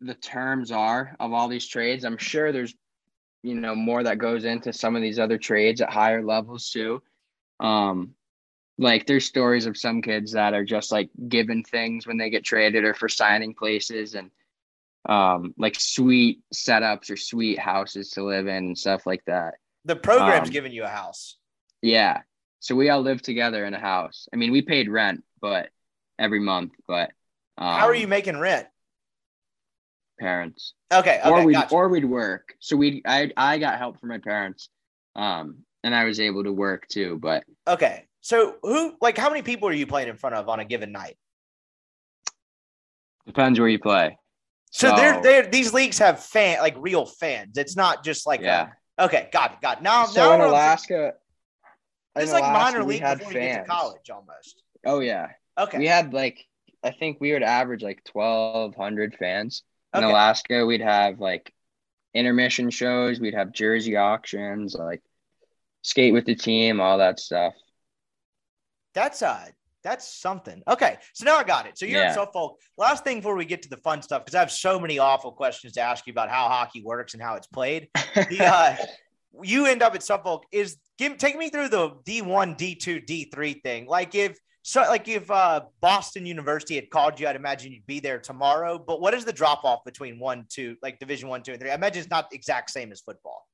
the 0.01 0.15
terms 0.15 0.71
are 0.73 1.15
of 1.21 1.33
all 1.33 1.49
these 1.49 1.67
trades. 1.67 2.05
I'm 2.05 2.19
sure 2.19 2.51
there's 2.51 2.75
you 3.43 3.55
know 3.55 3.75
more 3.75 4.03
that 4.03 4.19
goes 4.19 4.45
into 4.45 4.73
some 4.73 4.97
of 4.97 5.03
these 5.03 5.19
other 5.19 5.39
trades 5.39 5.81
at 5.81 5.91
higher 5.91 6.25
levels 6.25 6.71
too. 6.71 7.03
Um, 7.61 8.15
like 8.79 9.07
there's 9.07 9.25
stories 9.25 9.67
of 9.67 9.77
some 9.77 10.03
kids 10.03 10.33
that 10.33 10.55
are 10.55 10.65
just 10.65 10.91
like 10.91 11.11
given 11.29 11.63
things 11.63 12.07
when 12.07 12.19
they 12.19 12.31
get 12.31 12.45
traded 12.45 12.85
or 12.85 12.95
for 12.95 13.09
signing 13.09 13.55
places 13.55 14.15
and 14.15 14.31
um 15.09 15.55
like 15.59 15.77
sweet 15.79 16.41
setups 16.55 17.11
or 17.11 17.17
sweet 17.17 17.59
houses 17.59 18.11
to 18.11 18.25
live 18.25 18.47
in 18.47 18.57
and 18.57 18.79
stuff 18.79 19.07
like 19.07 19.23
that 19.27 19.55
the 19.85 19.97
program's 19.97 20.49
um, 20.49 20.53
giving 20.53 20.73
you 20.73 20.83
a 20.85 20.89
house 20.89 21.37
yeah 21.83 22.21
so 22.61 22.75
we 22.75 22.89
all 22.89 23.03
live 23.03 23.21
together 23.21 23.65
in 23.65 23.75
a 23.75 23.81
house 23.81 24.29
i 24.33 24.37
mean 24.37 24.51
we 24.51 24.63
paid 24.63 24.89
rent 24.89 25.23
but 25.41 25.69
every 26.19 26.41
month 26.41 26.73
but 26.89 27.11
um, 27.59 27.79
how 27.79 27.87
are 27.87 27.95
you 27.95 28.09
making 28.09 28.39
rent 28.39 28.67
parents 30.19 30.75
okay, 30.93 31.21
okay 31.23 31.31
or 31.31 31.45
we 31.45 31.53
gotcha. 31.53 31.75
or 31.75 31.89
we'd 31.89 32.05
work 32.05 32.55
so 32.61 32.77
we 32.77 33.03
i 33.05 33.31
i 33.37 33.59
got 33.59 33.79
help 33.79 34.01
from 34.01 34.09
my 34.09 34.19
parents 34.19 34.71
um 35.17 35.65
and 35.85 35.95
I 35.95 36.05
was 36.05 36.19
able 36.19 36.43
to 36.43 36.53
work 36.53 36.89
too. 36.89 37.19
But 37.21 37.45
Okay. 37.69 38.07
So 38.25 38.57
who 38.63 38.97
like 39.03 39.19
how 39.19 39.29
many 39.29 39.43
people 39.43 39.69
are 39.69 39.73
you 39.73 39.87
playing 39.87 40.09
in 40.09 40.17
front 40.17 40.35
of 40.35 40.49
on 40.49 40.59
a 40.59 40.65
given 40.65 40.93
night? 40.93 41.19
depends 43.27 43.59
where 43.59 43.69
you 43.69 43.79
play. 43.79 44.19
So, 44.71 44.97
they're 44.97 45.23
they're 45.23 45.47
these 45.47 45.75
leagues 45.75 45.99
have 45.99 46.21
fan 46.21 46.59
like 46.61 46.75
real 46.79 47.05
fans. 47.05 47.59
It's 47.59 47.77
not 47.77 48.03
just 48.03 48.27
like 48.27 48.41
yeah. 48.41 48.71
a, 48.99 49.05
okay, 49.05 49.29
got 49.31 49.53
it, 49.53 49.61
got 49.61 49.79
it. 49.79 49.83
Now, 49.83 50.07
so 50.07 50.21
now 50.21 50.33
in 50.33 50.41
we're 50.41 50.47
Alaska, 50.47 51.13
it's 52.17 52.33
like 52.33 52.45
Alaska, 52.45 52.73
minor 52.79 52.85
league 52.85 53.03
had 53.03 53.19
before 53.19 53.35
you 53.35 53.41
get 53.41 53.67
to 53.67 53.71
college 53.71 54.09
almost. 54.11 54.63
Oh 54.87 55.01
yeah, 55.01 55.29
Okay. 55.59 55.79
we 55.79 55.87
had 55.87 56.15
like 56.15 56.47
I 56.83 56.93
think 56.93 57.21
we 57.21 57.33
would 57.33 57.43
average 57.43 57.83
like 57.83 58.03
twelve 58.05 58.75
hundred 58.75 59.15
fans. 59.17 59.65
In 59.95 60.03
Okay. 60.03 60.11
Alaska, 60.11 60.65
we'd 60.65 60.81
have 60.81 61.21
like 61.21 61.53
intermission 62.15 62.71
shows. 62.71 63.21
We'd 63.21 63.35
have 63.35 63.53
jersey 63.53 63.97
auctions, 63.97 64.75
like 64.75 65.03
skate 65.83 66.15
with 66.15 66.25
the 66.25 66.35
team, 66.35 66.81
all 66.81 66.99
that 66.99 67.21
stuff. 67.21 67.55
That's 68.95 69.23
uh 69.23 69.47
that's 69.83 70.09
something. 70.09 70.63
Okay, 70.67 70.97
so 71.13 71.27
now 71.27 71.37
I 71.37 71.45
got 71.45 71.67
it. 71.67 71.77
So 71.79 71.85
you're 71.85 72.03
in 72.05 72.15
Suffolk. 72.15 72.59
Last 72.79 73.05
thing 73.05 73.19
before 73.19 73.37
we 73.37 73.45
get 73.45 73.61
to 73.63 73.69
the 73.69 73.77
fun 73.77 74.01
stuff, 74.01 74.25
because 74.25 74.35
I 74.35 74.39
have 74.41 74.51
so 74.51 74.81
many 74.81 74.99
awful 74.99 75.31
questions 75.31 75.75
to 75.75 75.83
ask 75.83 76.07
you 76.07 76.13
about 76.13 76.31
how 76.31 76.49
hockey 76.49 76.83
works 76.83 77.13
and 77.13 77.23
how 77.23 77.35
it's 77.35 77.47
played. 77.47 77.89
The, 78.15 78.45
uh, 78.45 78.77
you 79.43 79.67
end 79.67 79.83
up 79.83 79.95
at 79.95 80.03
Suffolk. 80.03 80.45
Is 80.53 80.79
give 80.97 81.19
take 81.19 81.37
me 81.37 81.51
through 81.51 81.69
the 81.69 81.91
D1, 82.07 82.57
D2, 82.57 83.07
D3 83.07 83.63
thing. 83.63 83.87
Like 83.87 84.15
if 84.15 84.39
so, 84.63 84.81
like 84.83 85.07
if 85.09 85.31
uh, 85.31 85.63
Boston 85.83 86.25
University 86.25 86.77
had 86.77 86.89
called 86.89 87.21
you, 87.21 87.27
I'd 87.29 87.37
imagine 87.37 87.73
you'd 87.73 87.87
be 87.87 88.01
there 88.01 88.19
tomorrow. 88.19 88.79
But 88.79 89.01
what 89.01 89.13
is 89.13 89.27
the 89.27 89.33
drop 89.33 89.65
off 89.65 89.85
between 89.85 90.19
one, 90.19 90.47
two, 90.49 90.77
like 90.83 90.99
Division 90.99 91.29
one, 91.29 91.43
two, 91.43 91.53
and 91.53 91.61
three? 91.61 91.71
I 91.71 91.75
imagine 91.75 92.01
it's 92.01 92.11
not 92.11 92.31
the 92.31 92.37
exact 92.37 92.71
same 92.71 92.91
as 92.91 93.01
football. 93.03 93.47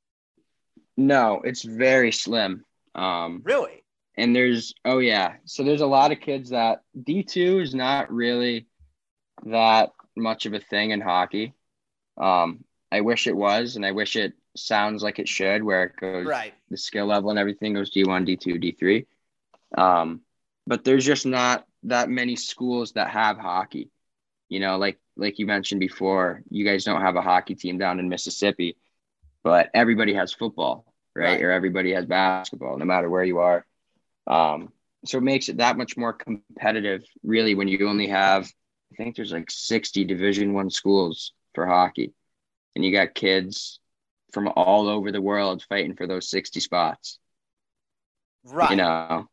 no, 0.97 1.41
it's 1.43 1.65
very 1.65 2.13
slim. 2.13 2.65
Um, 2.95 3.41
Really? 3.45 3.83
And 4.21 4.35
there's 4.37 4.75
oh 4.85 4.99
yeah. 4.99 5.35
So 5.45 5.63
there's 5.65 5.81
a 5.81 5.87
lot 5.87 6.13
of 6.13 6.21
kids 6.21 6.51
that 6.51 6.83
d2 6.97 7.63
is 7.63 7.75
not 7.75 8.13
really 8.13 8.67
that 9.47 9.91
much 10.17 10.47
of 10.47 10.53
a 10.55 10.61
thing 10.61 10.91
in 10.91 11.01
hockey. 11.01 11.55
Um 12.17 12.65
i 12.93 13.01
wish 13.03 13.27
it 13.29 13.37
was 13.37 13.77
and 13.77 13.87
i 13.87 13.93
wish 13.93 14.17
it 14.17 14.33
sounds 14.57 15.01
like 15.03 15.21
it 15.21 15.29
should 15.29 15.63
where 15.63 15.85
it 15.85 15.93
goes 15.97 16.27
Right. 16.27 16.53
the 16.71 16.77
skill 16.77 17.07
level 17.07 17.31
and 17.31 17.39
everything 17.39 17.73
goes 17.75 17.91
d1 17.93 18.27
d2 18.27 18.59
d3 18.59 19.07
um 19.79 20.21
but 20.67 20.83
there's 20.85 21.05
just 21.07 21.25
not 21.25 21.67
that 21.85 22.09
many 22.11 22.35
schools 22.37 22.93
that 22.93 23.09
have 23.11 23.39
hockey. 23.39 23.91
You 24.49 24.59
know 24.61 24.77
like 24.77 24.99
like 25.17 25.39
you 25.39 25.47
mentioned 25.47 25.79
before 25.81 26.43
you 26.51 26.65
guys 26.65 26.85
don't 26.85 27.01
have 27.01 27.15
a 27.17 27.23
hockey 27.23 27.55
team 27.55 27.79
down 27.79 28.01
in 28.01 28.09
mississippi 28.09 28.77
but 29.45 29.71
everybody 29.73 30.13
has 30.15 30.33
football 30.33 30.85
right, 31.15 31.35
Right. 31.35 31.43
or 31.45 31.53
everybody 31.53 31.93
has 31.93 32.05
basketball 32.07 32.77
no 32.77 32.85
matter 32.85 33.09
where 33.09 33.25
you 33.25 33.39
are 33.39 33.65
um, 34.27 34.73
so 35.05 35.19
it 35.19 35.23
makes 35.23 35.49
it 35.49 35.59
that 35.59 35.77
much 35.77 35.97
more 35.97 36.13
competitive, 36.13 37.03
really, 37.23 37.55
when 37.55 37.69
you 37.69 37.89
only 37.89 38.09
have, 38.09 38.51
I 38.93 38.97
think 38.97 39.17
there's 39.17 39.33
like 39.33 39.51
60 39.51 40.05
Division 40.05 40.53
One 40.53 40.71
schools 40.71 41.33
for 41.55 41.67
hockey, 41.67 42.13
and 42.75 42.85
you 42.85 42.93
got 42.93 43.15
kids 43.15 43.81
from 44.33 44.49
all 44.55 44.89
over 44.89 45.11
the 45.11 45.23
world 45.23 45.65
fighting 45.69 45.97
for 45.97 46.07
those 46.07 46.29
60 46.29 46.61
spots. 46.61 47.19
Right. 48.45 48.71
You 48.71 48.77
know, 48.77 49.29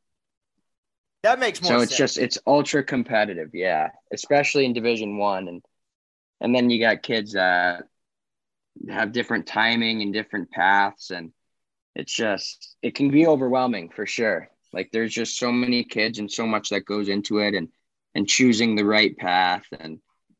that 1.23 1.39
makes 1.39 1.61
more 1.61 1.71
so 1.71 1.79
sense. 1.79 1.91
it's 1.91 1.97
just 1.97 2.17
it's 2.17 2.37
ultra 2.45 2.83
competitive, 2.83 3.49
yeah, 3.53 3.89
especially 4.13 4.65
in 4.65 4.73
Division 4.73 5.17
One, 5.17 5.47
and 5.47 5.61
and 6.39 6.55
then 6.55 6.69
you 6.69 6.79
got 6.79 7.03
kids 7.03 7.33
that 7.33 7.83
have 8.89 9.11
different 9.11 9.47
timing 9.47 10.01
and 10.01 10.13
different 10.13 10.51
paths, 10.51 11.09
and 11.09 11.31
it's 11.95 12.13
just 12.13 12.75
it 12.81 12.95
can 12.95 13.09
be 13.09 13.27
overwhelming 13.27 13.89
for 13.89 14.05
sure. 14.05 14.49
Like 14.73 14.89
there's 14.91 15.13
just 15.13 15.37
so 15.37 15.51
many 15.51 15.83
kids 15.83 16.19
and 16.19 16.31
so 16.31 16.45
much 16.45 16.69
that 16.69 16.85
goes 16.85 17.09
into 17.09 17.39
it, 17.39 17.53
and 17.55 17.69
and 18.15 18.27
choosing 18.27 18.75
the 18.75 18.85
right 18.85 19.15
path, 19.17 19.65
and 19.79 19.99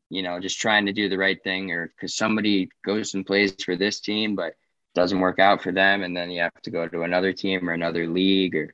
you 0.10 0.24
know 0.24 0.40
just 0.40 0.60
trying 0.60 0.86
to 0.88 0.94
do 0.94 1.10
the 1.10 1.18
right 1.18 1.42
thing, 1.44 1.72
or 1.72 1.88
because 1.88 2.16
somebody 2.16 2.70
goes 2.86 3.14
and 3.14 3.26
plays 3.26 3.56
for 3.64 3.76
this 3.76 4.00
team, 4.00 4.36
but 4.36 4.54
doesn't 4.96 5.20
work 5.20 5.40
out 5.40 5.62
for 5.62 5.72
them, 5.72 6.04
and 6.04 6.16
then 6.16 6.32
you 6.32 6.42
have 6.42 6.62
to 6.64 6.72
go 6.72 6.88
to 6.88 7.04
another 7.04 7.34
team 7.34 7.70
or 7.70 7.74
another 7.74 8.08
league 8.08 8.56
or 8.56 8.74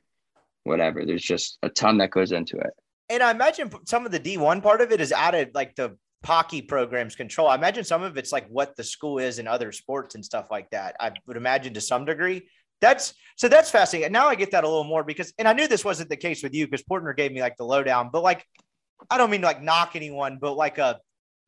whatever. 0.64 1.04
There's 1.04 1.22
just 1.22 1.58
a 1.62 1.68
ton 1.68 1.98
that 1.98 2.10
goes 2.10 2.32
into 2.32 2.56
it. 2.58 2.70
and 3.10 3.22
I 3.22 3.30
imagine 3.30 3.70
some 3.86 4.06
of 4.06 4.12
the 4.12 4.20
D1 4.20 4.62
part 4.62 4.80
of 4.80 4.90
it 4.92 5.00
is 5.00 5.12
added 5.12 5.50
like 5.54 5.76
the 5.76 5.96
hockey 6.24 6.62
programs 6.62 7.14
control. 7.14 7.48
I 7.48 7.54
imagine 7.54 7.84
some 7.84 8.02
of 8.02 8.16
it's 8.16 8.32
like 8.32 8.48
what 8.48 8.76
the 8.76 8.84
school 8.84 9.18
is 9.18 9.38
in 9.38 9.46
other 9.46 9.72
sports 9.72 10.14
and 10.14 10.24
stuff 10.24 10.46
like 10.50 10.70
that. 10.70 10.96
I 10.98 11.12
would 11.26 11.36
imagine 11.36 11.74
to 11.74 11.80
some 11.80 12.04
degree. 12.06 12.48
That's 12.84 13.14
so 13.36 13.48
that's 13.48 13.70
fascinating. 13.70 14.06
And 14.06 14.12
now 14.12 14.28
I 14.28 14.34
get 14.34 14.50
that 14.52 14.62
a 14.62 14.68
little 14.68 14.84
more 14.84 15.02
because, 15.02 15.32
and 15.38 15.48
I 15.48 15.54
knew 15.54 15.66
this 15.66 15.84
wasn't 15.84 16.10
the 16.10 16.16
case 16.16 16.42
with 16.42 16.54
you 16.54 16.66
because 16.66 16.84
Portner 16.84 17.16
gave 17.16 17.32
me 17.32 17.40
like 17.40 17.56
the 17.56 17.64
lowdown, 17.64 18.10
but 18.12 18.22
like, 18.22 18.46
I 19.10 19.18
don't 19.18 19.30
mean 19.30 19.40
to 19.40 19.46
like 19.46 19.62
knock 19.62 19.96
anyone, 19.96 20.38
but 20.40 20.54
like 20.54 20.78
a, 20.78 21.00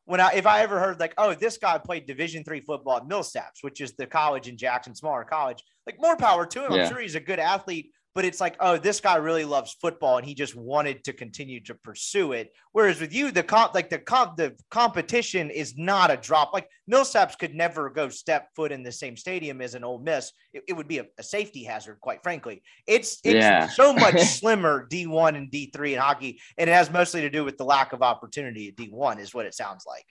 when 0.07 0.21
I, 0.21 0.33
if 0.35 0.47
I 0.47 0.63
ever 0.63 0.81
heard 0.81 0.99
like, 0.99 1.15
oh, 1.19 1.35
this 1.35 1.59
guy 1.59 1.79
played 1.79 2.07
division 2.07 2.43
three 2.43 2.61
football 2.61 2.97
at 2.97 3.05
Millsaps, 3.05 3.63
which 3.63 3.81
is 3.81 3.93
the 3.93 4.07
college 4.07 4.49
in 4.49 4.57
Jackson, 4.57 4.95
smaller 4.95 5.25
college, 5.25 5.63
like 5.87 6.01
more 6.01 6.17
power 6.17 6.47
to 6.47 6.65
him. 6.65 6.73
I'm 6.73 6.89
sure 6.89 7.01
he's 7.01 7.15
a 7.15 7.21
good 7.21 7.39
athlete, 7.39 7.93
but 8.17 8.25
it's 8.25 8.41
like, 8.41 8.57
oh, 8.61 8.79
this 8.79 8.99
guy 8.99 9.17
really 9.17 9.45
loves 9.45 9.77
football 9.79 10.17
and 10.17 10.27
he 10.27 10.35
just 10.35 10.57
wanted 10.57 11.05
to 11.05 11.13
continue 11.13 11.61
to 11.61 11.75
pursue 11.75 12.33
it. 12.33 12.51
Whereas 12.73 12.99
with 12.99 13.13
you, 13.15 13.31
the 13.31 13.43
comp, 13.43 13.75
like 13.75 13.91
the 13.91 13.99
comp, 13.99 14.39
the 14.39 14.57
competition 14.71 15.51
is 15.51 15.75
not 15.77 16.11
a 16.11 16.17
drop. 16.17 16.55
Like 16.55 16.67
Millsaps 16.91 17.39
could 17.39 17.55
never 17.55 17.91
go 17.91 18.09
step 18.09 18.49
foot 18.57 18.73
in 18.73 18.83
the 18.83 18.91
same 18.91 19.19
stadium 19.19 19.61
as 19.61 19.75
an 19.75 19.85
Ole 19.85 19.99
Miss. 19.99 20.33
It, 20.55 20.63
it 20.67 20.73
would 20.73 20.89
be 20.89 20.97
a, 20.97 21.05
a 21.19 21.23
safety 21.23 21.63
hazard, 21.63 21.99
quite 22.01 22.23
frankly. 22.23 22.63
It's 22.87 23.19
it's 23.23 23.35
Yeah. 23.37 23.69
so 23.69 23.93
much 23.93 24.19
slimmer 24.39 24.89
D1 24.91 25.37
and 25.37 25.51
D3 25.51 25.93
in 25.93 25.99
hockey, 25.99 26.41
and 26.57 26.71
it 26.71 26.73
has 26.73 26.91
mostly 26.91 27.21
to 27.21 27.29
do 27.29 27.45
with 27.45 27.59
the 27.59 27.67
lack 27.67 27.93
of 27.93 28.01
opportunity 28.01 28.69
at 28.69 28.77
D1, 28.77 29.21
is 29.21 29.35
what 29.35 29.45
it 29.45 29.55
sounds 29.55 29.85
like. 29.87 30.07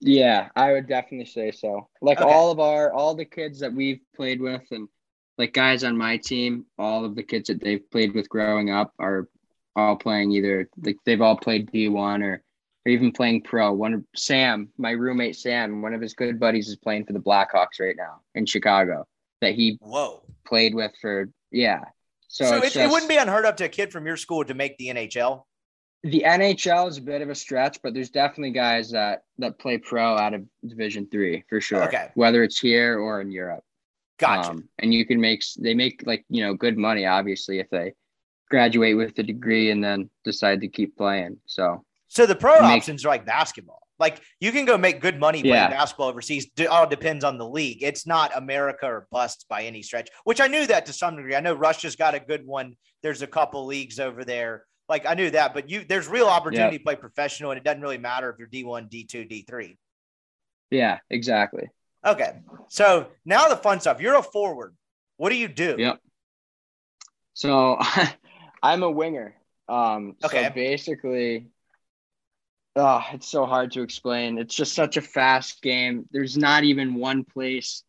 Yeah, 0.00 0.48
I 0.56 0.72
would 0.72 0.88
definitely 0.88 1.26
say 1.26 1.50
so. 1.50 1.90
Like 2.00 2.22
Okay. 2.22 2.30
all 2.30 2.50
of 2.50 2.58
our 2.58 2.90
all 2.90 3.14
the 3.14 3.26
kids 3.26 3.60
that 3.60 3.74
we've 3.74 4.00
played 4.14 4.40
with 4.40 4.62
and 4.70 4.88
like 5.38 5.52
guys 5.52 5.84
on 5.84 5.96
my 5.96 6.16
team, 6.16 6.66
all 6.78 7.04
of 7.04 7.14
the 7.14 7.22
kids 7.22 7.48
that 7.48 7.62
they've 7.62 7.90
played 7.90 8.14
with 8.14 8.28
growing 8.28 8.70
up 8.70 8.92
are 8.98 9.28
all 9.74 9.96
playing 9.96 10.32
either 10.32 10.68
like 10.82 10.96
they've 11.04 11.20
all 11.20 11.36
played 11.36 11.70
D1 11.70 12.22
or 12.22 12.42
or 12.86 12.90
even 12.90 13.12
playing 13.12 13.42
pro. 13.42 13.72
One 13.72 14.06
Sam, 14.14 14.68
my 14.78 14.92
roommate 14.92 15.36
Sam, 15.36 15.82
one 15.82 15.92
of 15.92 16.00
his 16.00 16.14
good 16.14 16.38
buddies 16.40 16.68
is 16.68 16.76
playing 16.76 17.04
for 17.04 17.12
the 17.12 17.18
Blackhawks 17.18 17.80
right 17.80 17.96
now 17.96 18.20
in 18.34 18.46
Chicago 18.46 19.06
that 19.40 19.54
he 19.54 19.76
Whoa. 19.80 20.22
played 20.46 20.74
with 20.74 20.92
for 21.00 21.28
yeah. 21.50 21.84
So, 22.28 22.44
So, 22.44 22.56
it, 22.62 22.74
it 22.76 22.90
wouldn't 22.90 23.08
be 23.08 23.16
unheard 23.16 23.44
of 23.44 23.56
to 23.56 23.64
a 23.64 23.68
kid 23.68 23.92
from 23.92 24.06
your 24.06 24.16
school 24.16 24.44
to 24.44 24.54
make 24.54 24.76
the 24.78 24.88
NHL. 24.88 25.44
the 26.02 26.24
NHL 26.26 26.88
is 26.88 26.98
a 26.98 27.02
bit 27.02 27.22
of 27.22 27.28
a 27.30 27.34
stretch, 27.34 27.78
but 27.82 27.92
there's 27.94 28.10
definitely 28.10 28.52
guys 28.52 28.90
that 28.92 29.24
that 29.38 29.58
play 29.58 29.78
pro 29.78 30.16
out 30.16 30.32
of 30.34 30.42
Division 30.66 31.06
Three 31.10 31.44
for 31.48 31.60
sure. 31.60 31.84
Okay. 31.84 32.10
Whether 32.14 32.42
it's 32.42 32.58
here 32.58 32.98
or 32.98 33.20
in 33.20 33.30
Europe. 33.30 33.64
Gotcha. 34.18 34.50
Um, 34.50 34.68
and 34.78 34.94
you 34.94 35.04
can 35.06 35.20
make 35.20 35.42
they 35.58 35.74
make 35.74 36.02
like 36.06 36.24
you 36.28 36.42
know 36.44 36.54
good 36.54 36.78
money 36.78 37.04
obviously 37.06 37.58
if 37.58 37.68
they 37.70 37.92
graduate 38.50 38.96
with 38.96 39.18
a 39.18 39.22
degree 39.22 39.70
and 39.70 39.82
then 39.82 40.08
decide 40.24 40.60
to 40.62 40.68
keep 40.68 40.96
playing. 40.96 41.38
So 41.46 41.84
so 42.08 42.26
the 42.26 42.36
pro 42.36 42.60
make- 42.62 42.78
options 42.78 43.04
are 43.04 43.08
like 43.08 43.26
basketball. 43.26 43.82
Like 43.98 44.20
you 44.40 44.52
can 44.52 44.66
go 44.66 44.76
make 44.76 45.00
good 45.00 45.18
money 45.18 45.40
playing 45.40 45.54
Yeah. 45.54 45.68
basketball 45.70 46.08
overseas. 46.08 46.46
It 46.58 46.66
all 46.66 46.86
depends 46.86 47.24
on 47.24 47.38
the 47.38 47.48
league. 47.48 47.82
It's 47.82 48.06
not 48.06 48.30
America 48.36 48.86
or 48.86 49.06
bust 49.10 49.46
by 49.48 49.62
any 49.64 49.82
stretch, 49.82 50.08
which 50.24 50.40
I 50.40 50.48
knew 50.48 50.66
that 50.66 50.84
to 50.86 50.92
some 50.92 51.16
degree. 51.16 51.34
I 51.34 51.40
know 51.40 51.54
Russia's 51.54 51.96
got 51.96 52.14
a 52.14 52.20
good 52.20 52.46
one. 52.46 52.74
There's 53.02 53.22
a 53.22 53.26
couple 53.26 53.64
leagues 53.64 53.98
over 53.98 54.22
there. 54.24 54.64
Like 54.88 55.06
I 55.06 55.14
knew 55.14 55.30
that, 55.30 55.52
but 55.54 55.68
you 55.70 55.84
there's 55.88 56.08
real 56.08 56.26
opportunity 56.26 56.78
to 56.78 56.84
play 56.84 56.94
professional, 56.94 57.50
and 57.52 57.58
it 57.58 57.64
doesn't 57.64 57.80
really 57.82 57.98
matter 57.98 58.30
if 58.30 58.38
you're 58.38 58.48
D1, 58.48 58.88
D2, 58.90 59.28
D3. 59.48 59.76
yeah, 60.70 60.98
exactly. 61.10 61.68
Okay. 62.06 62.38
So 62.68 63.08
now 63.24 63.48
the 63.48 63.56
fun 63.56 63.80
stuff. 63.80 64.00
You're 64.00 64.16
a 64.16 64.22
forward. 64.22 64.74
What 65.16 65.30
do 65.30 65.36
you 65.36 65.48
do? 65.48 65.76
Yep. 65.78 65.98
So 67.34 67.78
I'm 68.62 68.82
a 68.82 68.90
winger. 68.90 69.34
Um, 69.68 70.16
Okay. 70.24 70.44
So 70.44 70.50
basically, 70.50 71.48
oh, 72.76 73.02
it's 73.12 73.28
so 73.28 73.46
hard 73.46 73.72
to 73.72 73.82
explain. 73.82 74.38
It's 74.38 74.54
just 74.54 74.74
such 74.74 74.96
a 74.96 75.02
fast 75.02 75.62
game. 75.62 76.06
There's 76.12 76.36
not 76.36 76.64
even 76.64 76.94
one 76.94 77.24
place 77.24 77.82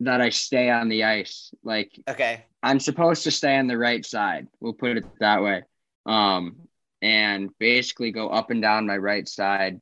that 0.00 0.20
I 0.20 0.28
stay 0.28 0.70
on 0.70 0.88
the 0.88 1.04
ice. 1.04 1.52
Like 1.62 1.98
Okay. 2.08 2.44
I'm 2.62 2.80
supposed 2.80 3.24
to 3.24 3.30
stay 3.30 3.56
on 3.56 3.66
the 3.66 3.78
right 3.78 4.04
side. 4.04 4.48
We'll 4.60 4.72
put 4.74 4.96
it 4.96 5.04
that 5.20 5.42
way. 5.42 5.62
Um, 6.06 6.56
and 7.00 7.50
basically 7.58 8.10
go 8.10 8.28
up 8.28 8.50
and 8.50 8.60
down 8.62 8.86
my 8.86 8.96
right 8.96 9.28
side 9.28 9.80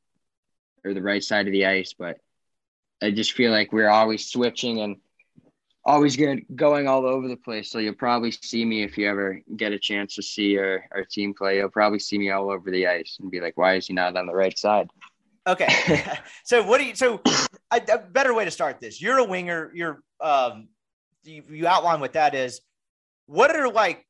or 0.85 0.95
the 0.95 1.03
right 1.03 1.23
side 1.23 1.47
of 1.47 1.53
the 1.53 1.67
ice. 1.67 1.95
But 1.97 2.19
I 3.03 3.11
just 3.11 3.33
feel 3.33 3.51
like 3.51 3.73
we're 3.73 3.89
always 3.89 4.27
switching 4.27 4.81
and 4.81 4.97
always 5.85 6.17
going 6.17 6.87
all 6.87 7.05
over 7.05 7.27
the 7.27 7.37
place. 7.37 7.71
So 7.71 7.79
you'll 7.79 7.95
probably 7.95 8.31
see 8.31 8.65
me 8.65 8.83
if 8.83 8.97
you 8.97 9.09
ever 9.09 9.41
get 9.57 9.73
a 9.73 9.79
chance 9.79 10.15
to 10.15 10.23
see 10.23 10.57
our, 10.57 10.85
our 10.93 11.05
team 11.05 11.35
play. 11.35 11.57
You'll 11.57 11.71
probably 11.71 11.99
see 11.99 12.19
me 12.19 12.31
all 12.31 12.51
over 12.51 12.71
the 12.71 12.87
ice 12.87 13.19
and 13.21 13.31
be 13.31 13.41
like, 13.41 13.57
why 13.57 13.75
is 13.75 13.87
he 13.87 13.95
not 13.95 14.17
on 14.17 14.27
the 14.27 14.35
right 14.35 14.57
side? 14.57 14.89
Okay. 15.47 15.69
so 16.45 16.63
what 16.63 16.79
do 16.79 16.85
you? 16.85 16.95
So 16.95 17.21
a, 17.73 17.81
a 17.93 17.99
better 17.99 18.33
way 18.35 18.45
to 18.45 18.51
start 18.51 18.81
this. 18.81 19.03
You're 19.03 19.19
a 19.19 19.25
winger. 19.25 19.73
You're 19.75 20.01
um, 20.21 20.69
you, 21.25 21.43
you 21.51 21.67
outline 21.67 22.01
what 22.01 22.13
that 22.13 22.35
is. 22.35 22.61
What 23.27 23.55
are 23.55 23.69
like? 23.71 24.07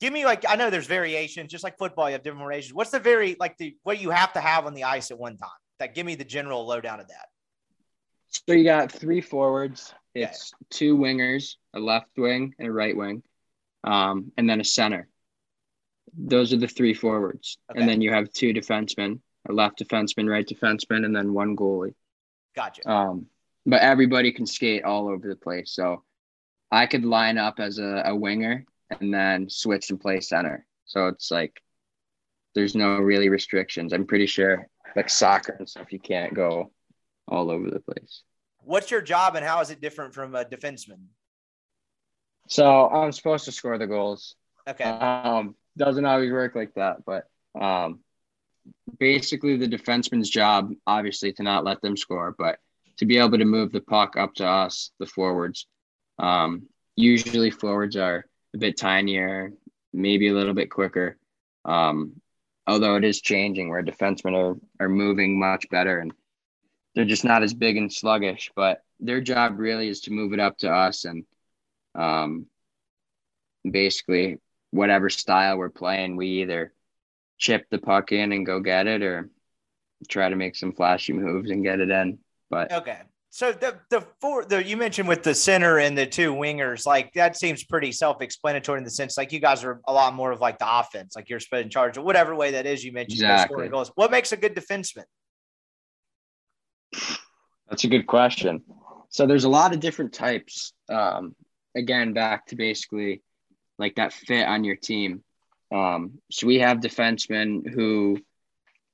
Give 0.00 0.12
me 0.12 0.24
like 0.24 0.44
I 0.48 0.56
know 0.56 0.70
there's 0.70 0.86
variations, 0.86 1.50
just 1.50 1.62
like 1.62 1.76
football, 1.76 2.08
you 2.08 2.14
have 2.14 2.22
different 2.22 2.42
variations. 2.42 2.72
What's 2.72 2.90
the 2.90 3.00
very 3.00 3.36
like 3.38 3.58
the 3.58 3.76
what 3.82 4.00
you 4.00 4.08
have 4.08 4.32
to 4.32 4.40
have 4.40 4.64
on 4.64 4.72
the 4.72 4.84
ice 4.84 5.10
at 5.10 5.18
one 5.18 5.36
time? 5.36 5.50
That 5.78 5.94
give 5.94 6.06
me 6.06 6.14
the 6.14 6.24
general 6.24 6.66
lowdown 6.66 7.00
of 7.00 7.08
that. 7.08 7.26
So 8.30 8.52
you 8.52 8.64
got 8.64 8.92
three 8.92 9.20
forwards. 9.20 9.92
It's 10.14 10.52
okay. 10.54 10.66
two 10.70 10.96
wingers, 10.96 11.56
a 11.74 11.80
left 11.80 12.10
wing 12.16 12.54
and 12.58 12.68
a 12.68 12.72
right 12.72 12.96
wing, 12.96 13.22
um, 13.84 14.32
and 14.36 14.48
then 14.48 14.60
a 14.60 14.64
center. 14.64 15.08
Those 16.16 16.52
are 16.52 16.56
the 16.56 16.66
three 16.66 16.94
forwards, 16.94 17.58
okay. 17.70 17.80
and 17.80 17.88
then 17.88 18.00
you 18.00 18.12
have 18.12 18.32
two 18.32 18.52
defensemen, 18.52 19.20
a 19.48 19.52
left 19.52 19.78
defenseman, 19.78 20.28
right 20.28 20.46
defenseman, 20.46 21.04
and 21.04 21.14
then 21.14 21.32
one 21.32 21.56
goalie. 21.56 21.94
Gotcha. 22.56 22.88
Um, 22.88 23.26
but 23.66 23.82
everybody 23.82 24.32
can 24.32 24.46
skate 24.46 24.84
all 24.84 25.08
over 25.08 25.28
the 25.28 25.36
place. 25.36 25.72
So 25.72 26.02
I 26.70 26.86
could 26.86 27.04
line 27.04 27.38
up 27.38 27.60
as 27.60 27.78
a, 27.78 28.02
a 28.06 28.16
winger 28.16 28.64
and 29.00 29.12
then 29.12 29.48
switch 29.48 29.90
and 29.90 30.00
play 30.00 30.20
center. 30.20 30.66
So 30.86 31.06
it's 31.08 31.30
like 31.30 31.62
there's 32.54 32.74
no 32.74 32.96
really 32.96 33.28
restrictions. 33.28 33.92
I'm 33.92 34.06
pretty 34.06 34.26
sure 34.26 34.68
like 34.96 35.08
soccer 35.08 35.54
and 35.58 35.68
stuff, 35.68 35.92
you 35.92 36.00
can't 36.00 36.34
go 36.34 36.72
all 37.28 37.50
over 37.50 37.70
the 37.70 37.80
place. 37.80 38.22
What's 38.62 38.90
your 38.90 39.00
job 39.00 39.36
and 39.36 39.44
how 39.44 39.60
is 39.60 39.70
it 39.70 39.80
different 39.80 40.14
from 40.14 40.34
a 40.34 40.44
defenseman? 40.44 41.06
So 42.48 42.88
I'm 42.88 43.12
supposed 43.12 43.44
to 43.46 43.52
score 43.52 43.78
the 43.78 43.86
goals. 43.86 44.34
Okay. 44.68 44.84
Um, 44.84 45.54
doesn't 45.76 46.04
always 46.04 46.32
work 46.32 46.54
like 46.54 46.74
that, 46.74 47.04
but 47.04 47.24
um, 47.58 48.00
basically 48.98 49.56
the 49.56 49.68
defenseman's 49.68 50.28
job, 50.28 50.72
obviously, 50.86 51.32
to 51.34 51.42
not 51.42 51.64
let 51.64 51.80
them 51.80 51.96
score, 51.96 52.34
but 52.36 52.58
to 52.98 53.06
be 53.06 53.18
able 53.18 53.38
to 53.38 53.44
move 53.44 53.72
the 53.72 53.80
puck 53.80 54.16
up 54.16 54.34
to 54.34 54.46
us, 54.46 54.90
the 54.98 55.06
forwards. 55.06 55.66
Um, 56.18 56.66
usually, 56.96 57.50
forwards 57.50 57.96
are 57.96 58.26
a 58.54 58.58
bit 58.58 58.76
tinier, 58.76 59.52
maybe 59.92 60.28
a 60.28 60.34
little 60.34 60.54
bit 60.54 60.70
quicker. 60.70 61.16
Um, 61.64 62.20
although 62.66 62.96
it 62.96 63.04
is 63.04 63.20
changing 63.20 63.70
where 63.70 63.82
defensemen 63.82 64.34
are, 64.34 64.84
are 64.84 64.88
moving 64.88 65.38
much 65.38 65.68
better 65.70 65.98
and 66.00 66.12
they're 66.94 67.04
just 67.04 67.24
not 67.24 67.42
as 67.42 67.54
big 67.54 67.76
and 67.76 67.92
sluggish, 67.92 68.50
but 68.54 68.82
their 68.98 69.20
job 69.20 69.58
really 69.58 69.88
is 69.88 70.02
to 70.02 70.12
move 70.12 70.32
it 70.32 70.40
up 70.40 70.58
to 70.58 70.70
us 70.70 71.04
and 71.04 71.24
um, 71.94 72.46
basically 73.68 74.38
whatever 74.70 75.08
style 75.08 75.58
we're 75.58 75.70
playing, 75.70 76.16
we 76.16 76.42
either 76.42 76.72
chip 77.38 77.66
the 77.70 77.78
puck 77.78 78.12
in 78.12 78.32
and 78.32 78.46
go 78.46 78.60
get 78.60 78.86
it 78.86 79.02
or 79.02 79.30
try 80.08 80.28
to 80.28 80.36
make 80.36 80.56
some 80.56 80.72
flashy 80.72 81.12
moves 81.12 81.50
and 81.50 81.64
get 81.64 81.80
it 81.80 81.90
in. 81.90 82.18
But 82.48 82.72
okay. 82.72 83.00
So 83.32 83.52
the 83.52 83.78
the 83.90 84.04
four 84.20 84.44
the 84.44 84.64
you 84.64 84.76
mentioned 84.76 85.06
with 85.06 85.22
the 85.22 85.34
center 85.34 85.78
and 85.78 85.96
the 85.96 86.06
two 86.06 86.34
wingers, 86.34 86.84
like 86.84 87.12
that 87.12 87.36
seems 87.36 87.62
pretty 87.62 87.92
self-explanatory 87.92 88.78
in 88.78 88.84
the 88.84 88.90
sense 88.90 89.16
like 89.16 89.30
you 89.30 89.38
guys 89.38 89.62
are 89.62 89.80
a 89.86 89.92
lot 89.92 90.14
more 90.14 90.32
of 90.32 90.40
like 90.40 90.58
the 90.58 90.66
offense, 90.68 91.14
like 91.14 91.28
you're 91.28 91.40
in 91.52 91.70
charge 91.70 91.96
of 91.96 92.02
whatever 92.02 92.34
way 92.34 92.50
that 92.52 92.66
is 92.66 92.84
you 92.84 92.92
mentioned 92.92 93.20
exactly. 93.20 93.68
goals. 93.68 93.92
What 93.94 94.10
makes 94.10 94.32
a 94.32 94.36
good 94.36 94.56
defenseman? 94.56 95.04
That's 97.68 97.84
a 97.84 97.88
good 97.88 98.06
question. 98.06 98.62
So 99.10 99.26
there's 99.26 99.44
a 99.44 99.48
lot 99.48 99.72
of 99.72 99.80
different 99.80 100.12
types. 100.12 100.72
Um, 100.88 101.34
again, 101.76 102.12
back 102.12 102.46
to 102.48 102.56
basically 102.56 103.22
like 103.78 103.96
that 103.96 104.12
fit 104.12 104.46
on 104.46 104.64
your 104.64 104.76
team. 104.76 105.22
Um, 105.72 106.18
so 106.30 106.46
we 106.46 106.58
have 106.58 106.78
defensemen 106.78 107.68
who 107.68 108.18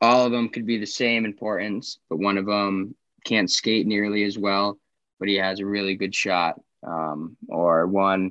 all 0.01 0.27
of 0.27 0.33
them 0.33 0.49
could 0.51 0.67
be 0.67 0.79
the 0.79 0.87
same 0.87 1.25
importance, 1.25 1.99
but 2.09 2.19
one 2.19 2.39
of 2.39 2.47
them 2.47 2.95
can't 3.25 3.51
skate 3.51 3.87
nearly 3.87 4.25
as 4.25 4.39
well, 4.39 4.79
but 5.19 5.29
he 5.29 5.37
has 5.37 5.61
a 5.61 5.67
really 5.67 5.97
good 5.97 6.15
shot. 6.15 6.61
Um, 6.87 7.37
or 7.49 7.87
one 7.87 8.31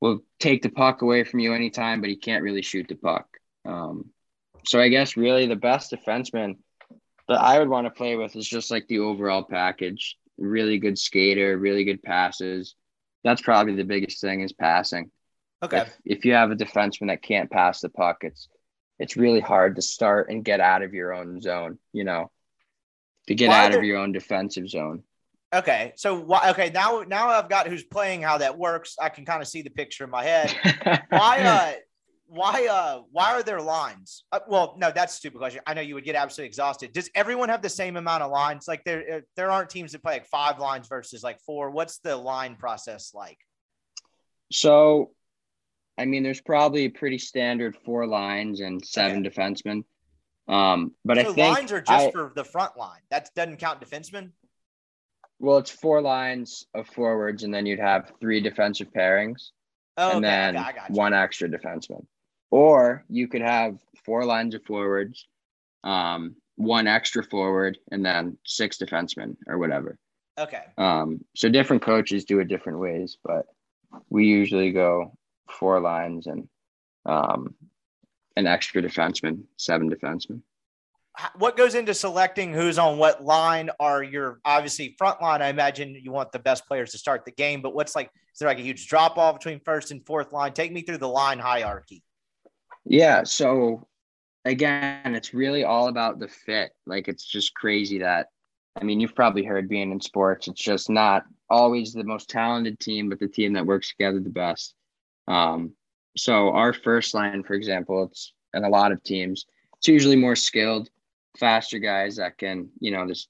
will 0.00 0.20
take 0.40 0.62
the 0.62 0.70
puck 0.70 1.02
away 1.02 1.24
from 1.24 1.40
you 1.40 1.52
anytime, 1.52 2.00
but 2.00 2.10
he 2.10 2.16
can't 2.16 2.42
really 2.42 2.62
shoot 2.62 2.88
the 2.88 2.94
puck. 2.94 3.26
Um, 3.64 4.06
so 4.66 4.80
I 4.80 4.88
guess 4.88 5.16
really 5.16 5.46
the 5.46 5.56
best 5.56 5.92
defenseman 5.92 6.56
that 7.28 7.40
I 7.40 7.58
would 7.58 7.68
want 7.68 7.86
to 7.86 7.90
play 7.90 8.16
with 8.16 8.34
is 8.36 8.48
just 8.48 8.70
like 8.70 8.86
the 8.88 9.00
overall 9.00 9.42
package. 9.42 10.16
Really 10.38 10.78
good 10.78 10.98
skater, 10.98 11.56
really 11.58 11.84
good 11.84 12.02
passes. 12.02 12.74
That's 13.24 13.42
probably 13.42 13.74
the 13.74 13.84
biggest 13.84 14.20
thing 14.20 14.40
is 14.40 14.52
passing. 14.52 15.10
Okay. 15.62 15.80
If, 15.80 15.98
if 16.04 16.24
you 16.24 16.34
have 16.34 16.50
a 16.50 16.56
defenseman 16.56 17.08
that 17.08 17.22
can't 17.22 17.50
pass 17.50 17.80
the 17.80 17.88
puck, 17.88 18.18
it's 18.22 18.48
it's 18.98 19.16
really 19.16 19.40
hard 19.40 19.76
to 19.76 19.82
start 19.82 20.30
and 20.30 20.44
get 20.44 20.60
out 20.60 20.82
of 20.82 20.94
your 20.94 21.12
own 21.12 21.40
zone. 21.40 21.78
You 21.92 22.04
know, 22.04 22.30
to 23.26 23.34
get 23.34 23.48
Why 23.48 23.64
out 23.64 23.70
there, 23.72 23.80
of 23.80 23.84
your 23.84 23.98
own 23.98 24.12
defensive 24.12 24.68
zone. 24.68 25.02
Okay, 25.54 25.92
so 25.96 26.18
why? 26.18 26.50
Okay, 26.50 26.70
now 26.70 27.04
now 27.06 27.28
I've 27.28 27.48
got 27.48 27.66
who's 27.66 27.84
playing, 27.84 28.22
how 28.22 28.38
that 28.38 28.56
works. 28.56 28.96
I 29.00 29.08
can 29.08 29.24
kind 29.24 29.42
of 29.42 29.48
see 29.48 29.62
the 29.62 29.70
picture 29.70 30.04
in 30.04 30.10
my 30.10 30.22
head. 30.24 30.54
why? 31.08 31.40
Uh, 31.40 31.72
why? 32.28 32.66
Uh, 32.70 33.02
why 33.10 33.32
are 33.32 33.42
there 33.42 33.60
lines? 33.60 34.24
Uh, 34.30 34.40
well, 34.48 34.76
no, 34.78 34.90
that's 34.94 35.14
a 35.14 35.16
stupid 35.16 35.38
question. 35.38 35.60
I 35.66 35.74
know 35.74 35.80
you 35.80 35.94
would 35.94 36.04
get 36.04 36.14
absolutely 36.14 36.48
exhausted. 36.48 36.92
Does 36.92 37.10
everyone 37.14 37.48
have 37.48 37.62
the 37.62 37.68
same 37.68 37.96
amount 37.96 38.22
of 38.22 38.30
lines? 38.30 38.68
Like 38.68 38.84
there, 38.84 39.04
uh, 39.12 39.20
there 39.34 39.50
aren't 39.50 39.70
teams 39.70 39.92
that 39.92 40.02
play 40.02 40.14
like 40.14 40.26
five 40.26 40.58
lines 40.58 40.88
versus 40.88 41.22
like 41.22 41.40
four. 41.40 41.70
What's 41.70 41.98
the 41.98 42.16
line 42.16 42.56
process 42.56 43.12
like? 43.14 43.38
So 44.52 45.10
I 45.98 46.04
mean, 46.04 46.22
there's 46.22 46.40
probably 46.40 46.84
a 46.84 46.88
pretty 46.88 47.18
standard 47.18 47.76
four 47.84 48.06
lines 48.06 48.60
and 48.60 48.84
seven 48.84 49.26
okay. 49.26 49.34
defensemen. 49.34 49.82
Um, 50.46 50.92
but 51.04 51.16
so 51.16 51.20
I 51.20 51.24
think 51.24 51.36
lines 51.36 51.72
are 51.72 51.80
just 51.80 52.08
I, 52.08 52.10
for 52.10 52.32
the 52.34 52.44
front 52.44 52.76
line. 52.76 53.00
That 53.10 53.28
doesn't 53.34 53.56
count 53.58 53.80
defensemen. 53.80 54.30
Well, 55.40 55.58
it's 55.58 55.70
four 55.70 56.00
lines 56.00 56.66
of 56.74 56.86
forwards, 56.86 57.42
and 57.42 57.52
then 57.52 57.66
you'd 57.66 57.80
have 57.80 58.12
three 58.20 58.40
defensive 58.40 58.88
pairings, 58.92 59.50
oh, 59.96 60.16
and 60.16 60.24
okay. 60.24 60.52
then 60.54 60.64
one 60.88 61.12
extra 61.12 61.48
defenseman. 61.48 62.06
Or 62.50 63.04
you 63.08 63.28
could 63.28 63.42
have 63.42 63.78
four 64.04 64.24
lines 64.24 64.54
of 64.54 64.64
forwards, 64.64 65.26
um, 65.84 66.36
one 66.56 66.86
extra 66.86 67.22
forward, 67.22 67.78
and 67.90 68.04
then 68.04 68.38
six 68.44 68.78
defensemen 68.78 69.36
or 69.46 69.58
whatever. 69.58 69.98
Okay. 70.38 70.64
Um, 70.76 71.24
so 71.34 71.48
different 71.48 71.82
coaches 71.82 72.24
do 72.24 72.38
it 72.38 72.48
different 72.48 72.78
ways, 72.78 73.18
but 73.24 73.46
we 74.08 74.26
usually 74.26 74.72
go 74.72 75.16
four 75.50 75.80
lines 75.80 76.26
and 76.26 76.48
um, 77.06 77.54
an 78.36 78.46
extra 78.46 78.80
defenseman, 78.80 79.42
seven 79.56 79.90
defensemen. 79.90 80.42
What 81.34 81.56
goes 81.56 81.74
into 81.74 81.94
selecting 81.94 82.52
who's 82.52 82.78
on 82.78 82.96
what 82.96 83.24
line? 83.24 83.70
Are 83.80 84.04
your 84.04 84.38
obviously 84.44 84.94
front 84.96 85.20
line? 85.20 85.42
I 85.42 85.48
imagine 85.48 86.00
you 86.00 86.12
want 86.12 86.30
the 86.30 86.38
best 86.38 86.64
players 86.68 86.92
to 86.92 86.98
start 86.98 87.24
the 87.24 87.32
game, 87.32 87.60
but 87.60 87.74
what's 87.74 87.96
like? 87.96 88.10
Is 88.32 88.38
there 88.38 88.48
like 88.48 88.60
a 88.60 88.62
huge 88.62 88.86
drop 88.86 89.18
off 89.18 89.34
between 89.34 89.58
first 89.64 89.90
and 89.90 90.06
fourth 90.06 90.32
line? 90.32 90.52
Take 90.52 90.70
me 90.70 90.82
through 90.82 90.98
the 90.98 91.08
line 91.08 91.40
hierarchy. 91.40 92.04
Yeah. 92.84 93.24
So 93.24 93.86
again, 94.44 95.14
it's 95.14 95.34
really 95.34 95.64
all 95.64 95.88
about 95.88 96.18
the 96.18 96.28
fit. 96.28 96.72
Like 96.86 97.08
it's 97.08 97.24
just 97.24 97.54
crazy 97.54 97.98
that 97.98 98.28
I 98.80 98.84
mean, 98.84 99.00
you've 99.00 99.14
probably 99.14 99.44
heard 99.44 99.68
being 99.68 99.90
in 99.90 100.00
sports, 100.00 100.46
it's 100.46 100.62
just 100.62 100.88
not 100.88 101.24
always 101.50 101.92
the 101.92 102.04
most 102.04 102.30
talented 102.30 102.78
team, 102.78 103.08
but 103.08 103.18
the 103.18 103.26
team 103.28 103.54
that 103.54 103.66
works 103.66 103.90
together 103.90 104.20
the 104.20 104.30
best. 104.30 104.74
Um, 105.26 105.72
so 106.16 106.52
our 106.52 106.72
first 106.72 107.14
line, 107.14 107.42
for 107.42 107.54
example, 107.54 108.04
it's 108.04 108.32
in 108.54 108.64
a 108.64 108.68
lot 108.68 108.92
of 108.92 109.02
teams, 109.02 109.46
it's 109.78 109.88
usually 109.88 110.16
more 110.16 110.36
skilled, 110.36 110.88
faster 111.38 111.78
guys 111.78 112.16
that 112.16 112.38
can, 112.38 112.68
you 112.80 112.90
know, 112.90 113.06
the 113.06 113.20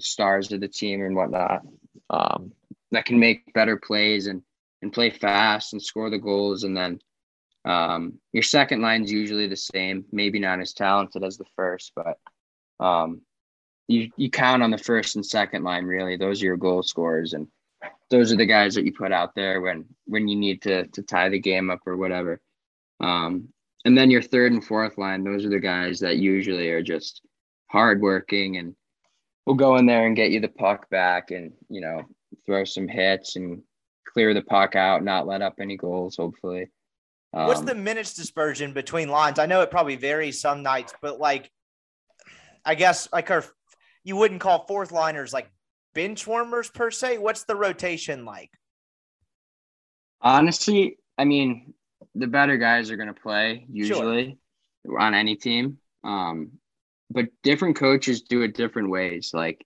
stars 0.00 0.52
of 0.52 0.60
the 0.60 0.68
team 0.68 1.02
and 1.02 1.16
whatnot, 1.16 1.62
um, 2.10 2.52
that 2.92 3.04
can 3.04 3.18
make 3.18 3.52
better 3.54 3.76
plays 3.76 4.26
and 4.26 4.42
and 4.82 4.92
play 4.92 5.10
fast 5.10 5.72
and 5.72 5.82
score 5.82 6.10
the 6.10 6.18
goals. 6.18 6.64
And 6.64 6.76
then 6.76 7.00
um, 7.64 8.18
your 8.32 8.42
second 8.42 8.82
line 8.82 9.04
is 9.04 9.12
usually 9.12 9.46
the 9.46 9.56
same, 9.56 10.04
maybe 10.10 10.38
not 10.38 10.60
as 10.60 10.72
talented 10.72 11.22
as 11.22 11.36
the 11.36 11.44
first, 11.56 11.92
but 11.94 12.18
um, 12.84 13.20
you 13.88 14.10
you 14.16 14.30
count 14.30 14.62
on 14.62 14.70
the 14.70 14.78
first 14.78 15.16
and 15.16 15.24
second 15.24 15.62
line 15.62 15.84
really. 15.84 16.16
Those 16.16 16.42
are 16.42 16.46
your 16.46 16.56
goal 16.56 16.82
scorers 16.82 17.34
and 17.34 17.46
those 18.10 18.32
are 18.32 18.36
the 18.36 18.46
guys 18.46 18.74
that 18.74 18.84
you 18.84 18.92
put 18.92 19.12
out 19.12 19.34
there 19.34 19.60
when 19.60 19.84
when 20.06 20.28
you 20.28 20.36
need 20.36 20.62
to 20.62 20.86
to 20.88 21.02
tie 21.02 21.28
the 21.28 21.38
game 21.38 21.70
up 21.70 21.80
or 21.86 21.96
whatever. 21.96 22.40
Um, 23.00 23.48
and 23.84 23.96
then 23.96 24.10
your 24.10 24.22
third 24.22 24.52
and 24.52 24.64
fourth 24.64 24.98
line, 24.98 25.24
those 25.24 25.44
are 25.44 25.50
the 25.50 25.58
guys 25.58 26.00
that 26.00 26.18
usually 26.18 26.68
are 26.70 26.82
just 26.82 27.22
hardworking 27.66 28.58
and 28.58 28.76
will 29.46 29.54
go 29.54 29.76
in 29.76 29.86
there 29.86 30.06
and 30.06 30.14
get 30.14 30.30
you 30.30 30.40
the 30.40 30.48
puck 30.48 30.88
back 30.90 31.30
and 31.30 31.52
you 31.68 31.80
know 31.80 32.02
throw 32.46 32.64
some 32.64 32.88
hits 32.88 33.36
and 33.36 33.62
clear 34.12 34.34
the 34.34 34.42
puck 34.42 34.76
out, 34.76 35.04
not 35.04 35.26
let 35.26 35.42
up 35.42 35.54
any 35.60 35.76
goals. 35.76 36.16
Hopefully. 36.16 36.70
Um, 37.34 37.46
What's 37.46 37.62
the 37.62 37.74
minutes 37.74 38.14
dispersion 38.14 38.72
between 38.72 39.08
lines? 39.08 39.38
I 39.38 39.46
know 39.46 39.62
it 39.62 39.70
probably 39.70 39.96
varies 39.96 40.40
some 40.40 40.62
nights, 40.62 40.92
but 41.00 41.18
like, 41.18 41.50
I 42.64 42.74
guess 42.74 43.08
like 43.12 43.30
our 43.30 43.44
you 44.04 44.16
wouldn't 44.16 44.40
call 44.40 44.66
fourth 44.66 44.92
liners 44.92 45.32
like 45.32 45.50
bench 45.94 46.26
warmers 46.26 46.68
per 46.68 46.90
se? 46.90 47.18
What's 47.18 47.44
the 47.44 47.56
rotation 47.56 48.24
like? 48.24 48.50
Honestly, 50.20 50.98
I 51.18 51.24
mean, 51.24 51.74
the 52.14 52.26
better 52.26 52.56
guys 52.56 52.90
are 52.90 52.96
going 52.96 53.12
to 53.12 53.20
play 53.20 53.66
usually 53.70 54.38
sure. 54.86 54.98
on 54.98 55.14
any 55.14 55.36
team. 55.36 55.78
Um, 56.04 56.52
but 57.10 57.26
different 57.42 57.76
coaches 57.76 58.22
do 58.22 58.42
it 58.42 58.54
different 58.54 58.90
ways. 58.90 59.30
Like 59.32 59.64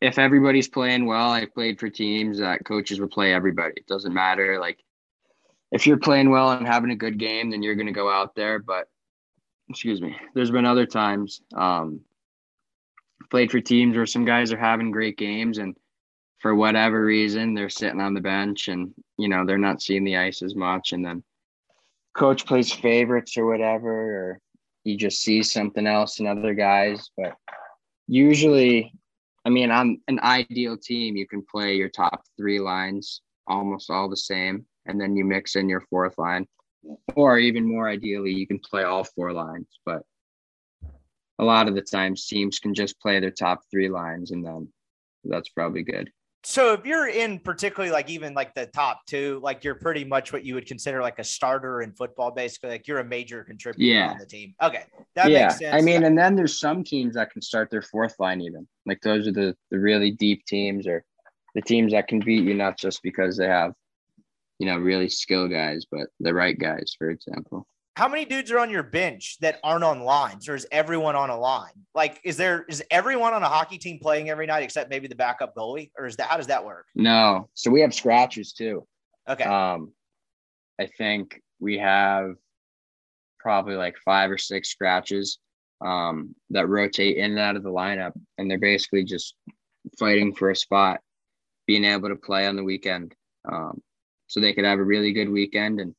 if 0.00 0.18
everybody's 0.18 0.68
playing 0.68 1.06
well, 1.06 1.30
I've 1.30 1.54
played 1.54 1.80
for 1.80 1.88
teams 1.88 2.38
that 2.38 2.64
coaches 2.64 3.00
would 3.00 3.10
play 3.10 3.32
everybody. 3.32 3.74
It 3.76 3.86
doesn't 3.86 4.12
matter. 4.12 4.58
Like 4.60 4.78
if 5.74 5.88
you're 5.88 5.98
playing 5.98 6.30
well 6.30 6.52
and 6.52 6.66
having 6.66 6.92
a 6.92 6.96
good 6.96 7.18
game, 7.18 7.50
then 7.50 7.60
you're 7.60 7.74
going 7.74 7.88
to 7.88 7.92
go 7.92 8.08
out 8.08 8.36
there. 8.36 8.60
But 8.60 8.88
excuse 9.68 10.00
me, 10.00 10.16
there's 10.32 10.52
been 10.52 10.64
other 10.64 10.86
times 10.86 11.42
um, 11.52 12.00
played 13.28 13.50
for 13.50 13.60
teams 13.60 13.96
where 13.96 14.06
some 14.06 14.24
guys 14.24 14.52
are 14.52 14.56
having 14.56 14.92
great 14.92 15.18
games 15.18 15.58
and 15.58 15.74
for 16.38 16.54
whatever 16.54 17.04
reason 17.04 17.54
they're 17.54 17.68
sitting 17.68 18.00
on 18.00 18.14
the 18.14 18.20
bench 18.20 18.68
and 18.68 18.94
you 19.18 19.28
know 19.28 19.44
they're 19.44 19.58
not 19.58 19.82
seeing 19.82 20.04
the 20.04 20.16
ice 20.16 20.42
as 20.42 20.54
much 20.54 20.92
and 20.92 21.04
then 21.04 21.24
coach 22.14 22.46
plays 22.46 22.70
favorites 22.70 23.36
or 23.36 23.46
whatever 23.46 23.90
or 23.90 24.40
you 24.84 24.96
just 24.96 25.22
see 25.22 25.42
something 25.42 25.86
else 25.86 26.20
in 26.20 26.26
other 26.26 26.52
guys 26.52 27.10
but 27.16 27.34
usually 28.06 28.92
i 29.46 29.48
mean 29.48 29.70
on 29.70 29.98
an 30.08 30.20
ideal 30.20 30.76
team 30.76 31.16
you 31.16 31.26
can 31.26 31.42
play 31.50 31.76
your 31.76 31.88
top 31.88 32.22
three 32.36 32.60
lines 32.60 33.22
almost 33.46 33.88
all 33.88 34.10
the 34.10 34.16
same 34.16 34.66
and 34.86 35.00
then 35.00 35.16
you 35.16 35.24
mix 35.24 35.56
in 35.56 35.68
your 35.68 35.80
fourth 35.90 36.16
line 36.18 36.46
or 37.16 37.38
even 37.38 37.66
more 37.66 37.88
ideally 37.88 38.32
you 38.32 38.46
can 38.46 38.58
play 38.58 38.82
all 38.82 39.04
four 39.04 39.32
lines 39.32 39.78
but 39.86 40.02
a 41.38 41.44
lot 41.44 41.66
of 41.66 41.74
the 41.74 41.82
times 41.82 42.26
teams 42.26 42.58
can 42.58 42.74
just 42.74 43.00
play 43.00 43.18
their 43.20 43.30
top 43.30 43.60
three 43.70 43.88
lines 43.88 44.30
and 44.30 44.44
then 44.44 44.68
that's 45.24 45.48
probably 45.48 45.82
good 45.82 46.10
so 46.46 46.74
if 46.74 46.84
you're 46.84 47.08
in 47.08 47.38
particularly 47.38 47.90
like 47.90 48.10
even 48.10 48.34
like 48.34 48.54
the 48.54 48.66
top 48.66 49.06
two, 49.06 49.40
like 49.42 49.64
you're 49.64 49.74
pretty 49.74 50.04
much 50.04 50.30
what 50.30 50.44
you 50.44 50.54
would 50.54 50.66
consider 50.66 51.00
like 51.00 51.18
a 51.18 51.24
starter 51.24 51.80
in 51.80 51.92
football, 51.92 52.30
basically. 52.30 52.68
Like 52.68 52.86
you're 52.86 52.98
a 52.98 53.04
major 53.04 53.42
contributor 53.42 53.82
yeah. 53.82 54.10
on 54.10 54.18
the 54.18 54.26
team. 54.26 54.54
Okay. 54.62 54.84
That 55.14 55.30
yeah. 55.30 55.46
makes 55.46 55.58
sense. 55.58 55.74
I 55.74 55.80
mean, 55.80 56.04
and 56.04 56.18
then 56.18 56.36
there's 56.36 56.60
some 56.60 56.84
teams 56.84 57.14
that 57.14 57.30
can 57.30 57.40
start 57.40 57.70
their 57.70 57.80
fourth 57.80 58.16
line 58.18 58.42
even. 58.42 58.68
Like 58.84 59.00
those 59.00 59.26
are 59.26 59.32
the 59.32 59.56
the 59.70 59.78
really 59.78 60.10
deep 60.10 60.44
teams 60.44 60.86
or 60.86 61.02
the 61.54 61.62
teams 61.62 61.92
that 61.92 62.08
can 62.08 62.20
beat 62.20 62.44
you 62.44 62.52
not 62.52 62.78
just 62.78 63.02
because 63.02 63.38
they 63.38 63.46
have, 63.48 63.72
you 64.58 64.66
know, 64.66 64.78
really 64.78 65.08
skilled 65.08 65.50
guys, 65.50 65.84
but 65.90 66.08
the 66.20 66.32
right 66.32 66.58
guys, 66.58 66.94
for 66.98 67.10
example. 67.10 67.66
How 67.96 68.08
many 68.08 68.24
dudes 68.24 68.50
are 68.50 68.58
on 68.58 68.70
your 68.70 68.82
bench 68.82 69.36
that 69.40 69.60
aren't 69.62 69.84
on 69.84 70.00
lines 70.00 70.48
or 70.48 70.56
is 70.56 70.66
everyone 70.72 71.14
on 71.14 71.30
a 71.30 71.38
line? 71.38 71.72
Like 71.94 72.20
is 72.24 72.36
there 72.36 72.64
is 72.68 72.82
everyone 72.90 73.34
on 73.34 73.42
a 73.44 73.48
hockey 73.48 73.78
team 73.78 74.00
playing 74.00 74.30
every 74.30 74.46
night 74.46 74.64
except 74.64 74.90
maybe 74.90 75.06
the 75.06 75.14
backup 75.14 75.54
goalie 75.54 75.90
or 75.96 76.06
is 76.06 76.16
that 76.16 76.26
how 76.26 76.36
does 76.36 76.48
that 76.48 76.64
work? 76.64 76.86
No. 76.96 77.48
So 77.54 77.70
we 77.70 77.82
have 77.82 77.94
scratches 77.94 78.52
too. 78.52 78.84
Okay. 79.28 79.44
Um 79.44 79.92
i 80.80 80.86
think 80.86 81.40
we 81.60 81.78
have 81.78 82.34
probably 83.38 83.76
like 83.76 83.94
five 84.04 84.28
or 84.28 84.38
six 84.38 84.70
scratches 84.70 85.38
um 85.86 86.34
that 86.50 86.68
rotate 86.68 87.16
in 87.16 87.30
and 87.30 87.38
out 87.38 87.54
of 87.54 87.62
the 87.62 87.70
lineup 87.70 88.12
and 88.38 88.50
they're 88.50 88.58
basically 88.58 89.04
just 89.04 89.36
fighting 90.00 90.34
for 90.34 90.50
a 90.50 90.56
spot 90.56 90.98
being 91.68 91.84
able 91.84 92.08
to 92.08 92.16
play 92.16 92.46
on 92.48 92.56
the 92.56 92.64
weekend. 92.64 93.14
Um 93.48 93.80
so 94.26 94.40
they 94.40 94.52
could 94.52 94.64
have 94.64 94.78
a 94.78 94.84
really 94.84 95.12
good 95.12 95.28
weekend 95.28 95.80
and 95.80 95.94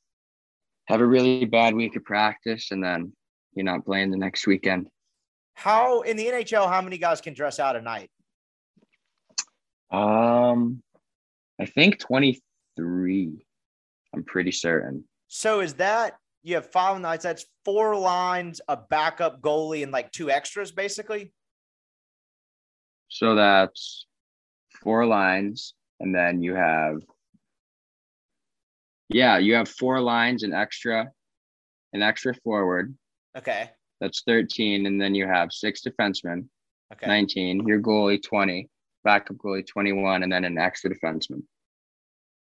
have 0.87 1.01
a 1.01 1.05
really 1.05 1.45
bad 1.45 1.73
week 1.73 1.95
of 1.95 2.03
practice 2.03 2.71
and 2.71 2.83
then 2.83 3.11
you're 3.53 3.65
not 3.65 3.85
playing 3.85 4.11
the 4.11 4.17
next 4.17 4.45
weekend. 4.45 4.87
How 5.53 6.01
in 6.01 6.17
the 6.17 6.25
NHL, 6.25 6.67
how 6.67 6.81
many 6.81 6.97
guys 6.97 7.21
can 7.21 7.33
dress 7.33 7.59
out 7.59 7.75
a 7.75 7.81
night? 7.81 8.09
Um, 9.91 10.83
I 11.59 11.65
think 11.65 11.99
23. 11.99 13.45
I'm 14.13 14.23
pretty 14.23 14.51
certain. 14.51 15.05
So 15.27 15.61
is 15.61 15.75
that 15.75 16.17
you 16.43 16.55
have 16.55 16.71
five 16.71 16.99
nights? 16.99 17.23
That's 17.23 17.45
four 17.63 17.95
lines, 17.95 18.61
a 18.67 18.77
backup 18.77 19.41
goalie, 19.41 19.83
and 19.83 19.91
like 19.91 20.11
two 20.11 20.29
extras, 20.29 20.71
basically. 20.71 21.33
So 23.07 23.35
that's 23.35 24.05
four 24.81 25.05
lines, 25.05 25.73
and 25.99 26.13
then 26.13 26.43
you 26.43 26.53
have 26.53 26.97
yeah, 29.09 29.37
you 29.37 29.55
have 29.55 29.69
four 29.69 29.99
lines, 30.01 30.43
an 30.43 30.53
extra, 30.53 31.11
an 31.93 32.01
extra 32.01 32.33
forward. 32.43 32.95
Okay. 33.37 33.69
That's 34.01 34.23
13. 34.25 34.85
And 34.85 35.01
then 35.01 35.15
you 35.15 35.27
have 35.27 35.51
six 35.51 35.81
defensemen, 35.81 36.47
okay. 36.93 37.07
19, 37.07 37.67
your 37.67 37.79
goalie, 37.79 38.21
20, 38.21 38.69
backup 39.03 39.37
goalie, 39.37 39.65
21, 39.65 40.23
and 40.23 40.31
then 40.31 40.45
an 40.45 40.57
extra 40.57 40.89
defenseman. 40.93 41.43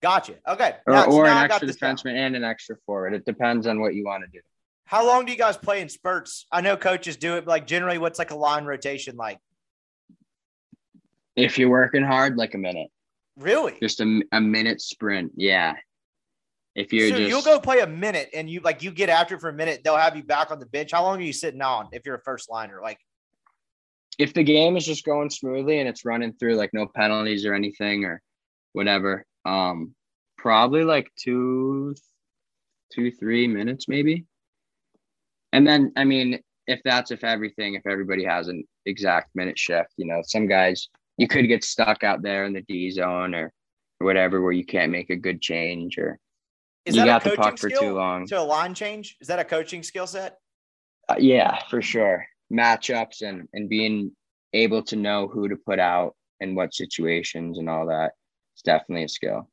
Gotcha. 0.03 0.35
Okay. 0.49 0.77
Or, 0.87 0.95
now, 0.95 1.05
or 1.07 1.27
so 1.27 1.33
an 1.33 1.51
extra 1.51 1.69
defenseman 1.69 2.15
down. 2.15 2.17
and 2.17 2.37
an 2.37 2.45
extra 2.45 2.77
forward. 2.87 3.15
It 3.15 3.25
depends 3.25 3.67
on 3.67 3.81
what 3.81 3.95
you 3.95 4.05
want 4.05 4.25
to 4.25 4.31
do. 4.31 4.41
How 4.85 5.07
long 5.07 5.25
do 5.25 5.33
you 5.33 5.39
guys 5.39 5.57
play 5.57 5.81
in 5.81 5.89
spurts? 5.89 6.47
I 6.51 6.63
know 6.63 6.77
coaches 6.77 7.17
do 7.17 7.37
it, 7.37 7.45
but 7.45 7.51
like 7.51 7.67
generally, 7.67 7.99
what's 7.99 8.19
like 8.19 8.31
a 8.31 8.37
line 8.37 8.65
rotation 8.65 9.17
like? 9.17 9.39
If 11.37 11.59
you're 11.59 11.69
working 11.69 12.03
hard, 12.03 12.37
like 12.37 12.55
a 12.55 12.59
minute. 12.59 12.89
Really? 13.37 13.77
Just 13.81 14.01
a, 14.01 14.23
a 14.33 14.41
minute 14.41 14.81
sprint. 14.81 15.33
Yeah. 15.37 15.75
If 16.75 16.93
you're 16.93 17.09
so 17.09 17.17
just, 17.17 17.29
you'll 17.29 17.43
go 17.43 17.59
play 17.59 17.81
a 17.81 17.87
minute 17.87 18.31
and 18.33 18.49
you 18.49 18.61
like 18.61 18.83
you 18.83 18.93
get 18.93 19.09
after 19.09 19.39
for 19.39 19.49
a 19.49 19.53
minute, 19.53 19.81
they'll 19.83 19.97
have 19.97 20.17
you 20.17 20.23
back 20.23 20.51
on 20.51 20.61
the 20.61 20.67
bench. 20.67 20.93
How 20.93 21.03
long 21.03 21.19
are 21.19 21.23
you 21.23 21.33
sitting 21.33 21.63
on 21.63 21.89
if 21.93 22.07
you're 22.07 22.15
a 22.15 22.23
first 22.23 22.49
liner? 22.49 22.81
Like 22.83 22.99
if 24.19 24.35
the 24.35 24.45
game 24.45 24.77
is 24.77 24.87
just 24.87 25.05
going 25.05 25.31
smoothly 25.31 25.81
and 25.81 25.89
it's 25.89 26.05
running 26.05 26.33
through 26.35 26.55
like 26.55 26.71
no 26.73 26.87
penalties 26.87 27.45
or 27.45 27.55
anything 27.55 28.05
or 28.05 28.23
whatever, 28.73 29.25
um, 29.45 29.95
probably 30.39 30.85
like 30.85 31.11
two, 31.17 31.95
two, 32.93 33.11
three 33.11 33.49
minutes 33.49 33.89
maybe. 33.89 34.25
And 35.53 35.67
then 35.67 35.93
I 35.97 36.05
mean, 36.05 36.39
if 36.69 36.81
that's 36.85 37.11
if 37.11 37.25
everything, 37.25 37.75
if 37.75 37.85
everybody 37.85 38.25
has 38.25 38.47
an 38.47 38.63
exact 38.87 39.35
minute 39.35 39.59
shift, 39.59 39.91
you 39.97 40.07
know, 40.07 40.23
some 40.25 40.47
guys 40.47 40.89
you 41.17 41.27
could 41.27 41.49
get 41.49 41.65
stuck 41.65 42.05
out 42.05 42.23
there 42.23 42.45
in 42.45 42.53
the 42.53 42.63
D 42.63 42.91
zone 42.91 43.35
or, 43.35 43.53
or 44.01 44.07
whatever 44.07 44.41
where 44.41 44.53
you 44.53 44.65
can't 44.65 44.93
make 44.93 45.11
a 45.11 45.17
good 45.17 45.43
change 45.43 45.99
or 45.99 46.19
is 46.91 46.97
you 46.97 47.03
that 47.03 47.23
got 47.23 47.25
the 47.25 47.37
puck 47.37 47.59
for 47.59 47.71
too 47.71 47.95
long. 47.95 48.27
To 48.27 48.41
a 48.41 48.43
line 48.43 48.75
change? 48.75 49.17
Is 49.21 49.29
that 49.29 49.39
a 49.39 49.45
coaching 49.45 49.83
skill 49.83 50.07
set? 50.07 50.39
Uh, 51.09 51.17
yeah, 51.19 51.59
for 51.71 51.81
sure. 51.83 52.27
Matchups 52.53 53.23
and 53.23 53.49
and 53.53 53.69
being 53.69 54.13
able 54.53 54.83
to 54.83 54.97
know 54.97 55.29
who 55.29 55.49
to 55.49 55.57
put 55.57 55.79
out 55.79 56.15
in 56.41 56.55
what 56.55 56.75
situations 56.75 57.59
and 57.59 57.69
all 57.69 57.87
that. 57.87 58.13
It's 58.55 58.63
definitely 58.63 59.05
a 59.05 59.09
skill. 59.09 59.49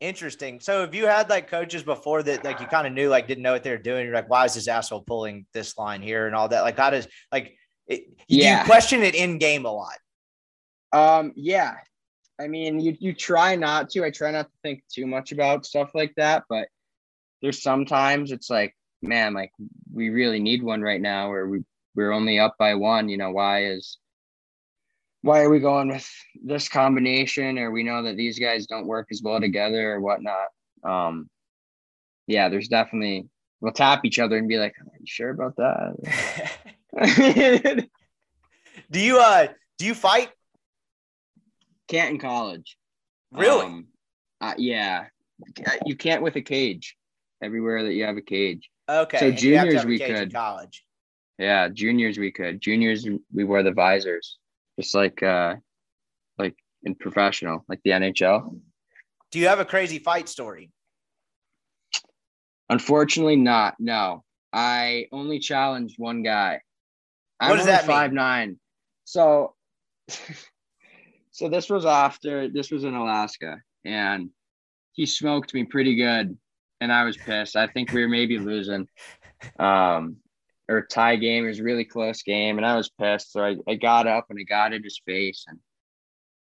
Interesting. 0.00 0.60
So 0.60 0.84
if 0.84 0.94
you 0.94 1.06
had 1.06 1.28
like 1.28 1.50
coaches 1.50 1.82
before 1.82 2.22
that, 2.22 2.44
like 2.44 2.60
you 2.60 2.66
kind 2.66 2.86
of 2.86 2.92
knew, 2.92 3.08
like 3.08 3.26
didn't 3.26 3.42
know 3.42 3.52
what 3.52 3.64
they 3.64 3.70
were 3.70 3.78
doing, 3.78 4.06
you're 4.06 4.14
like, 4.14 4.30
why 4.30 4.44
is 4.44 4.54
this 4.54 4.68
asshole 4.68 5.02
pulling 5.02 5.44
this 5.52 5.76
line 5.76 6.02
here 6.02 6.26
and 6.26 6.36
all 6.36 6.48
that? 6.48 6.62
Like, 6.62 6.78
how 6.78 6.90
does 6.90 7.08
like, 7.32 7.56
it, 7.88 8.04
yeah. 8.28 8.60
you 8.60 8.64
question 8.66 9.02
it 9.02 9.14
in 9.14 9.38
game 9.38 9.66
a 9.66 9.72
lot? 9.72 9.98
Um, 10.92 11.32
yeah, 11.34 11.74
I 12.40 12.46
mean, 12.46 12.80
you 12.80 12.96
you 12.98 13.12
try 13.12 13.56
not 13.56 13.90
to. 13.90 14.04
I 14.04 14.10
try 14.10 14.30
not 14.30 14.46
to 14.46 14.52
think 14.62 14.82
too 14.88 15.06
much 15.06 15.32
about 15.32 15.66
stuff 15.66 15.90
like 15.94 16.14
that, 16.16 16.44
but 16.48 16.68
there's 17.42 17.62
sometimes 17.62 18.32
it's 18.32 18.50
like, 18.50 18.74
man, 19.02 19.34
like 19.34 19.52
we 19.92 20.10
really 20.10 20.40
need 20.40 20.62
one 20.62 20.82
right 20.82 21.00
now, 21.00 21.30
where 21.30 21.46
we 21.46 21.60
we're 21.94 22.12
only 22.12 22.38
up 22.38 22.56
by 22.58 22.74
one. 22.74 23.08
You 23.08 23.16
know, 23.16 23.30
why 23.30 23.66
is 23.66 23.98
why 25.22 25.40
are 25.42 25.50
we 25.50 25.60
going 25.60 25.88
with 25.88 26.08
this 26.44 26.68
combination? 26.68 27.58
Or 27.58 27.70
we 27.70 27.82
know 27.82 28.02
that 28.04 28.16
these 28.16 28.38
guys 28.38 28.66
don't 28.66 28.86
work 28.86 29.08
as 29.10 29.22
well 29.22 29.40
together 29.40 29.94
or 29.94 30.00
whatnot. 30.00 30.48
Um, 30.84 31.28
yeah, 32.26 32.48
there's 32.48 32.68
definitely 32.68 33.28
we'll 33.60 33.72
tap 33.72 34.04
each 34.04 34.18
other 34.18 34.36
and 34.36 34.48
be 34.48 34.58
like, 34.58 34.74
"Are 34.80 34.98
you 34.98 35.06
sure 35.06 35.30
about 35.30 35.56
that?" 35.56 35.96
do 38.90 39.00
you 39.00 39.18
uh 39.18 39.48
do 39.78 39.86
you 39.86 39.94
fight 39.94 40.30
can't 41.88 42.10
in 42.10 42.18
college. 42.18 42.76
Really? 43.32 43.66
Um, 43.66 43.86
uh, 44.40 44.54
yeah. 44.56 45.06
You 45.86 45.96
can't 45.96 46.22
with 46.22 46.36
a 46.36 46.42
cage. 46.42 46.96
Everywhere 47.42 47.84
that 47.84 47.92
you 47.92 48.04
have 48.04 48.16
a 48.16 48.22
cage. 48.22 48.68
Okay. 48.88 49.18
So 49.18 49.30
juniors 49.30 49.84
we 49.84 49.98
could. 49.98 50.32
college. 50.32 50.84
Yeah, 51.38 51.68
juniors 51.68 52.18
we 52.18 52.32
could. 52.32 52.60
Juniors 52.60 53.06
we 53.32 53.44
wore 53.44 53.62
the 53.62 53.72
visors, 53.72 54.38
just 54.78 54.94
like 54.94 55.22
uh, 55.22 55.54
like 56.38 56.56
in 56.82 56.94
professional, 56.94 57.64
like 57.68 57.80
the 57.84 57.90
NHL. 57.90 58.58
Do 59.30 59.38
you 59.38 59.48
have 59.48 59.60
a 59.60 59.64
crazy 59.64 59.98
fight 59.98 60.28
story? 60.28 60.72
Unfortunately, 62.68 63.36
not. 63.36 63.76
No, 63.78 64.24
I 64.52 65.06
only 65.12 65.38
challenged 65.38 65.94
one 65.98 66.22
guy. 66.22 66.60
I'm 67.38 67.50
what 67.50 67.56
does 67.56 67.66
that 67.66 67.84
five 67.84 68.10
mean? 68.10 68.16
nine. 68.16 68.60
So 69.04 69.54
so 71.30 71.48
this 71.48 71.70
was 71.70 71.86
after 71.86 72.48
this 72.48 72.70
was 72.70 72.84
in 72.84 72.94
Alaska 72.94 73.58
and 73.84 74.30
he 74.92 75.06
smoked 75.06 75.54
me 75.54 75.64
pretty 75.64 75.94
good 75.94 76.36
and 76.80 76.92
I 76.92 77.04
was 77.04 77.16
pissed. 77.16 77.56
I 77.56 77.66
think 77.66 77.92
we 77.92 78.02
were 78.02 78.08
maybe 78.08 78.38
losing. 78.38 78.88
Um 79.58 80.16
or 80.68 80.82
tie 80.82 81.16
game. 81.16 81.44
It 81.44 81.48
was 81.48 81.60
really 81.60 81.84
close 81.84 82.22
game 82.22 82.58
and 82.58 82.66
I 82.66 82.76
was 82.76 82.90
pissed. 82.90 83.32
So 83.32 83.42
I, 83.42 83.56
I 83.66 83.74
got 83.74 84.06
up 84.06 84.26
and 84.30 84.38
I 84.38 84.42
got 84.42 84.72
in 84.74 84.82
his 84.82 85.00
face 85.06 85.44
and 85.48 85.58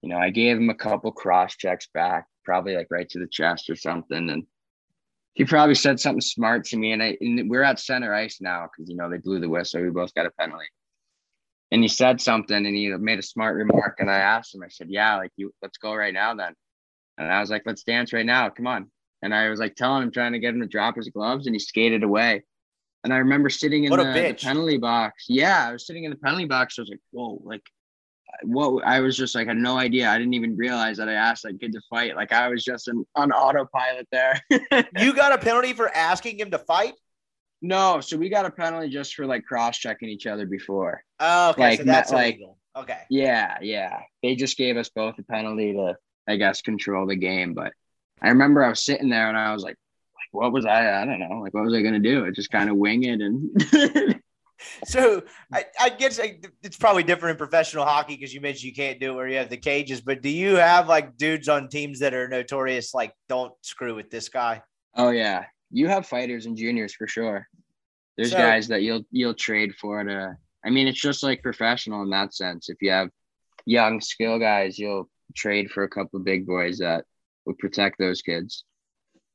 you 0.02 0.08
know, 0.08 0.18
I 0.18 0.30
gave 0.30 0.56
him 0.56 0.70
a 0.70 0.74
couple 0.74 1.10
cross 1.12 1.56
checks 1.56 1.88
back, 1.92 2.26
probably 2.44 2.76
like 2.76 2.88
right 2.90 3.08
to 3.10 3.18
the 3.18 3.26
chest 3.26 3.68
or 3.68 3.76
something. 3.76 4.30
And 4.30 4.46
he 5.34 5.44
probably 5.44 5.74
said 5.74 5.98
something 6.00 6.20
smart 6.20 6.64
to 6.66 6.76
me. 6.76 6.92
And 6.92 7.02
I 7.02 7.16
and 7.20 7.48
we're 7.50 7.62
at 7.62 7.80
center 7.80 8.14
ice 8.14 8.40
now 8.40 8.66
because 8.66 8.88
you 8.90 8.96
know 8.96 9.10
they 9.10 9.18
blew 9.18 9.40
the 9.40 9.48
whistle. 9.48 9.82
We 9.82 9.90
both 9.90 10.14
got 10.14 10.26
a 10.26 10.30
penalty. 10.30 10.66
and 11.70 11.82
he 11.82 11.88
said 11.88 12.20
something 12.20 12.56
and 12.56 12.74
he 12.74 12.88
made 12.96 13.18
a 13.18 13.22
smart 13.22 13.56
remark 13.56 13.96
and 14.00 14.10
I 14.10 14.18
asked 14.18 14.54
him, 14.54 14.62
I 14.62 14.68
said, 14.68 14.88
Yeah, 14.90 15.16
like 15.16 15.32
you 15.36 15.52
let's 15.62 15.78
go 15.78 15.94
right 15.94 16.14
now 16.14 16.34
then. 16.34 16.54
And 17.18 17.30
I 17.30 17.40
was 17.40 17.50
like, 17.50 17.62
Let's 17.66 17.84
dance 17.84 18.12
right 18.12 18.26
now. 18.26 18.50
Come 18.50 18.66
on. 18.66 18.90
And 19.22 19.34
I 19.34 19.48
was 19.48 19.58
like 19.58 19.74
telling 19.74 20.02
him, 20.02 20.10
trying 20.10 20.32
to 20.32 20.38
get 20.38 20.54
him 20.54 20.60
to 20.60 20.66
drop 20.66 20.96
his 20.96 21.08
gloves, 21.08 21.46
and 21.46 21.54
he 21.54 21.58
skated 21.58 22.02
away. 22.02 22.44
And 23.04 23.12
I 23.12 23.18
remember 23.18 23.48
sitting 23.48 23.84
in 23.84 23.90
the, 23.90 23.96
the 23.96 24.36
penalty 24.40 24.76
box. 24.76 25.24
Yeah, 25.28 25.68
I 25.68 25.72
was 25.72 25.86
sitting 25.86 26.04
in 26.04 26.10
the 26.10 26.16
penalty 26.16 26.46
box. 26.46 26.78
I 26.78 26.82
was 26.82 26.88
like, 26.88 27.00
whoa, 27.10 27.40
like 27.44 27.62
what 28.42 28.84
I 28.84 29.00
was 29.00 29.16
just 29.16 29.34
like, 29.34 29.46
I 29.46 29.50
had 29.50 29.58
no 29.58 29.76
idea. 29.78 30.08
I 30.08 30.18
didn't 30.18 30.34
even 30.34 30.56
realize 30.56 30.98
that 30.98 31.08
I 31.08 31.14
asked 31.14 31.42
that 31.44 31.60
kid 31.60 31.72
to 31.72 31.80
fight. 31.88 32.16
Like 32.16 32.32
I 32.32 32.48
was 32.48 32.64
just 32.64 32.88
an, 32.88 33.04
on 33.14 33.32
autopilot 33.32 34.08
there. 34.12 34.40
You 34.98 35.14
got 35.14 35.32
a 35.32 35.38
penalty 35.38 35.72
for 35.72 35.94
asking 35.94 36.38
him 36.38 36.50
to 36.50 36.58
fight? 36.58 36.94
no, 37.60 38.00
so 38.00 38.16
we 38.16 38.28
got 38.28 38.46
a 38.46 38.50
penalty 38.50 38.88
just 38.88 39.14
for 39.14 39.26
like 39.26 39.44
cross 39.44 39.78
checking 39.78 40.08
each 40.08 40.26
other 40.26 40.46
before. 40.46 41.02
Oh, 41.18 41.50
okay. 41.50 41.62
Like, 41.62 41.78
so 41.80 41.84
that's 41.84 42.12
like- 42.12 42.36
illegal. 42.36 42.58
Okay. 42.76 43.00
Yeah, 43.10 43.58
yeah. 43.60 44.02
They 44.22 44.36
just 44.36 44.56
gave 44.56 44.76
us 44.76 44.88
both 44.88 45.18
a 45.18 45.24
penalty 45.24 45.72
to, 45.72 45.96
I 46.28 46.36
guess, 46.36 46.62
control 46.62 47.06
the 47.06 47.16
game. 47.16 47.54
But 47.54 47.72
I 48.22 48.28
remember 48.28 48.64
I 48.64 48.68
was 48.70 48.84
sitting 48.84 49.08
there 49.08 49.28
and 49.28 49.36
I 49.36 49.52
was 49.52 49.62
like, 49.62 49.76
like, 50.14 50.42
what 50.42 50.52
was 50.52 50.64
I? 50.66 51.02
I 51.02 51.04
don't 51.04 51.20
know. 51.20 51.40
Like, 51.40 51.54
what 51.54 51.64
was 51.64 51.74
I 51.74 51.82
gonna 51.82 51.98
do? 51.98 52.26
I 52.26 52.30
just 52.30 52.50
kind 52.50 52.68
of 52.70 52.76
wing 52.76 53.04
it 53.04 53.20
and 53.20 54.20
So 54.86 55.22
I, 55.52 55.66
I 55.80 55.88
guess 55.90 56.18
like, 56.18 56.50
it's 56.64 56.76
probably 56.76 57.04
different 57.04 57.34
in 57.34 57.38
professional 57.38 57.84
hockey 57.84 58.16
because 58.16 58.34
you 58.34 58.40
mentioned 58.40 58.64
you 58.64 58.74
can't 58.74 58.98
do 58.98 59.12
it 59.12 59.14
where 59.14 59.28
you 59.28 59.36
have 59.38 59.50
the 59.50 59.56
cages. 59.56 60.00
But 60.00 60.20
do 60.20 60.28
you 60.28 60.56
have 60.56 60.88
like 60.88 61.16
dudes 61.16 61.48
on 61.48 61.68
teams 61.68 62.00
that 62.00 62.12
are 62.12 62.26
notorious 62.28 62.92
like 62.92 63.12
don't 63.28 63.52
screw 63.62 63.94
with 63.94 64.10
this 64.10 64.28
guy? 64.28 64.62
oh 64.96 65.10
yeah, 65.10 65.44
you 65.70 65.86
have 65.86 66.06
fighters 66.06 66.46
and 66.46 66.56
juniors 66.56 66.92
for 66.94 67.06
sure. 67.06 67.46
There's 68.16 68.32
So- 68.32 68.38
guys 68.38 68.66
that 68.68 68.82
you'll 68.82 69.02
you'll 69.12 69.34
trade 69.34 69.74
for 69.76 70.02
to. 70.02 70.36
I 70.64 70.70
mean, 70.70 70.88
it's 70.88 71.00
just 71.00 71.22
like 71.22 71.40
professional 71.42 72.02
in 72.02 72.10
that 72.10 72.34
sense. 72.34 72.68
If 72.68 72.78
you 72.82 72.90
have 72.90 73.10
young 73.64 74.00
skill 74.00 74.40
guys, 74.40 74.76
you'll 74.76 75.08
trade 75.36 75.70
for 75.70 75.84
a 75.84 75.88
couple 75.88 76.18
of 76.18 76.24
big 76.24 76.46
boys 76.48 76.78
that 76.78 77.04
would 77.48 77.58
protect 77.58 77.98
those 77.98 78.22
kids. 78.22 78.64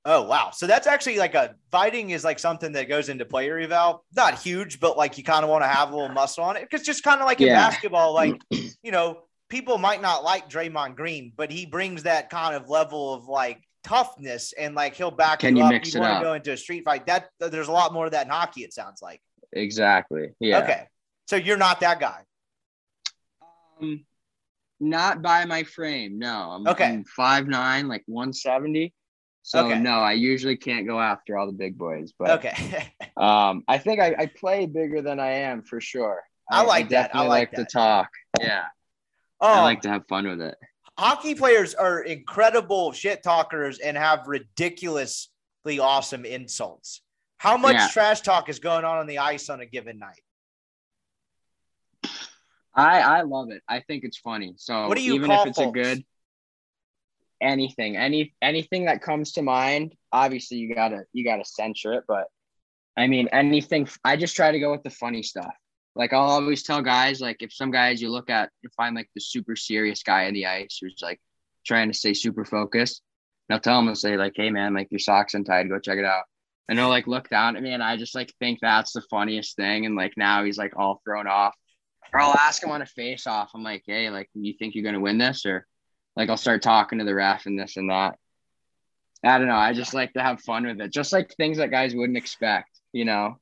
Oh 0.05 0.23
wow! 0.23 0.51
So 0.53 0.67
that's 0.67 0.85
actually 0.87 1.17
like 1.17 1.33
a 1.33 1.55
fighting 1.71 2.09
is 2.11 2.23
like 2.25 2.37
something 2.37 2.73
that 2.73 2.89
goes 2.89 3.07
into 3.09 3.25
player 3.25 3.57
eval. 3.59 4.03
Not 4.15 4.39
huge, 4.41 4.79
but 4.79 4.97
like 4.97 5.17
you 5.17 5.23
kind 5.23 5.43
of 5.43 5.49
want 5.49 5.63
to 5.63 5.67
have 5.67 5.91
a 5.91 5.95
little 5.95 6.09
muscle 6.13 6.43
on 6.43 6.57
it 6.57 6.61
because 6.61 6.85
just 6.85 7.03
kind 7.03 7.19
of 7.21 7.25
like 7.25 7.39
in 7.41 7.47
Yeah. 7.47 7.55
basketball, 7.69 8.13
like 8.13 8.35
you 8.51 8.91
know, 8.91 9.21
people 9.49 9.77
might 9.77 10.01
not 10.01 10.23
like 10.23 10.49
Draymond 10.49 10.95
Green, 10.95 11.31
but 11.35 11.51
he 11.51 11.65
brings 11.65 12.03
that 12.03 12.29
kind 12.29 12.53
of 12.55 12.69
level 12.69 13.13
of 13.13 13.27
like 13.27 13.61
toughness 13.85 14.53
and 14.53 14.75
like 14.75 14.93
he'll 14.95 15.09
back 15.11 15.39
Can 15.39 15.55
you, 15.55 15.61
you 15.61 15.67
up. 15.67 15.71
mix 15.71 15.93
you 15.93 15.99
it 15.99 16.01
want 16.01 16.13
up? 16.13 16.19
to 16.19 16.25
go 16.25 16.33
into 16.33 16.51
a 16.51 16.57
street 16.57 16.83
fight. 16.83 17.05
That 17.07 17.29
there's 17.39 17.69
a 17.69 17.71
lot 17.71 17.93
more 17.93 18.05
of 18.05 18.11
that 18.11 18.25
in 18.25 18.31
hockey. 18.31 18.63
It 18.63 18.73
sounds 18.73 19.01
like. 19.01 19.21
Exactly. 19.53 20.31
Yeah. 20.41 20.59
Okay, 20.59 20.87
so 21.27 21.37
you're 21.37 21.55
not 21.57 21.79
that 21.79 21.99
guy. 22.01 22.23
Um, 23.81 24.03
not 24.83 25.21
by 25.21 25.45
my 25.45 25.63
frame. 25.63 26.19
No. 26.19 26.51
I'm, 26.51 26.67
Okay. 26.67 26.85
I'm 26.85 27.03
five 27.05 27.47
nine, 27.47 27.87
like 27.87 28.03
one 28.05 28.33
seventy. 28.33 28.93
So 29.41 29.65
Okay. 29.65 29.79
no, 29.79 29.99
I 29.99 30.13
usually 30.13 30.55
can't 30.57 30.87
go 30.87 30.99
after 31.01 31.37
all 31.37 31.45
the 31.47 31.51
big 31.53 31.77
boys. 31.77 32.13
But 32.17 32.29
Okay, 32.45 32.91
um, 33.17 33.63
I 33.67 33.77
think 33.77 33.99
I, 33.99 34.15
I 34.17 34.25
play 34.27 34.65
bigger 34.65 35.01
than 35.01 35.19
I 35.19 35.31
am 35.31 35.63
for 35.63 35.81
sure. 35.81 36.21
I 36.51 36.63
like 36.63 36.89
that. 36.89 37.15
I 37.15 37.19
like 37.21 37.29
like, 37.29 37.51
that. 37.51 37.57
to 37.57 37.65
talk. 37.65 38.09
Yeah, 38.39 38.65
oh, 39.41 39.47
I 39.47 39.61
like 39.61 39.81
to 39.81 39.89
have 39.89 40.07
fun 40.07 40.27
with 40.27 40.39
it. 40.41 40.55
hockey 40.97 41.35
players 41.35 41.73
are 41.75 42.01
incredible 42.03 42.91
shit 42.93 43.23
talkers 43.23 43.79
and 43.79 43.97
have 43.97 44.27
ridiculously 44.27 45.79
awesome 45.79 46.25
insults. 46.25 47.01
How 47.37 47.57
much 47.57 47.73
Yeah. 47.75 47.87
trash 47.89 48.21
talk 48.21 48.47
is 48.49 48.59
going 48.59 48.85
on 48.85 48.97
on 48.97 49.07
the 49.07 49.17
ice 49.19 49.49
on 49.49 49.59
a 49.59 49.65
given 49.65 49.99
night? 49.99 50.21
I 52.75 52.99
I 53.01 53.21
love 53.21 53.49
it. 53.51 53.61
I 53.67 53.81
think 53.81 54.03
it's 54.03 54.17
funny. 54.17 54.53
So 54.57 54.87
What 54.87 54.97
do 54.97 55.03
you 55.03 55.13
even 55.15 55.31
if 55.31 55.45
it's 55.45 55.57
folks? 55.59 55.69
a 55.79 55.83
good 55.83 56.03
anything, 57.41 57.97
any 57.97 58.33
anything 58.41 58.85
that 58.85 59.01
comes 59.01 59.33
to 59.33 59.41
mind, 59.41 59.95
obviously 60.11 60.57
you 60.57 60.73
gotta 60.73 61.03
you 61.13 61.23
gotta 61.23 61.45
censor 61.45 61.93
it. 61.93 62.03
But 62.07 62.25
I 62.97 63.07
mean 63.07 63.27
anything 63.31 63.87
I 64.03 64.15
just 64.17 64.35
try 64.35 64.51
to 64.51 64.59
go 64.59 64.71
with 64.71 64.83
the 64.83 64.89
funny 64.89 65.23
stuff. 65.23 65.53
Like 65.95 66.13
I'll 66.13 66.21
always 66.29 66.63
tell 66.63 66.81
guys, 66.81 67.21
like 67.21 67.37
if 67.41 67.53
some 67.53 67.71
guys 67.71 68.01
you 68.01 68.09
look 68.09 68.29
at 68.29 68.49
and 68.63 68.73
find 68.73 68.95
like 68.95 69.09
the 69.13 69.21
super 69.21 69.55
serious 69.55 70.01
guy 70.01 70.25
on 70.27 70.33
the 70.33 70.47
ice 70.47 70.79
who's 70.81 70.99
like 71.01 71.19
trying 71.65 71.89
to 71.91 71.97
stay 71.97 72.13
super 72.13 72.45
focused, 72.45 73.01
and 73.47 73.55
I'll 73.55 73.61
tell 73.61 73.79
him 73.79 73.87
and 73.87 73.97
say, 73.97 74.17
like, 74.17 74.33
hey 74.35 74.49
man, 74.49 74.73
like 74.73 74.87
your 74.89 74.99
socks 74.99 75.33
untied, 75.35 75.69
go 75.69 75.79
check 75.79 75.99
it 75.99 76.05
out. 76.05 76.23
And 76.69 76.79
he'll 76.79 76.89
like 76.89 77.07
look 77.07 77.29
down 77.29 77.55
at 77.57 77.61
me 77.61 77.73
and 77.73 77.83
I 77.83 77.97
just 77.97 78.15
like 78.15 78.33
think 78.39 78.59
that's 78.61 78.93
the 78.93 79.01
funniest 79.01 79.55
thing. 79.55 79.85
And 79.85 79.95
like 79.95 80.13
now 80.17 80.43
he's 80.45 80.57
like 80.57 80.73
all 80.77 81.01
thrown 81.05 81.27
off. 81.27 81.53
Or 82.13 82.19
I'll 82.21 82.35
ask 82.35 82.61
him 82.63 82.69
on 82.71 82.81
a 82.81 82.85
face 82.85 83.25
off. 83.27 83.51
I'm 83.55 83.63
like, 83.63 83.83
hey, 83.87 84.09
like, 84.09 84.29
you 84.33 84.53
think 84.53 84.75
you're 84.75 84.83
gonna 84.83 84.99
win 84.99 85.17
this? 85.17 85.45
Or 85.45 85.65
like 86.15 86.29
I'll 86.29 86.37
start 86.37 86.61
talking 86.61 86.99
to 86.99 87.05
the 87.05 87.15
ref 87.15 87.45
and 87.47 87.59
this 87.59 87.77
and 87.77 87.89
that. 87.89 88.17
I 89.25 89.37
don't 89.37 89.47
know. 89.47 89.55
I 89.55 89.73
just 89.73 89.93
like 89.93 90.13
to 90.13 90.21
have 90.21 90.41
fun 90.41 90.65
with 90.67 90.81
it. 90.81 90.91
Just 90.91 91.13
like 91.13 91.33
things 91.35 91.57
that 91.57 91.71
guys 91.71 91.95
wouldn't 91.95 92.17
expect, 92.17 92.69
you 92.91 93.05
know. 93.05 93.37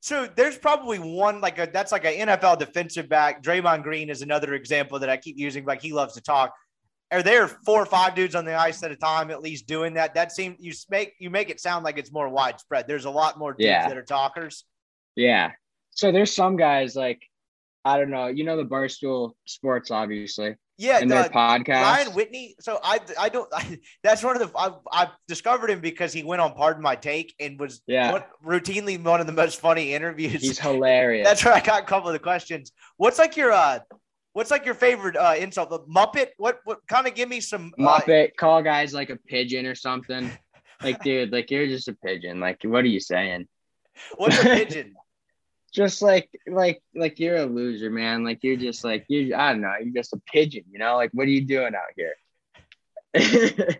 So 0.00 0.28
there's 0.36 0.56
probably 0.56 0.98
one 0.98 1.40
like 1.40 1.58
a 1.58 1.68
that's 1.72 1.90
like 1.92 2.04
an 2.04 2.28
NFL 2.28 2.58
defensive 2.58 3.08
back. 3.08 3.42
Draymond 3.42 3.82
Green 3.82 4.08
is 4.08 4.22
another 4.22 4.54
example 4.54 4.98
that 5.00 5.10
I 5.10 5.16
keep 5.16 5.36
using. 5.36 5.64
Like 5.64 5.82
he 5.82 5.92
loves 5.92 6.14
to 6.14 6.20
talk. 6.20 6.54
Are 7.12 7.22
there 7.22 7.48
four 7.48 7.82
or 7.82 7.86
five 7.86 8.14
dudes 8.14 8.34
on 8.34 8.44
the 8.44 8.54
ice 8.54 8.82
at 8.82 8.90
a 8.92 8.96
time 8.96 9.30
at 9.30 9.42
least 9.42 9.66
doing 9.66 9.94
that? 9.94 10.14
That 10.14 10.32
seems 10.32 10.56
you 10.60 10.72
make 10.90 11.14
you 11.18 11.28
make 11.28 11.50
it 11.50 11.60
sound 11.60 11.84
like 11.84 11.98
it's 11.98 12.12
more 12.12 12.28
widespread. 12.28 12.86
There's 12.86 13.04
a 13.04 13.10
lot 13.10 13.36
more 13.38 13.52
dudes 13.52 13.66
Yeah. 13.66 13.88
that 13.88 13.96
are 13.96 14.02
talkers. 14.04 14.64
Yeah. 15.16 15.52
So 15.90 16.12
there's 16.12 16.32
some 16.32 16.56
guys 16.56 16.94
like 16.94 17.20
I 17.86 17.98
don't 17.98 18.10
know, 18.10 18.26
you 18.26 18.42
know 18.42 18.56
the 18.56 18.64
Barstool 18.64 19.32
Sports 19.46 19.92
obviously. 19.92 20.56
Yeah, 20.76 20.98
and 21.00 21.10
their 21.10 21.28
podcast. 21.28 21.68
Ryan 21.68 22.08
Whitney. 22.14 22.56
So 22.60 22.80
I 22.82 22.98
I 23.18 23.28
don't 23.28 23.48
I, 23.54 23.78
that's 24.02 24.24
one 24.24 24.40
of 24.40 24.42
the 24.52 24.58
I've, 24.58 24.74
I've 24.92 25.08
discovered 25.28 25.70
him 25.70 25.80
because 25.80 26.12
he 26.12 26.24
went 26.24 26.42
on 26.42 26.52
Pardon 26.54 26.82
My 26.82 26.96
Take 26.96 27.34
and 27.38 27.60
was 27.60 27.80
Yeah. 27.86 28.10
one, 28.12 28.24
routinely 28.44 29.02
one 29.02 29.20
of 29.20 29.26
the 29.26 29.32
most 29.32 29.60
funny 29.60 29.94
interviews. 29.94 30.42
He's 30.42 30.58
hilarious. 30.58 31.24
that's 31.28 31.44
where 31.44 31.54
I 31.54 31.60
got 31.60 31.84
a 31.84 31.86
couple 31.86 32.08
of 32.08 32.12
the 32.12 32.18
questions. 32.18 32.72
What's 32.96 33.18
like 33.20 33.36
your 33.36 33.52
uh 33.52 33.78
what's 34.32 34.50
like 34.50 34.66
your 34.66 34.74
favorite 34.74 35.16
uh 35.16 35.34
insult? 35.38 35.70
The 35.70 35.78
Muppet? 35.80 36.30
What 36.38 36.58
what 36.64 36.80
kind 36.88 37.06
of 37.06 37.14
give 37.14 37.28
me 37.28 37.40
some 37.40 37.72
uh, 37.78 38.00
Muppet, 38.00 38.36
call 38.36 38.62
guys 38.62 38.92
like 38.92 39.10
a 39.10 39.16
pigeon 39.16 39.64
or 39.64 39.76
something. 39.76 40.28
Like, 40.82 41.02
dude, 41.02 41.32
like 41.32 41.50
you're 41.52 41.68
just 41.68 41.88
a 41.88 41.94
pigeon. 41.94 42.40
Like, 42.40 42.58
what 42.64 42.84
are 42.84 42.88
you 42.88 43.00
saying? 43.00 43.46
what's 44.16 44.38
a 44.38 44.42
pigeon? 44.42 44.94
Just 45.76 46.00
like, 46.00 46.30
like, 46.46 46.82
like 46.94 47.20
you're 47.20 47.36
a 47.36 47.44
loser, 47.44 47.90
man. 47.90 48.24
Like 48.24 48.38
you're 48.42 48.56
just 48.56 48.82
like 48.82 49.04
you. 49.08 49.34
I 49.34 49.52
don't 49.52 49.60
know. 49.60 49.74
You're 49.78 49.92
just 49.92 50.14
a 50.14 50.20
pigeon. 50.26 50.64
You 50.70 50.78
know. 50.78 50.96
Like, 50.96 51.10
what 51.12 51.26
are 51.26 51.30
you 51.30 51.44
doing 51.44 51.74
out 51.74 51.92
here? 51.94 52.14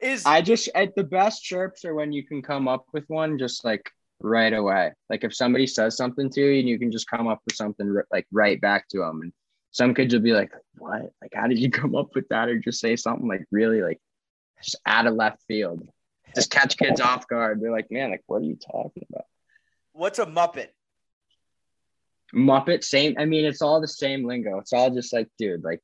Is 0.00 0.26
I 0.26 0.42
just 0.42 0.68
at 0.74 0.96
the 0.96 1.04
best 1.04 1.44
chirps 1.44 1.84
are 1.84 1.94
when 1.94 2.10
you 2.10 2.26
can 2.26 2.42
come 2.42 2.66
up 2.66 2.86
with 2.92 3.04
one 3.08 3.38
just 3.38 3.64
like 3.64 3.92
right 4.20 4.52
away. 4.52 4.92
Like 5.08 5.22
if 5.22 5.34
somebody 5.34 5.68
says 5.68 5.96
something 5.96 6.28
to 6.30 6.40
you 6.40 6.58
and 6.58 6.68
you 6.68 6.80
can 6.80 6.90
just 6.90 7.08
come 7.08 7.28
up 7.28 7.42
with 7.46 7.54
something 7.54 7.96
like 8.10 8.26
right 8.32 8.60
back 8.60 8.88
to 8.88 8.98
them. 8.98 9.20
And 9.22 9.32
some 9.70 9.94
kids 9.94 10.12
will 10.12 10.20
be 10.20 10.32
like, 10.32 10.52
"What? 10.78 11.12
Like 11.22 11.32
how 11.32 11.46
did 11.46 11.60
you 11.60 11.70
come 11.80 11.94
up 11.94 12.14
with 12.16 12.28
that?" 12.30 12.48
Or 12.48 12.58
just 12.58 12.80
say 12.80 12.96
something 12.96 13.28
like 13.28 13.44
really 13.52 13.82
like 13.82 14.00
just 14.64 14.76
out 14.84 15.06
of 15.06 15.14
left 15.14 15.42
field. 15.46 15.86
Just 16.34 16.50
catch 16.50 16.76
kids 16.76 17.00
off 17.00 17.28
guard. 17.28 17.60
They're 17.60 17.70
like, 17.70 17.90
"Man, 17.90 18.10
like 18.10 18.24
what 18.26 18.42
are 18.42 18.46
you 18.46 18.56
talking 18.56 19.06
about?" 19.10 19.26
What's 19.92 20.18
a 20.18 20.26
Muppet? 20.26 20.68
Muppet, 22.34 22.84
same. 22.84 23.16
I 23.18 23.24
mean, 23.24 23.44
it's 23.44 23.62
all 23.62 23.80
the 23.80 23.88
same 23.88 24.24
lingo. 24.24 24.58
It's 24.58 24.72
all 24.72 24.90
just 24.90 25.12
like, 25.12 25.28
dude, 25.38 25.64
like 25.64 25.80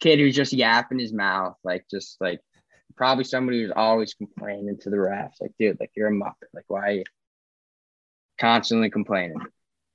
kid 0.00 0.18
who's 0.18 0.36
just 0.36 0.52
yapping 0.52 0.98
his 0.98 1.12
mouth, 1.12 1.56
like 1.64 1.84
just 1.90 2.20
like 2.20 2.40
probably 2.96 3.24
somebody 3.24 3.62
who's 3.62 3.72
always 3.74 4.14
complaining 4.14 4.78
to 4.80 4.90
the 4.90 4.96
refs. 4.96 5.40
Like, 5.40 5.52
dude, 5.58 5.78
like 5.80 5.90
you're 5.96 6.08
a 6.08 6.12
Muppet. 6.12 6.48
Like, 6.54 6.64
why 6.68 6.80
are 6.80 6.92
you 6.92 7.04
constantly 8.38 8.90
complaining? 8.90 9.38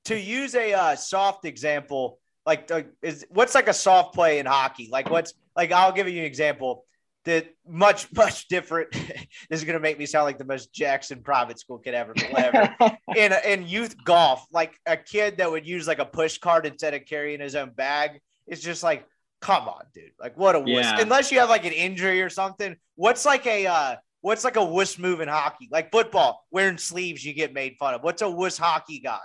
To 0.05 0.19
use 0.19 0.55
a 0.55 0.73
uh, 0.73 0.95
soft 0.95 1.45
example, 1.45 2.19
like 2.45 2.71
uh, 2.71 2.83
is 3.01 3.25
what's 3.29 3.55
like 3.55 3.67
a 3.67 3.73
soft 3.73 4.13
play 4.13 4.39
in 4.39 4.45
hockey? 4.45 4.89
Like 4.91 5.09
what's 5.09 5.33
like 5.55 5.71
I'll 5.71 5.91
give 5.91 6.07
you 6.07 6.19
an 6.19 6.25
example 6.25 6.85
that 7.27 7.47
much 7.67 8.11
much 8.15 8.47
different. 8.47 8.91
this 9.49 9.59
is 9.59 9.63
gonna 9.65 9.79
make 9.79 9.99
me 9.99 10.05
sound 10.05 10.25
like 10.25 10.37
the 10.37 10.45
most 10.45 10.73
Jackson 10.73 11.21
private 11.21 11.59
school 11.59 11.77
kid 11.77 11.93
ever, 11.93 12.13
but 12.13 12.31
whatever. 12.31 12.97
in 13.15 13.33
in 13.45 13.67
youth 13.67 13.95
golf, 14.03 14.45
like 14.51 14.79
a 14.85 14.97
kid 14.97 15.37
that 15.37 15.51
would 15.51 15.67
use 15.67 15.87
like 15.87 15.99
a 15.99 16.05
push 16.05 16.37
cart 16.39 16.65
instead 16.65 16.93
of 16.93 17.05
carrying 17.05 17.39
his 17.39 17.55
own 17.55 17.69
bag 17.71 18.19
is 18.47 18.61
just 18.61 18.81
like, 18.81 19.05
come 19.41 19.67
on, 19.67 19.83
dude. 19.93 20.11
Like 20.19 20.37
what 20.37 20.55
a 20.55 20.59
wuss. 20.59 20.85
Yeah. 20.85 21.01
Unless 21.01 21.31
you 21.31 21.39
have 21.39 21.49
like 21.49 21.65
an 21.65 21.73
injury 21.73 22.21
or 22.21 22.29
something. 22.29 22.75
What's 22.95 23.25
like 23.25 23.45
a 23.45 23.67
uh 23.67 23.95
what's 24.21 24.43
like 24.43 24.55
a 24.55 24.63
wuss 24.63 24.97
move 24.97 25.19
in 25.21 25.27
hockey? 25.27 25.67
Like 25.71 25.91
football, 25.91 26.45
wearing 26.49 26.77
sleeves 26.77 27.23
you 27.23 27.33
get 27.33 27.53
made 27.53 27.75
fun 27.77 27.93
of. 27.93 28.03
What's 28.03 28.21
a 28.21 28.29
wuss 28.29 28.57
hockey 28.57 28.99
guy? 28.99 29.19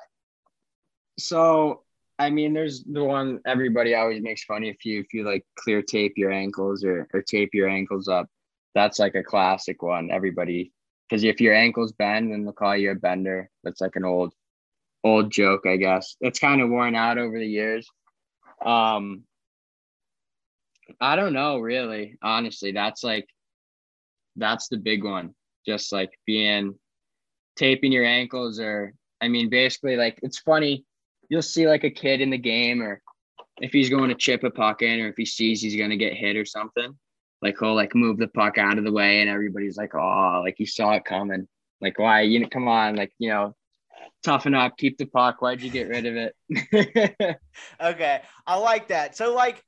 so, 1.18 1.82
I 2.18 2.30
mean, 2.30 2.52
there's 2.52 2.84
the 2.84 3.02
one 3.02 3.40
everybody 3.46 3.94
always 3.94 4.22
makes 4.22 4.44
fun 4.44 4.64
if 4.64 4.84
you 4.84 5.00
if 5.00 5.12
you 5.12 5.24
like 5.24 5.44
clear 5.56 5.82
tape 5.82 6.14
your 6.16 6.30
ankles 6.30 6.84
or 6.84 7.08
or 7.12 7.22
tape 7.22 7.50
your 7.54 7.68
ankles 7.68 8.08
up. 8.08 8.28
That's 8.74 8.98
like 8.98 9.14
a 9.14 9.22
classic 9.22 9.82
one. 9.82 10.10
Everybody, 10.10 10.72
because 11.08 11.24
if 11.24 11.40
your 11.40 11.54
ankles 11.54 11.92
bend, 11.92 12.32
then 12.32 12.44
they'll 12.44 12.52
call 12.52 12.76
you 12.76 12.90
a 12.90 12.94
bender. 12.94 13.50
That's 13.64 13.80
like 13.80 13.96
an 13.96 14.04
old 14.04 14.34
old 15.04 15.30
joke, 15.30 15.66
I 15.66 15.76
guess. 15.76 16.16
It's 16.20 16.38
kind 16.38 16.60
of 16.60 16.70
worn 16.70 16.94
out 16.94 17.18
over 17.18 17.38
the 17.38 17.46
years. 17.46 17.88
Um, 18.64 19.24
I 21.00 21.16
don't 21.16 21.32
know, 21.32 21.58
really. 21.58 22.16
Honestly, 22.22 22.72
that's 22.72 23.02
like 23.02 23.26
that's 24.36 24.68
the 24.68 24.76
big 24.76 25.04
one. 25.04 25.34
Just 25.66 25.92
like 25.92 26.10
being 26.26 26.74
taping 27.56 27.92
your 27.92 28.04
ankles, 28.04 28.60
or 28.60 28.94
I 29.20 29.28
mean, 29.28 29.48
basically, 29.48 29.96
like 29.96 30.18
it's 30.22 30.38
funny. 30.38 30.84
You'll 31.32 31.40
see 31.40 31.66
like 31.66 31.82
a 31.82 31.88
kid 31.88 32.20
in 32.20 32.28
the 32.28 32.36
game, 32.36 32.82
or 32.82 33.00
if 33.58 33.72
he's 33.72 33.88
going 33.88 34.10
to 34.10 34.14
chip 34.14 34.44
a 34.44 34.50
puck 34.50 34.82
in, 34.82 35.00
or 35.00 35.08
if 35.08 35.16
he 35.16 35.24
sees 35.24 35.62
he's 35.62 35.76
going 35.76 35.88
to 35.88 35.96
get 35.96 36.12
hit 36.12 36.36
or 36.36 36.44
something, 36.44 36.94
like 37.40 37.56
he'll 37.58 37.74
like 37.74 37.94
move 37.94 38.18
the 38.18 38.28
puck 38.28 38.58
out 38.58 38.76
of 38.76 38.84
the 38.84 38.92
way, 38.92 39.22
and 39.22 39.30
everybody's 39.30 39.78
like, 39.78 39.94
"Oh, 39.94 40.42
like 40.44 40.56
he 40.58 40.66
saw 40.66 40.92
it 40.92 41.06
coming." 41.06 41.48
Like, 41.80 41.98
why? 41.98 42.20
You 42.20 42.40
know, 42.40 42.48
come 42.50 42.68
on, 42.68 42.96
like 42.96 43.14
you 43.18 43.30
know, 43.30 43.56
toughen 44.22 44.54
up, 44.54 44.76
keep 44.76 44.98
the 44.98 45.06
puck. 45.06 45.40
Why'd 45.40 45.62
you 45.62 45.70
get 45.70 45.88
rid 45.88 46.04
of 46.04 46.16
it? 46.16 47.38
okay, 47.80 48.20
I 48.46 48.56
like 48.58 48.88
that. 48.88 49.16
So, 49.16 49.34
like, 49.34 49.64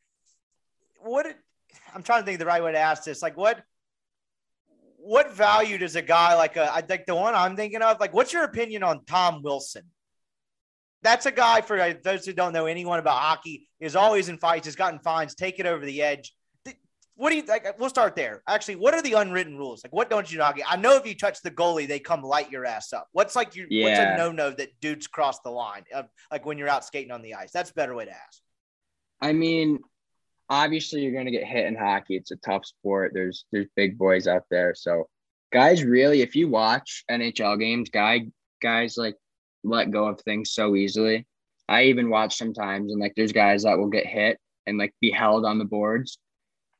what? 1.00 1.26
I'm 1.94 2.02
trying 2.02 2.20
to 2.20 2.26
think 2.26 2.40
the 2.40 2.44
right 2.44 2.62
way 2.62 2.72
to 2.72 2.78
ask 2.78 3.04
this. 3.04 3.22
Like, 3.22 3.38
what? 3.38 3.62
What 4.98 5.32
value 5.32 5.78
does 5.78 5.96
a 5.96 6.02
guy 6.02 6.34
like 6.34 6.56
a, 6.56 6.70
I 6.70 6.82
think 6.82 7.06
the 7.06 7.14
one 7.14 7.34
I'm 7.34 7.56
thinking 7.56 7.80
of, 7.80 8.00
like, 8.00 8.12
what's 8.12 8.34
your 8.34 8.44
opinion 8.44 8.82
on 8.82 9.02
Tom 9.06 9.42
Wilson? 9.42 9.84
That's 11.04 11.26
a 11.26 11.32
guy 11.32 11.60
for 11.60 11.94
those 12.02 12.26
who 12.26 12.32
don't 12.32 12.52
know 12.52 12.66
anyone 12.66 12.98
about 12.98 13.20
hockey 13.20 13.68
is 13.78 13.94
always 13.94 14.28
in 14.28 14.38
fights, 14.38 14.66
has 14.66 14.74
gotten 14.74 14.98
fines, 14.98 15.36
take 15.36 15.60
it 15.60 15.66
over 15.66 15.84
the 15.84 16.02
edge 16.02 16.32
what 17.16 17.30
do 17.30 17.36
you 17.36 17.44
like? 17.44 17.78
We'll 17.78 17.90
start 17.90 18.16
there. 18.16 18.42
Actually, 18.48 18.76
what 18.76 18.92
are 18.92 19.02
the 19.02 19.12
unwritten 19.12 19.56
rules? 19.56 19.84
Like, 19.84 19.92
what 19.92 20.10
don't 20.10 20.30
you 20.30 20.38
know? 20.38 20.52
I 20.66 20.76
know 20.76 20.96
if 20.96 21.06
you 21.06 21.14
touch 21.14 21.40
the 21.42 21.50
goalie, 21.50 21.86
they 21.86 22.00
come 22.00 22.22
light 22.22 22.50
your 22.50 22.64
ass 22.64 22.92
up. 22.92 23.06
What's 23.12 23.36
like 23.36 23.54
you? 23.54 23.66
Yeah. 23.70 23.84
What's 23.84 24.00
a 24.00 24.16
no 24.16 24.32
no 24.32 24.50
that 24.50 24.70
dudes 24.80 25.06
cross 25.06 25.38
the 25.40 25.50
line? 25.50 25.84
Uh, 25.94 26.04
like 26.32 26.44
when 26.44 26.58
you're 26.58 26.68
out 26.68 26.84
skating 26.84 27.12
on 27.12 27.22
the 27.22 27.34
ice. 27.34 27.52
That's 27.52 27.70
a 27.70 27.74
better 27.74 27.94
way 27.94 28.06
to 28.06 28.10
ask. 28.10 28.42
I 29.20 29.32
mean, 29.32 29.78
obviously 30.50 31.02
you're 31.02 31.12
going 31.12 31.26
to 31.26 31.30
get 31.30 31.44
hit 31.44 31.66
in 31.66 31.76
hockey. 31.76 32.16
It's 32.16 32.32
a 32.32 32.36
tough 32.36 32.66
sport. 32.66 33.12
There's 33.14 33.44
there's 33.52 33.66
big 33.76 33.96
boys 33.96 34.26
out 34.26 34.44
there. 34.50 34.74
So 34.74 35.08
guys, 35.52 35.84
really, 35.84 36.20
if 36.20 36.34
you 36.34 36.48
watch 36.48 37.04
NHL 37.08 37.60
games, 37.60 37.90
guy 37.90 38.26
guys 38.60 38.96
like 38.96 39.14
let 39.64 39.90
go 39.90 40.06
of 40.06 40.20
things 40.20 40.52
so 40.52 40.76
easily. 40.76 41.26
I 41.68 41.84
even 41.84 42.10
watch 42.10 42.36
sometimes, 42.36 42.92
and 42.92 43.00
like 43.00 43.14
there's 43.16 43.32
guys 43.32 43.62
that 43.64 43.78
will 43.78 43.88
get 43.88 44.06
hit 44.06 44.38
and 44.66 44.78
like 44.78 44.94
be 45.00 45.10
held 45.10 45.44
on 45.44 45.58
the 45.58 45.64
boards 45.64 46.18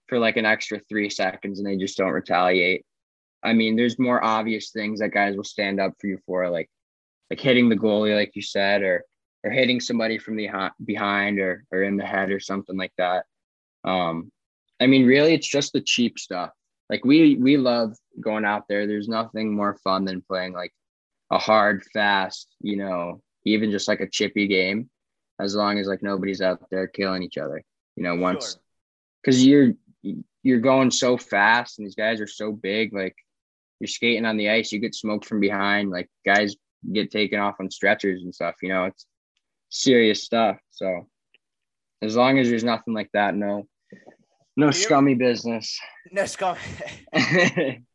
for 0.08 0.18
like 0.18 0.36
an 0.36 0.44
extra 0.44 0.78
three 0.78 1.08
seconds 1.10 1.58
and 1.58 1.66
they 1.66 1.76
just 1.76 1.96
don't 1.96 2.12
retaliate. 2.12 2.84
I 3.42 3.52
mean, 3.52 3.76
there's 3.76 3.98
more 3.98 4.22
obvious 4.22 4.70
things 4.70 5.00
that 5.00 5.12
guys 5.12 5.36
will 5.36 5.44
stand 5.44 5.80
up 5.80 5.94
for 6.00 6.06
you 6.06 6.18
for, 6.26 6.48
like 6.48 6.68
like 7.30 7.40
hitting 7.40 7.68
the 7.68 7.76
goalie, 7.76 8.14
like 8.14 8.32
you 8.34 8.42
said, 8.42 8.82
or 8.82 9.04
or 9.42 9.50
hitting 9.50 9.80
somebody 9.80 10.18
from 10.18 10.36
the 10.36 10.48
behind 10.84 11.38
or 11.38 11.64
or 11.70 11.82
in 11.82 11.96
the 11.96 12.06
head 12.06 12.30
or 12.30 12.40
something 12.40 12.76
like 12.76 12.92
that. 12.98 13.24
Um, 13.84 14.30
I 14.80 14.86
mean, 14.86 15.06
really, 15.06 15.34
it's 15.34 15.48
just 15.48 15.72
the 15.72 15.80
cheap 15.80 16.18
stuff. 16.18 16.50
Like 16.90 17.04
we 17.04 17.36
we 17.36 17.56
love 17.56 17.94
going 18.20 18.44
out 18.44 18.64
there. 18.68 18.86
There's 18.86 19.08
nothing 19.08 19.54
more 19.54 19.78
fun 19.84 20.04
than 20.04 20.22
playing 20.22 20.52
like 20.52 20.72
a 21.34 21.38
hard, 21.38 21.82
fast, 21.92 22.48
you 22.60 22.76
know, 22.76 23.20
even 23.44 23.72
just 23.72 23.88
like 23.88 24.00
a 24.00 24.08
chippy 24.08 24.46
game, 24.46 24.88
as 25.40 25.54
long 25.54 25.78
as 25.78 25.88
like 25.88 26.02
nobody's 26.02 26.40
out 26.40 26.62
there 26.70 26.86
killing 26.86 27.24
each 27.24 27.36
other. 27.36 27.60
You 27.96 28.04
know, 28.04 28.14
once 28.14 28.56
because 29.20 29.42
sure. 29.42 29.74
you're 30.02 30.14
you're 30.42 30.60
going 30.60 30.90
so 30.90 31.16
fast 31.16 31.78
and 31.78 31.86
these 31.86 31.96
guys 31.96 32.20
are 32.20 32.26
so 32.28 32.52
big. 32.52 32.94
Like 32.94 33.16
you're 33.80 33.88
skating 33.88 34.24
on 34.24 34.36
the 34.36 34.48
ice, 34.48 34.70
you 34.70 34.78
get 34.78 34.94
smoked 34.94 35.24
from 35.24 35.40
behind. 35.40 35.90
Like 35.90 36.08
guys 36.24 36.54
get 36.92 37.10
taken 37.10 37.40
off 37.40 37.56
on 37.58 37.70
stretchers 37.70 38.22
and 38.22 38.34
stuff. 38.34 38.54
You 38.62 38.68
know, 38.68 38.84
it's 38.84 39.06
serious 39.70 40.22
stuff. 40.22 40.58
So 40.70 41.08
as 42.00 42.14
long 42.14 42.38
as 42.38 42.48
there's 42.48 42.64
nothing 42.64 42.94
like 42.94 43.10
that, 43.12 43.34
no, 43.34 43.66
no 44.56 44.70
scummy 44.70 45.14
business. 45.14 45.80
No 46.12 46.26
scummy. 46.26 46.60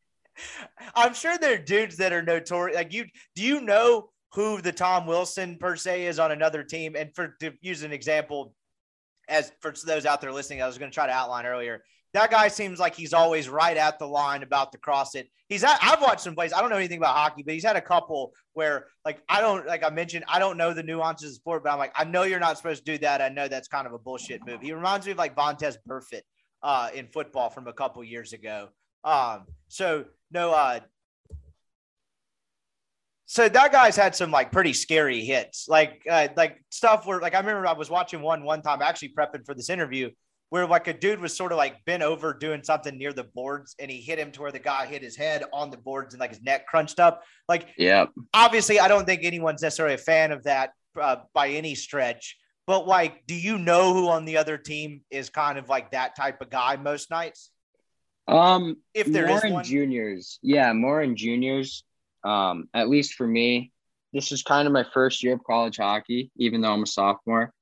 I'm 0.96 1.14
sure 1.14 1.38
there 1.38 1.56
are 1.56 1.58
dudes 1.58 1.98
that 1.98 2.14
are 2.14 2.22
notorious. 2.22 2.76
Like 2.76 2.94
you, 2.94 3.06
do 3.36 3.44
you 3.44 3.62
know 3.62 4.10
who 4.34 4.62
the 4.62 4.72
Tom 4.72 5.06
Wilson 5.08 5.58
per 5.60 5.76
se 5.76 6.06
is 6.06 6.20
on 6.20 6.32
another 6.32 6.64
team? 6.64 6.96
And 6.96 7.14
for 7.16 7.36
to 7.42 7.52
use 7.62 7.84
an 7.84 7.92
example, 7.92 8.54
as 9.28 9.52
for 9.62 9.74
those 9.86 10.06
out 10.06 10.22
there 10.22 10.32
listening, 10.32 10.62
I 10.62 10.68
was 10.68 10.78
going 10.78 10.92
to 10.92 10.96
try 10.96 11.08
to 11.08 11.14
outline 11.14 11.46
earlier 11.46 11.82
that 12.14 12.32
guy 12.32 12.48
seems 12.48 12.80
like 12.80 12.96
he's 12.96 13.14
always 13.14 13.48
right 13.48 13.78
at 13.78 14.00
the 14.00 14.08
line 14.08 14.42
about 14.42 14.72
to 14.72 14.78
cross 14.78 15.16
it. 15.16 15.30
He's 15.48 15.64
at, 15.64 15.78
I've 15.82 16.02
watched 16.02 16.22
some 16.22 16.36
plays. 16.36 16.54
I 16.54 16.62
don't 16.62 16.70
know 16.70 16.78
anything 16.78 16.98
about 16.98 17.16
hockey, 17.16 17.44
but 17.44 17.54
he's 17.54 17.64
had 17.64 17.76
a 17.76 17.82
couple 17.82 18.34
where 18.54 18.88
like 19.06 19.22
I 19.30 19.42
don't 19.42 19.66
like 19.68 19.84
I 19.84 19.90
mentioned 19.90 20.26
I 20.28 20.40
don't 20.40 20.58
know 20.58 20.74
the 20.74 20.84
nuances 20.84 21.32
of 21.32 21.36
sport, 21.36 21.64
but 21.64 21.72
I'm 21.72 21.78
like 21.78 21.94
I 21.96 22.06
know 22.06 22.24
you're 22.24 22.40
not 22.40 22.58
supposed 22.58 22.86
to 22.86 22.92
do 22.94 22.98
that. 23.00 23.22
I 23.22 23.30
know 23.30 23.48
that's 23.48 23.68
kind 23.68 23.86
of 23.86 23.94
a 23.94 24.00
bullshit 24.00 24.46
move. 24.46 24.62
He 24.62 24.74
reminds 24.74 25.06
me 25.06 25.12
of 25.12 25.18
like 25.18 25.36
Vontaze 25.36 25.78
Burfict 25.88 26.22
uh, 26.64 26.90
in 26.94 27.08
football 27.08 27.50
from 27.50 27.68
a 27.68 27.74
couple 27.74 28.04
years 28.04 28.34
ago. 28.34 28.70
Um, 29.04 29.46
so 29.68 30.06
no, 30.32 30.52
uh, 30.52 30.80
so 33.26 33.48
that 33.48 33.72
guy's 33.72 33.96
had 33.96 34.16
some 34.16 34.32
like 34.32 34.52
pretty 34.52 34.74
scary 34.74 35.22
hits, 35.24 35.68
like 35.68 36.02
uh, 36.10 36.30
like 36.36 36.64
stuff 36.72 37.06
where 37.06 37.20
like 37.20 37.36
I 37.36 37.40
remember 37.40 37.68
I 37.68 37.74
was 37.74 37.90
watching 37.90 38.22
one 38.22 38.44
one 38.44 38.62
time 38.62 38.82
actually 38.82 39.14
prepping 39.18 39.46
for 39.46 39.54
this 39.54 39.70
interview 39.70 40.10
where 40.50 40.66
like 40.66 40.88
a 40.88 40.94
dude 40.94 41.20
was 41.20 41.36
sort 41.36 41.52
of 41.52 41.58
like 41.58 41.84
bent 41.86 42.04
over 42.04 42.34
doing 42.34 42.64
something 42.64 42.98
near 42.98 43.14
the 43.14 43.26
boards 43.36 43.76
and 43.80 43.90
he 43.90 44.02
hit 44.02 44.18
him 44.18 44.32
to 44.32 44.42
where 44.42 44.52
the 44.52 44.60
guy 44.60 44.86
hit 44.86 45.04
his 45.04 45.16
head 45.16 45.44
on 45.54 45.70
the 45.70 45.78
boards 45.78 46.14
and 46.14 46.20
like 46.20 46.32
his 46.32 46.42
neck 46.42 46.66
crunched 46.68 47.00
up. 47.00 47.24
Like, 47.48 47.68
yeah, 47.78 48.08
obviously, 48.34 48.80
I 48.80 48.88
don't 48.88 49.06
think 49.06 49.24
anyone's 49.24 49.62
necessarily 49.62 49.96
a 49.96 50.00
fan 50.00 50.32
of 50.32 50.44
that 50.44 50.72
uh, 51.00 51.18
by 51.34 51.50
any 51.50 51.76
stretch. 51.76 52.38
But 52.66 52.88
like, 52.88 53.26
do 53.28 53.36
you 53.36 53.58
know 53.58 53.94
who 53.94 54.10
on 54.10 54.26
the 54.26 54.38
other 54.38 54.58
team 54.58 55.02
is 55.10 55.30
kind 55.30 55.58
of 55.58 55.70
like 55.70 55.92
that 55.92 56.16
type 56.16 56.42
of 56.42 56.50
guy 56.50 56.76
most 56.76 57.10
nights? 57.10 57.52
Um, 58.30 58.78
if 58.94 59.08
there 59.08 59.28
more 59.28 59.38
is 59.38 59.44
in 59.44 59.54
one? 59.54 59.64
juniors, 59.64 60.40
yeah, 60.42 60.74
more 60.74 61.02
in 61.02 61.16
juniors. 61.16 61.84
Um, 62.24 62.68
at 62.74 62.90
least 62.90 63.14
for 63.14 63.26
me, 63.26 63.72
this 64.14 64.32
is 64.32 64.44
kind 64.44 64.68
of 64.68 64.74
my 64.74 64.86
first 64.94 65.24
year 65.24 65.34
of 65.34 65.44
college 65.44 65.78
hockey, 65.78 66.32
even 66.38 66.62
though 66.62 66.74
I'm 66.74 66.84
a 66.84 66.88
sophomore. 66.88 67.54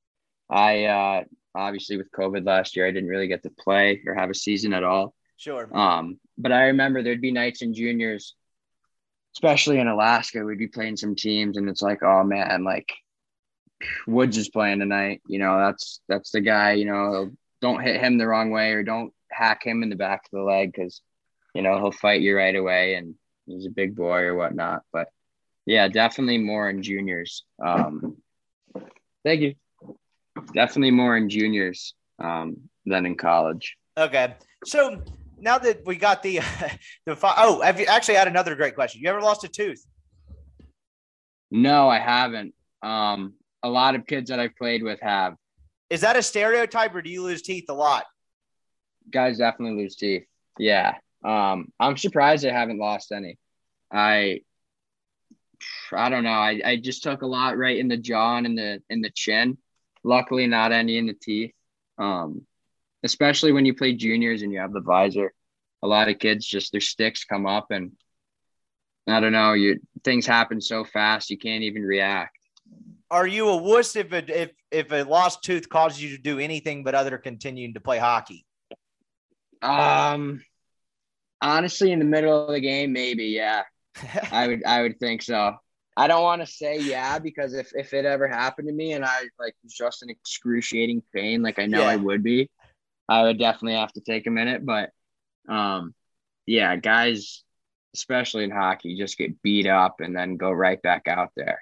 I 0.50 0.86
uh, 0.86 1.24
obviously 1.56 1.98
with 1.98 2.12
COVID 2.12 2.46
last 2.46 2.76
year, 2.76 2.88
I 2.88 2.92
didn't 2.92 3.10
really 3.10 3.28
get 3.28 3.44
to 3.44 3.50
play 3.50 4.02
or 4.06 4.14
have 4.14 4.30
a 4.30 4.36
season 4.36 4.74
at 4.74 4.84
all. 4.84 5.14
Sure. 5.38 5.70
Um, 5.76 6.20
but 6.38 6.52
I 6.52 6.66
remember 6.66 7.02
there'd 7.02 7.22
be 7.22 7.32
nights 7.32 7.62
in 7.62 7.74
juniors, 7.74 8.36
especially 9.36 9.80
in 9.80 9.88
Alaska, 9.88 10.44
we'd 10.44 10.58
be 10.58 10.68
playing 10.68 10.98
some 10.98 11.16
teams, 11.16 11.58
and 11.58 11.70
it's 11.70 11.82
like, 11.82 12.02
oh 12.04 12.24
man, 12.24 12.64
like 12.64 12.92
Woods 14.08 14.38
is 14.38 14.50
playing 14.50 14.80
tonight. 14.80 15.22
You 15.28 15.40
know, 15.40 15.58
that's 15.60 16.02
that's 16.08 16.32
the 16.32 16.42
guy. 16.42 16.74
You 16.74 16.86
know, 16.86 17.32
don't 17.62 17.82
hit 17.82 18.02
him 18.02 18.18
the 18.18 18.28
wrong 18.28 18.52
way 18.52 18.72
or 18.72 18.84
don't 18.84 19.14
hack 19.32 19.66
him 19.66 19.84
in 19.84 19.90
the 19.90 19.96
back 19.96 20.22
of 20.26 20.38
the 20.38 20.44
leg 20.44 20.72
because 20.74 21.02
you 21.54 21.62
know 21.62 21.78
he'll 21.78 21.92
fight 21.92 22.22
you 22.22 22.36
right 22.36 22.56
away, 22.56 22.96
and 22.96 23.16
he's 23.46 23.66
a 23.66 23.72
big 23.72 23.96
boy 23.96 24.22
or 24.22 24.36
whatnot. 24.36 24.84
But 24.92 25.10
yeah, 25.66 25.88
definitely 25.88 26.38
more 26.38 26.70
in 26.70 26.84
juniors. 26.84 27.44
Um, 27.64 28.18
thank 29.24 29.42
you 29.42 29.56
definitely 30.54 30.92
more 30.92 31.18
in 31.18 31.30
juniors 31.30 31.94
um, 32.20 32.58
than 32.86 33.06
in 33.06 33.16
college. 33.16 33.78
Okay, 33.98 34.36
so 34.66 35.02
now 35.40 35.58
that 35.58 35.86
we 35.86 35.96
got 35.96 36.24
the 36.24 36.38
the 37.06 37.18
oh, 37.24 37.62
have 37.62 37.80
you 37.80 37.86
actually 37.86 38.16
had 38.16 38.28
another 38.28 38.56
great 38.56 38.76
question? 38.76 39.02
You 39.02 39.10
ever 39.10 39.22
lost 39.22 39.44
a 39.44 39.48
tooth? 39.48 39.86
No, 41.50 41.90
I 41.90 42.00
haven't. 42.00 42.54
Um, 42.84 43.34
a 43.64 43.70
lot 43.70 43.96
of 43.96 44.06
kids 44.06 44.30
that 44.30 44.40
I've 44.40 44.56
played 44.56 44.84
with 44.84 45.00
have. 45.02 45.36
Is 45.90 46.02
that 46.02 46.18
a 46.18 46.22
stereotype, 46.22 46.94
or 46.94 47.02
do 47.02 47.10
you 47.10 47.24
lose 47.24 47.42
teeth 47.42 47.66
a 47.70 47.74
lot? 47.74 48.06
Guys 49.10 49.38
definitely 49.38 49.82
lose 49.84 49.96
teeth. 49.96 50.26
Yeah. 50.60 50.96
Um, 51.24 51.72
I'm 51.80 51.98
surprised 51.98 52.46
I 52.46 52.52
haven't 52.52 52.80
lost 52.80 53.12
any. 53.12 53.38
I 53.92 54.42
I 55.92 56.10
don't 56.10 56.24
know. 56.24 56.30
I, 56.30 56.62
I 56.64 56.76
just 56.76 57.02
took 57.02 57.24
a 57.24 57.28
lot 57.28 57.58
right 57.58 57.78
in 57.78 57.88
the 57.88 57.98
jaw 57.98 58.38
and 58.38 58.46
in 58.46 58.56
the 58.56 58.82
in 58.90 59.02
the 59.02 59.10
chin 59.10 59.58
luckily 60.08 60.48
not 60.48 60.72
any 60.72 60.98
in 60.98 61.06
the 61.06 61.14
teeth. 61.14 61.54
Um, 61.98 62.46
especially 63.04 63.52
when 63.52 63.66
you 63.66 63.76
play 63.76 63.94
juniors 63.94 64.42
and 64.42 64.52
you 64.52 64.60
have 64.60 64.74
the 64.74 64.82
visor. 64.82 65.34
A 65.84 65.88
lot 65.88 66.10
of 66.10 66.18
kids 66.18 66.46
just 66.46 66.72
their 66.72 66.82
sticks 66.82 67.24
come 67.24 67.46
up 67.46 67.68
and 67.70 67.92
I 69.08 69.20
don't 69.20 69.32
know, 69.32 69.54
you 69.54 69.80
things 70.04 70.26
happen 70.26 70.60
so 70.60 70.84
fast 70.84 71.30
you 71.30 71.38
can't 71.38 71.64
even 71.64 71.84
react. 71.84 72.38
Are 73.10 73.28
you 73.28 73.48
a 73.50 73.56
wuss 73.56 73.96
if 73.96 74.12
it, 74.12 74.30
if 74.30 74.52
if 74.70 74.92
a 74.92 75.04
lost 75.04 75.44
tooth 75.44 75.70
causes 75.70 76.04
you 76.04 76.18
to 76.18 76.22
do 76.22 76.40
anything 76.40 76.84
but 76.84 76.96
other 76.96 77.18
continuing 77.18 77.74
to 77.76 77.80
play 77.80 78.00
hockey? 78.00 78.46
Um 79.62 80.44
honestly 81.42 81.92
in 81.92 82.00
the 82.00 82.06
middle 82.06 82.48
of 82.48 82.54
the 82.54 82.60
game, 82.60 82.94
maybe, 82.94 83.26
yeah. 83.26 83.64
I 84.32 84.48
would 84.48 84.64
I 84.66 84.82
would 84.82 85.00
think 85.00 85.22
so. 85.22 85.56
I 85.96 86.08
don't 86.08 86.22
want 86.22 86.42
to 86.42 86.48
say 86.48 86.80
yeah 86.80 87.18
because 87.18 87.54
if, 87.54 87.72
if 87.74 87.94
it 87.94 88.06
ever 88.06 88.28
happened 88.28 88.68
to 88.68 88.74
me 88.74 88.94
and 88.94 89.04
I 89.04 89.22
like 89.40 89.56
was 89.64 89.74
just 89.74 90.04
in 90.04 90.10
excruciating 90.10 91.02
pain, 91.14 91.42
like 91.42 91.58
I 91.58 91.66
know 91.66 91.82
yeah. 91.82 91.90
I 91.90 91.96
would 91.96 92.24
be, 92.24 92.50
I 93.10 93.24
would 93.24 93.40
definitely 93.40 93.80
have 93.80 93.94
to 93.94 94.02
take 94.02 94.28
a 94.28 94.32
minute. 94.32 94.66
But 94.66 94.92
um, 95.50 95.96
yeah, 96.46 96.76
guys, 96.76 97.44
especially 97.96 98.44
in 98.44 98.52
hockey, 98.52 98.96
just 98.96 99.18
get 99.18 99.42
beat 99.42 99.68
up 99.68 100.00
and 100.00 100.16
then 100.16 100.38
go 100.38 100.52
right 100.52 100.82
back 100.82 101.08
out 101.08 101.32
there. 101.36 101.62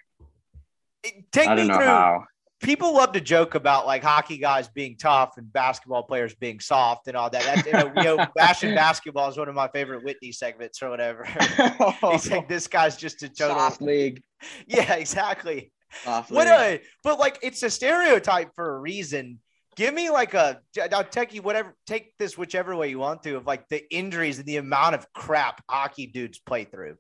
Take 1.32 1.48
I 1.48 1.52
me 1.52 1.62
don't 1.62 1.68
know 1.68 1.76
through. 1.76 1.86
how. 1.86 2.26
People 2.66 2.96
love 2.96 3.12
to 3.12 3.22
joke 3.22 3.54
about 3.54 3.86
like 3.86 4.04
hockey 4.04 4.40
guys 4.40 4.68
being 4.68 4.98
tough 4.98 5.38
and 5.38 5.54
basketball 5.54 6.02
players 6.02 6.34
being 6.34 6.60
soft 6.60 7.08
and 7.08 7.16
all 7.16 7.30
that. 7.30 7.44
That 7.44 7.66
you 7.66 7.72
know, 7.72 7.94
you 7.96 8.18
know 8.18 8.28
bashing 8.36 8.74
basketball 8.74 9.30
is 9.30 9.38
one 9.38 9.48
of 9.48 9.54
my 9.54 9.68
favorite 9.68 10.04
Whitney 10.04 10.32
segments 10.32 10.82
or 10.82 10.90
whatever. 10.90 11.26
He's 12.12 12.32
like, 12.32 12.50
this 12.50 12.66
guy's 12.68 12.98
just 12.98 13.22
a 13.22 13.30
total. 13.30 13.58
Soft 13.58 13.82
league. 13.82 14.22
Yeah, 14.68 14.96
exactly. 14.96 15.72
Soft 16.04 16.30
What 16.30 16.48
league. 16.48 16.82
a, 16.82 16.84
but 17.04 17.20
like 17.20 17.40
it's 17.42 17.64
a 17.64 17.70
stereotype 17.70 18.54
for 18.56 18.76
a 18.76 18.80
reason. 18.80 19.40
Give 19.76 19.94
me 19.94 20.10
like 20.10 20.34
a, 20.34 20.60
I'll 20.92 21.04
take 21.04 21.34
you 21.34 21.42
whatever, 21.42 21.76
take 21.86 22.14
this 22.18 22.38
whichever 22.38 22.76
way 22.76 22.90
you 22.90 22.98
want 23.00 23.24
to 23.24 23.38
of 23.38 23.46
like 23.46 23.68
the 23.70 23.84
injuries 23.94 24.40
and 24.40 24.48
the 24.48 24.58
amount 24.58 24.96
of 24.96 25.12
crap 25.14 25.64
hockey 25.70 26.08
dudes 26.08 26.40
play 26.40 26.64
through. 26.64 26.96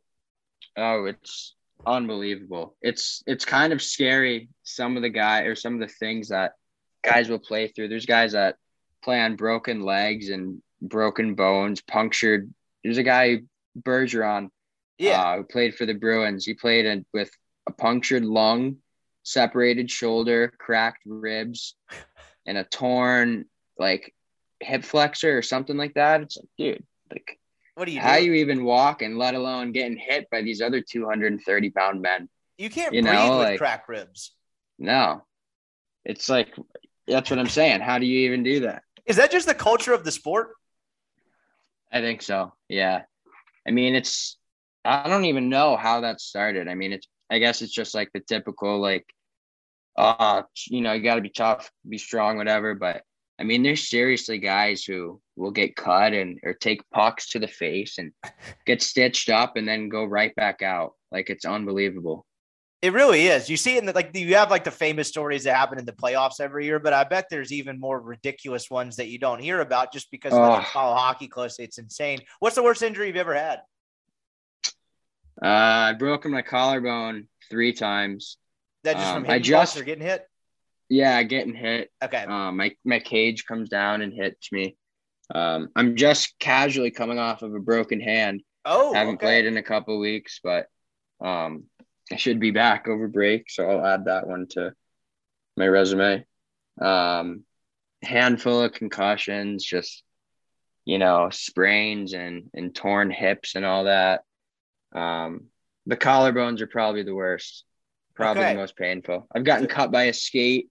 Oh, 0.77 1.05
it's 1.05 1.55
unbelievable. 1.85 2.75
It's 2.81 3.23
it's 3.27 3.45
kind 3.45 3.73
of 3.73 3.81
scary. 3.81 4.49
Some 4.63 4.95
of 4.97 5.03
the 5.03 5.09
guy 5.09 5.41
or 5.41 5.55
some 5.55 5.73
of 5.75 5.79
the 5.79 5.93
things 5.93 6.29
that 6.29 6.53
guys 7.03 7.29
will 7.29 7.39
play 7.39 7.67
through. 7.67 7.87
There's 7.89 8.05
guys 8.05 8.33
that 8.33 8.55
play 9.03 9.21
on 9.21 9.35
broken 9.35 9.81
legs 9.81 10.29
and 10.29 10.61
broken 10.81 11.35
bones, 11.35 11.81
punctured. 11.81 12.51
There's 12.83 12.97
a 12.97 13.03
guy 13.03 13.41
Bergeron, 13.79 14.49
Yeah. 14.97 15.21
uh, 15.21 15.37
who 15.37 15.43
played 15.43 15.75
for 15.75 15.85
the 15.85 15.93
Bruins. 15.93 16.45
He 16.45 16.53
played 16.53 16.85
in, 16.85 17.05
with 17.13 17.29
a 17.67 17.71
punctured 17.71 18.23
lung, 18.25 18.77
separated 19.23 19.91
shoulder, 19.91 20.53
cracked 20.57 21.03
ribs, 21.05 21.75
and 22.45 22.57
a 22.57 22.63
torn 22.63 23.45
like 23.77 24.13
hip 24.61 24.83
flexor 24.83 25.37
or 25.37 25.41
something 25.41 25.77
like 25.77 25.95
that. 25.95 26.21
It's 26.21 26.37
like, 26.37 26.47
dude, 26.57 26.83
like 27.11 27.39
what 27.75 27.85
do 27.85 27.91
you 27.91 27.99
do? 27.99 28.05
how 28.05 28.15
you 28.15 28.33
even 28.33 28.63
walking, 28.63 29.17
let 29.17 29.35
alone 29.35 29.71
getting 29.71 29.97
hit 29.97 30.29
by 30.29 30.41
these 30.41 30.61
other 30.61 30.81
230 30.81 31.69
pound 31.69 32.01
men? 32.01 32.29
you 32.57 32.69
can't 32.69 32.93
you 32.93 33.01
breathe 33.01 33.13
know, 33.13 33.37
with 33.39 33.47
like- 33.47 33.57
crack 33.59 33.87
ribs. 33.87 34.31
No, 34.77 35.23
it's 36.03 36.27
like 36.29 36.53
that's 37.07 37.29
what 37.29 37.39
I'm 37.39 37.49
saying. 37.49 37.81
How 37.81 37.99
do 37.99 38.05
you 38.05 38.25
even 38.27 38.43
do 38.43 38.61
that? 38.61 38.83
Is 39.05 39.17
that 39.17 39.31
just 39.31 39.47
the 39.47 39.53
culture 39.53 39.93
of 39.93 40.03
the 40.03 40.11
sport? 40.11 40.49
I 41.91 42.01
think 42.01 42.21
so. 42.21 42.53
Yeah. 42.67 43.03
I 43.67 43.71
mean, 43.71 43.95
it's, 43.95 44.37
I 44.83 45.07
don't 45.07 45.25
even 45.25 45.49
know 45.49 45.77
how 45.77 46.01
that 46.01 46.19
started. 46.19 46.67
I 46.67 46.75
mean, 46.75 46.93
it's, 46.93 47.07
I 47.29 47.39
guess 47.39 47.61
it's 47.61 47.71
just 47.71 47.95
like 47.95 48.09
the 48.13 48.19
typical, 48.19 48.79
like, 48.79 49.05
uh, 49.95 50.43
you 50.67 50.81
know, 50.81 50.93
you 50.93 51.03
got 51.03 51.15
to 51.15 51.21
be 51.21 51.29
tough, 51.29 51.71
be 51.87 51.97
strong, 51.97 52.37
whatever. 52.37 52.75
But 52.75 53.03
I 53.39 53.43
mean, 53.43 53.63
there's 53.63 53.89
seriously 53.89 54.37
guys 54.37 54.83
who 54.85 55.19
will 55.35 55.51
get 55.51 55.75
cut 55.75 56.13
and, 56.13 56.39
or 56.43 56.53
take 56.53 56.81
pucks 56.91 57.29
to 57.31 57.39
the 57.39 57.47
face 57.47 57.97
and 57.97 58.11
get 58.65 58.81
stitched 58.81 59.29
up 59.29 59.57
and 59.57 59.67
then 59.67 59.89
go 59.89 60.05
right 60.05 60.33
back 60.35 60.61
out. 60.61 60.93
Like, 61.11 61.29
it's 61.29 61.43
unbelievable. 61.45 62.25
It 62.81 62.93
really 62.93 63.27
is. 63.27 63.49
You 63.49 63.57
see 63.57 63.75
it 63.75 63.79
in 63.79 63.85
the, 63.87 63.93
like 63.93 64.11
you 64.15 64.35
have 64.35 64.51
like 64.51 64.63
the 64.63 64.69
famous 64.71 65.07
stories 65.07 65.43
that 65.45 65.55
happen 65.55 65.79
in 65.79 65.85
the 65.85 65.91
playoffs 65.91 66.39
every 66.39 66.65
year, 66.65 66.77
but 66.79 66.93
I 66.93 67.03
bet 67.03 67.25
there's 67.31 67.51
even 67.51 67.79
more 67.79 67.99
ridiculous 67.99 68.69
ones 68.69 68.95
that 68.97 69.07
you 69.07 69.17
don't 69.17 69.39
hear 69.39 69.59
about 69.61 69.91
just 69.91 70.11
because 70.11 70.33
you 70.33 70.39
Oh. 70.39 70.47
don't 70.55 70.65
follow 70.67 70.95
hockey 70.95 71.27
closely. 71.27 71.65
It's 71.65 71.77
insane. 71.79 72.19
What's 72.39 72.55
the 72.55 72.63
worst 72.63 72.83
injury 72.83 73.07
you've 73.07 73.15
ever 73.15 73.33
had? 73.33 73.61
Uh, 75.43 75.47
I've 75.91 75.99
broken 75.99 76.31
my 76.31 76.41
collarbone 76.41 77.27
three 77.49 77.73
times. 77.73 78.37
That 78.83 78.97
just 78.97 79.07
Um, 79.07 79.23
from 79.23 79.31
I 79.31 79.39
just- 79.39 79.77
or 79.77 79.83
getting 79.83 80.05
hit? 80.05 80.25
Yeah, 80.89 81.21
getting 81.23 81.55
hit. 81.55 81.91
Okay. 82.03 82.23
Um, 82.23 82.57
my 82.57 82.75
my 82.83 82.99
cage 82.99 83.45
comes 83.45 83.69
down 83.69 84.01
and 84.01 84.13
hits 84.13 84.51
me. 84.51 84.77
Um, 85.33 85.69
I'm 85.75 85.95
just 85.95 86.37
casually 86.39 86.91
coming 86.91 87.17
off 87.17 87.41
of 87.41 87.53
a 87.55 87.59
broken 87.59 87.99
hand. 87.99 88.43
oh, 88.65 88.93
Haven't 88.93 89.15
okay. 89.15 89.25
played 89.25 89.45
in 89.45 89.57
a 89.57 89.63
couple 89.63 89.99
weeks, 89.99 90.39
but 90.43 90.67
um, 91.19 91.63
I 92.11 92.17
should 92.17 92.39
be 92.39 92.51
back 92.51 92.87
over 92.87 93.07
break, 93.07 93.49
so 93.49 93.67
I'll 93.69 93.85
add 93.85 94.05
that 94.05 94.27
one 94.27 94.47
to 94.51 94.73
my 95.57 95.67
resume. 95.67 96.25
Um, 96.79 97.43
handful 98.03 98.61
of 98.61 98.73
concussions, 98.73 99.63
just 99.65 100.03
you 100.85 100.99
know, 100.99 101.29
sprains 101.31 102.13
and 102.13 102.51
and 102.53 102.75
torn 102.75 103.09
hips 103.09 103.55
and 103.55 103.65
all 103.65 103.85
that. 103.85 104.21
Um, 104.93 105.45
the 105.87 105.97
collarbones 105.97 106.61
are 106.61 106.67
probably 106.67 107.01
the 107.03 107.15
worst, 107.15 107.63
probably 108.15 108.43
Okay. 108.43 108.53
the 108.53 108.59
most 108.59 108.77
painful. 108.77 109.27
I've 109.33 109.43
gotten 109.43 109.65
cut 109.67 109.91
by 109.91 110.03
a 110.03 110.13
skate 110.13 110.69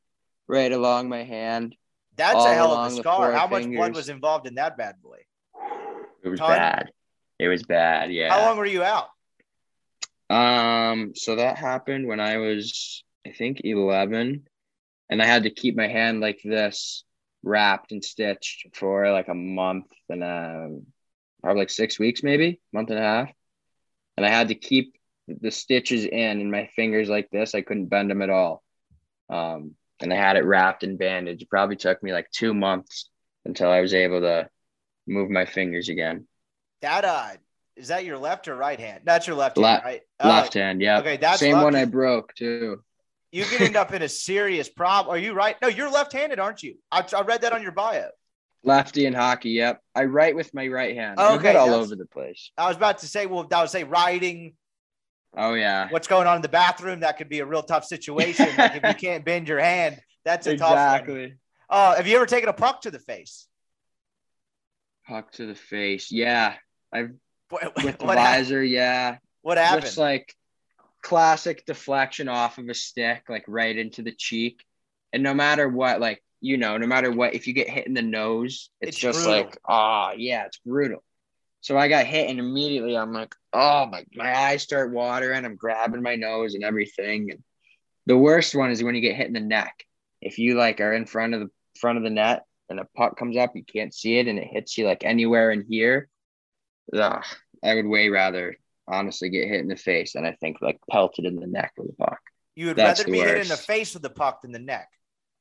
right 0.48 0.72
along 0.72 1.08
my 1.08 1.24
hand. 1.24 1.74
That's 2.16 2.44
a 2.44 2.54
hell 2.54 2.72
of 2.72 2.92
a 2.92 2.96
scar. 2.96 3.32
How 3.32 3.46
much 3.46 3.66
blood 3.66 3.94
was 3.94 4.08
involved 4.08 4.46
in 4.46 4.54
that 4.54 4.76
bad 4.76 5.02
boy? 5.02 5.18
It 6.22 6.28
was 6.28 6.38
Ton? 6.38 6.50
bad. 6.50 6.90
It 7.38 7.48
was 7.48 7.62
bad. 7.64 8.12
Yeah. 8.12 8.32
How 8.32 8.46
long 8.46 8.56
were 8.56 8.66
you 8.66 8.82
out? 8.82 9.08
Um, 10.30 11.12
so 11.14 11.36
that 11.36 11.58
happened 11.58 12.06
when 12.06 12.20
I 12.20 12.38
was, 12.38 13.04
I 13.26 13.30
think, 13.30 13.60
11, 13.64 14.44
and 15.10 15.22
I 15.22 15.26
had 15.26 15.42
to 15.42 15.50
keep 15.50 15.76
my 15.76 15.88
hand 15.88 16.20
like 16.20 16.40
this, 16.42 17.04
wrapped 17.42 17.92
and 17.92 18.02
stitched 18.02 18.68
for 18.74 19.10
like 19.12 19.28
a 19.28 19.34
month 19.34 19.86
and 20.08 20.24
um, 20.24 20.86
probably 21.42 21.60
like 21.60 21.70
six 21.70 21.98
weeks, 21.98 22.22
maybe 22.22 22.60
month 22.72 22.90
and 22.90 22.98
a 22.98 23.02
half, 23.02 23.28
and 24.16 24.24
I 24.24 24.30
had 24.30 24.48
to 24.48 24.54
keep 24.54 24.96
the 25.28 25.50
stitches 25.50 26.04
in 26.04 26.40
and 26.40 26.50
my 26.50 26.68
fingers 26.74 27.08
like 27.08 27.30
this. 27.30 27.54
I 27.54 27.60
couldn't 27.60 27.86
bend 27.86 28.10
them 28.10 28.22
at 28.22 28.30
all, 28.30 28.62
um, 29.28 29.72
and 30.00 30.12
I 30.12 30.16
had 30.16 30.36
it 30.36 30.44
wrapped 30.44 30.82
and 30.82 30.98
bandaged. 30.98 31.42
It 31.42 31.50
probably 31.50 31.76
took 31.76 32.02
me 32.02 32.12
like 32.12 32.30
two 32.30 32.54
months 32.54 33.10
until 33.44 33.70
I 33.70 33.80
was 33.80 33.94
able 33.94 34.20
to 34.20 34.48
move 35.06 35.30
my 35.30 35.44
fingers 35.44 35.88
again. 35.88 36.26
That 36.82 37.04
uh, 37.04 37.30
is 37.76 37.88
that 37.88 38.04
your 38.04 38.18
left 38.18 38.48
or 38.48 38.56
right 38.56 38.78
hand? 38.78 39.02
That's 39.04 39.26
your 39.26 39.36
left 39.36 39.56
Le- 39.56 39.68
hand, 39.68 39.82
right? 39.84 40.00
Uh, 40.20 40.28
Left 40.28 40.54
hand, 40.54 40.80
yeah. 40.80 41.00
okay, 41.00 41.16
that's 41.16 41.40
same 41.40 41.60
one. 41.60 41.74
I 41.74 41.84
broke 41.84 42.34
too. 42.34 42.82
You 43.32 43.44
could 43.44 43.62
end 43.62 43.76
up 43.76 43.92
in 43.92 44.02
a 44.02 44.08
serious 44.08 44.68
problem. 44.68 45.12
Are 45.12 45.18
you 45.18 45.32
right? 45.32 45.56
No, 45.60 45.66
you're 45.66 45.90
left-handed, 45.90 46.38
aren't 46.38 46.62
you? 46.62 46.76
I, 46.92 47.04
I 47.16 47.22
read 47.22 47.40
that 47.40 47.52
on 47.52 47.62
your 47.62 47.72
bio. 47.72 48.08
Lefty 48.62 49.06
in 49.06 49.12
hockey, 49.12 49.50
yep. 49.50 49.80
I 49.94 50.04
write 50.04 50.36
with 50.36 50.54
my 50.54 50.68
right 50.68 50.94
hand. 50.94 51.18
Okay, 51.18 51.50
I'm 51.50 51.56
all 51.56 51.74
over 51.74 51.96
the 51.96 52.06
place. 52.06 52.52
I 52.56 52.68
was 52.68 52.76
about 52.76 52.98
to 52.98 53.08
say, 53.08 53.26
well, 53.26 53.46
I 53.52 53.60
would 53.60 53.70
say 53.70 53.82
riding, 53.82 54.54
Oh 55.36 55.54
yeah. 55.54 55.88
what's 55.90 56.06
going 56.08 56.26
on 56.26 56.36
in 56.36 56.42
the 56.42 56.48
bathroom. 56.48 57.00
That 57.00 57.16
could 57.18 57.28
be 57.28 57.40
a 57.40 57.46
real 57.46 57.62
tough 57.62 57.84
situation. 57.84 58.48
like 58.56 58.76
if 58.76 58.82
you 58.84 58.94
can't 59.08 59.24
bend 59.24 59.48
your 59.48 59.58
hand, 59.60 60.00
that's 60.24 60.46
a 60.46 60.56
tough 60.56 60.70
one. 60.70 60.78
exactly. 60.78 61.34
Uh, 61.68 61.96
have 61.96 62.06
you 62.06 62.16
ever 62.16 62.26
taken 62.26 62.48
a 62.48 62.52
puck 62.52 62.82
to 62.82 62.90
the 62.90 62.98
face? 62.98 63.46
Puck 65.08 65.32
to 65.32 65.46
the 65.46 65.54
face. 65.54 66.10
Yeah. 66.12 66.54
I've 66.92 67.10
What, 67.50 67.74
with 67.82 67.98
the 67.98 68.06
visor, 68.06 68.62
yeah. 68.62 69.18
what 69.42 69.58
happened? 69.58 69.82
Just 69.82 69.98
like 69.98 70.34
classic 71.02 71.66
deflection 71.66 72.28
off 72.28 72.58
of 72.58 72.68
a 72.68 72.74
stick, 72.74 73.24
like 73.28 73.44
right 73.48 73.76
into 73.76 74.02
the 74.02 74.12
cheek. 74.12 74.64
And 75.12 75.22
no 75.22 75.34
matter 75.34 75.68
what, 75.68 76.00
like, 76.00 76.22
you 76.40 76.56
know, 76.56 76.76
no 76.78 76.86
matter 76.86 77.10
what, 77.10 77.34
if 77.34 77.46
you 77.46 77.52
get 77.52 77.68
hit 77.68 77.86
in 77.86 77.94
the 77.94 78.02
nose, 78.02 78.70
it's, 78.80 78.90
It's 78.90 78.98
just 78.98 79.24
brutal. 79.24 79.32
like, 79.44 79.58
ah, 79.66 80.12
yeah, 80.16 80.46
it's 80.46 80.58
brutal. 80.58 81.02
So 81.64 81.78
I 81.78 81.88
got 81.88 82.04
hit 82.04 82.28
and 82.28 82.38
immediately 82.38 82.94
I'm 82.94 83.14
like, 83.14 83.34
oh 83.54 83.86
my 83.86 84.04
my 84.14 84.36
eyes 84.38 84.62
start 84.62 84.92
watering. 84.92 85.46
I'm 85.46 85.56
grabbing 85.56 86.02
my 86.02 86.14
nose 86.14 86.52
and 86.52 86.62
everything. 86.62 87.30
And 87.30 87.42
the 88.04 88.18
worst 88.18 88.54
one 88.54 88.70
is 88.70 88.82
when 88.82 88.94
you 88.94 89.00
get 89.00 89.16
hit 89.16 89.28
in 89.28 89.32
the 89.32 89.40
neck. 89.40 89.72
If 90.20 90.38
you 90.38 90.56
like 90.56 90.82
are 90.82 90.92
in 90.92 91.06
front 91.06 91.32
of 91.32 91.40
the 91.40 91.48
front 91.80 91.96
of 91.96 92.04
the 92.04 92.10
net 92.10 92.42
and 92.68 92.78
a 92.78 92.86
puck 92.94 93.16
comes 93.16 93.38
up, 93.38 93.52
you 93.54 93.64
can't 93.64 93.94
see 93.94 94.18
it 94.18 94.28
and 94.28 94.38
it 94.38 94.46
hits 94.46 94.76
you 94.76 94.84
like 94.84 95.06
anywhere 95.06 95.52
in 95.52 95.64
here. 95.66 96.10
Ugh, 96.94 97.24
I 97.64 97.74
would 97.74 97.86
way 97.86 98.10
rather 98.10 98.56
honestly 98.86 99.30
get 99.30 99.48
hit 99.48 99.60
in 99.60 99.68
the 99.68 99.76
face 99.76 100.12
than 100.12 100.26
I 100.26 100.32
think 100.32 100.58
like 100.60 100.78
pelted 100.90 101.24
in 101.24 101.36
the 101.36 101.46
neck 101.46 101.72
with 101.78 101.88
a 101.88 101.94
puck. 101.94 102.20
you 102.56 102.66
would 102.66 102.76
that's 102.76 103.00
rather 103.00 103.10
the 103.10 103.18
be 103.18 103.26
hit 103.26 103.40
in 103.40 103.48
the 103.48 103.56
face 103.56 103.94
with 103.94 104.02
the 104.02 104.10
puck 104.10 104.42
than 104.42 104.52
the 104.52 104.58
neck. 104.58 104.90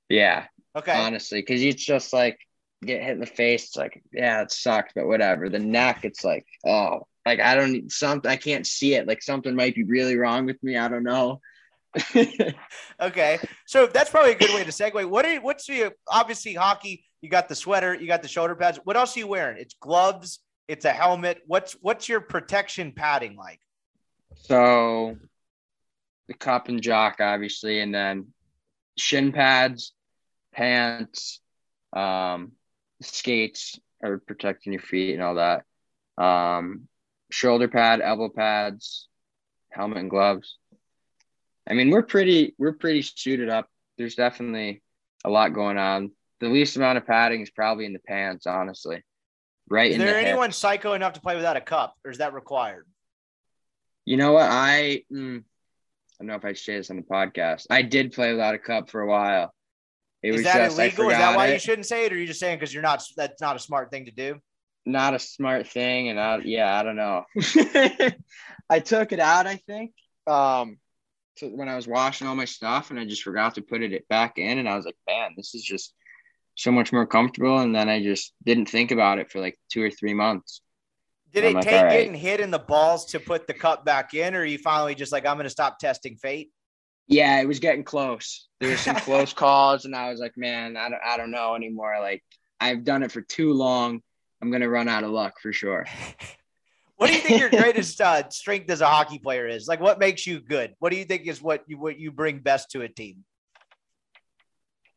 Yeah, 0.08 0.46
Okay. 0.74 0.94
honestly, 0.94 1.42
because 1.42 1.62
it's 1.62 1.84
just 1.84 2.14
like 2.14 2.40
get 2.84 3.04
hit 3.04 3.12
in 3.14 3.20
the 3.20 3.26
face. 3.26 3.66
It's 3.66 3.78
like, 3.78 4.02
yeah, 4.12 4.42
it 4.42 4.52
sucks, 4.52 4.94
but 4.94 5.08
whatever. 5.08 5.50
The 5.50 5.60
neck, 5.60 6.02
it's 6.04 6.24
like, 6.24 6.46
oh, 6.66 7.08
like 7.26 7.40
I 7.40 7.56
don't 7.56 7.72
need 7.72 7.92
something. 7.92 8.30
I 8.30 8.36
can't 8.36 8.68
see 8.68 8.96
it. 8.96 9.08
Like 9.08 9.22
something 9.22 9.56
might 9.56 9.76
be 9.76 9.84
really 9.84 10.18
wrong 10.18 10.46
with 10.46 10.62
me. 10.64 10.78
I 10.78 10.88
don't 10.88 11.04
know. 11.04 11.42
Okay, 13.02 13.40
so 13.66 13.88
that's 13.88 14.10
probably 14.10 14.32
a 14.32 14.38
good 14.38 14.54
way 14.54 14.64
to 14.64 14.72
segue. 14.72 15.10
What 15.10 15.26
are 15.26 15.42
what's 15.42 15.66
the 15.66 15.92
obviously 16.08 16.54
hockey? 16.54 17.04
You 17.22 17.30
got 17.30 17.50
the 17.50 17.56
sweater, 17.56 17.94
you 17.94 18.08
got 18.08 18.22
the 18.22 18.28
shoulder 18.28 18.56
pads. 18.56 18.80
What 18.84 18.96
else 18.96 19.16
are 19.18 19.20
you 19.20 19.28
wearing? 19.28 19.58
It's 19.58 19.74
gloves, 19.80 20.40
it's 20.68 20.86
a 20.86 20.92
helmet. 20.92 21.42
What's 21.48 21.74
what's 21.82 22.08
your 22.08 22.22
protection 22.22 22.94
padding 22.94 23.36
like? 23.36 23.60
so 24.36 25.18
the 26.28 26.34
cup 26.34 26.70
and 26.70 26.82
jock, 26.82 27.18
obviously, 27.20 27.82
and 27.82 27.94
then 27.94 28.28
shin 28.98 29.32
pads, 29.32 29.94
pants, 30.54 31.42
um, 31.94 32.54
skates 33.04 33.80
are 34.04 34.20
protecting 34.20 34.74
your 34.74 34.82
feet 34.82 35.14
and 35.14 35.24
all 35.24 35.36
that. 35.36 35.64
Um, 36.18 36.88
shoulder 37.32 37.68
pad, 37.68 38.02
elbow 38.02 38.30
pads, 38.30 39.08
helmet 39.72 39.98
and 39.98 40.10
gloves. 40.10 40.58
I 41.68 41.74
mean, 41.74 41.90
we're 41.90 42.04
pretty 42.04 42.56
we're 42.58 42.74
pretty 42.74 43.02
suited 43.02 43.50
up. 43.50 43.68
There's 43.98 44.16
definitely 44.16 44.82
a 45.24 45.30
lot 45.30 45.54
going 45.54 45.78
on. 45.78 46.12
The 46.40 46.50
least 46.50 46.76
amount 46.76 46.98
of 46.98 47.08
padding 47.08 47.42
is 47.42 47.50
probably 47.50 47.86
in 47.86 47.94
the 47.94 48.00
pants, 48.00 48.46
honestly. 48.46 49.04
Right 49.70 49.92
Is 49.92 49.98
there 49.98 50.22
the 50.22 50.28
anyone 50.28 50.52
psycho 50.52 50.94
enough 50.94 51.14
to 51.14 51.22
play 51.22 51.36
without 51.36 51.56
a 51.56 51.62
cup, 51.62 51.96
or 52.04 52.12
is 52.12 52.18
that 52.18 52.34
required? 52.34 52.86
You 54.06 54.18
know 54.18 54.34
what? 54.34 54.50
I 54.50 55.04
mm, 55.12 55.44
don't 56.20 56.28
know 56.28 56.36
if 56.36 56.44
I 56.44 56.54
should 56.54 56.66
say 56.66 56.78
this 56.78 56.90
on 56.90 56.98
the 56.98 57.04
podcast. 57.04 57.68
I 57.70 57.82
did 57.82 58.12
play 58.12 58.32
without 58.32 58.56
a 58.56 58.60
cup 58.60 58.90
for 58.90 59.02
a 59.02 59.08
while. 59.08 59.53
It 60.24 60.36
is 60.36 60.44
that 60.44 60.66
just, 60.66 60.80
illegal? 60.80 61.10
Is 61.10 61.18
that 61.18 61.36
why 61.36 61.48
it. 61.48 61.54
you 61.54 61.60
shouldn't 61.60 61.86
say 61.86 62.06
it, 62.06 62.14
or 62.14 62.16
are 62.16 62.20
you 62.20 62.26
just 62.28 62.40
saying 62.40 62.58
because 62.58 62.74
you're 62.74 62.82
not? 62.82 63.04
That's 63.18 63.42
not 63.42 63.58
a 63.58 63.60
smart 63.60 63.92
thing 63.92 64.06
to 64.06 64.12
do. 64.12 64.40
Not 64.86 65.14
a 65.14 65.20
smart 65.20 65.68
thing, 65.68 66.10
and 66.10 66.20
I, 66.20 66.38
yeah, 66.38 66.78
I 66.78 66.84
don't 66.84 66.96
know. 66.96 67.26
I 68.70 68.80
took 68.80 69.12
it 69.12 69.20
out. 69.20 69.48
I 69.48 69.58
think 69.58 69.92
um, 70.28 70.78
to, 71.38 71.48
when 71.50 71.70
I 71.70 71.76
was 71.76 71.88
washing 71.88 72.28
all 72.28 72.36
my 72.36 72.46
stuff, 72.46 72.90
and 72.90 73.00
I 73.00 73.06
just 73.06 73.24
forgot 73.24 73.56
to 73.56 73.62
put 73.62 73.82
it 73.82 74.08
back 74.08 74.38
in, 74.38 74.60
and 74.60 74.68
I 74.68 74.76
was 74.76 74.86
like, 74.86 74.98
man, 75.08 75.32
this 75.36 75.56
is 75.56 75.64
just 75.64 75.94
so 76.56 76.72
much 76.72 76.94
more 76.94 77.06
comfortable. 77.06 77.60
And 77.60 77.76
then 77.76 77.90
I 77.90 78.02
just 78.02 78.34
didn't 78.46 78.68
think 78.68 78.92
about 78.92 79.20
it 79.20 79.32
for 79.32 79.40
like 79.40 79.58
two 79.72 79.84
or 79.84 79.92
three 79.92 80.14
months. 80.14 80.62
Did 81.34 81.46
it 81.46 81.56
like, 81.56 81.64
take 81.64 81.82
right. 81.82 81.92
getting 81.92 82.14
hit 82.14 82.40
in 82.40 82.52
the 82.52 82.60
balls 82.60 83.06
to 83.08 83.20
put 83.20 83.48
the 83.48 83.54
cup 83.54 83.86
back 83.86 84.14
in, 84.14 84.36
or 84.36 84.46
you 84.46 84.58
finally 84.58 84.96
just 84.96 85.12
like, 85.12 85.26
I'm 85.26 85.36
going 85.36 85.46
to 85.46 85.50
stop 85.50 85.80
testing 85.80 86.16
fate? 86.16 86.52
Yeah, 87.08 87.42
it 87.42 87.48
was 87.48 87.60
getting 87.60 87.84
close. 87.84 88.48
There 88.60 88.70
was 88.70 88.80
some 88.80 88.96
close 88.98 89.34
calls, 89.34 89.86
and 89.86 89.96
I 89.96 90.10
was 90.10 90.20
like, 90.20 90.38
man, 90.38 90.78
I 90.78 90.90
don't, 90.90 91.02
I 91.06 91.18
don't 91.18 91.32
know 91.32 91.56
anymore. 91.56 91.96
Like, 92.00 92.24
I've 92.60 92.84
done 92.84 93.04
it 93.04 93.12
for 93.12 93.22
too 93.22 93.54
long. 93.54 94.02
I'm 94.42 94.52
gonna 94.52 94.70
run 94.70 94.88
out 94.88 95.04
of 95.04 95.12
luck 95.12 95.40
for 95.42 95.54
sure. 95.54 95.86
what 96.98 97.08
do 97.08 97.14
you 97.14 97.20
think 97.20 97.40
your 97.40 97.50
greatest 97.50 98.00
uh, 98.00 98.30
strength 98.30 98.70
as 98.70 98.82
a 98.82 98.88
hockey 98.88 99.20
player 99.20 99.48
is? 99.48 99.68
Like, 99.68 99.80
what 99.80 100.00
makes 100.00 100.26
you 100.26 100.40
good? 100.40 100.74
What 100.80 100.92
do 100.92 100.98
you 100.98 101.06
think 101.06 101.28
is 101.28 101.42
what 101.42 101.64
you 101.68 101.78
what 101.78 102.00
you 102.00 102.12
bring 102.12 102.40
best 102.40 102.72
to 102.72 102.82
a 102.82 102.90
team? 102.90 103.24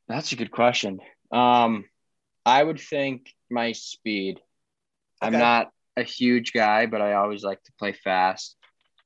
That's 0.08 0.32
a 0.32 0.36
good 0.36 0.52
question. 0.52 1.00
Um, 1.32 1.84
I 2.44 2.62
would 2.62 2.80
think 2.80 3.32
my 3.50 3.72
speed. 3.72 4.36
Okay. 5.22 5.34
I'm 5.34 5.40
not 5.40 5.70
a 5.96 6.02
huge 6.02 6.52
guy, 6.52 6.86
but 6.86 7.00
I 7.00 7.14
always 7.14 7.42
like 7.42 7.62
to 7.64 7.72
play 7.78 7.92
fast. 7.92 8.56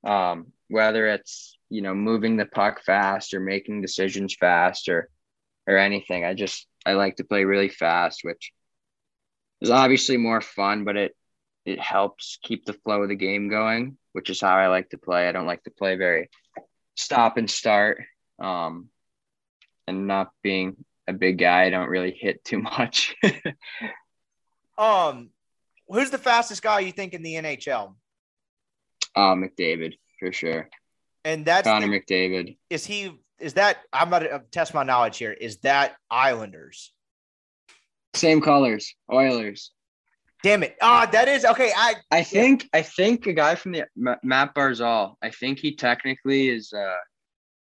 Um, 0.05 0.53
whether 0.71 1.07
it's 1.09 1.59
you 1.69 1.83
know 1.83 1.95
moving 1.95 2.37
the 2.37 2.47
puck 2.47 2.83
fast 2.85 3.35
or 3.35 3.41
making 3.41 3.83
decisions 3.83 4.35
fast 4.35 4.89
or 4.89 5.11
or 5.67 5.77
anything, 5.77 6.25
I 6.25 6.35
just 6.35 6.67
I 6.87 6.95
like 6.95 7.17
to 7.17 7.25
play 7.25 7.45
really 7.45 7.69
fast, 7.69 8.21
which 8.23 8.53
is 9.61 9.71
obviously 9.71 10.17
more 10.17 10.41
fun, 10.41 10.85
but 10.85 10.97
it 10.97 11.17
it 11.67 11.79
helps 11.79 12.39
keep 12.43 12.65
the 12.65 12.73
flow 12.73 13.03
of 13.03 13.09
the 13.09 13.17
game 13.17 13.49
going, 13.49 13.99
which 14.13 14.31
is 14.31 14.41
how 14.41 14.57
I 14.57 14.69
like 14.69 14.91
to 14.91 14.99
play. 14.99 15.29
I 15.29 15.33
don't 15.33 15.47
like 15.47 15.63
to 15.65 15.71
play 15.71 15.97
very 15.97 16.31
stop 16.97 17.37
and 17.37 17.51
start. 17.51 18.03
Um, 18.39 18.89
and 19.87 20.07
not 20.07 20.31
being 20.43 20.77
a 21.07 21.13
big 21.13 21.39
guy, 21.39 21.65
I 21.65 21.71
don't 21.71 21.89
really 21.89 22.13
hit 22.13 22.45
too 22.45 22.61
much. 22.61 23.17
um, 24.79 25.31
who's 25.89 26.11
the 26.11 26.19
fastest 26.19 26.63
guy 26.63 26.81
you 26.81 26.93
think 26.93 27.13
in 27.13 27.23
the 27.23 27.35
NHL? 27.35 27.95
Uh, 29.15 29.35
McDavid 29.35 29.95
for 30.21 30.33
sure. 30.33 30.69
And 31.25 31.45
that's 31.45 31.67
Connor 31.67 31.89
the, 31.89 32.01
McDavid. 32.01 32.57
Is 32.71 32.87
he? 32.87 33.19
Is 33.41 33.55
that? 33.55 33.79
I'm 33.93 34.09
about 34.09 34.21
to 34.21 34.43
test 34.53 34.73
my 34.73 34.85
knowledge 34.85 35.19
here. 35.19 35.33
Is 35.33 35.59
that 35.59 35.97
Islanders? 36.11 36.93
Same 38.15 38.41
colors, 38.41 38.95
Oilers. 39.13 39.73
Damn 40.43 40.63
it! 40.63 40.77
Ah, 40.81 41.07
oh, 41.07 41.11
that 41.13 41.29
is 41.29 41.45
okay. 41.45 41.73
I 41.77 41.97
I 42.11 42.23
think 42.23 42.63
yeah. 42.63 42.69
I 42.75 42.83
think 42.83 43.27
a 43.27 43.33
guy 43.33 43.55
from 43.57 43.73
the 43.73 43.85
Matt 44.23 44.55
Barzal. 44.55 45.15
I 45.23 45.31
think 45.31 45.59
he 45.59 45.75
technically 45.75 46.49
is 46.49 46.73
uh 46.73 46.97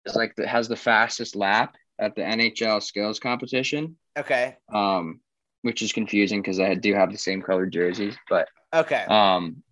is 0.05 0.15
like 0.15 0.33
the, 0.35 0.47
has 0.47 0.67
the 0.67 0.75
fastest 0.75 1.35
lap 1.35 1.75
at 1.99 2.15
the 2.15 2.21
NHL 2.21 2.81
skills 2.81 3.19
competition. 3.19 3.97
Okay. 4.17 4.57
Um, 4.73 5.19
which 5.63 5.81
is 5.81 5.93
confusing 5.93 6.41
because 6.41 6.59
I 6.59 6.73
do 6.73 6.93
have 6.93 7.11
the 7.11 7.17
same 7.17 7.41
color 7.41 7.65
jerseys, 7.65 8.17
but 8.29 8.47
okay. 8.73 9.05
Um, 9.07 9.63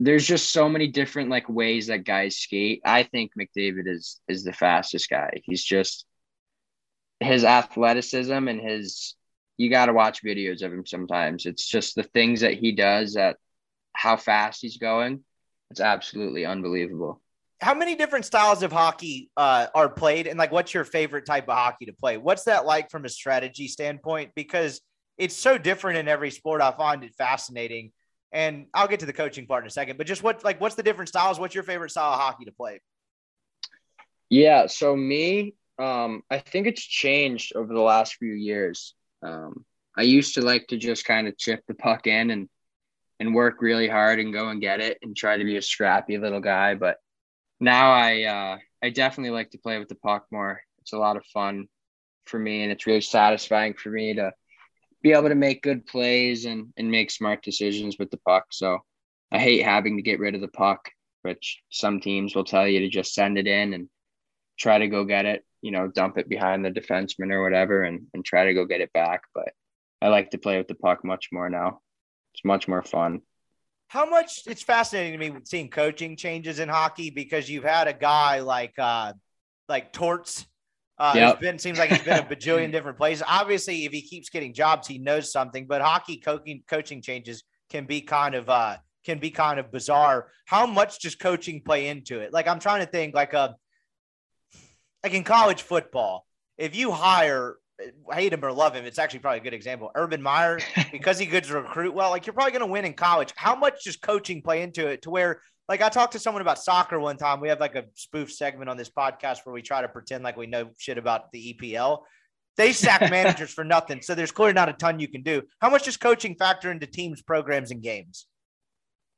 there's 0.00 0.26
just 0.26 0.52
so 0.52 0.68
many 0.68 0.88
different 0.88 1.30
like 1.30 1.48
ways 1.48 1.86
that 1.86 2.04
guys 2.04 2.36
skate. 2.36 2.82
I 2.84 3.04
think 3.04 3.32
McDavid 3.38 3.86
is 3.86 4.20
is 4.28 4.44
the 4.44 4.52
fastest 4.52 5.08
guy. 5.08 5.40
He's 5.44 5.64
just 5.64 6.04
his 7.20 7.44
athleticism 7.44 8.48
and 8.48 8.60
his 8.60 9.14
you 9.56 9.70
got 9.70 9.86
to 9.86 9.92
watch 9.92 10.22
videos 10.22 10.62
of 10.62 10.72
him 10.72 10.84
sometimes. 10.84 11.46
It's 11.46 11.66
just 11.66 11.94
the 11.94 12.02
things 12.02 12.40
that 12.40 12.54
he 12.54 12.72
does 12.72 13.16
at 13.16 13.36
how 13.92 14.16
fast 14.16 14.62
he's 14.62 14.78
going. 14.78 15.22
It's 15.70 15.80
absolutely 15.80 16.44
unbelievable. 16.44 17.20
How 17.60 17.72
many 17.72 17.94
different 17.94 18.24
styles 18.24 18.62
of 18.62 18.72
hockey 18.72 19.30
uh, 19.36 19.68
are 19.74 19.88
played, 19.88 20.26
and 20.26 20.38
like, 20.38 20.52
what's 20.52 20.74
your 20.74 20.84
favorite 20.84 21.24
type 21.24 21.48
of 21.48 21.54
hockey 21.54 21.86
to 21.86 21.92
play? 21.92 22.18
What's 22.18 22.44
that 22.44 22.66
like 22.66 22.90
from 22.90 23.04
a 23.04 23.08
strategy 23.08 23.68
standpoint? 23.68 24.32
Because 24.34 24.80
it's 25.16 25.36
so 25.36 25.56
different 25.56 25.98
in 25.98 26.08
every 26.08 26.30
sport. 26.30 26.60
I 26.60 26.72
find 26.72 27.04
it 27.04 27.14
fascinating, 27.14 27.92
and 28.34 28.66
I'll 28.74 28.88
get 28.88 29.00
to 29.00 29.06
the 29.06 29.12
coaching 29.12 29.46
part 29.46 29.62
in 29.62 29.68
a 29.68 29.70
second. 29.70 29.96
But 29.96 30.08
just 30.08 30.22
what, 30.22 30.44
like, 30.44 30.60
what's 30.60 30.74
the 30.74 30.82
different 30.82 31.08
styles? 31.08 31.38
What's 31.38 31.54
your 31.54 31.64
favorite 31.64 31.90
style 31.90 32.12
of 32.12 32.20
hockey 32.20 32.44
to 32.46 32.52
play? 32.52 32.80
Yeah, 34.28 34.66
so 34.66 34.96
me, 34.96 35.54
um, 35.78 36.22
I 36.28 36.38
think 36.38 36.66
it's 36.66 36.82
changed 36.82 37.54
over 37.54 37.72
the 37.72 37.80
last 37.80 38.16
few 38.16 38.32
years. 38.32 38.94
Um, 39.22 39.64
I 39.96 40.02
used 40.02 40.34
to 40.34 40.42
like 40.42 40.66
to 40.68 40.76
just 40.76 41.04
kind 41.04 41.28
of 41.28 41.38
chip 41.38 41.62
the 41.68 41.74
puck 41.74 42.06
in 42.06 42.30
and 42.30 42.48
and 43.20 43.32
work 43.32 43.62
really 43.62 43.86
hard 43.86 44.18
and 44.18 44.32
go 44.32 44.48
and 44.48 44.60
get 44.60 44.80
it 44.80 44.98
and 45.02 45.16
try 45.16 45.36
to 45.36 45.44
be 45.44 45.56
a 45.56 45.62
scrappy 45.62 46.18
little 46.18 46.40
guy. 46.40 46.74
But 46.74 46.96
now 47.60 47.92
I 47.92 48.24
uh, 48.24 48.58
I 48.82 48.90
definitely 48.90 49.30
like 49.30 49.50
to 49.50 49.58
play 49.58 49.78
with 49.78 49.88
the 49.88 49.94
puck 49.94 50.26
more. 50.32 50.60
It's 50.80 50.92
a 50.92 50.98
lot 50.98 51.16
of 51.16 51.24
fun 51.26 51.68
for 52.26 52.38
me, 52.40 52.64
and 52.64 52.72
it's 52.72 52.88
really 52.88 53.00
satisfying 53.00 53.74
for 53.74 53.90
me 53.90 54.14
to 54.14 54.32
be 55.04 55.12
able 55.12 55.28
to 55.28 55.36
make 55.36 55.62
good 55.62 55.86
plays 55.86 56.44
and 56.46 56.72
and 56.76 56.90
make 56.90 57.12
smart 57.12 57.44
decisions 57.44 57.96
with 57.96 58.10
the 58.10 58.16
puck. 58.16 58.46
So 58.50 58.80
I 59.30 59.38
hate 59.38 59.64
having 59.64 59.96
to 59.96 60.02
get 60.02 60.18
rid 60.18 60.34
of 60.34 60.40
the 60.40 60.48
puck, 60.48 60.90
which 61.22 61.62
some 61.70 62.00
teams 62.00 62.34
will 62.34 62.44
tell 62.44 62.66
you 62.66 62.80
to 62.80 62.88
just 62.88 63.14
send 63.14 63.38
it 63.38 63.46
in 63.46 63.74
and 63.74 63.88
try 64.58 64.78
to 64.78 64.88
go 64.88 65.04
get 65.04 65.26
it 65.26 65.44
you 65.64 65.70
know, 65.70 65.88
dump 65.88 66.18
it 66.18 66.28
behind 66.28 66.62
the 66.62 66.70
defenseman 66.70 67.32
or 67.32 67.42
whatever 67.42 67.84
and, 67.84 68.06
and 68.12 68.22
try 68.22 68.44
to 68.44 68.52
go 68.52 68.66
get 68.66 68.82
it 68.82 68.92
back. 68.92 69.22
But 69.34 69.48
I 70.02 70.08
like 70.08 70.30
to 70.32 70.38
play 70.38 70.58
with 70.58 70.68
the 70.68 70.74
puck 70.74 71.02
much 71.02 71.30
more 71.32 71.48
now. 71.48 71.80
It's 72.34 72.44
much 72.44 72.68
more 72.68 72.82
fun. 72.82 73.22
How 73.88 74.04
much 74.04 74.42
it's 74.46 74.62
fascinating 74.62 75.18
to 75.18 75.30
me 75.30 75.40
seeing 75.44 75.70
coaching 75.70 76.16
changes 76.16 76.58
in 76.58 76.68
hockey 76.68 77.08
because 77.08 77.48
you've 77.48 77.64
had 77.64 77.88
a 77.88 77.94
guy 77.94 78.40
like 78.40 78.74
uh 78.78 79.14
like 79.66 79.90
Torts. 79.94 80.46
Uh 80.96 81.12
yep. 81.16 81.40
been 81.40 81.58
seems 81.58 81.78
like 81.78 81.90
he's 81.90 82.02
been 82.02 82.20
a 82.20 82.22
bajillion 82.34 82.70
different 82.70 82.96
places. 82.96 83.24
Obviously, 83.26 83.84
if 83.84 83.92
he 83.92 84.02
keeps 84.02 84.28
getting 84.30 84.54
jobs, 84.54 84.86
he 84.86 84.98
knows 84.98 85.32
something, 85.32 85.66
but 85.66 85.80
hockey 85.80 86.18
coaching 86.18 86.62
coaching 86.68 87.02
changes 87.02 87.42
can 87.70 87.84
be 87.84 88.00
kind 88.00 88.34
of 88.34 88.48
uh 88.48 88.76
can 89.04 89.18
be 89.18 89.30
kind 89.30 89.58
of 89.58 89.70
bizarre. 89.70 90.28
How 90.46 90.66
much 90.66 91.00
does 91.00 91.14
coaching 91.14 91.62
play 91.62 91.88
into 91.88 92.20
it? 92.20 92.32
Like 92.32 92.46
I'm 92.46 92.60
trying 92.60 92.84
to 92.84 92.90
think 92.90 93.14
like 93.14 93.32
a 93.32 93.38
uh, 93.38 93.52
like 95.02 95.14
in 95.14 95.24
college 95.24 95.62
football, 95.62 96.26
if 96.56 96.74
you 96.74 96.90
hire 96.90 97.56
hate 98.12 98.32
him 98.32 98.44
or 98.44 98.52
love 98.52 98.74
him, 98.74 98.84
it's 98.84 98.98
actually 98.98 99.18
probably 99.18 99.40
a 99.40 99.42
good 99.42 99.54
example. 99.54 99.90
Urban 99.94 100.22
Meyer, 100.22 100.60
because 100.92 101.18
he 101.18 101.26
could 101.26 101.48
recruit 101.48 101.94
well, 101.94 102.10
like 102.10 102.26
you're 102.26 102.34
probably 102.34 102.52
going 102.52 102.60
to 102.60 102.72
win 102.72 102.84
in 102.84 102.94
college. 102.94 103.32
How 103.36 103.54
much 103.54 103.84
does 103.84 103.96
coaching 103.96 104.42
play 104.42 104.62
into 104.62 104.86
it 104.86 105.02
to 105.02 105.10
where, 105.10 105.40
like, 105.68 105.82
I 105.82 105.88
talked 105.88 106.12
to 106.12 106.18
someone 106.18 106.42
about 106.42 106.58
soccer 106.58 106.98
one 106.98 107.16
time. 107.16 107.40
We 107.40 107.48
have 107.48 107.60
like 107.60 107.74
a 107.74 107.84
spoof 107.94 108.32
segment 108.32 108.68
on 108.68 108.76
this 108.76 108.90
podcast 108.90 109.38
where 109.44 109.52
we 109.52 109.62
try 109.62 109.82
to 109.82 109.88
pretend 109.88 110.24
like 110.24 110.36
we 110.36 110.46
know 110.46 110.70
shit 110.78 110.98
about 110.98 111.32
the 111.32 111.54
EPL. 111.54 112.00
They 112.56 112.72
sack 112.72 113.00
managers 113.10 113.52
for 113.52 113.64
nothing. 113.64 114.02
So 114.02 114.14
there's 114.14 114.32
clearly 114.32 114.54
not 114.54 114.68
a 114.68 114.74
ton 114.74 115.00
you 115.00 115.08
can 115.08 115.22
do. 115.22 115.42
How 115.60 115.70
much 115.70 115.84
does 115.84 115.96
coaching 115.96 116.34
factor 116.36 116.70
into 116.70 116.86
teams, 116.86 117.22
programs, 117.22 117.70
and 117.70 117.82
games? 117.82 118.26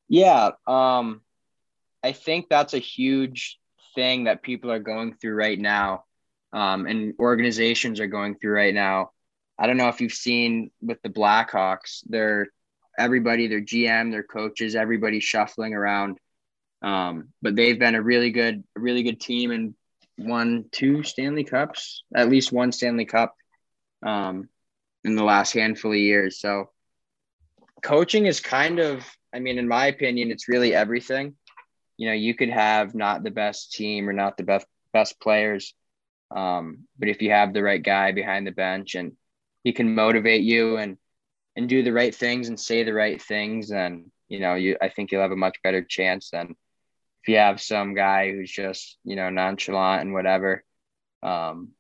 Yeah. 0.09 0.51
Um, 0.67 1.21
I 2.03 2.13
think 2.13 2.49
that's 2.49 2.75
a 2.75 2.79
huge 2.79 3.59
thing 3.95 4.25
that 4.25 4.43
people 4.43 4.71
are 4.71 4.79
going 4.79 5.15
through 5.15 5.35
right 5.35 5.59
now 5.59 6.05
um, 6.53 6.87
and 6.87 7.15
organizations 7.19 8.01
are 8.01 8.07
going 8.07 8.37
through 8.37 8.53
right 8.53 8.75
now. 8.75 9.11
I 9.59 9.67
don't 9.67 9.77
know 9.77 9.89
if 9.89 10.01
you've 10.01 10.13
seen 10.13 10.71
with 10.81 11.01
the 11.03 11.09
Blackhawks, 11.09 12.03
they're 12.07 12.49
everybody, 12.99 13.47
their 13.47 13.61
GM, 13.61 14.11
their 14.11 14.23
coaches, 14.23 14.75
everybody 14.75 15.21
shuffling 15.21 15.75
around. 15.75 16.19
Um, 16.83 17.29
but 17.43 17.57
they've 17.57 17.79
been 17.79 17.95
a 17.95 18.03
really 18.03 18.31
good, 18.31 18.65
really 18.75 19.03
good 19.03 19.21
team 19.21 19.51
and 19.51 19.75
won 20.19 20.67
two 20.71 21.03
Stanley 21.03 21.45
Cups, 21.45 22.05
at 22.15 22.29
least 22.29 22.53
one 22.53 22.73
Stanley 22.73 23.07
Cup 23.07 23.35
um, 24.05 24.49
in 25.05 25.17
the 25.17 25.25
last 25.25 25.53
handful 25.53 25.93
of 25.93 25.99
years. 25.99 26.41
So 26.41 26.71
coaching 27.83 28.27
is 28.27 28.41
kind 28.41 28.79
of, 28.79 29.05
I 29.35 29.41
mean, 29.41 29.59
in 29.59 29.69
my 29.69 29.87
opinion, 29.87 30.31
it's 30.31 30.49
really 30.49 30.75
everything 30.75 31.35
you 31.97 32.09
know, 32.09 32.15
you 32.15 32.35
could 32.35 32.51
have 32.51 32.95
not 32.95 33.23
the 33.23 33.31
best 33.31 33.73
team 33.73 34.09
or 34.09 34.13
not 34.13 34.37
the 34.37 34.43
best 34.43 34.67
best 34.93 35.21
players, 35.21 35.75
um, 36.35 36.87
but 36.99 37.09
if 37.09 37.23
you 37.23 37.31
have 37.31 37.53
the 37.53 37.63
right 37.63 37.83
guy 37.83 38.13
behind 38.13 38.47
the 38.47 38.53
bench 38.53 38.95
and 38.95 39.13
he 39.65 39.73
can 39.73 39.95
motivate 39.95 40.43
you 40.43 40.77
and 40.77 40.99
and 41.57 41.69
do 41.69 41.83
the 41.83 41.93
right 41.93 42.15
things 42.15 42.49
and 42.49 42.61
say 42.61 42.83
the 42.83 42.93
right 42.93 43.21
things, 43.21 43.71
then 43.71 44.11
you 44.29 44.41
know, 44.41 44.55
you 44.55 44.77
I 44.81 44.89
think 44.89 45.11
you'll 45.11 45.23
have 45.23 45.33
a 45.33 45.37
much 45.37 45.57
better 45.63 45.83
chance 45.83 46.31
than 46.31 46.55
if 47.27 47.33
you 47.33 47.39
have 47.39 47.61
some 47.61 47.95
guy 47.95 48.31
who's 48.31 48.51
just 48.51 48.99
you 49.03 49.17
know 49.17 49.31
nonchalant 49.31 50.03
and 50.03 50.13
whatever. 50.13 50.65
Um, 51.25 51.73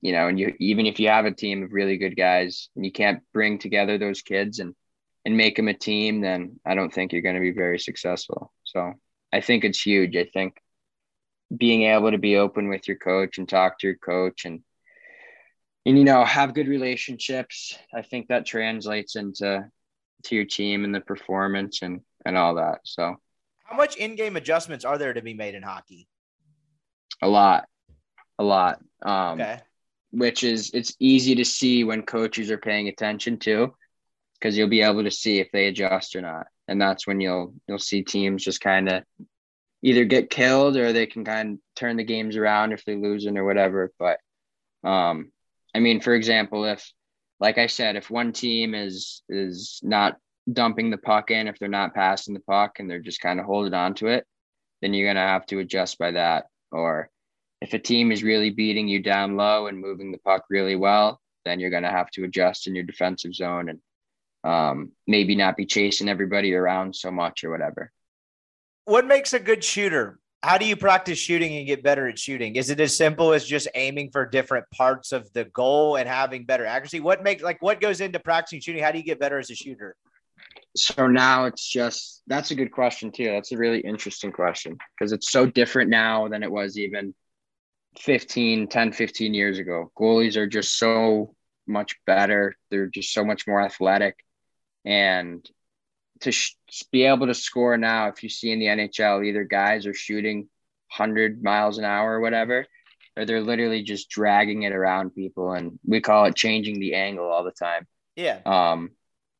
you 0.00 0.12
know, 0.12 0.28
and 0.28 0.40
you 0.40 0.54
even 0.58 0.86
if 0.86 0.98
you 0.98 1.08
have 1.08 1.26
a 1.26 1.34
team 1.34 1.62
of 1.62 1.72
really 1.74 1.98
good 1.98 2.16
guys 2.16 2.70
and 2.74 2.82
you 2.84 2.90
can't 2.90 3.22
bring 3.34 3.58
together 3.58 3.98
those 3.98 4.22
kids 4.22 4.58
and 4.58 4.74
and 5.26 5.36
make 5.36 5.56
them 5.56 5.68
a 5.68 5.74
team, 5.74 6.22
then 6.22 6.60
I 6.64 6.74
don't 6.74 6.90
think 6.90 7.12
you're 7.12 7.20
going 7.20 7.34
to 7.34 7.42
be 7.42 7.50
very 7.50 7.78
successful. 7.78 8.50
So 8.64 8.94
I 9.30 9.42
think 9.42 9.64
it's 9.64 9.82
huge. 9.82 10.16
I 10.16 10.24
think 10.24 10.54
being 11.54 11.82
able 11.82 12.10
to 12.10 12.18
be 12.18 12.36
open 12.36 12.70
with 12.70 12.88
your 12.88 12.96
coach 12.96 13.36
and 13.36 13.46
talk 13.46 13.78
to 13.78 13.86
your 13.86 13.96
coach 13.96 14.46
and 14.46 14.62
and 15.84 15.98
you 15.98 16.04
know 16.04 16.22
have 16.22 16.52
good 16.52 16.68
relationships 16.68 17.78
i 17.94 18.02
think 18.02 18.28
that 18.28 18.44
translates 18.44 19.16
into 19.16 19.64
to 20.24 20.34
your 20.34 20.44
team 20.44 20.84
and 20.84 20.94
the 20.94 21.00
performance 21.00 21.80
and 21.80 22.02
and 22.26 22.36
all 22.36 22.56
that 22.56 22.80
so 22.84 23.16
How 23.68 23.76
much 23.76 23.96
in-game 23.96 24.36
adjustments 24.36 24.84
are 24.86 24.96
there 24.96 25.12
to 25.12 25.20
be 25.20 25.34
made 25.34 25.54
in 25.54 25.62
hockey? 25.62 26.08
a 27.20 27.28
lot 27.28 27.66
a 28.38 28.44
lot 28.44 28.78
um 29.02 29.40
Okay. 29.40 29.60
which 30.12 30.44
is 30.44 30.70
it's 30.72 30.94
easy 31.00 31.34
to 31.34 31.44
see 31.44 31.82
when 31.82 32.02
coaches 32.02 32.50
are 32.52 32.58
paying 32.58 32.86
attention 32.86 33.38
to 33.40 33.74
because 34.34 34.56
you'll 34.56 34.68
be 34.68 34.82
able 34.82 35.02
to 35.02 35.10
see 35.10 35.40
if 35.40 35.48
they 35.52 35.66
adjust 35.66 36.14
or 36.14 36.20
not 36.20 36.46
and 36.68 36.80
that's 36.80 37.08
when 37.08 37.20
you'll 37.20 37.54
you'll 37.66 37.78
see 37.80 38.02
teams 38.02 38.44
just 38.44 38.60
kind 38.60 38.88
of 38.88 39.02
either 39.82 40.04
get 40.04 40.30
killed 40.30 40.76
or 40.76 40.92
they 40.92 41.06
can 41.06 41.24
kind 41.24 41.54
of 41.54 41.58
turn 41.74 41.96
the 41.96 42.04
games 42.04 42.36
around 42.36 42.70
if 42.72 42.84
they're 42.84 42.96
losing 42.96 43.36
or 43.36 43.44
whatever 43.44 43.92
but 43.98 44.18
um 44.84 45.32
i 45.74 45.80
mean 45.80 46.00
for 46.00 46.14
example 46.14 46.64
if 46.64 46.92
like 47.40 47.58
i 47.58 47.66
said 47.66 47.96
if 47.96 48.10
one 48.10 48.32
team 48.32 48.76
is 48.76 49.22
is 49.28 49.80
not 49.82 50.16
dumping 50.52 50.90
the 50.90 50.98
puck 50.98 51.30
in 51.30 51.48
if 51.48 51.58
they're 51.58 51.68
not 51.68 51.94
passing 51.94 52.34
the 52.34 52.40
puck 52.40 52.78
and 52.78 52.90
they're 52.90 53.00
just 53.00 53.20
kind 53.20 53.38
of 53.38 53.46
holding 53.46 53.74
on 53.74 53.94
to 53.94 54.06
it 54.06 54.26
then 54.80 54.94
you're 54.94 55.06
going 55.06 55.16
to 55.16 55.20
have 55.20 55.44
to 55.46 55.58
adjust 55.58 55.98
by 55.98 56.10
that 56.10 56.46
or 56.70 57.10
if 57.60 57.74
a 57.74 57.78
team 57.78 58.12
is 58.12 58.22
really 58.22 58.50
beating 58.50 58.88
you 58.88 59.02
down 59.02 59.36
low 59.36 59.66
and 59.66 59.78
moving 59.78 60.12
the 60.12 60.18
puck 60.18 60.44
really 60.48 60.76
well, 60.76 61.20
then 61.44 61.58
you're 61.60 61.70
going 61.70 61.82
to 61.82 61.90
have 61.90 62.10
to 62.10 62.24
adjust 62.24 62.66
in 62.66 62.74
your 62.74 62.84
defensive 62.84 63.34
zone 63.34 63.68
and 63.68 63.80
um, 64.44 64.92
maybe 65.06 65.34
not 65.34 65.56
be 65.56 65.66
chasing 65.66 66.08
everybody 66.08 66.54
around 66.54 66.94
so 66.94 67.10
much 67.10 67.42
or 67.42 67.50
whatever. 67.50 67.90
What 68.84 69.06
makes 69.06 69.32
a 69.32 69.40
good 69.40 69.64
shooter? 69.64 70.18
How 70.42 70.56
do 70.56 70.66
you 70.66 70.76
practice 70.76 71.18
shooting 71.18 71.56
and 71.56 71.66
get 71.66 71.82
better 71.82 72.06
at 72.06 72.16
shooting? 72.16 72.54
Is 72.54 72.70
it 72.70 72.78
as 72.78 72.96
simple 72.96 73.32
as 73.32 73.44
just 73.44 73.66
aiming 73.74 74.10
for 74.12 74.24
different 74.24 74.66
parts 74.72 75.10
of 75.10 75.30
the 75.32 75.46
goal 75.46 75.96
and 75.96 76.08
having 76.08 76.44
better 76.44 76.64
accuracy? 76.64 77.00
What 77.00 77.24
makes 77.24 77.42
like 77.42 77.60
what 77.60 77.80
goes 77.80 78.00
into 78.00 78.20
practicing 78.20 78.60
shooting? 78.60 78.82
How 78.82 78.92
do 78.92 78.98
you 78.98 79.04
get 79.04 79.18
better 79.18 79.40
as 79.40 79.50
a 79.50 79.56
shooter? 79.56 79.96
So 80.76 81.06
now 81.06 81.46
it's 81.46 81.66
just 81.66 82.22
that's 82.26 82.50
a 82.50 82.54
good 82.54 82.70
question 82.70 83.10
too. 83.10 83.24
That's 83.24 83.52
a 83.52 83.56
really 83.56 83.80
interesting 83.80 84.32
question 84.32 84.76
because 84.98 85.12
it's 85.12 85.30
so 85.30 85.46
different 85.46 85.90
now 85.90 86.28
than 86.28 86.42
it 86.42 86.50
was 86.50 86.78
even 86.78 87.14
15, 87.98 88.68
10, 88.68 88.92
15 88.92 89.34
years 89.34 89.58
ago. 89.58 89.90
Goalies 89.98 90.36
are 90.36 90.46
just 90.46 90.76
so 90.76 91.34
much 91.66 91.96
better. 92.06 92.54
They're 92.70 92.86
just 92.86 93.12
so 93.12 93.24
much 93.24 93.46
more 93.46 93.60
athletic. 93.60 94.16
And 94.84 95.48
to 96.20 96.32
sh- 96.32 96.56
be 96.92 97.04
able 97.04 97.26
to 97.26 97.34
score 97.34 97.76
now, 97.76 98.08
if 98.08 98.22
you 98.22 98.28
see 98.28 98.50
in 98.50 98.58
the 98.58 98.66
NHL, 98.66 99.26
either 99.26 99.44
guys 99.44 99.86
are 99.86 99.94
shooting 99.94 100.48
100 100.96 101.42
miles 101.42 101.78
an 101.78 101.84
hour 101.84 102.14
or 102.14 102.20
whatever, 102.20 102.66
or 103.16 103.24
they're 103.24 103.42
literally 103.42 103.82
just 103.82 104.08
dragging 104.08 104.62
it 104.62 104.72
around 104.72 105.14
people. 105.14 105.52
And 105.52 105.78
we 105.84 106.00
call 106.00 106.26
it 106.26 106.36
changing 106.36 106.80
the 106.80 106.94
angle 106.94 107.26
all 107.26 107.44
the 107.44 107.52
time. 107.52 107.86
Yeah. 108.16 108.40
Um, 108.46 108.92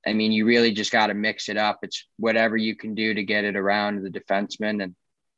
I 0.06 0.12
mean, 0.12 0.32
you 0.32 0.44
really 0.44 0.72
just 0.72 0.92
got 0.92 1.08
to 1.08 1.14
mix 1.14 1.48
it 1.48 1.56
up. 1.56 1.80
It's 1.82 2.04
whatever 2.18 2.56
you 2.56 2.76
can 2.76 2.94
do 2.94 3.14
to 3.14 3.22
get 3.22 3.44
it 3.44 3.56
around 3.56 4.02
the 4.02 4.10
defenseman 4.10 4.82
and 4.82 4.94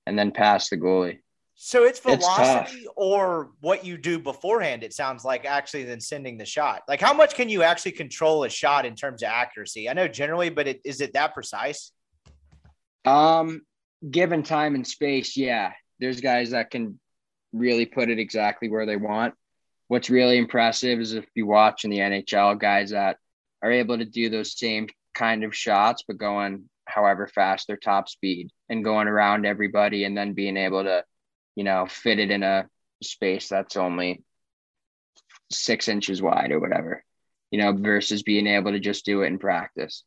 and 0.06 0.18
then 0.18 0.32
pass 0.32 0.68
the 0.68 0.76
goalie. 0.76 1.18
So 1.62 1.84
it's 1.84 1.98
It's 1.98 2.24
velocity 2.24 2.86
or 2.96 3.50
what 3.60 3.84
you 3.84 3.98
do 3.98 4.18
beforehand, 4.18 4.82
it 4.82 4.94
sounds 4.94 5.26
like 5.26 5.44
actually 5.44 5.84
than 5.84 6.00
sending 6.00 6.38
the 6.38 6.46
shot. 6.46 6.82
Like 6.88 7.02
how 7.02 7.12
much 7.12 7.34
can 7.34 7.50
you 7.50 7.62
actually 7.62 7.92
control 7.92 8.44
a 8.44 8.48
shot 8.48 8.86
in 8.86 8.94
terms 8.94 9.22
of 9.22 9.28
accuracy? 9.28 9.88
I 9.88 9.92
know 9.92 10.08
generally, 10.08 10.48
but 10.48 10.66
it, 10.66 10.80
is 10.84 11.02
it 11.02 11.12
that 11.12 11.34
precise? 11.34 11.92
Um, 13.04 13.60
given 14.10 14.42
time 14.42 14.74
and 14.74 14.86
space, 14.86 15.36
yeah, 15.36 15.72
there's 15.98 16.22
guys 16.22 16.50
that 16.50 16.70
can 16.70 16.98
really 17.52 17.84
put 17.84 18.08
it 18.08 18.18
exactly 18.18 18.70
where 18.70 18.86
they 18.86 18.96
want. 18.96 19.34
What's 19.88 20.08
really 20.08 20.38
impressive 20.38 20.98
is 20.98 21.12
if 21.12 21.26
you 21.34 21.46
watch 21.46 21.84
in 21.84 21.90
the 21.90 21.98
NHL, 21.98 22.58
guys 22.58 22.90
that 22.90 23.18
are 23.62 23.70
able 23.70 23.98
to 23.98 24.04
do 24.04 24.30
those 24.30 24.58
same 24.58 24.88
kind 25.14 25.44
of 25.44 25.54
shots, 25.54 26.04
but 26.06 26.18
going 26.18 26.68
however 26.86 27.26
fast 27.26 27.66
their 27.66 27.76
top 27.76 28.08
speed 28.08 28.50
and 28.68 28.84
going 28.84 29.08
around 29.08 29.46
everybody 29.46 30.04
and 30.04 30.16
then 30.16 30.32
being 30.32 30.56
able 30.56 30.82
to, 30.82 31.04
you 31.56 31.64
know, 31.64 31.86
fit 31.86 32.18
it 32.18 32.30
in 32.30 32.42
a 32.42 32.68
space 33.02 33.48
that's 33.48 33.76
only 33.76 34.22
six 35.50 35.88
inches 35.88 36.22
wide 36.22 36.52
or 36.52 36.60
whatever, 36.60 37.04
you 37.50 37.58
know, 37.58 37.72
versus 37.72 38.22
being 38.22 38.46
able 38.46 38.72
to 38.72 38.80
just 38.80 39.04
do 39.04 39.22
it 39.22 39.26
in 39.26 39.38
practice. 39.38 40.04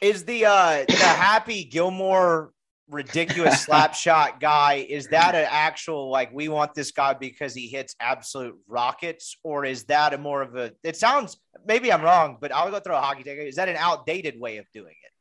Is 0.00 0.24
the 0.24 0.46
uh 0.46 0.84
the 0.86 0.94
happy 0.96 1.64
Gilmore 1.64 2.52
ridiculous 2.90 3.60
slap 3.64 3.94
shot 3.94 4.40
guy, 4.40 4.86
is 4.88 5.08
that 5.08 5.34
an 5.34 5.46
actual 5.48 6.10
like 6.10 6.32
we 6.32 6.48
want 6.48 6.74
this 6.74 6.90
guy 6.90 7.14
because 7.14 7.54
he 7.54 7.68
hits 7.68 7.94
absolute 8.00 8.58
rockets, 8.66 9.36
or 9.42 9.64
is 9.64 9.84
that 9.84 10.12
a 10.14 10.18
more 10.18 10.42
of 10.42 10.56
a 10.56 10.72
it 10.82 10.96
sounds 10.96 11.38
maybe 11.66 11.92
I'm 11.92 12.02
wrong, 12.02 12.38
but 12.40 12.52
I'll 12.52 12.70
go 12.70 12.80
throw 12.80 12.96
a 12.96 13.00
hockey 13.00 13.22
take. 13.22 13.38
Is 13.38 13.56
that 13.56 13.68
an 13.68 13.76
outdated 13.76 14.38
way 14.38 14.58
of 14.58 14.66
doing 14.72 14.94
it? 15.02 15.12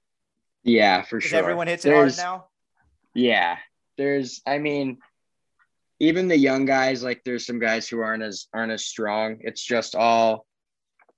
Yeah, 0.63 1.03
for 1.03 1.21
sure. 1.21 1.39
everyone 1.39 1.67
hits 1.67 1.85
it 1.85 1.93
hard 1.93 2.15
now? 2.17 2.47
Yeah, 3.13 3.57
there's. 3.97 4.41
I 4.45 4.57
mean, 4.57 4.97
even 5.99 6.27
the 6.27 6.37
young 6.37 6.65
guys, 6.65 7.03
like 7.03 7.21
there's 7.23 7.45
some 7.45 7.59
guys 7.59 7.87
who 7.87 7.99
aren't 7.99 8.23
as 8.23 8.47
aren't 8.53 8.71
as 8.71 8.85
strong. 8.85 9.37
It's 9.41 9.63
just 9.63 9.95
all. 9.95 10.45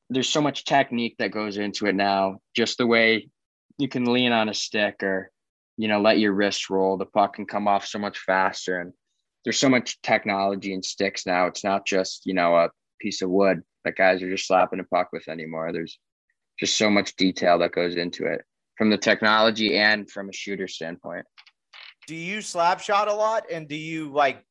There's 0.10 0.30
so 0.30 0.42
much 0.42 0.66
technique 0.66 1.16
that 1.20 1.32
goes 1.32 1.58
into 1.58 1.86
it 1.86 1.96
now. 1.96 2.40
Just 2.54 2.78
the 2.78 2.88
way 2.88 3.30
you 3.78 3.88
can 3.88 4.12
lean 4.12 4.32
on 4.32 4.50
a 4.50 4.54
stick 4.54 5.02
or, 5.04 5.31
you 5.82 5.88
know, 5.88 6.00
let 6.00 6.20
your 6.20 6.34
wrist 6.34 6.70
roll. 6.70 6.96
The 6.96 7.08
puck 7.08 7.34
can 7.34 7.48
come 7.48 7.68
off 7.68 7.88
so 7.88 7.98
much 7.98 8.20
faster, 8.20 8.80
and 8.80 8.94
there's 9.44 9.58
so 9.58 9.68
much 9.68 10.00
technology 10.04 10.76
in 10.76 10.84
sticks 10.84 11.26
now. 11.26 11.48
It's 11.48 11.64
not 11.64 11.88
just 11.88 12.28
you 12.28 12.36
know 12.36 12.56
a 12.56 12.70
piece 13.00 13.24
of 13.24 13.32
wood 13.32 13.64
that 13.84 13.96
guys 13.96 14.22
are 14.22 14.30
just 14.30 14.46
slapping 14.46 14.80
a 14.80 14.84
puck 14.84 15.10
with 15.12 15.28
anymore. 15.28 15.74
There's 15.74 15.98
just 16.60 16.78
so 16.78 16.92
much 16.92 17.16
detail 17.16 17.58
that 17.60 17.72
goes 17.72 17.96
into 17.96 18.28
it 18.28 18.44
from 18.78 18.92
the 18.92 18.98
technology 18.98 19.76
and 19.76 20.10
from 20.10 20.30
a 20.30 20.34
shooter 20.34 20.68
standpoint. 20.68 21.26
do 22.06 22.16
you 22.16 22.42
slap 22.42 22.80
shot 22.80 23.08
a 23.08 23.14
lot 23.14 23.46
and 23.52 23.68
do 23.68 23.76
you 23.76 24.12
like 24.12 24.46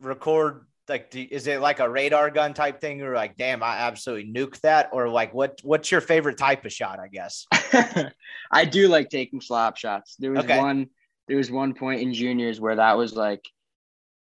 record 0.00 0.66
like 0.88 1.10
do, 1.10 1.26
is 1.30 1.46
it 1.46 1.60
like 1.60 1.80
a 1.80 1.88
radar 1.88 2.30
gun 2.30 2.54
type 2.54 2.80
thing 2.80 3.02
or 3.02 3.14
like 3.14 3.36
damn 3.36 3.62
i 3.62 3.76
absolutely 3.78 4.30
nuke 4.32 4.60
that 4.60 4.88
or 4.92 5.08
like 5.08 5.34
what 5.34 5.58
what's 5.64 5.90
your 5.90 6.00
favorite 6.00 6.38
type 6.38 6.64
of 6.64 6.72
shot 6.72 6.98
i 7.00 7.08
guess 7.08 7.46
I 8.52 8.64
do 8.64 8.88
like 8.88 9.10
taking 9.10 9.40
slap 9.40 9.76
shots. 9.76 10.16
There 10.18 10.30
was 10.30 10.44
Okay. 10.44 10.58
one 10.58 10.86
there 11.28 11.36
was 11.36 11.50
one 11.50 11.74
point 11.74 12.00
in 12.00 12.14
juniors 12.14 12.60
where 12.60 12.76
that 12.76 12.96
was 12.96 13.14
like 13.14 13.44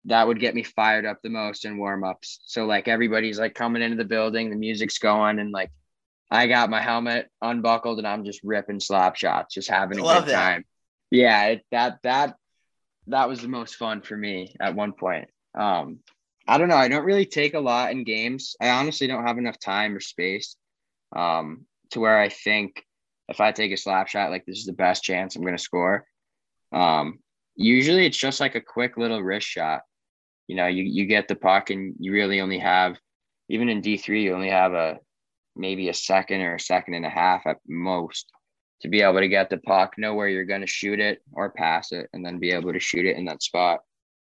that 0.06 0.26
would 0.28 0.40
get 0.40 0.56
me 0.56 0.64
fired 0.64 1.06
up 1.06 1.20
the 1.22 1.30
most 1.30 1.66
in 1.66 1.78
warm-ups. 1.78 2.40
So 2.46 2.66
like 2.66 2.88
everybody's 2.88 3.40
like 3.40 3.54
coming 3.54 3.82
into 3.82 3.98
the 3.98 4.06
building, 4.06 4.50
the 4.50 4.56
music's 4.56 4.98
going 5.00 5.40
and 5.40 5.52
like 5.52 5.72
I 6.32 6.48
got 6.48 6.70
my 6.70 6.82
helmet 6.82 7.30
unbuckled 7.42 8.00
and 8.00 8.08
I'm 8.08 8.24
just 8.26 8.42
ripping 8.44 8.80
slap 8.80 9.16
shots, 9.18 9.54
just 9.54 9.70
having 9.70 10.00
a 10.00 10.04
Love 10.04 10.26
good 10.26 10.34
that. 10.34 10.44
time. 10.44 10.66
Yeah, 11.12 11.46
it, 11.48 11.66
that 11.72 12.00
that 12.04 12.36
that 13.08 13.28
was 13.30 13.42
the 13.42 13.50
most 13.50 13.76
fun 13.76 14.02
for 14.02 14.16
me 14.18 14.56
at 14.60 14.76
one 14.76 14.94
point. 14.94 15.30
Um 15.54 16.00
I 16.48 16.58
don't 16.58 16.68
know, 16.68 16.76
I 16.76 16.88
don't 16.88 17.06
really 17.06 17.26
take 17.26 17.54
a 17.54 17.60
lot 17.60 17.92
in 17.92 18.04
games. 18.04 18.56
I 18.60 18.70
honestly 18.70 19.08
don't 19.08 19.26
have 19.26 19.38
enough 19.38 19.60
time 19.60 19.96
or 19.96 20.00
space 20.00 20.56
um 21.16 21.66
to 21.92 22.00
where 22.00 22.20
I 22.20 22.30
think 22.30 22.84
if 23.30 23.40
I 23.40 23.52
take 23.52 23.72
a 23.72 23.78
slap 23.78 24.08
shot, 24.08 24.32
like 24.32 24.46
this 24.46 24.60
is 24.60 24.66
the 24.66 24.74
best 24.74 25.04
chance 25.04 25.36
I'm 25.36 25.44
going 25.44 25.56
to 25.56 25.62
score. 25.62 26.06
Um, 26.72 27.20
usually 27.56 28.06
it's 28.06 28.18
just 28.18 28.40
like 28.40 28.56
a 28.56 28.62
quick 28.62 28.98
little 28.98 29.22
wrist 29.22 29.48
shot. 29.48 29.82
You 30.48 30.56
know, 30.56 30.68
you, 30.68 30.84
you 30.84 31.06
get 31.06 31.28
the 31.28 31.36
puck 31.36 31.70
and 31.70 31.96
you 32.00 32.12
really 32.12 32.42
only 32.42 32.60
have, 32.60 32.98
even 33.50 33.70
in 33.70 33.82
D3, 33.82 34.24
you 34.24 34.34
only 34.34 34.50
have 34.50 34.74
a 34.74 34.98
maybe 35.56 35.90
a 35.90 35.94
second 35.94 36.42
or 36.42 36.56
a 36.56 36.60
second 36.60 36.96
and 36.96 37.06
a 37.06 37.10
half 37.10 37.46
at 37.46 37.58
most 37.68 38.32
to 38.82 38.90
be 38.90 39.02
able 39.02 39.20
to 39.20 39.28
get 39.28 39.50
the 39.50 39.58
puck, 39.58 39.94
know 39.98 40.14
where 40.14 40.28
you're 40.28 40.44
going 40.46 40.62
to 40.62 40.68
shoot 40.68 41.00
it 41.00 41.22
or 41.32 41.52
pass 41.52 41.92
it, 41.92 42.10
and 42.12 42.26
then 42.26 42.40
be 42.40 42.52
able 42.52 42.74
to 42.74 42.80
shoot 42.80 43.06
it 43.06 43.16
in 43.16 43.26
that 43.26 43.42
spot. 43.42 43.80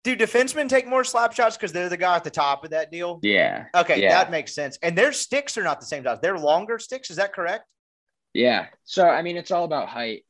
Do 0.07 0.17
defensemen 0.17 0.69
take 0.69 0.87
more 0.87 1.05
slap 1.05 1.33
shots 1.35 1.57
because 1.57 1.73
they're 1.73 1.89
the 1.89 1.97
guy 1.97 2.15
at 2.17 2.25
the 2.25 2.31
top 2.31 2.65
of 2.65 2.71
that 2.71 2.91
deal 2.91 3.19
Yeah. 3.23 3.67
okay 3.75 4.01
Yeah. 4.01 4.11
that 4.11 4.31
makes 4.31 4.55
sense 4.55 4.79
and 4.83 4.97
their 4.97 5.13
sticks 5.13 5.59
are 5.59 5.63
not 5.65 5.81
the 5.81 5.87
same 5.87 6.05
size 6.05 6.19
they're 6.23 6.39
longer 6.39 6.79
sticks 6.79 7.11
is 7.11 7.17
that 7.17 7.33
correct 7.35 7.65
Yeah. 8.33 8.67
So 8.85 9.03
I 9.09 9.23
mean, 9.23 9.37
it's 9.37 9.51
all 9.51 9.65
about 9.65 9.89
height, 9.89 10.25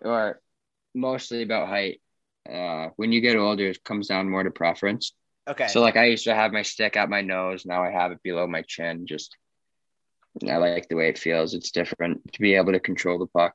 or 0.00 0.40
mostly 0.94 1.42
about 1.42 1.68
height. 1.68 2.00
Uh, 2.56 2.88
when 2.96 3.10
you 3.12 3.20
get 3.20 3.36
older, 3.36 3.68
it 3.68 3.84
comes 3.84 4.08
down 4.08 4.28
more 4.28 4.42
to 4.42 4.50
preference. 4.50 5.04
okay 5.52 5.68
So 5.68 5.80
like 5.86 5.96
I 5.96 6.06
used 6.14 6.24
to 6.24 6.34
have 6.34 6.52
my 6.52 6.62
stick 6.62 6.96
at 6.96 7.08
my 7.16 7.22
nose. 7.22 7.60
Now 7.64 7.80
I 7.88 7.90
have 8.00 8.10
it 8.14 8.22
below 8.22 8.46
my 8.56 8.62
chin. 8.72 9.06
Just 9.06 9.30
I 10.54 10.56
like 10.56 10.88
the 10.88 10.96
way 11.00 11.08
it 11.12 11.18
feels. 11.26 11.54
It's 11.54 11.70
different 11.70 12.14
to 12.34 12.38
be 12.46 12.52
able 12.60 12.72
to 12.72 12.80
control 12.90 13.18
the 13.18 13.30
puck. 13.38 13.54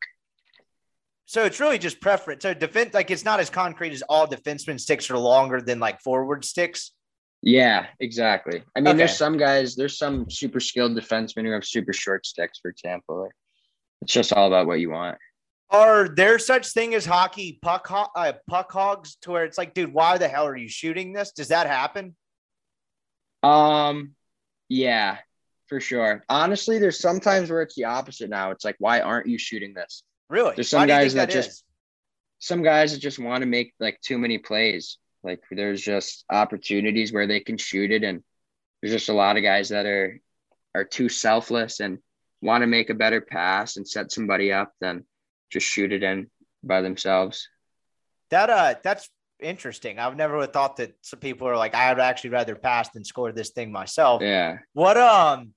So 1.31 1.45
it's 1.45 1.59
really 1.59 1.77
just 1.77 2.01
preference 2.01 2.41
so 2.41 2.53
defense 2.55 2.91
like 2.95 3.11
it's 3.11 3.23
not 3.23 3.39
as 3.39 3.51
concrete 3.51 3.93
as 3.93 4.01
all 4.09 4.27
defensemen 4.27 4.79
sticks 4.79 5.11
are 5.11 5.17
longer 5.17 5.61
than 5.61 5.79
like 5.79 6.01
forward 6.01 6.43
sticks 6.43 6.91
Yeah, 7.41 7.85
exactly. 7.99 8.63
I 8.75 8.79
mean, 8.81 8.87
Okay. 8.89 8.97
there's 8.97 9.15
some 9.15 9.37
guys, 9.37 9.75
there's 9.75 9.97
some 9.97 10.29
super 10.29 10.59
skilled 10.59 10.93
defensemen 10.97 11.45
who 11.45 11.51
have 11.53 11.63
super 11.63 11.93
short 11.93 12.25
sticks, 12.25 12.59
for 12.61 12.69
example. 12.69 13.29
It's 14.01 14.11
just 14.11 14.33
all 14.33 14.47
about 14.47 14.67
what 14.67 14.81
you 14.81 14.89
want. 14.89 15.17
Are 15.69 16.09
there 16.09 16.37
such 16.39 16.65
thing 16.73 16.95
as 16.95 17.05
hockey 17.05 17.59
puck 17.61 17.87
ho- 17.87 18.11
uh, 18.13 18.33
puck 18.49 18.69
hogs 18.71 19.15
to 19.21 19.31
where 19.31 19.45
it's 19.45 19.57
like, 19.57 19.73
dude, 19.73 19.93
why 19.93 20.17
the 20.17 20.27
hell 20.27 20.47
are 20.47 20.57
you 20.57 20.67
shooting 20.67 21.13
this? 21.13 21.31
Does 21.31 21.47
that 21.49 21.67
happen? 21.67 22.15
Um, 23.43 24.15
yeah, 24.67 25.19
for 25.67 25.79
sure. 25.79 26.25
Honestly, 26.27 26.77
there's 26.79 26.99
sometimes 26.99 27.49
where 27.49 27.61
it's 27.61 27.75
the 27.75 27.85
opposite 27.85 28.29
now. 28.29 28.51
It's 28.51 28.65
like, 28.65 28.75
why 28.79 28.99
aren't 28.99 29.27
you 29.27 29.37
shooting 29.37 29.73
this? 29.73 30.03
Really? 30.29 30.55
There's 30.55 30.69
some 30.69 30.81
Why 30.81 30.87
guys 30.87 31.13
think 31.13 31.27
that 31.27 31.33
just- 31.33 31.63
Some 32.41 32.63
guys 32.63 32.93
that 32.93 32.99
just 32.99 33.19
want 33.19 33.41
to 33.41 33.47
make 33.47 33.73
like 33.79 33.99
too 34.01 34.17
many 34.17 34.37
plays. 34.37 34.97
Like 35.23 35.41
there's 35.51 35.81
just 35.81 36.23
opportunities 36.29 37.11
where 37.11 37.27
they 37.27 37.41
can 37.41 37.57
shoot 37.57 37.91
it, 37.91 38.03
and 38.05 38.23
there's 38.81 38.93
just 38.93 39.09
a 39.09 39.13
lot 39.13 39.35
of 39.35 39.43
guys 39.43 39.69
that 39.69 39.85
are 39.85 40.21
are 40.73 40.85
too 40.85 41.09
selfless 41.09 41.81
and 41.81 41.97
want 42.41 42.61
to 42.61 42.67
make 42.67 42.89
a 42.89 42.93
better 42.93 43.19
pass 43.19 43.75
and 43.75 43.85
set 43.85 44.11
somebody 44.11 44.53
up 44.53 44.71
than 44.79 45.03
just 45.51 45.65
shoot 45.67 45.91
it 45.91 46.03
in 46.03 46.29
by 46.63 46.81
themselves. 46.81 47.49
that 48.29 48.49
uh 48.49 48.75
that's 48.83 49.09
interesting. 49.41 49.99
I've 49.99 50.15
never 50.15 50.37
would 50.37 50.53
thought 50.53 50.77
that 50.77 50.93
some 51.01 51.19
people 51.19 51.47
are 51.47 51.57
like, 51.57 51.73
I'd 51.75 51.99
actually 51.99 52.29
rather 52.29 52.55
pass 52.55 52.89
than 52.89 53.03
score 53.03 53.31
this 53.33 53.49
thing 53.49 53.71
myself. 53.71 54.21
Yeah. 54.21 54.59
What 54.73 54.95
um 54.95 55.53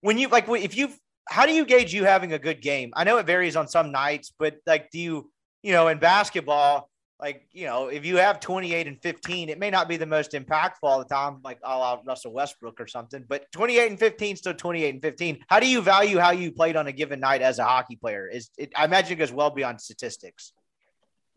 when 0.00 0.18
you 0.18 0.26
like 0.28 0.48
if 0.48 0.76
you 0.76 0.90
how 1.28 1.46
do 1.46 1.52
you 1.52 1.64
gauge 1.64 1.92
you 1.92 2.04
having 2.04 2.32
a 2.32 2.38
good 2.38 2.60
game? 2.60 2.92
I 2.94 3.04
know 3.04 3.18
it 3.18 3.26
varies 3.26 3.56
on 3.56 3.68
some 3.68 3.92
nights, 3.92 4.32
but 4.38 4.56
like 4.66 4.90
do 4.90 4.98
you 4.98 5.30
you 5.62 5.72
know 5.72 5.88
in 5.88 5.98
basketball 5.98 6.90
like 7.20 7.46
you 7.52 7.66
know 7.66 7.86
if 7.86 8.04
you 8.04 8.16
have 8.16 8.40
28 8.40 8.86
and 8.88 9.00
15 9.00 9.48
it 9.48 9.58
may 9.58 9.70
not 9.70 9.88
be 9.88 9.96
the 9.96 10.04
most 10.04 10.32
impactful 10.32 10.82
all 10.82 10.98
the 10.98 11.04
time 11.04 11.38
like 11.44 11.58
a 11.62 11.78
la 11.78 11.98
Russell 12.04 12.32
Westbrook 12.32 12.80
or 12.80 12.88
something 12.88 13.24
but 13.26 13.50
28 13.52 13.90
and 13.90 13.98
15 13.98 14.36
still 14.36 14.52
28 14.52 14.94
and 14.94 15.02
15 15.02 15.38
how 15.48 15.60
do 15.60 15.68
you 15.68 15.80
value 15.80 16.18
how 16.18 16.32
you 16.32 16.50
played 16.50 16.74
on 16.74 16.88
a 16.88 16.92
given 16.92 17.20
night 17.20 17.40
as 17.40 17.60
a 17.60 17.64
hockey 17.64 17.94
player 17.94 18.28
is 18.28 18.50
it 18.58 18.72
I 18.76 18.84
imagine 18.84 19.12
it 19.12 19.20
goes 19.20 19.32
well 19.32 19.50
beyond 19.50 19.80
statistics 19.80 20.52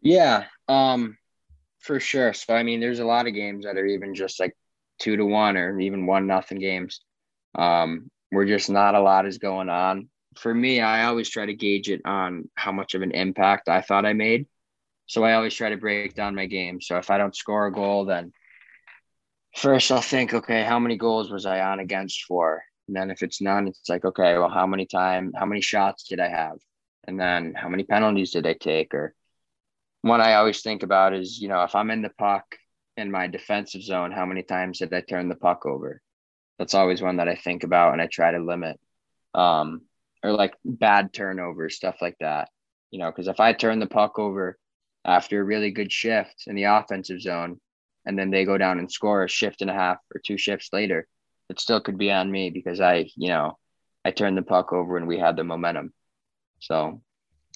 Yeah, 0.01 0.45
um, 0.67 1.17
for 1.79 1.99
sure. 1.99 2.33
So 2.33 2.53
I 2.53 2.63
mean, 2.63 2.79
there's 2.79 2.99
a 2.99 3.05
lot 3.05 3.27
of 3.27 3.33
games 3.33 3.65
that 3.65 3.77
are 3.77 3.85
even 3.85 4.13
just 4.13 4.39
like 4.39 4.55
two 4.99 5.17
to 5.17 5.25
one 5.25 5.57
or 5.57 5.79
even 5.79 6.05
one 6.05 6.27
nothing 6.27 6.59
games. 6.59 7.01
Um, 7.55 8.09
where 8.29 8.45
just 8.45 8.69
not 8.69 8.95
a 8.95 9.01
lot 9.01 9.25
is 9.25 9.37
going 9.37 9.69
on. 9.69 10.09
For 10.37 10.53
me, 10.53 10.81
I 10.81 11.05
always 11.05 11.29
try 11.29 11.45
to 11.45 11.53
gauge 11.53 11.89
it 11.89 12.01
on 12.05 12.49
how 12.55 12.71
much 12.71 12.93
of 12.93 13.01
an 13.01 13.11
impact 13.11 13.69
I 13.69 13.81
thought 13.81 14.05
I 14.05 14.13
made. 14.13 14.45
So 15.07 15.23
I 15.23 15.33
always 15.33 15.53
try 15.53 15.69
to 15.69 15.77
break 15.77 16.13
down 16.13 16.35
my 16.35 16.45
game. 16.45 16.81
So 16.81 16.97
if 16.97 17.09
I 17.09 17.17
don't 17.17 17.35
score 17.35 17.67
a 17.67 17.71
goal, 17.71 18.05
then 18.05 18.33
first 19.55 19.91
I'll 19.91 20.01
think, 20.01 20.33
okay, 20.33 20.63
how 20.63 20.79
many 20.79 20.97
goals 20.97 21.31
was 21.31 21.45
I 21.45 21.61
on 21.61 21.79
against 21.79 22.25
for? 22.25 22.61
And 22.87 22.95
then 22.95 23.09
if 23.09 23.23
it's 23.23 23.41
none, 23.41 23.67
it's 23.67 23.89
like, 23.89 24.05
okay, 24.05 24.37
well, 24.37 24.49
how 24.49 24.67
many 24.67 24.85
time, 24.85 25.31
how 25.35 25.45
many 25.45 25.61
shots 25.61 26.03
did 26.03 26.19
I 26.19 26.29
have? 26.29 26.57
And 27.07 27.19
then 27.19 27.53
how 27.55 27.69
many 27.69 27.83
penalties 27.83 28.31
did 28.31 28.45
I 28.45 28.53
take? 28.53 28.93
Or 28.93 29.15
one 30.01 30.21
I 30.21 30.35
always 30.35 30.61
think 30.61 30.83
about 30.83 31.13
is, 31.13 31.39
you 31.39 31.47
know, 31.47 31.63
if 31.63 31.73
I'm 31.73 31.89
in 31.89 32.01
the 32.01 32.11
puck 32.17 32.45
in 32.97 33.09
my 33.09 33.27
defensive 33.27 33.83
zone, 33.83 34.11
how 34.11 34.25
many 34.25 34.43
times 34.43 34.79
did 34.79 34.93
I 34.93 35.01
turn 35.01 35.29
the 35.29 35.35
puck 35.35 35.65
over? 35.65 36.01
That's 36.57 36.73
always 36.73 37.01
one 37.01 37.17
that 37.17 37.27
I 37.27 37.35
think 37.35 37.63
about 37.63 37.93
and 37.93 38.01
I 38.01 38.07
try 38.07 38.31
to 38.31 38.39
limit. 38.39 38.79
Um, 39.33 39.81
or 40.23 40.31
like 40.31 40.55
bad 40.65 41.13
turnovers, 41.13 41.75
stuff 41.75 41.97
like 42.01 42.17
that. 42.19 42.49
You 42.91 42.99
know, 42.99 43.11
because 43.11 43.27
if 43.27 43.39
I 43.39 43.53
turn 43.53 43.79
the 43.79 43.87
puck 43.87 44.17
over 44.17 44.57
after 45.05 45.39
a 45.39 45.43
really 45.43 45.71
good 45.71 45.91
shift 45.91 46.43
in 46.47 46.55
the 46.55 46.63
offensive 46.63 47.21
zone, 47.21 47.59
and 48.05 48.17
then 48.17 48.31
they 48.31 48.45
go 48.45 48.57
down 48.57 48.79
and 48.79 48.91
score 48.91 49.23
a 49.23 49.29
shift 49.29 49.61
and 49.61 49.69
a 49.69 49.73
half 49.73 49.97
or 50.15 50.21
two 50.25 50.37
shifts 50.37 50.69
later, 50.71 51.07
it 51.49 51.59
still 51.59 51.81
could 51.81 51.97
be 51.97 52.09
on 52.09 52.31
me 52.31 52.49
because 52.49 52.79
I, 52.79 53.09
you 53.15 53.27
know, 53.27 53.57
I 54.05 54.11
turned 54.11 54.37
the 54.37 54.43
puck 54.43 54.71
over 54.71 54.95
and 54.95 55.07
we 55.07 55.19
had 55.19 55.35
the 55.35 55.43
momentum. 55.43 55.93
So 56.59 57.01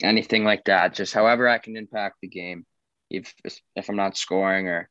anything 0.03 0.43
like 0.43 0.65
that, 0.65 0.93
just 0.93 1.13
however 1.13 1.47
I 1.47 1.57
can 1.57 1.77
impact 1.77 2.17
the 2.21 2.27
game. 2.27 2.65
If 3.09 3.33
if 3.75 3.89
I'm 3.89 3.97
not 3.97 4.17
scoring 4.17 4.67
or 4.67 4.89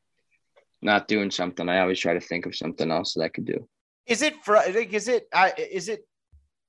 not 0.81 1.07
doing 1.07 1.31
something, 1.31 1.67
I 1.67 1.79
always 1.79 1.99
try 1.99 2.13
to 2.13 2.19
think 2.19 2.45
of 2.45 2.55
something 2.55 2.91
else 2.91 3.13
that 3.13 3.23
I 3.23 3.29
could 3.29 3.45
do. 3.45 3.67
Is 4.11 4.21
it 4.21 4.35
fr- 4.43 4.55
like 4.55 4.93
is 4.93 5.07
it 5.07 5.27
I 5.33 5.53
is 5.57 5.87
it 5.89 6.05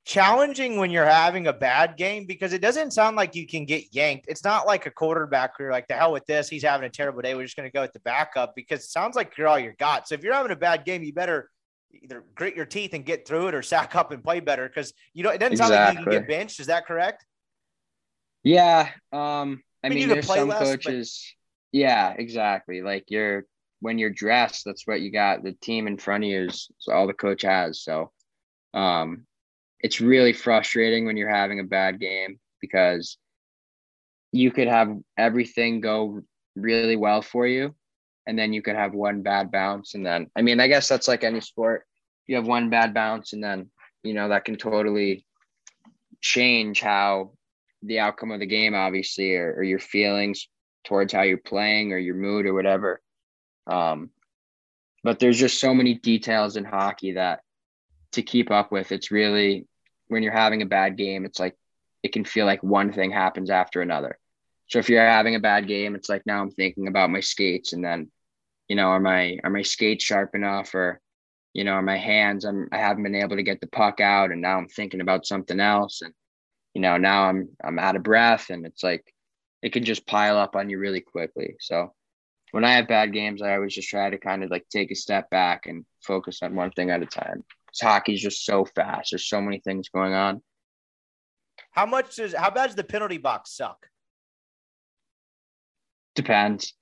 challenging 0.04 0.76
when 0.78 0.90
you're 0.90 1.06
having 1.06 1.46
a 1.46 1.52
bad 1.52 1.96
game 1.96 2.24
because 2.26 2.52
it 2.52 2.60
doesn't 2.60 2.90
sound 2.92 3.16
like 3.16 3.34
you 3.36 3.46
can 3.46 3.64
get 3.64 3.84
yanked. 3.92 4.26
It's 4.28 4.42
not 4.44 4.66
like 4.66 4.86
a 4.86 4.90
quarterback 4.90 5.58
where 5.58 5.66
you're 5.66 5.72
like 5.72 5.86
the 5.88 5.94
hell 5.94 6.12
with 6.12 6.26
this. 6.26 6.48
He's 6.48 6.62
having 6.64 6.86
a 6.86 6.90
terrible 6.90 7.22
day. 7.22 7.34
We're 7.34 7.44
just 7.44 7.56
going 7.56 7.68
to 7.68 7.72
go 7.72 7.82
with 7.82 7.92
the 7.92 8.00
backup 8.00 8.54
because 8.56 8.80
it 8.80 8.90
sounds 8.90 9.14
like 9.16 9.36
you're 9.36 9.46
all 9.48 9.58
you 9.58 9.72
got. 9.78 10.08
So 10.08 10.14
if 10.14 10.22
you're 10.24 10.34
having 10.34 10.50
a 10.52 10.56
bad 10.56 10.84
game, 10.84 11.02
you 11.02 11.12
better 11.12 11.48
either 11.92 12.24
grit 12.34 12.56
your 12.56 12.64
teeth 12.64 12.94
and 12.94 13.04
get 13.04 13.28
through 13.28 13.48
it 13.48 13.54
or 13.54 13.62
sack 13.62 13.94
up 13.94 14.12
and 14.12 14.24
play 14.24 14.40
better 14.40 14.66
because 14.66 14.92
you 15.14 15.22
know 15.22 15.30
it 15.30 15.38
doesn't 15.38 15.56
sound 15.58 15.72
like 15.72 15.98
you 15.98 16.02
can 16.04 16.12
get 16.12 16.28
benched. 16.28 16.58
Is 16.58 16.66
that 16.66 16.86
correct? 16.86 17.24
Yeah. 18.42 18.88
Um, 19.12 19.62
I 19.84 19.86
I 19.86 19.88
mean, 19.88 19.98
mean, 19.98 20.08
there's 20.08 20.26
some 20.26 20.48
less, 20.48 20.58
but- 20.60 20.64
coaches. 20.82 21.34
Yeah, 21.70 22.14
exactly. 22.16 22.82
Like 22.82 23.04
you're 23.08 23.46
when 23.82 23.98
you're 23.98 24.10
dressed, 24.10 24.64
that's 24.64 24.86
what 24.86 25.00
you 25.00 25.10
got. 25.10 25.42
The 25.42 25.52
team 25.54 25.88
in 25.88 25.98
front 25.98 26.22
of 26.22 26.30
you 26.30 26.44
is, 26.44 26.70
is 26.78 26.88
all 26.88 27.08
the 27.08 27.12
coach 27.12 27.42
has. 27.42 27.82
So, 27.82 28.12
um, 28.72 29.26
it's 29.80 30.00
really 30.00 30.32
frustrating 30.32 31.04
when 31.04 31.16
you're 31.16 31.28
having 31.28 31.58
a 31.58 31.64
bad 31.64 31.98
game 31.98 32.38
because 32.60 33.18
you 34.30 34.52
could 34.52 34.68
have 34.68 34.96
everything 35.18 35.80
go 35.80 36.22
really 36.54 36.94
well 36.94 37.22
for 37.22 37.44
you, 37.44 37.74
and 38.24 38.38
then 38.38 38.52
you 38.52 38.62
could 38.62 38.76
have 38.76 38.94
one 38.94 39.22
bad 39.22 39.50
bounce, 39.50 39.94
and 39.94 40.06
then 40.06 40.30
I 40.36 40.42
mean, 40.42 40.60
I 40.60 40.68
guess 40.68 40.88
that's 40.88 41.08
like 41.08 41.24
any 41.24 41.40
sport. 41.40 41.84
You 42.28 42.36
have 42.36 42.46
one 42.46 42.70
bad 42.70 42.94
bounce, 42.94 43.32
and 43.32 43.42
then 43.42 43.68
you 44.04 44.14
know 44.14 44.28
that 44.28 44.44
can 44.44 44.56
totally 44.56 45.26
change 46.20 46.80
how 46.80 47.32
the 47.82 47.98
outcome 47.98 48.30
of 48.30 48.38
the 48.38 48.46
game, 48.46 48.76
obviously, 48.76 49.34
or, 49.34 49.54
or 49.56 49.64
your 49.64 49.80
feelings 49.80 50.46
towards 50.84 51.12
how 51.12 51.22
you're 51.22 51.36
playing 51.36 51.92
or 51.92 51.98
your 51.98 52.14
mood 52.14 52.46
or 52.46 52.54
whatever. 52.54 53.02
Um, 53.66 54.10
but 55.04 55.18
there's 55.18 55.38
just 55.38 55.60
so 55.60 55.74
many 55.74 55.94
details 55.94 56.56
in 56.56 56.64
hockey 56.64 57.12
that 57.12 57.40
to 58.12 58.22
keep 58.22 58.50
up 58.50 58.70
with, 58.70 58.92
it's 58.92 59.10
really 59.10 59.66
when 60.08 60.22
you're 60.22 60.32
having 60.32 60.62
a 60.62 60.66
bad 60.66 60.96
game, 60.96 61.24
it's 61.24 61.40
like 61.40 61.56
it 62.02 62.12
can 62.12 62.24
feel 62.24 62.46
like 62.46 62.62
one 62.62 62.92
thing 62.92 63.10
happens 63.10 63.50
after 63.50 63.80
another. 63.80 64.18
So 64.68 64.78
if 64.78 64.88
you're 64.88 65.06
having 65.06 65.34
a 65.34 65.40
bad 65.40 65.66
game, 65.66 65.94
it's 65.94 66.08
like 66.08 66.24
now 66.26 66.40
I'm 66.40 66.50
thinking 66.50 66.88
about 66.88 67.10
my 67.10 67.20
skates 67.20 67.72
and 67.72 67.84
then, 67.84 68.10
you 68.68 68.76
know, 68.76 68.88
are 68.88 69.00
my 69.00 69.38
are 69.44 69.50
my 69.50 69.62
skates 69.62 70.04
sharp 70.04 70.34
enough 70.34 70.74
or 70.74 71.00
you 71.54 71.64
know, 71.64 71.72
are 71.72 71.82
my 71.82 71.98
hands 71.98 72.44
I'm 72.44 72.68
I 72.72 72.78
haven't 72.78 73.02
been 73.02 73.14
able 73.14 73.36
to 73.36 73.42
get 73.42 73.60
the 73.60 73.66
puck 73.66 74.00
out 74.00 74.30
and 74.30 74.40
now 74.40 74.58
I'm 74.58 74.68
thinking 74.68 75.00
about 75.00 75.26
something 75.26 75.60
else 75.60 76.02
and 76.02 76.14
you 76.74 76.80
know, 76.80 76.96
now 76.96 77.24
I'm 77.24 77.50
I'm 77.62 77.78
out 77.78 77.96
of 77.96 78.02
breath 78.02 78.50
and 78.50 78.66
it's 78.66 78.82
like 78.82 79.12
it 79.62 79.72
can 79.72 79.84
just 79.84 80.06
pile 80.06 80.38
up 80.38 80.56
on 80.56 80.70
you 80.70 80.78
really 80.78 81.00
quickly. 81.00 81.56
So 81.60 81.92
when 82.52 82.64
I 82.64 82.72
have 82.74 82.86
bad 82.86 83.12
games, 83.12 83.42
I 83.42 83.54
always 83.54 83.74
just 83.74 83.88
try 83.88 84.08
to 84.10 84.18
kind 84.18 84.44
of 84.44 84.50
like 84.50 84.66
take 84.70 84.90
a 84.90 84.94
step 84.94 85.28
back 85.30 85.66
and 85.66 85.84
focus 86.02 86.40
on 86.42 86.54
one 86.54 86.70
thing 86.70 86.90
at 86.90 87.02
a 87.02 87.06
time. 87.06 87.42
hockey's 87.82 88.22
just 88.22 88.44
so 88.44 88.64
fast. 88.64 89.10
There's 89.10 89.26
so 89.26 89.40
many 89.40 89.58
things 89.58 89.88
going 89.88 90.12
on. 90.12 90.42
How 91.72 91.86
much 91.86 92.16
does 92.16 92.34
how 92.34 92.50
bad 92.50 92.66
does 92.68 92.76
the 92.76 92.84
penalty 92.84 93.18
box 93.18 93.56
suck? 93.56 93.86
Depends. 96.14 96.74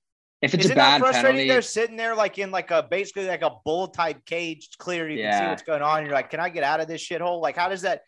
If 0.43 0.55
it's 0.55 0.65
Is 0.65 0.71
a 0.71 0.73
it 0.73 0.77
not 0.77 0.83
bad 0.83 1.01
frustrating? 1.01 1.31
penalty, 1.31 1.49
They're 1.49 1.63
sitting 1.63 1.97
there 1.97 2.17
like 2.17 2.39
in 2.39 2.51
like 2.51 2.71
a 2.71 2.83
basically 2.83 3.27
like 3.27 3.43
a 3.43 3.53
bull 3.65 3.89
type 3.89 4.25
cage. 4.27 4.71
Clear. 4.79 5.09
You 5.09 5.23
can 5.23 5.33
see 5.39 5.47
what's 5.47 5.63
going 5.63 5.83
on. 5.83 6.05
You're 6.05 6.15
like, 6.15 6.31
can 6.31 6.41
I 6.41 6.49
get 6.49 6.65
out 6.65 6.81
of 6.81 6.89
this 6.89 7.07
shithole? 7.07 7.41
Like, 7.41 7.57
how 7.57 7.69
does 7.69 7.83
that? 7.83 8.03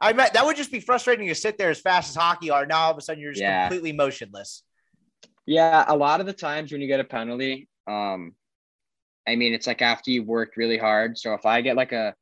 I 0.00 0.12
mean, 0.12 0.26
that 0.32 0.44
would 0.44 0.56
just 0.56 0.70
be 0.70 0.80
frustrating 0.80 1.26
to 1.28 1.34
sit 1.34 1.56
there 1.58 1.70
as 1.70 1.80
fast 1.80 2.10
as 2.10 2.16
hockey 2.16 2.50
are. 2.50 2.66
Now 2.66 2.82
all 2.82 2.90
of 2.92 2.98
a 2.98 3.00
sudden 3.00 3.22
you're 3.22 3.32
just 3.32 3.40
Yeah. 3.42 3.68
completely 3.68 3.92
motionless. 3.92 4.62
Yeah, 5.48 5.82
a 5.88 5.96
lot 5.96 6.20
of 6.20 6.26
the 6.26 6.34
times 6.34 6.70
when 6.70 6.82
you 6.82 6.86
get 6.86 7.00
a 7.00 7.04
penalty, 7.04 7.70
um, 7.86 8.34
I 9.26 9.34
mean, 9.34 9.54
it's 9.54 9.66
like 9.66 9.80
after 9.80 10.10
you've 10.10 10.26
worked 10.26 10.58
really 10.58 10.76
hard. 10.76 11.16
So 11.16 11.32
if 11.32 11.46
I 11.46 11.62
get 11.62 11.74
like 11.74 11.92
a 11.92 12.14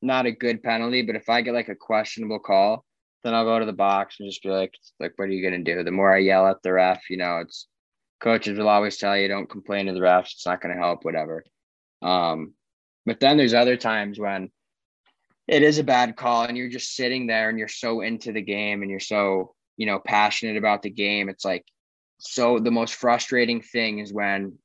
not 0.00 0.26
a 0.26 0.30
good 0.30 0.62
penalty, 0.62 1.02
but 1.02 1.16
if 1.16 1.28
I 1.28 1.42
get 1.42 1.52
like 1.52 1.68
a 1.68 1.74
questionable 1.74 2.38
call, 2.38 2.84
then 3.24 3.34
I'll 3.34 3.44
go 3.44 3.58
to 3.58 3.66
the 3.66 3.72
box 3.72 4.20
and 4.20 4.30
just 4.30 4.44
be 4.44 4.50
like, 4.50 4.72
like, 5.00 5.14
what 5.16 5.24
are 5.24 5.32
you 5.32 5.42
gonna 5.42 5.64
do? 5.64 5.82
The 5.82 5.90
more 5.90 6.14
I 6.14 6.18
yell 6.18 6.46
at 6.46 6.62
the 6.62 6.72
ref, 6.72 7.10
you 7.10 7.16
know, 7.16 7.38
it's 7.38 7.66
coaches 8.20 8.56
will 8.56 8.68
always 8.68 8.98
tell 8.98 9.18
you 9.18 9.26
don't 9.26 9.50
complain 9.50 9.86
to 9.86 9.92
the 9.92 9.98
refs, 9.98 10.34
it's 10.34 10.46
not 10.46 10.60
gonna 10.60 10.76
help, 10.76 11.04
whatever. 11.04 11.42
Um, 12.02 12.54
but 13.04 13.18
then 13.18 13.36
there's 13.36 13.52
other 13.52 13.76
times 13.76 14.20
when 14.20 14.48
it 15.48 15.64
is 15.64 15.78
a 15.78 15.82
bad 15.84 16.14
call 16.14 16.44
and 16.44 16.56
you're 16.56 16.68
just 16.70 16.94
sitting 16.94 17.26
there 17.26 17.48
and 17.48 17.58
you're 17.58 17.66
so 17.66 18.00
into 18.00 18.30
the 18.30 18.42
game 18.42 18.82
and 18.82 18.92
you're 18.92 19.00
so, 19.00 19.56
you 19.76 19.86
know, 19.86 19.98
passionate 19.98 20.56
about 20.56 20.82
the 20.82 20.90
game. 20.90 21.28
It's 21.28 21.44
like 21.44 21.64
so 22.26 22.58
the 22.58 22.70
most 22.70 22.94
frustrating 22.94 23.60
thing 23.60 23.98
is 23.98 24.12
when 24.12 24.58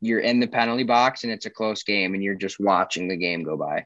you're 0.00 0.20
in 0.20 0.40
the 0.40 0.46
penalty 0.46 0.82
box 0.84 1.24
and 1.24 1.32
it's 1.32 1.46
a 1.46 1.50
close 1.50 1.82
game 1.82 2.14
and 2.14 2.22
you're 2.22 2.34
just 2.34 2.60
watching 2.60 3.08
the 3.08 3.16
game 3.16 3.42
go 3.44 3.56
by. 3.56 3.84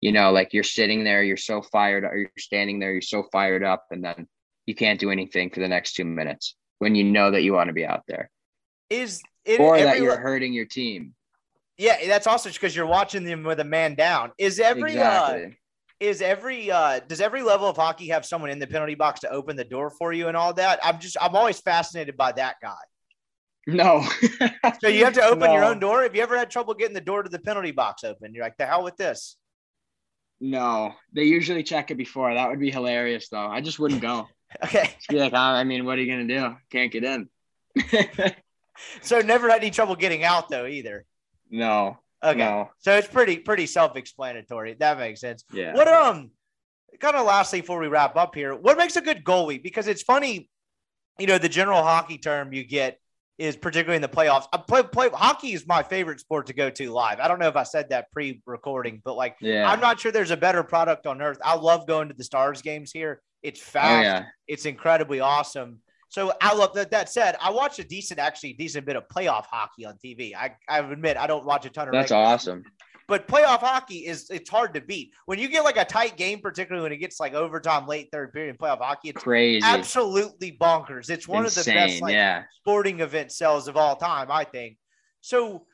You 0.00 0.12
know, 0.12 0.30
like 0.30 0.52
you're 0.54 0.62
sitting 0.64 1.04
there, 1.04 1.22
you're 1.22 1.36
so 1.36 1.60
fired, 1.60 2.04
or 2.04 2.16
you're 2.16 2.30
standing 2.38 2.78
there, 2.78 2.92
you're 2.92 3.00
so 3.00 3.24
fired 3.32 3.64
up, 3.64 3.84
and 3.90 4.02
then 4.02 4.28
you 4.66 4.74
can't 4.74 5.00
do 5.00 5.10
anything 5.10 5.50
for 5.50 5.60
the 5.60 5.68
next 5.68 5.94
two 5.94 6.04
minutes 6.04 6.54
when 6.78 6.94
you 6.94 7.02
know 7.04 7.30
that 7.32 7.42
you 7.42 7.52
want 7.52 7.68
to 7.68 7.72
be 7.72 7.84
out 7.84 8.04
there, 8.06 8.30
Is 8.90 9.20
it 9.44 9.58
or 9.58 9.76
that 9.76 9.98
you're 9.98 10.16
hurting 10.16 10.52
your 10.52 10.66
team. 10.66 11.14
yeah? 11.76 12.06
That's 12.06 12.28
also 12.28 12.48
because 12.50 12.76
you're 12.76 12.86
watching 12.86 13.24
them 13.24 13.42
with 13.42 13.58
a 13.58 13.64
man 13.64 13.94
down. 13.96 14.30
Is 14.38 14.60
every 14.60 14.96
uh, 14.96 15.02
exactly. 15.02 15.58
Is 16.00 16.22
every 16.22 16.70
uh 16.70 17.00
does 17.00 17.20
every 17.20 17.42
level 17.42 17.68
of 17.68 17.76
hockey 17.76 18.08
have 18.08 18.24
someone 18.24 18.50
in 18.50 18.58
the 18.58 18.66
penalty 18.66 18.94
box 18.94 19.20
to 19.20 19.30
open 19.30 19.56
the 19.56 19.64
door 19.64 19.90
for 19.90 20.12
you 20.12 20.28
and 20.28 20.36
all 20.36 20.52
that? 20.54 20.78
I'm 20.82 20.98
just 21.00 21.16
I'm 21.20 21.34
always 21.34 21.60
fascinated 21.60 22.16
by 22.16 22.32
that 22.32 22.56
guy. 22.62 22.76
No. 23.66 24.04
So 24.80 24.88
you 24.88 25.04
have 25.04 25.14
to 25.14 25.22
open 25.24 25.50
your 25.52 25.64
own 25.64 25.78
door. 25.80 26.02
Have 26.02 26.14
you 26.14 26.22
ever 26.22 26.38
had 26.38 26.50
trouble 26.50 26.74
getting 26.74 26.94
the 26.94 27.00
door 27.00 27.22
to 27.22 27.28
the 27.28 27.38
penalty 27.38 27.72
box 27.72 28.04
open? 28.04 28.32
You're 28.32 28.44
like, 28.44 28.56
the 28.58 28.66
hell 28.66 28.84
with 28.84 28.96
this. 28.96 29.36
No, 30.40 30.94
they 31.12 31.24
usually 31.24 31.62
check 31.64 31.90
it 31.90 31.96
before. 31.96 32.32
That 32.32 32.48
would 32.48 32.60
be 32.60 32.70
hilarious, 32.70 33.28
though. 33.28 33.46
I 33.46 33.60
just 33.60 33.78
wouldn't 33.78 34.00
go. 34.02 34.28
Okay. 34.64 34.84
Just 34.94 35.08
be 35.08 35.18
like, 35.18 35.32
"Ah, 35.34 35.56
I 35.56 35.64
mean, 35.64 35.84
what 35.84 35.98
are 35.98 36.02
you 36.02 36.10
gonna 36.10 36.26
do? 36.26 36.56
Can't 36.70 36.90
get 36.90 37.04
in. 37.04 37.28
So 39.02 39.20
never 39.20 39.50
had 39.50 39.60
any 39.60 39.70
trouble 39.70 39.96
getting 39.96 40.24
out 40.24 40.48
though 40.48 40.64
either. 40.66 41.04
no. 41.50 41.98
Okay. 42.24 42.38
No. 42.38 42.70
So 42.78 42.96
it's 42.96 43.08
pretty 43.08 43.38
pretty 43.38 43.66
self-explanatory. 43.66 44.76
That 44.80 44.98
makes 44.98 45.20
sense. 45.20 45.44
Yeah. 45.52 45.74
What 45.74 45.88
um 45.88 46.30
kind 47.00 47.16
of 47.16 47.26
lastly 47.26 47.60
before 47.60 47.78
we 47.78 47.86
wrap 47.88 48.16
up 48.16 48.34
here, 48.34 48.54
what 48.54 48.76
makes 48.76 48.96
a 48.96 49.00
good 49.00 49.22
goalie? 49.24 49.62
Because 49.62 49.86
it's 49.86 50.02
funny, 50.02 50.48
you 51.18 51.26
know, 51.26 51.38
the 51.38 51.48
general 51.48 51.82
hockey 51.82 52.18
term 52.18 52.52
you 52.52 52.64
get 52.64 52.98
is 53.38 53.54
particularly 53.56 53.94
in 53.96 54.02
the 54.02 54.08
playoffs. 54.08 54.46
I 54.52 54.56
play, 54.56 54.82
play 54.82 55.08
hockey 55.10 55.52
is 55.52 55.64
my 55.64 55.84
favorite 55.84 56.18
sport 56.18 56.46
to 56.48 56.52
go 56.52 56.70
to 56.70 56.90
live. 56.90 57.20
I 57.20 57.28
don't 57.28 57.38
know 57.38 57.46
if 57.46 57.54
I 57.54 57.62
said 57.62 57.90
that 57.90 58.10
pre-recording, 58.10 59.00
but 59.04 59.14
like 59.16 59.36
Yeah. 59.40 59.70
I'm 59.70 59.78
not 59.78 60.00
sure 60.00 60.10
there's 60.10 60.32
a 60.32 60.36
better 60.36 60.64
product 60.64 61.06
on 61.06 61.22
earth. 61.22 61.38
I 61.44 61.54
love 61.54 61.86
going 61.86 62.08
to 62.08 62.14
the 62.14 62.24
Stars 62.24 62.62
games 62.62 62.90
here. 62.90 63.22
It's 63.44 63.60
oh 63.60 63.70
fast. 63.70 64.04
yeah. 64.04 64.24
It's 64.48 64.66
incredibly 64.66 65.20
awesome. 65.20 65.78
So 66.08 66.32
I 66.40 66.54
love 66.54 66.72
that. 66.74 66.90
That 66.90 67.08
said, 67.10 67.36
I 67.40 67.50
watch 67.50 67.78
a 67.78 67.84
decent, 67.84 68.18
actually 68.18 68.54
decent 68.54 68.86
bit 68.86 68.96
of 68.96 69.04
playoff 69.08 69.44
hockey 69.44 69.84
on 69.84 69.98
TV. 70.02 70.34
I, 70.34 70.54
I 70.68 70.78
admit 70.78 71.16
I 71.16 71.26
don't 71.26 71.44
watch 71.44 71.66
a 71.66 71.70
ton 71.70 71.88
of. 71.88 71.92
That's 71.92 72.10
regular 72.10 72.28
awesome. 72.28 72.64
but 73.08 73.28
playoff 73.28 73.60
hockey 73.60 74.06
is 74.06 74.30
it's 74.30 74.48
hard 74.48 74.72
to 74.74 74.80
beat 74.80 75.12
when 75.26 75.38
you 75.38 75.48
get 75.48 75.64
like 75.64 75.76
a 75.76 75.84
tight 75.84 76.16
game, 76.16 76.40
particularly 76.40 76.82
when 76.82 76.92
it 76.92 76.96
gets 76.98 77.20
like 77.20 77.34
overtime, 77.34 77.86
late 77.86 78.08
third 78.10 78.32
period 78.32 78.50
in 78.50 78.56
playoff 78.56 78.78
hockey. 78.78 79.10
It's 79.10 79.22
Crazy. 79.22 79.60
absolutely 79.64 80.56
bonkers. 80.58 81.10
It's 81.10 81.28
one 81.28 81.44
Insane. 81.44 81.60
of 81.60 81.64
the 81.66 81.72
best 81.72 82.02
like 82.02 82.14
yeah. 82.14 82.44
sporting 82.56 83.00
event 83.00 83.30
sales 83.30 83.68
of 83.68 83.76
all 83.76 83.96
time, 83.96 84.30
I 84.30 84.44
think. 84.44 84.78
So 85.20 85.66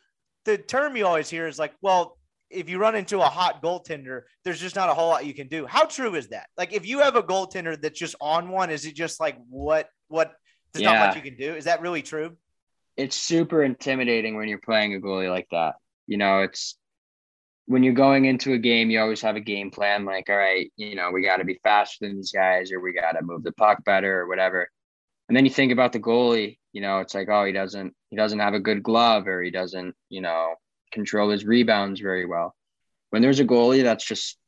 the 0.44 0.59
term 0.59 0.97
you 0.97 1.06
always 1.06 1.31
hear 1.31 1.47
is 1.47 1.59
like, 1.59 1.74
well, 1.81 2.19
if 2.55 2.68
you 2.68 2.78
run 2.78 2.94
into 2.94 3.20
a 3.20 3.24
hot 3.24 3.62
goaltender, 3.62 4.22
there's 4.44 4.60
just 4.60 4.76
not 4.76 4.89
a 4.89 4.94
whole 4.94 5.09
lot 5.09 5.26
you 5.26 5.35
can 5.35 5.48
do. 5.48 5.66
How 5.66 5.85
true 5.85 6.14
is 6.14 6.28
that? 6.28 6.47
Like 6.56 6.72
if 6.72 6.86
you 6.86 7.01
have 7.01 7.16
a 7.16 7.22
goaltender 7.22 7.81
that's 7.81 7.98
just 7.98 8.14
on 8.20 8.48
one, 8.48 8.70
is 8.70 8.85
it 8.86 8.94
just 8.94 9.20
like 9.20 9.36
what 9.48 9.89
what 10.09 10.32
there's 10.72 10.85
not 10.85 11.06
much 11.06 11.16
you 11.16 11.22
can 11.22 11.36
do? 11.36 11.55
Is 11.55 11.64
that 11.64 11.81
really 11.81 12.02
true? 12.02 12.36
It's 12.97 13.16
super 13.16 13.62
intimidating 13.62 14.36
when 14.36 14.48
you're 14.48 14.59
playing 14.59 14.94
a 14.94 14.98
goalie 14.98 15.31
like 15.31 15.48
that. 15.51 15.74
You 16.06 16.18
know, 16.18 16.43
it's 16.43 16.76
when 17.66 17.82
you're 17.82 17.94
going 17.94 18.26
into 18.26 18.52
a 18.52 18.59
game, 18.59 18.90
you 18.90 19.01
always 19.01 19.22
have 19.22 19.36
a 19.36 19.40
game 19.40 19.70
plan 19.70 20.05
like, 20.05 20.28
all 20.28 20.36
right, 20.36 20.70
you 20.76 20.94
know, 20.94 21.10
we 21.10 21.22
got 21.22 21.39
to 21.39 21.44
be 21.44 21.59
faster 21.62 22.06
than 22.06 22.16
these 22.16 22.32
guys 22.32 22.70
or 22.72 22.81
we 22.81 22.93
got 22.93 23.12
to 23.12 23.22
move 23.22 23.43
the 23.43 23.52
puck 23.52 23.85
better 23.85 24.20
or 24.20 24.28
whatever. 24.28 24.68
And 25.28 25.36
then 25.36 25.44
you 25.44 25.51
think 25.51 25.72
about 25.72 25.93
the 25.93 26.01
goalie, 26.01 26.59
you 26.72 26.82
know, 26.82 27.01
it's 27.01 27.14
like, 27.14 27.28
oh, 27.31 27.44
he 27.44 27.52
doesn't 27.52 27.94
he 28.10 28.16
doesn't 28.16 28.40
have 28.40 28.55
a 28.55 28.60
good 28.60 28.82
glove 28.82 29.26
or 29.26 29.43
he 29.43 29.51
doesn't, 29.51 29.94
you 30.10 30.20
know, 30.20 30.55
control 30.95 31.31
his 31.31 31.45
rebounds 31.45 32.01
very 32.01 32.25
well. 32.25 32.55
When 33.11 33.21
there's 33.21 33.41
a 33.41 33.45
goalie 33.45 33.83
that's 33.83 34.05
just 34.05 34.39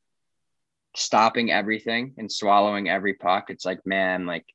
stopping 0.97 1.53
everything 1.53 2.15
and 2.17 2.33
swallowing 2.33 2.89
every 2.89 3.15
puck, 3.15 3.51
it's 3.51 3.67
like, 3.67 3.85
man, 3.85 4.27
like 4.27 4.47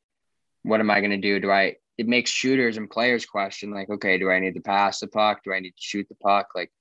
what 0.63 0.79
am 0.79 0.89
I 0.89 0.99
going 0.99 1.11
to 1.11 1.17
do? 1.17 1.39
Do 1.39 1.51
I, 1.51 1.75
it 1.97 2.07
makes 2.07 2.31
shooters 2.31 2.77
and 2.77 2.89
players 2.89 3.25
question, 3.25 3.71
like, 3.71 3.89
okay, 3.89 4.17
do 4.17 4.31
I 4.31 4.39
need 4.39 4.55
to 4.55 4.61
pass 4.61 4.99
the 4.99 5.07
puck? 5.07 5.41
Do 5.43 5.53
I 5.53 5.59
need 5.59 5.71
to 5.71 5.81
shoot 5.81 6.07
the 6.09 6.15
puck? 6.15 6.49
Like, 6.55 6.71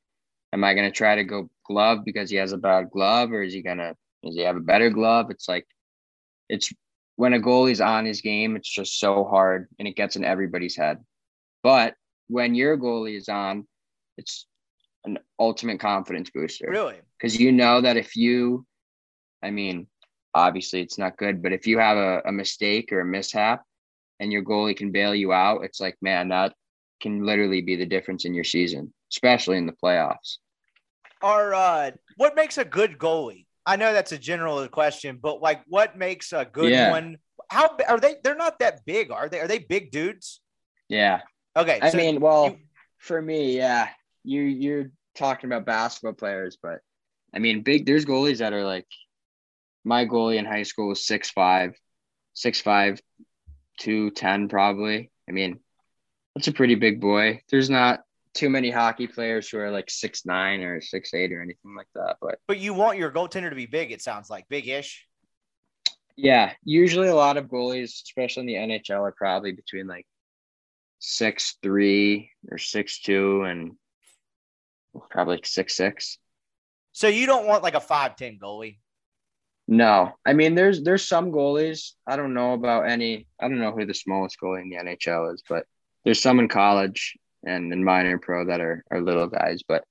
am 0.53 0.65
I 0.65 0.74
going 0.74 0.91
to 0.91 0.97
try 0.97 1.16
to 1.16 1.24
go 1.24 1.51
glove 1.66 2.05
because 2.05 2.31
he 2.31 2.37
has 2.37 2.53
a 2.53 2.59
bad 2.59 2.91
glove 2.91 3.32
or 3.32 3.43
is 3.43 3.53
he 3.53 3.62
going 3.62 3.78
to, 3.78 3.95
does 4.23 4.35
he 4.35 4.43
have 4.43 4.57
a 4.57 4.61
better 4.61 4.91
glove? 4.91 5.31
It's 5.31 5.49
like, 5.49 5.66
it's 6.49 6.73
when 7.16 7.35
a 7.35 7.39
goalie's 7.39 7.81
on 7.81 8.07
his 8.07 8.23
game, 8.23 8.57
it's 8.57 8.69
just 8.69 8.99
so 8.99 9.24
hard 9.24 9.69
and 9.78 9.87
it 9.87 9.97
gets 9.97 10.16
in 10.16 10.24
everybody's 10.24 10.77
head. 10.77 10.99
But 11.62 11.95
when 12.28 12.55
your 12.55 12.78
goalie 12.78 13.16
is 13.16 13.28
on, 13.28 13.66
it's 14.16 14.47
an 15.05 15.18
ultimate 15.39 15.81
confidence 15.81 16.31
booster 16.31 16.66
Really? 16.68 16.97
because 17.18 17.39
you 17.39 17.52
know 17.52 17.81
that 17.81 17.97
if 17.97 18.16
you, 18.16 18.66
I 19.43 19.51
mean, 19.51 19.86
obviously 20.35 20.82
it's 20.82 20.98
not 20.98 21.16
good, 21.16 21.43
but 21.43 21.52
if 21.52 21.66
you 21.66 21.78
have 21.78 21.97
a, 21.97 22.22
a 22.27 22.32
mistake 22.32 22.93
or 22.93 23.01
a 23.01 23.05
mishap 23.05 23.62
and 24.18 24.31
your 24.32 24.44
goalie 24.44 24.77
can 24.77 24.93
bail 24.93 25.14
you 25.14 25.32
out, 25.32 25.64
it's 25.64 25.81
like, 25.81 25.97
man, 26.02 26.28
that 26.28 26.55
can 27.01 27.24
literally 27.24 27.62
be 27.62 27.77
the 27.77 27.86
difference 27.86 28.24
in 28.27 28.35
your 28.35 28.44
season, 28.44 28.93
especially 29.10 29.56
in 29.56 29.66
the 29.66 29.72
playoffs. 29.82 30.36
Are 31.22 31.52
uh 31.55 31.90
what 32.16 32.36
makes 32.36 32.59
a 32.59 32.64
good 32.64 32.98
goalie? 32.98 33.47
I 33.66 33.77
know 33.77 33.93
that's 33.93 34.12
a 34.12 34.18
general 34.18 34.66
question, 34.68 35.18
but 35.22 35.40
like 35.43 35.62
what 35.66 35.97
makes 35.97 36.32
a 36.32 36.44
good 36.44 36.70
Yeah. 36.72 36.90
one? 36.90 37.18
How 37.51 37.77
are 37.89 38.01
they? 38.01 38.16
They're 38.22 38.36
not 38.36 38.59
that 38.60 38.85
big, 38.86 39.10
are 39.10 39.28
they? 39.28 39.40
Are 39.40 39.48
they 39.48 39.59
big 39.59 39.90
dudes? 39.90 40.40
Yeah. 40.89 41.20
Okay. 41.56 41.78
I 41.82 41.90
so 41.90 41.97
mean, 41.98 42.20
well, 42.20 42.44
you- 42.47 42.59
for 42.98 43.20
me, 43.20 43.56
yeah, 43.56 43.89
you 44.24 44.42
you're 44.42 44.90
talking 45.14 45.48
about 45.51 45.66
basketball 45.66 46.12
players, 46.12 46.59
but 46.62 46.80
I 47.34 47.38
mean, 47.38 47.62
big. 47.62 47.86
There's 47.86 48.05
goalies 48.05 48.38
that 48.38 48.52
are 48.52 48.64
like, 48.64 48.86
my 49.84 50.06
goalie 50.06 50.36
in 50.36 50.44
high 50.44 50.64
school 50.64 50.88
was 50.88 51.06
six 51.06 51.30
five, 51.30 51.74
six 52.34 52.60
five, 52.60 53.01
two 53.78 54.10
ten 54.10 54.48
probably. 54.48 55.10
I 55.28 55.32
mean, 55.32 55.60
that's 56.34 56.48
a 56.48 56.52
pretty 56.52 56.74
big 56.74 57.01
boy. 57.01 57.42
There's 57.51 57.70
not 57.70 58.01
too 58.34 58.51
many 58.51 58.70
hockey 58.70 59.06
players 59.09 59.48
who 59.48 59.59
are 59.59 59.70
like 59.70 59.90
six 59.90 60.24
nine 60.24 60.60
or 60.62 60.80
six 60.80 61.14
eight 61.14 61.32
or 61.32 61.42
anything 61.42 61.74
like 61.76 61.88
that, 61.94 62.16
but 62.20 62.38
but 62.47 62.59
you 62.59 62.74
want 62.74 62.98
your 62.98 63.10
goaltender 63.10 63.51
to 63.51 63.56
be 63.56 63.66
big, 63.66 63.90
it 63.92 64.02
sounds 64.02 64.30
like 64.30 64.48
big-ish. 64.48 65.06
yeah, 66.16 66.52
usually 66.64 67.09
a 67.09 67.14
lot 67.14 67.36
of 67.36 67.47
goalies, 67.47 68.02
especially 68.05 68.42
in 68.42 68.47
the 68.47 68.74
NHL, 68.76 69.01
are 69.01 69.14
probably 69.16 69.52
between 69.52 69.86
like 69.86 70.06
six 70.98 71.56
three 71.62 72.30
or 72.51 72.59
six 72.59 73.01
two 73.01 73.42
and 73.44 73.72
probably 75.11 75.37
like 75.37 75.47
six 75.47 75.77
six. 75.77 76.19
So 76.93 77.09
you 77.09 77.27
don't 77.27 77.47
want 77.47 77.62
like 77.62 77.75
a 77.75 77.81
5'10 77.81 78.41
goalie. 78.41 78.79
No, 79.69 80.12
I 80.27 80.33
mean 80.33 80.57
there's 80.57 80.83
there's 80.83 81.07
some 81.07 81.31
goalies. 81.31 81.93
I 82.07 82.17
don't 82.17 82.35
know 82.35 82.55
about 82.55 82.89
any. 82.89 83.29
I 83.41 83.47
don't 83.49 83.61
know 83.61 83.71
who 83.73 83.87
the 83.87 83.95
smallest 83.95 84.37
goalie 84.43 84.62
in 84.62 84.69
the 84.69 84.77
NHL 84.77 85.33
is, 85.33 85.45
but 85.49 85.65
there's 86.05 86.21
some 86.21 86.41
in 86.41 86.49
college 86.49 87.17
and 87.47 87.73
in 87.73 87.85
minor 87.85 88.19
pro 88.19 88.47
that 88.47 88.61
are 88.61 88.85
are 88.91 89.01
little 89.01 89.29
guys. 89.29 89.62
But 89.67 89.85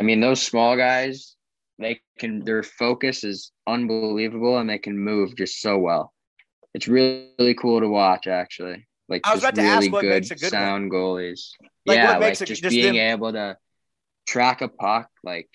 I 0.00 0.02
mean 0.02 0.20
those 0.20 0.42
small 0.42 0.76
guys, 0.76 1.36
they 1.78 2.00
can 2.18 2.40
their 2.44 2.64
focus 2.64 3.22
is 3.22 3.52
unbelievable 3.68 4.58
and 4.58 4.68
they 4.68 4.78
can 4.78 4.98
move 4.98 5.36
just 5.36 5.60
so 5.60 5.78
well. 5.78 6.12
It's 6.74 6.88
really, 6.88 7.30
really 7.38 7.54
cool 7.54 7.80
to 7.80 7.88
watch 7.88 8.26
actually. 8.26 8.88
Like 9.08 9.20
I 9.24 9.32
was 9.32 9.44
about 9.44 9.54
to 9.54 9.62
ask 9.62 9.92
what 9.92 10.00
good, 10.00 10.10
makes 10.10 10.30
a 10.32 10.34
good 10.34 10.44
one. 10.44 10.50
sound 10.50 10.90
goalies. 10.90 11.50
Like, 11.86 11.98
yeah, 11.98 12.12
what 12.12 12.20
makes 12.20 12.40
like 12.40 12.48
a- 12.48 12.50
just, 12.50 12.62
just 12.62 12.74
being 12.74 12.94
them- 12.94 13.12
able 13.14 13.32
to 13.32 13.56
track 14.26 14.62
a 14.62 14.68
puck 14.68 15.08
like 15.22 15.48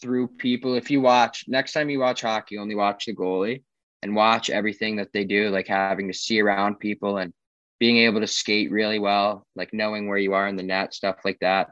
through 0.00 0.28
people. 0.28 0.74
If 0.74 0.90
you 0.90 1.00
watch 1.00 1.44
next 1.48 1.72
time 1.72 1.90
you 1.90 2.00
watch 2.00 2.22
hockey, 2.22 2.58
only 2.58 2.74
watch 2.74 3.06
the 3.06 3.14
goalie 3.14 3.62
and 4.02 4.14
watch 4.14 4.50
everything 4.50 4.96
that 4.96 5.12
they 5.12 5.24
do, 5.24 5.50
like 5.50 5.68
having 5.68 6.08
to 6.08 6.14
see 6.14 6.40
around 6.40 6.78
people 6.78 7.18
and 7.18 7.32
being 7.78 7.98
able 7.98 8.20
to 8.20 8.26
skate 8.26 8.70
really 8.70 8.98
well, 8.98 9.46
like 9.54 9.72
knowing 9.72 10.08
where 10.08 10.18
you 10.18 10.34
are 10.34 10.48
in 10.48 10.56
the 10.56 10.62
net, 10.62 10.94
stuff 10.94 11.16
like 11.24 11.38
that. 11.40 11.70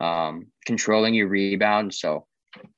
Um, 0.00 0.46
controlling 0.64 1.14
your 1.14 1.28
rebound. 1.28 1.92
So, 1.94 2.26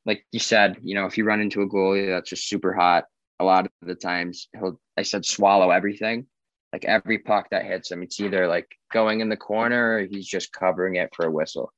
like 0.07 0.25
you 0.33 0.41
said, 0.41 0.79
you 0.83 0.95
know, 0.95 1.07
if 1.07 1.19
you 1.19 1.25
run 1.25 1.41
into 1.41 1.63
a 1.63 1.69
goalie 1.69 2.09
that's 2.09 2.31
just 2.31 2.49
super 2.49 2.73
hot, 2.73 3.05
a 3.39 3.45
lot 3.45 3.67
of 3.67 3.73
the 3.83 3.95
times 3.95 4.49
he'll, 4.53 4.81
I 4.97 5.03
said, 5.03 5.25
swallow 5.25 5.71
everything. 5.71 6.27
Like 6.73 6.85
every 6.85 7.19
puck 7.19 7.49
that 7.51 7.67
hits 7.67 7.91
him, 7.91 8.03
it's 8.03 8.21
either 8.21 8.47
like 8.47 8.69
going 8.93 9.21
in 9.21 9.29
the 9.29 9.37
corner 9.37 9.97
or 9.97 10.07
he's 10.07 10.27
just 10.27 10.53
covering 10.53 10.97
it 10.97 11.11
for 11.15 11.27
a 11.27 11.31
whistle, 11.31 11.73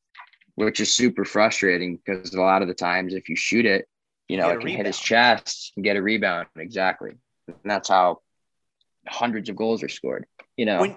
which 0.55 0.81
is 0.81 0.95
super 0.95 1.24
frustrating 1.24 1.97
because 1.97 2.35
a 2.35 2.41
lot 2.41 2.62
of 2.62 2.69
the 2.69 2.74
times 2.74 3.15
if 3.15 3.29
you 3.29 3.37
shoot 3.37 3.66
it, 3.66 3.87
you 4.29 4.37
know, 4.37 4.51
it 4.51 4.61
can 4.61 4.69
hit 4.69 4.87
his 4.87 4.99
chest 4.99 5.73
and 5.77 5.85
get 5.85 5.97
a 5.97 6.03
rebound. 6.03 6.47
Exactly. 6.57 7.11
And 7.49 7.57
that's 7.65 7.89
how 7.89 8.20
hundreds 9.07 9.49
of 9.49 9.57
goals 9.57 9.83
are 9.83 9.89
scored, 9.89 10.27
you 10.57 10.66
know. 10.66 10.81
When 10.81 10.97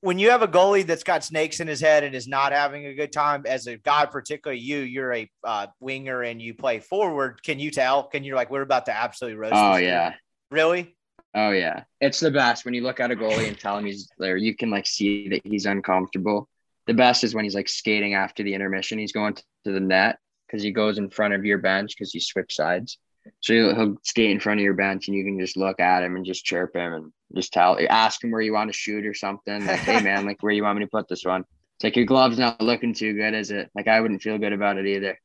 when 0.00 0.18
you 0.18 0.30
have 0.30 0.42
a 0.42 0.48
goalie 0.48 0.84
that's 0.84 1.04
got 1.04 1.22
snakes 1.22 1.60
in 1.60 1.68
his 1.68 1.80
head 1.80 2.02
and 2.02 2.14
is 2.14 2.26
not 2.26 2.50
having 2.52 2.86
a 2.86 2.94
good 2.94 3.12
time, 3.12 3.44
as 3.46 3.68
a 3.68 3.76
guy, 3.76 4.04
particularly 4.04 4.60
you, 4.60 4.78
you're 4.78 5.14
a 5.14 5.30
uh, 5.44 5.68
winger 5.78 6.22
and 6.22 6.42
you 6.42 6.54
play 6.54 6.80
forward. 6.80 7.40
Can 7.44 7.60
you 7.60 7.70
tell? 7.70 8.04
Can 8.04 8.24
you 8.24 8.34
like 8.34 8.50
we're 8.50 8.62
about 8.62 8.86
to 8.86 8.96
absolutely 8.96 9.36
roast? 9.36 9.54
oh 9.54 9.76
yeah. 9.76 10.14
really? 10.50 10.96
Oh 11.34 11.50
yeah, 11.50 11.84
it's 12.00 12.20
the 12.20 12.30
best 12.30 12.64
when 12.64 12.74
you 12.74 12.82
look 12.82 13.00
at 13.00 13.10
a 13.10 13.16
goalie 13.16 13.48
and 13.48 13.58
tell 13.58 13.78
him 13.78 13.86
he's 13.86 14.10
there. 14.18 14.36
You 14.36 14.54
can 14.54 14.70
like 14.70 14.86
see 14.86 15.28
that 15.28 15.40
he's 15.44 15.66
uncomfortable. 15.66 16.48
The 16.86 16.94
best 16.94 17.24
is 17.24 17.34
when 17.34 17.44
he's 17.44 17.54
like 17.54 17.68
skating 17.68 18.14
after 18.14 18.42
the 18.42 18.54
intermission. 18.54 18.98
He's 18.98 19.12
going 19.12 19.34
to 19.34 19.42
the 19.64 19.80
net 19.80 20.18
because 20.46 20.62
he 20.62 20.70
goes 20.70 20.98
in 20.98 21.10
front 21.10 21.34
of 21.34 21.44
your 21.44 21.58
bench 21.58 21.94
because 21.96 22.14
you 22.14 22.20
switch 22.20 22.54
sides. 22.54 22.98
So 23.40 23.54
he'll, 23.54 23.74
he'll 23.74 23.96
skate 24.02 24.30
in 24.30 24.40
front 24.40 24.60
of 24.60 24.64
your 24.64 24.74
bench 24.74 25.08
and 25.08 25.16
you 25.16 25.24
can 25.24 25.38
just 25.38 25.56
look 25.56 25.80
at 25.80 26.02
him 26.02 26.16
and 26.16 26.26
just 26.26 26.44
chirp 26.44 26.74
him 26.74 26.92
and 26.92 27.12
just 27.34 27.52
tell, 27.52 27.78
ask 27.88 28.22
him 28.22 28.30
where 28.30 28.40
you 28.40 28.52
want 28.52 28.70
to 28.70 28.76
shoot 28.76 29.06
or 29.06 29.14
something. 29.14 29.64
Like, 29.64 29.80
hey 29.80 30.02
man, 30.02 30.26
like 30.26 30.42
where 30.42 30.52
you 30.52 30.64
want 30.64 30.78
me 30.78 30.84
to 30.84 30.90
put 30.90 31.08
this 31.08 31.24
one? 31.24 31.44
It's 31.76 31.84
like 31.84 31.96
your 31.96 32.04
glove's 32.04 32.38
not 32.38 32.60
looking 32.60 32.94
too 32.94 33.14
good, 33.14 33.34
is 33.34 33.50
it? 33.50 33.70
Like 33.74 33.88
I 33.88 34.00
wouldn't 34.00 34.22
feel 34.22 34.38
good 34.38 34.52
about 34.52 34.76
it 34.76 34.86
either. 34.86 35.18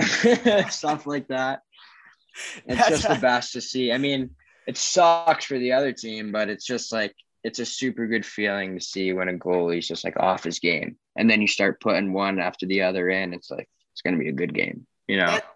Stuff 0.70 1.06
like 1.06 1.28
that. 1.28 1.62
It's 2.66 2.78
That's 2.78 2.88
just 2.88 3.08
the 3.08 3.20
best 3.20 3.52
to 3.54 3.60
see. 3.60 3.92
I 3.92 3.98
mean, 3.98 4.30
it 4.66 4.76
sucks 4.76 5.44
for 5.44 5.58
the 5.58 5.72
other 5.72 5.92
team, 5.92 6.32
but 6.32 6.48
it's 6.48 6.64
just 6.64 6.92
like 6.92 7.14
it's 7.44 7.58
a 7.58 7.64
super 7.64 8.06
good 8.06 8.24
feeling 8.26 8.78
to 8.78 8.84
see 8.84 9.12
when 9.12 9.28
a 9.28 9.34
goalie's 9.34 9.88
just 9.88 10.04
like 10.04 10.16
off 10.18 10.44
his 10.44 10.58
game, 10.58 10.96
and 11.16 11.28
then 11.30 11.40
you 11.40 11.46
start 11.48 11.80
putting 11.80 12.12
one 12.12 12.38
after 12.38 12.66
the 12.66 12.82
other 12.82 13.08
in. 13.08 13.32
It's 13.32 13.50
like 13.50 13.68
it's 13.92 14.02
gonna 14.02 14.18
be 14.18 14.28
a 14.28 14.32
good 14.32 14.54
game, 14.54 14.86
you 15.08 15.16
know, 15.16 15.26
That- 15.26 15.46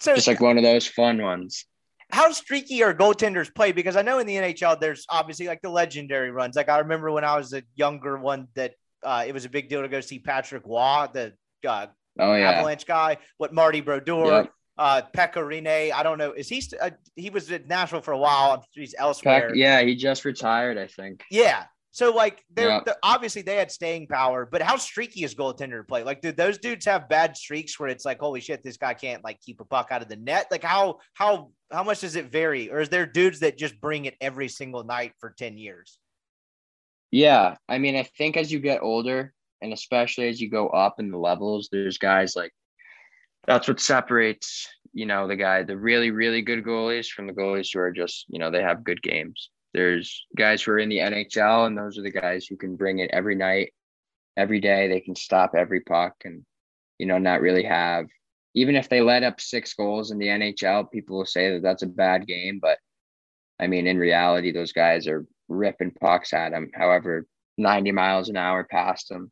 So 0.00 0.14
just 0.14 0.26
like 0.28 0.40
one 0.40 0.56
of 0.56 0.62
those 0.64 0.86
fun 0.86 1.20
ones. 1.22 1.64
how 2.10 2.30
streaky 2.32 2.82
are 2.82 2.92
goaltenders 2.94 3.54
play? 3.54 3.72
Because 3.72 3.96
I 3.96 4.02
know 4.02 4.18
in 4.18 4.26
the 4.26 4.36
NHL, 4.36 4.78
there's 4.80 5.04
obviously 5.08 5.46
like 5.46 5.62
the 5.62 5.70
legendary 5.70 6.30
runs. 6.30 6.56
Like 6.56 6.68
I 6.68 6.78
remember 6.78 7.10
when 7.10 7.24
I 7.24 7.36
was 7.36 7.52
a 7.52 7.62
younger 7.74 8.16
one 8.18 8.48
that 8.54 8.74
uh, 9.02 9.24
it 9.26 9.32
was 9.32 9.44
a 9.44 9.48
big 9.48 9.68
deal 9.68 9.82
to 9.82 9.88
go 9.88 10.00
see 10.00 10.18
Patrick 10.18 10.62
Roy, 10.66 11.06
the 11.12 11.32
uh, 11.66 11.86
Oh 12.18 12.34
yeah, 12.34 12.50
Avalanche 12.50 12.84
guy. 12.86 13.16
What 13.38 13.54
Marty 13.54 13.80
Brodeur, 13.80 14.26
Yep. 14.26 14.52
Uh, 14.82 15.02
Pekka 15.16 15.36
Rinne. 15.36 15.92
I 15.92 16.02
don't 16.02 16.18
know. 16.18 16.32
Is 16.32 16.48
he? 16.48 16.60
St- 16.60 16.82
uh, 16.82 16.90
he 17.14 17.30
was 17.30 17.50
at 17.52 17.68
Nashville 17.68 18.00
for 18.02 18.12
a 18.12 18.18
while. 18.18 18.64
He's 18.72 18.94
elsewhere. 18.98 19.48
Peck, 19.48 19.56
yeah, 19.56 19.80
he 19.82 19.94
just 19.94 20.24
retired, 20.24 20.76
I 20.76 20.88
think. 20.88 21.22
Yeah. 21.30 21.64
So 21.94 22.12
like 22.12 22.42
they're, 22.50 22.80
they're- 22.86 22.96
obviously 23.02 23.42
they 23.42 23.56
had 23.56 23.70
staying 23.70 24.06
power, 24.08 24.48
but 24.50 24.62
how 24.62 24.76
streaky 24.78 25.24
is 25.24 25.34
goaltender 25.34 25.78
to 25.78 25.84
play? 25.84 26.02
Like, 26.02 26.22
do 26.22 26.32
those 26.32 26.56
dudes 26.58 26.86
have 26.86 27.08
bad 27.08 27.36
streaks 27.36 27.78
where 27.78 27.90
it's 27.90 28.04
like, 28.04 28.18
holy 28.18 28.40
shit, 28.40 28.64
this 28.64 28.78
guy 28.78 28.94
can't 28.94 29.22
like 29.22 29.38
keep 29.40 29.60
a 29.60 29.64
puck 29.64 29.88
out 29.90 30.02
of 30.02 30.08
the 30.08 30.16
net? 30.16 30.46
Like, 30.50 30.64
how 30.64 30.98
how 31.14 31.50
how 31.70 31.84
much 31.84 32.00
does 32.00 32.16
it 32.16 32.32
vary? 32.32 32.70
Or 32.70 32.80
is 32.80 32.88
there 32.88 33.06
dudes 33.06 33.40
that 33.40 33.58
just 33.58 33.80
bring 33.80 34.06
it 34.06 34.16
every 34.20 34.48
single 34.48 34.84
night 34.84 35.12
for 35.20 35.30
ten 35.30 35.58
years? 35.58 35.98
Yeah, 37.10 37.56
I 37.68 37.78
mean, 37.78 37.94
I 37.94 38.04
think 38.04 38.36
as 38.38 38.50
you 38.50 38.58
get 38.58 38.82
older, 38.82 39.34
and 39.60 39.72
especially 39.72 40.28
as 40.28 40.40
you 40.40 40.48
go 40.50 40.68
up 40.68 40.98
in 40.98 41.10
the 41.10 41.18
levels, 41.18 41.68
there's 41.70 41.98
guys 41.98 42.34
like 42.34 42.52
that's 43.46 43.68
what 43.68 43.80
separates, 43.80 44.68
you 44.92 45.06
know, 45.06 45.26
the 45.26 45.36
guy, 45.36 45.62
the 45.62 45.76
really, 45.76 46.10
really 46.10 46.42
good 46.42 46.64
goalies 46.64 47.08
from 47.08 47.26
the 47.26 47.32
goalies 47.32 47.72
who 47.72 47.80
are 47.80 47.92
just, 47.92 48.26
you 48.28 48.38
know, 48.38 48.50
they 48.50 48.62
have 48.62 48.84
good 48.84 49.02
games. 49.02 49.50
There's 49.74 50.26
guys 50.36 50.62
who 50.62 50.72
are 50.72 50.78
in 50.78 50.88
the 50.88 50.98
NHL, 50.98 51.66
and 51.66 51.76
those 51.76 51.98
are 51.98 52.02
the 52.02 52.10
guys 52.10 52.46
who 52.46 52.56
can 52.56 52.76
bring 52.76 52.98
it 52.98 53.10
every 53.12 53.34
night, 53.34 53.72
every 54.36 54.60
day. 54.60 54.88
They 54.88 55.00
can 55.00 55.16
stop 55.16 55.54
every 55.56 55.80
puck 55.80 56.14
and, 56.24 56.44
you 56.98 57.06
know, 57.06 57.18
not 57.18 57.40
really 57.40 57.64
have, 57.64 58.06
even 58.54 58.76
if 58.76 58.88
they 58.88 59.00
let 59.00 59.22
up 59.22 59.40
six 59.40 59.74
goals 59.74 60.10
in 60.10 60.18
the 60.18 60.26
NHL, 60.26 60.90
people 60.90 61.16
will 61.16 61.26
say 61.26 61.52
that 61.52 61.62
that's 61.62 61.82
a 61.82 61.86
bad 61.86 62.26
game. 62.26 62.58
But 62.60 62.78
I 63.58 63.66
mean, 63.66 63.86
in 63.86 63.98
reality, 63.98 64.52
those 64.52 64.72
guys 64.72 65.06
are 65.06 65.26
ripping 65.48 65.92
pucks 65.92 66.32
at 66.32 66.50
them, 66.50 66.70
however, 66.74 67.26
90 67.58 67.92
miles 67.92 68.28
an 68.28 68.36
hour 68.36 68.64
past 68.64 69.08
them. 69.08 69.30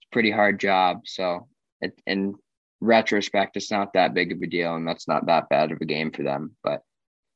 It's 0.00 0.08
pretty 0.12 0.30
hard 0.30 0.60
job. 0.60 1.02
So, 1.04 1.48
it, 1.80 2.00
in 2.06 2.34
retrospect, 2.84 3.56
it's 3.56 3.70
not 3.70 3.92
that 3.94 4.14
big 4.14 4.32
of 4.32 4.40
a 4.42 4.46
deal, 4.46 4.74
and 4.74 4.86
that's 4.86 5.08
not 5.08 5.26
that 5.26 5.48
bad 5.48 5.72
of 5.72 5.80
a 5.80 5.84
game 5.84 6.10
for 6.10 6.22
them. 6.22 6.56
But 6.62 6.82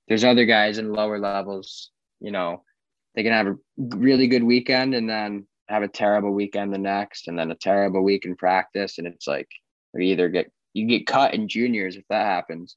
there's 0.06 0.24
other 0.24 0.44
guys 0.44 0.78
in 0.78 0.92
lower 0.92 1.18
levels, 1.18 1.90
you 2.20 2.30
know, 2.30 2.62
they 3.14 3.22
can 3.22 3.32
have 3.32 3.46
a 3.46 3.56
really 3.76 4.28
good 4.28 4.44
weekend 4.44 4.94
and 4.94 5.08
then 5.08 5.46
have 5.68 5.82
a 5.82 5.88
terrible 5.88 6.32
weekend 6.32 6.72
the 6.72 6.78
next, 6.78 7.28
and 7.28 7.38
then 7.38 7.50
a 7.50 7.56
terrible 7.56 8.02
week 8.02 8.24
in 8.24 8.36
practice. 8.36 8.98
And 8.98 9.06
it's 9.06 9.26
like, 9.26 9.48
you 9.94 10.02
either 10.02 10.28
get, 10.28 10.50
you 10.74 10.86
get 10.86 11.06
cut 11.06 11.34
in 11.34 11.48
juniors 11.48 11.96
if 11.96 12.04
that 12.10 12.26
happens, 12.26 12.76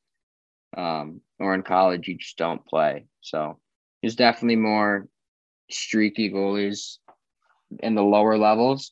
um, 0.75 1.21
or 1.39 1.53
in 1.53 1.63
college, 1.63 2.07
you 2.07 2.17
just 2.17 2.37
don't 2.37 2.65
play. 2.65 3.05
So, 3.21 3.59
there's 4.01 4.15
definitely 4.15 4.55
more 4.55 5.07
streaky 5.69 6.31
goalies 6.31 6.97
in 7.79 7.95
the 7.95 8.03
lower 8.03 8.37
levels 8.37 8.91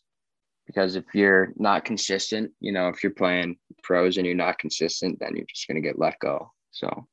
because 0.70 0.96
if 0.96 1.04
you're 1.16 1.52
not 1.58 1.84
consistent, 1.84 2.52
you 2.60 2.72
know, 2.72 2.90
if 2.90 3.02
you're 3.04 3.12
playing 3.12 3.58
pros 3.82 4.18
and 4.18 4.26
you're 4.28 4.36
not 4.36 4.60
consistent, 4.60 5.18
then 5.20 5.36
you're 5.36 5.48
just 5.48 5.68
going 5.68 5.82
to 5.82 5.88
get 5.88 5.98
let 5.98 6.20
go. 6.20 6.52
So, 6.70 7.08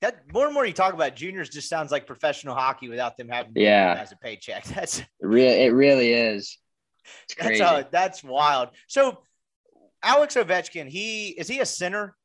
That 0.00 0.32
more 0.32 0.46
and 0.46 0.54
more 0.54 0.64
you 0.64 0.72
talk 0.72 0.94
about 0.94 1.14
juniors 1.14 1.50
just 1.50 1.68
sounds 1.68 1.92
like 1.92 2.06
professional 2.06 2.54
hockey 2.54 2.88
without 2.88 3.18
them 3.18 3.28
having 3.28 3.52
to 3.52 3.60
Yeah. 3.60 3.98
as 4.00 4.12
a 4.12 4.16
paycheck. 4.16 4.64
That's 4.74 5.00
it 5.00 5.06
really, 5.20 5.64
it 5.64 5.74
really 5.74 6.10
is. 6.14 6.56
That's 7.38 7.60
uh, 7.60 7.82
that's 7.92 8.24
wild. 8.24 8.70
So 8.86 9.18
Alex 10.02 10.34
Ovechkin, 10.36 10.88
he 10.88 11.28
is 11.28 11.48
he 11.48 11.60
a 11.60 11.66
center? 11.66 12.16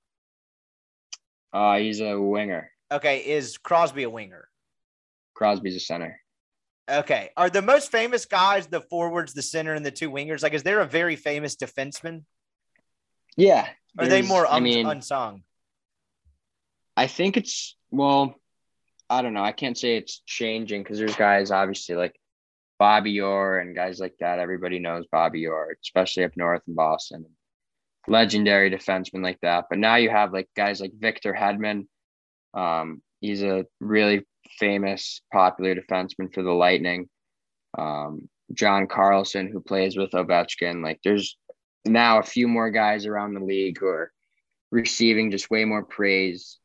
uh, 1.52 1.80
he's 1.80 2.00
a 2.00 2.18
winger. 2.20 2.72
Okay, 2.92 3.20
is 3.20 3.58
Crosby 3.58 4.04
a 4.04 4.10
winger? 4.10 4.48
Crosby's 5.34 5.76
a 5.76 5.80
center. 5.82 6.18
Okay. 6.90 7.30
Are 7.38 7.50
the 7.50 7.62
most 7.62 7.92
famous 7.92 8.26
guys 8.26 8.68
the 8.68 8.82
forwards, 8.82 9.34
the 9.34 9.42
center, 9.42 9.74
and 9.74 9.86
the 9.86 9.92
two 9.92 10.12
wingers? 10.12 10.44
Like, 10.44 10.54
is 10.54 10.64
there 10.64 10.82
a 10.82 10.86
very 10.86 11.16
famous 11.16 11.56
defenseman? 11.56 12.24
Yeah. 13.38 13.68
Are 13.98 14.08
they 14.08 14.22
more 14.22 14.46
I 14.46 14.58
un- 14.58 14.64
mean, 14.64 14.86
unsung? 14.86 15.44
I 16.96 17.08
think 17.08 17.38
it's 17.38 17.76
well, 17.92 18.36
I 19.10 19.22
don't 19.22 19.34
know. 19.34 19.44
I 19.44 19.52
can't 19.52 19.78
say 19.78 19.98
it's 19.98 20.22
changing 20.26 20.84
because 20.84 20.98
there's 20.98 21.16
guys 21.16 21.52
obviously 21.52 21.96
like 21.96 22.16
Bobby 22.80 23.22
Orr 23.22 23.60
and 23.60 23.76
guys 23.76 24.00
like 24.00 24.16
that. 24.20 24.40
Everybody 24.40 24.80
knows 24.80 25.06
Bobby 25.12 25.48
Orr, 25.48 25.78
especially 25.82 26.24
up 26.24 26.36
north 26.36 26.62
in 26.68 26.76
Boston. 26.76 27.26
Legendary 28.08 28.70
defenseman 28.70 29.24
like 29.24 29.40
that. 29.42 29.66
But 29.70 29.80
now 29.80 29.96
you 29.96 30.10
have 30.10 30.34
like 30.34 30.50
guys 30.56 30.82
like 30.82 30.92
Victor 30.98 31.34
Hedman. 31.34 31.88
Um, 32.54 33.02
he's 33.22 33.42
a 33.42 33.66
really 33.80 34.26
famous, 34.60 35.22
popular 35.32 35.76
defenseman 35.76 36.34
for 36.34 36.44
the 36.44 36.52
Lightning. 36.52 37.10
Um, 37.78 38.30
John 38.54 38.88
Carlson, 38.88 39.50
who 39.52 39.62
plays 39.62 39.98
with 39.98 40.12
Ovechkin. 40.12 40.84
Like 40.84 41.00
there's 41.04 41.38
now 41.86 42.20
a 42.20 42.24
few 42.24 42.48
more 42.48 42.70
guys 42.70 43.06
around 43.06 43.34
the 43.34 43.44
league 43.44 43.78
who 43.80 43.88
are 43.88 44.12
receiving 44.72 45.32
just 45.32 45.50
way 45.50 45.66
more 45.66 45.84
praise 45.84 46.60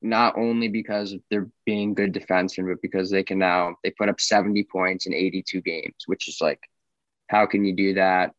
not 0.00 0.38
only 0.38 0.68
because 0.68 1.14
they're 1.28 1.50
being 1.66 1.94
good 1.94 2.14
defensemen, 2.14 2.68
but 2.68 2.80
because 2.80 3.10
they 3.10 3.24
can 3.24 3.38
now 3.38 3.74
they 3.82 3.90
put 3.90 4.08
up 4.08 4.20
70 4.20 4.62
points 4.64 5.06
in 5.06 5.14
82 5.14 5.60
games, 5.60 5.94
which 6.06 6.28
is 6.28 6.38
like, 6.40 6.60
how 7.28 7.46
can 7.46 7.64
you 7.64 7.74
do 7.74 7.94
that 7.94 8.32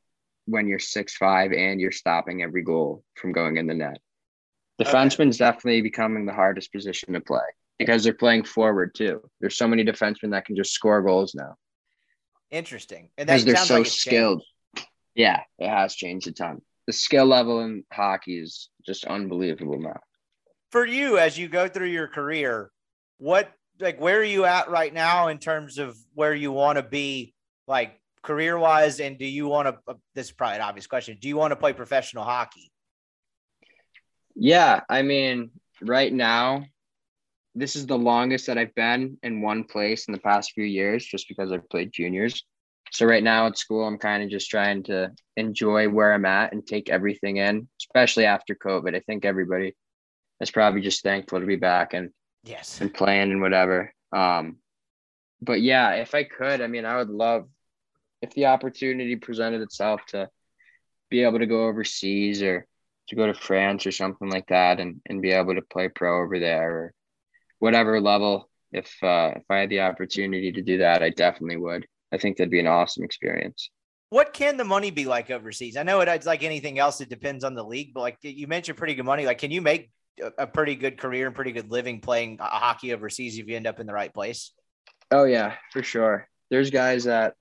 when 0.46 0.68
you're 0.68 0.80
six 0.80 1.16
five 1.16 1.52
and 1.52 1.82
you're 1.82 1.92
stopping 1.92 2.42
every 2.42 2.64
goal 2.64 3.04
from 3.16 3.34
going 3.34 3.58
in 3.58 3.68
the 3.68 3.74
net? 3.74 4.00
Defenseman's 4.82 5.38
definitely 5.38 5.82
becoming 5.82 6.26
the 6.26 6.34
hardest 6.34 6.72
position 6.72 7.14
to 7.14 7.20
play 7.20 7.42
because 7.80 8.04
they're 8.04 8.14
playing 8.14 8.44
forward 8.44 8.94
too. 8.94 9.22
There's 9.42 9.58
so 9.58 9.68
many 9.68 9.84
defensemen 9.84 10.32
that 10.32 10.46
can 10.46 10.56
just 10.56 10.74
score 10.74 11.02
goals 11.02 11.34
now 11.34 11.56
Interesting. 12.52 13.10
And 13.18 13.30
that 13.30 13.44
because 13.44 13.46
they're 13.46 13.66
so 13.66 13.76
like 13.76 13.86
it's 13.86 13.96
changed. 13.96 14.02
skilled. 14.02 14.44
Yeah, 15.16 15.42
it 15.58 15.70
has 15.70 15.96
changed 15.96 16.28
a 16.28 16.32
ton. 16.32 16.62
The 16.88 16.94
skill 16.94 17.26
level 17.26 17.62
in 17.62 17.84
hockey 17.92 18.40
is 18.40 18.70
just 18.86 19.06
unbelievable 19.06 19.80
now. 19.80 20.00
For 20.72 20.86
you, 20.86 21.18
as 21.18 21.38
you 21.38 21.48
go 21.48 21.68
through 21.68 21.88
your 21.88 22.08
career, 22.08 22.72
what 23.18 23.52
like 23.80 24.00
where 24.00 24.20
are 24.20 24.24
you 24.24 24.46
at 24.46 24.70
right 24.70 24.94
now 24.94 25.28
in 25.28 25.38
terms 25.38 25.78
of 25.78 25.98
where 26.14 26.34
you 26.34 26.52
want 26.52 26.78
to 26.78 26.84
be, 26.84 27.34
like 27.68 28.00
career 28.24 28.58
wise, 28.58 29.00
and 29.00 29.18
do 29.18 29.26
you 29.26 29.48
want 29.48 29.68
to? 29.68 29.78
Uh, 29.88 29.96
this 30.16 30.28
is 30.28 30.32
probably 30.32 30.56
an 30.56 30.62
obvious 30.62 30.88
question. 30.88 31.18
Do 31.20 31.28
you 31.28 31.38
want 31.38 31.52
to 31.52 31.56
play 31.56 31.74
professional 31.74 32.24
hockey? 32.24 32.72
Yeah, 34.36 34.82
I 34.90 35.02
mean, 35.02 35.52
right 35.82 36.12
now, 36.12 36.66
this 37.56 37.76
is 37.76 37.86
the 37.86 37.98
longest 37.98 38.48
that 38.48 38.58
I've 38.58 38.76
been 38.76 39.18
in 39.24 39.42
one 39.42 39.64
place 39.64 40.08
in 40.08 40.14
the 40.14 40.20
past 40.20 40.52
few 40.54 40.64
years, 40.64 41.06
just 41.06 41.28
because 41.28 41.52
I've 41.52 41.70
played 41.70 41.92
juniors. 41.92 42.44
So 42.92 43.06
right 43.06 43.24
now 43.24 43.48
at 43.48 43.58
school, 43.58 43.86
I'm 43.86 43.98
kind 43.98 44.24
of 44.24 44.30
just 44.30 44.50
trying 44.50 44.84
to 44.84 45.12
enjoy 45.38 45.90
where 45.90 46.14
I'm 46.14 46.26
at 46.26 46.54
and 46.54 46.66
take 46.66 46.90
everything 46.90 47.38
in, 47.38 47.68
especially 47.80 48.26
after 48.26 48.56
COVID. 48.56 48.96
I 48.96 49.00
think 49.02 49.26
everybody 49.26 49.76
is 50.42 50.52
probably 50.52 50.82
just 50.82 51.04
thankful 51.04 51.40
to 51.40 51.46
be 51.46 51.56
back 51.56 51.94
and 51.94 52.12
Yes. 52.44 52.80
and 52.80 52.94
playing 52.94 53.32
and 53.32 53.42
whatever. 53.42 53.94
Um, 54.14 54.58
but 55.42 55.62
yeah, 55.62 55.96
if 55.96 56.16
I 56.16 56.24
could, 56.24 56.62
I 56.62 56.68
mean, 56.68 56.86
I 56.86 56.98
would 56.98 57.10
love 57.10 57.48
if 58.22 58.32
the 58.34 58.48
opportunity 58.48 59.16
presented 59.18 59.62
itself 59.62 60.02
to 60.08 60.30
be 61.10 61.24
able 61.24 61.40
to 61.40 61.46
go 61.46 61.66
overseas 61.66 62.42
or 62.42 62.66
to 63.10 63.16
go 63.16 63.28
to 63.28 63.34
France 63.34 63.86
or 63.86 63.92
something 63.92 64.30
like 64.30 64.48
that 64.48 64.80
and, 64.80 65.02
and 65.08 65.22
be 65.22 65.32
able 65.32 65.56
to 65.56 65.62
play 65.62 65.90
pro 65.90 66.22
over 66.22 66.40
there 66.40 66.72
or 66.72 66.94
whatever 67.60 68.02
level. 68.02 68.49
If 68.72 68.94
uh, 69.02 69.34
if 69.38 69.44
I 69.49 69.57
had 69.60 69.69
the 69.69 69.81
opportunity 69.81 70.52
to 70.52 70.61
do 70.61 70.80
that, 70.80 71.02
I 71.03 71.10
definitely 71.10 71.57
would. 71.57 71.88
I 72.11 72.18
think 72.18 72.38
that'd 72.38 72.52
be 72.52 72.60
an 72.60 72.68
awesome 72.68 73.03
experience. 73.03 73.69
What 74.10 74.34
can 74.34 74.57
the 74.57 74.64
money 74.64 74.90
be 74.91 75.06
like 75.06 75.30
overseas? 75.30 75.77
I 75.77 75.84
know 75.84 76.02
it- 76.02 76.07
it's 76.07 76.26
like 76.26 76.44
anything 76.44 76.80
else. 76.80 76.99
It 77.02 77.10
depends 77.10 77.44
on 77.44 77.53
the 77.53 77.64
league, 77.64 77.94
but 77.94 78.02
like 78.02 78.18
you 78.22 78.48
mentioned, 78.48 78.77
pretty 78.77 78.95
good 78.95 79.06
money. 79.06 79.26
Like, 79.26 79.38
can 79.38 79.52
you 79.52 79.61
make 79.61 79.91
a- 80.38 80.48
pretty 80.48 80.76
good 80.76 80.98
career 80.98 81.27
and 81.27 81.36
pretty 81.36 81.52
good 81.52 81.69
living 81.72 82.02
playing 82.02 82.38
hockey 82.40 82.91
overseas 82.94 83.38
if 83.38 83.48
you 83.48 83.56
end 83.56 83.68
up 83.68 83.80
in 83.80 83.86
the 83.88 83.94
right 83.94 84.14
place? 84.14 84.52
Oh 85.11 85.23
yeah, 85.26 85.56
for 85.72 85.84
sure. 85.84 86.27
There's 86.49 86.69
guys 86.72 87.03
that 87.06 87.36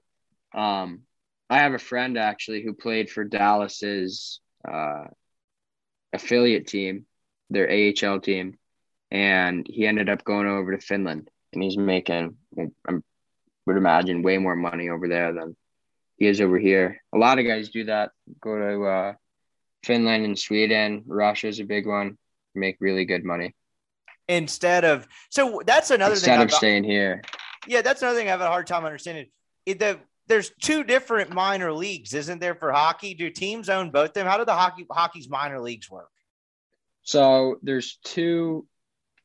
um 0.54 1.02
I 1.50 1.58
have 1.58 1.72
a 1.74 1.78
friend 1.78 2.18
actually 2.18 2.62
who 2.62 2.72
played 2.74 3.10
for 3.10 3.24
Dallas's 3.24 4.40
uh 4.66 5.04
affiliate 6.12 6.66
team, 6.66 7.06
their 7.50 7.68
AHL 7.70 8.20
team, 8.20 8.56
and 9.10 9.66
he 9.68 9.86
ended 9.86 10.09
up 10.09 10.24
going 10.24 10.47
over 10.47 10.76
to 10.76 10.85
Finland 10.85 11.30
and 11.52 11.62
he's 11.62 11.76
making 11.78 12.36
I 12.59 12.93
would 13.66 13.76
imagine 13.76 14.22
way 14.22 14.39
more 14.39 14.56
money 14.56 14.89
over 14.89 15.09
there 15.09 15.32
than 15.32 15.56
he 16.16 16.26
is 16.26 16.40
over 16.40 16.59
here. 16.59 17.02
A 17.14 17.18
lot 17.18 17.39
of 17.39 17.47
guys 17.47 17.68
do 17.70 17.85
that, 17.85 18.10
go 18.40 18.59
to 18.59 18.85
uh 18.85 19.12
Finland 19.85 20.24
and 20.24 20.39
Sweden, 20.39 21.05
Russia's 21.06 21.60
a 21.60 21.64
big 21.64 21.86
one, 21.86 22.18
make 22.55 22.76
really 22.80 23.05
good 23.05 23.24
money. 23.24 23.55
instead 24.28 24.85
of 24.85 25.06
so 25.30 25.62
that's 25.66 25.90
another 25.90 26.14
instead 26.14 26.36
thing 26.36 26.43
of 26.43 26.52
staying 26.52 26.85
here. 26.85 27.22
Yeah, 27.66 27.82
that's 27.82 28.02
another 28.02 28.18
thing 28.18 28.28
I 28.28 28.30
have 28.30 28.40
a 28.40 28.47
hard 28.47 28.66
time 28.66 28.85
understanding. 28.85 29.26
It, 29.66 29.78
the, 29.78 29.98
there's 30.26 30.51
two 30.60 30.85
different 30.85 31.32
minor 31.32 31.72
leagues, 31.72 32.14
isn't 32.14 32.39
there, 32.40 32.55
for 32.55 32.70
hockey? 32.72 33.14
Do 33.14 33.30
teams 33.30 33.68
own 33.68 33.90
both 33.90 34.12
them? 34.12 34.26
How 34.26 34.36
do 34.39 34.44
the 34.44 34.55
hockey 34.55 34.86
hockey's 34.90 35.28
minor 35.28 35.60
leagues 35.60 35.90
work? 35.90 36.10
So 37.02 37.56
there's 37.62 37.98
two 38.05 38.66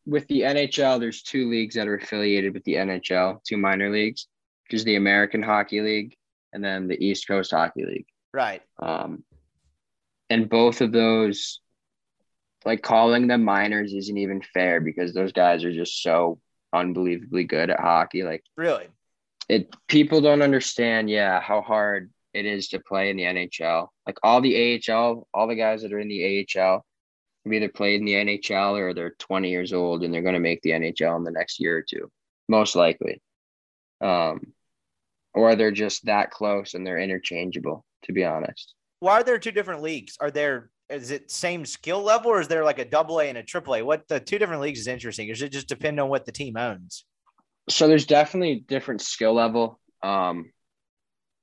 with 0.06 0.28
the 0.28 0.42
NHL. 0.42 1.00
There's 1.00 1.22
two 1.22 1.50
leagues 1.50 1.76
that 1.76 1.88
are 1.88 1.96
affiliated 1.96 2.54
with 2.54 2.64
the 2.64 2.76
NHL, 2.76 3.44
two 3.44 3.58
minor 3.58 3.90
leagues, 3.90 4.28
which 4.66 4.76
is 4.76 4.84
the 4.84 4.96
American 4.96 5.44
Hockey 5.44 5.82
League 5.82 6.16
and 6.52 6.64
then 6.64 6.88
the 6.88 7.04
East 7.04 7.28
Coast 7.28 7.52
Hockey 7.52 7.86
League. 7.86 8.08
Right. 8.34 8.62
Um, 8.80 9.24
and 10.30 10.50
both 10.50 10.82
of 10.82 10.92
those, 10.92 11.60
like 12.66 12.82
calling 12.82 13.28
them 13.28 13.44
minors, 13.44 13.94
isn't 13.94 14.18
even 14.18 14.42
fair 14.42 14.80
because 14.80 15.14
those 15.14 15.32
guys 15.32 15.64
are 15.64 15.74
just 15.74 16.02
so 16.02 16.40
unbelievably 16.74 17.44
good 17.46 17.70
at 17.70 17.80
hockey. 17.80 18.24
Like 18.24 18.44
Really? 18.56 18.88
it, 19.50 19.76
people 19.88 20.22
don't 20.22 20.42
understand, 20.42 21.10
yeah, 21.10 21.40
how 21.40 21.62
hard 21.62 22.12
it 22.34 22.46
is 22.46 22.70
to 22.70 22.80
play 22.80 23.10
in 23.10 23.18
the 23.18 23.24
NHL. 23.24 23.90
Like 24.08 24.18
all 24.24 24.42
the 24.42 24.82
AHL, 24.90 25.28
all 25.34 25.48
the 25.48 25.56
guys 25.56 25.84
that 25.84 25.94
are 25.94 26.00
in 26.00 26.08
the 26.08 26.48
AHL 26.58 26.86
have 27.46 27.54
either 27.54 27.70
played 27.70 28.00
in 28.00 28.06
the 28.06 28.14
NHL 28.14 28.78
or 28.80 28.94
they're 28.94 29.16
20 29.20 29.50
years 29.50 29.74
old 29.74 30.04
and 30.04 30.14
they're 30.14 30.22
going 30.22 30.34
to 30.34 30.40
make 30.40 30.62
the 30.62 30.72
NHL 30.72 31.18
in 31.18 31.24
the 31.24 31.32
next 31.32 31.60
year 31.60 31.78
or 31.78 31.82
two, 31.82 32.10
most 32.48 32.76
likely. 32.76 33.22
Um, 34.02 34.54
or 35.34 35.56
they're 35.56 35.72
just 35.72 36.06
that 36.06 36.32
close 36.32 36.74
and 36.74 36.86
they're 36.86 37.00
interchangeable, 37.00 37.84
to 38.04 38.14
be 38.14 38.24
honest. 38.24 38.74
Why 39.00 39.14
are 39.20 39.24
there 39.24 39.40
two 39.40 39.52
different 39.52 39.82
leagues? 39.82 40.18
Are 40.20 40.32
there 40.32 40.70
is 40.90 41.12
it 41.12 41.32
same 41.32 41.66
skill 41.66 42.02
level 42.04 42.32
or 42.32 42.42
is 42.42 42.48
there 42.48 42.64
like 42.64 42.78
a 42.78 42.86
double 42.86 43.20
A 43.20 43.26
and 43.26 43.38
a 43.38 43.44
triple 43.44 43.76
A? 43.76 43.82
What 43.82 44.08
the 44.08 44.20
two 44.20 44.38
different 44.38 44.62
leagues 44.62 44.80
is 44.80 44.88
interesting. 44.88 45.28
Does 45.28 45.42
it 45.42 45.52
just 45.52 45.68
depend 45.68 46.00
on 46.00 46.10
what 46.10 46.26
the 46.26 46.32
team 46.32 46.56
owns? 46.56 47.06
So 47.70 47.88
there's 47.88 48.06
definitely 48.06 48.64
different 48.68 49.02
skill 49.02 49.34
level. 49.34 49.80
Um, 50.04 50.52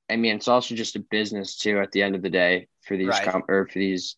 I 0.09 0.17
mean, 0.17 0.37
it's 0.37 0.49
also 0.49 0.75
just 0.75 0.97
a 0.97 1.01
business 1.11 1.57
too. 1.57 1.79
At 1.81 1.93
the 1.93 2.03
end 2.03 2.15
of 2.15 2.23
the 2.23 2.31
day, 2.31 2.69
for 2.83 2.97
these 2.97 3.09
Right. 3.09 3.29
com- 3.29 3.45
or 3.49 3.67
for 3.67 3.79
these 3.79 4.17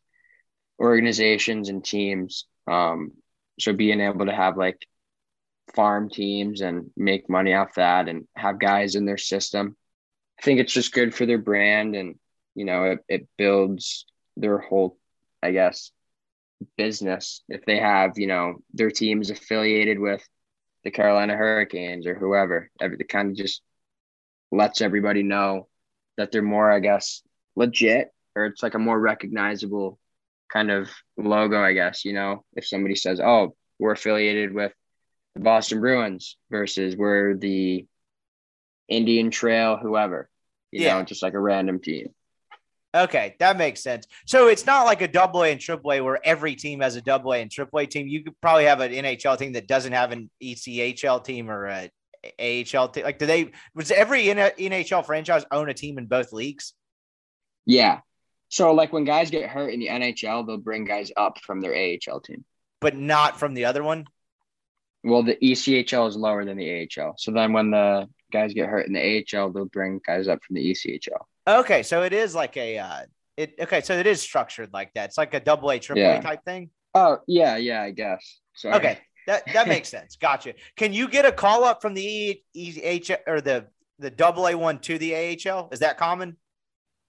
organizations 0.80 1.68
and 1.68 1.84
teams, 1.84 2.46
um, 2.66 3.12
so 3.58 3.72
being 3.72 4.00
able 4.00 4.26
to 4.26 4.34
have 4.34 4.56
like 4.56 4.86
farm 5.74 6.10
teams 6.10 6.60
and 6.60 6.90
make 6.96 7.28
money 7.28 7.54
off 7.54 7.74
that, 7.74 8.08
and 8.08 8.26
have 8.36 8.58
guys 8.58 8.94
in 8.94 9.04
their 9.04 9.18
system, 9.18 9.76
I 10.38 10.42
think 10.42 10.60
it's 10.60 10.72
just 10.72 10.92
good 10.92 11.14
for 11.14 11.26
their 11.26 11.38
brand, 11.38 11.94
and 11.94 12.16
you 12.54 12.64
know, 12.64 12.84
it, 12.84 12.98
it 13.08 13.28
builds 13.38 14.06
their 14.36 14.58
whole, 14.58 14.98
I 15.42 15.52
guess, 15.52 15.90
business. 16.76 17.42
If 17.48 17.64
they 17.64 17.78
have, 17.78 18.18
you 18.18 18.26
know, 18.26 18.56
their 18.72 18.90
teams 18.90 19.30
affiliated 19.30 19.98
with 19.98 20.26
the 20.84 20.90
Carolina 20.90 21.36
Hurricanes 21.36 22.06
or 22.06 22.14
whoever. 22.14 22.70
It 22.80 23.08
kind 23.08 23.30
of 23.30 23.36
just 23.36 23.62
lets 24.50 24.80
everybody 24.80 25.22
know 25.22 25.68
that 26.16 26.32
they're 26.32 26.42
more, 26.42 26.70
I 26.70 26.80
guess, 26.80 27.22
legit 27.56 28.12
or 28.34 28.46
it's 28.46 28.62
like 28.62 28.74
a 28.74 28.78
more 28.78 28.98
recognizable 28.98 29.98
kind 30.52 30.70
of 30.70 30.90
logo, 31.16 31.62
I 31.62 31.72
guess. 31.72 32.04
You 32.04 32.12
know, 32.12 32.44
if 32.54 32.66
somebody 32.66 32.94
says, 32.94 33.20
"Oh, 33.20 33.54
we're 33.78 33.92
affiliated 33.92 34.52
with 34.52 34.72
the 35.34 35.40
Boston 35.40 35.80
Bruins," 35.80 36.36
versus 36.50 36.96
we're 36.96 37.34
the 37.36 37.86
Indian 38.88 39.30
Trail, 39.30 39.76
whoever. 39.76 40.28
You 40.70 40.84
Yeah. 40.84 40.98
know, 40.98 41.04
just 41.04 41.22
like 41.22 41.34
a 41.34 41.40
random 41.40 41.80
team. 41.80 42.14
Okay, 42.94 43.36
that 43.38 43.56
makes 43.56 43.82
sense. 43.82 44.06
So 44.26 44.48
it's 44.48 44.66
not 44.66 44.84
like 44.84 45.00
a 45.00 45.08
double 45.08 45.44
A 45.44 45.50
and 45.50 45.60
triple 45.60 45.92
A 45.92 46.00
where 46.02 46.20
every 46.26 46.54
team 46.54 46.80
has 46.80 46.94
a 46.94 47.00
double 47.00 47.32
A 47.32 47.38
and 47.38 47.50
triple 47.50 47.78
A 47.78 47.86
team. 47.86 48.06
You 48.06 48.22
could 48.22 48.38
probably 48.42 48.64
have 48.64 48.80
an 48.80 48.92
NHL 48.92 49.38
team 49.38 49.54
that 49.54 49.66
doesn't 49.66 49.92
have 49.92 50.12
an 50.12 50.30
ECHL 50.42 51.24
team 51.24 51.50
or 51.50 51.66
a 51.66 51.90
AHL 52.38 52.88
team. 52.88 53.04
Like, 53.04 53.18
do 53.18 53.24
they? 53.24 53.50
Was 53.74 53.90
every 53.90 54.24
NHL 54.24 55.06
franchise 55.06 55.44
own 55.50 55.70
a 55.70 55.74
team 55.74 55.96
in 55.96 56.04
both 56.06 56.32
leagues? 56.32 56.74
Yeah. 57.64 58.00
So 58.52 58.74
like 58.74 58.92
when 58.92 59.04
guys 59.04 59.30
get 59.30 59.48
hurt 59.48 59.70
in 59.72 59.80
the 59.80 59.88
NHL, 59.88 60.46
they'll 60.46 60.58
bring 60.58 60.84
guys 60.84 61.10
up 61.16 61.38
from 61.38 61.62
their 61.62 61.74
AHL 61.74 62.20
team. 62.20 62.44
but 62.82 62.94
not 62.94 63.38
from 63.38 63.54
the 63.54 63.64
other 63.64 63.82
one. 63.82 64.04
Well, 65.02 65.22
the 65.22 65.42
E 65.42 65.54
ECHL 65.54 66.06
is 66.06 66.16
lower 66.16 66.44
than 66.44 66.58
the 66.58 66.86
AHL. 66.98 67.14
So 67.16 67.32
then 67.32 67.54
when 67.54 67.70
the 67.70 68.08
guys 68.30 68.52
get 68.52 68.68
hurt 68.68 68.86
in 68.86 68.92
the 68.92 69.00
AHL, 69.34 69.52
they'll 69.52 69.64
bring 69.64 70.00
guys 70.06 70.28
up 70.28 70.44
from 70.44 70.56
the 70.56 70.68
E 70.68 70.74
ECHL. 70.74 71.24
Okay, 71.48 71.82
so 71.82 72.02
it 72.02 72.12
is 72.12 72.34
like 72.34 72.56
a 72.58 72.76
uh 72.78 73.00
it 73.38 73.54
okay, 73.58 73.80
so 73.80 73.94
it 73.94 74.06
is 74.06 74.20
structured 74.20 74.70
like 74.74 74.92
that. 74.94 75.06
It's 75.06 75.18
like 75.18 75.32
a 75.32 75.40
double 75.40 75.70
A, 75.70 75.78
triple. 75.78 76.04
A 76.04 76.20
type 76.20 76.44
thing. 76.44 76.68
Oh, 76.94 77.18
yeah, 77.26 77.56
yeah, 77.56 77.80
I 77.80 77.90
guess. 77.90 78.40
Sorry. 78.54 78.74
Okay, 78.74 78.98
that 79.26 79.44
that 79.54 79.66
makes 79.66 79.88
sense. 79.88 80.16
Gotcha. 80.16 80.52
Can 80.76 80.92
you 80.92 81.08
get 81.08 81.24
a 81.24 81.32
call 81.32 81.64
up 81.64 81.80
from 81.80 81.94
the 81.94 82.04
E 82.04 82.42
EH 82.54 83.16
or 83.26 83.40
the 83.40 83.66
the 83.98 84.10
double 84.10 84.46
A 84.46 84.54
one 84.54 84.78
to 84.80 84.98
the 84.98 85.14
AHL? 85.14 85.70
Is 85.72 85.80
that 85.80 85.96
common? 85.96 86.36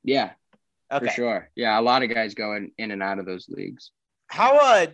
Yeah, 0.06 0.32
Okay. 0.91 1.07
for 1.07 1.11
sure. 1.11 1.49
Yeah, 1.55 1.80
a 1.80 1.81
lot 1.81 2.03
of 2.03 2.10
guys 2.10 2.34
going 2.34 2.72
in, 2.77 2.91
and 2.91 3.01
out 3.01 3.19
of 3.19 3.26
those 3.26 3.47
leagues. 3.49 3.91
How 4.27 4.57
uh 4.57 4.88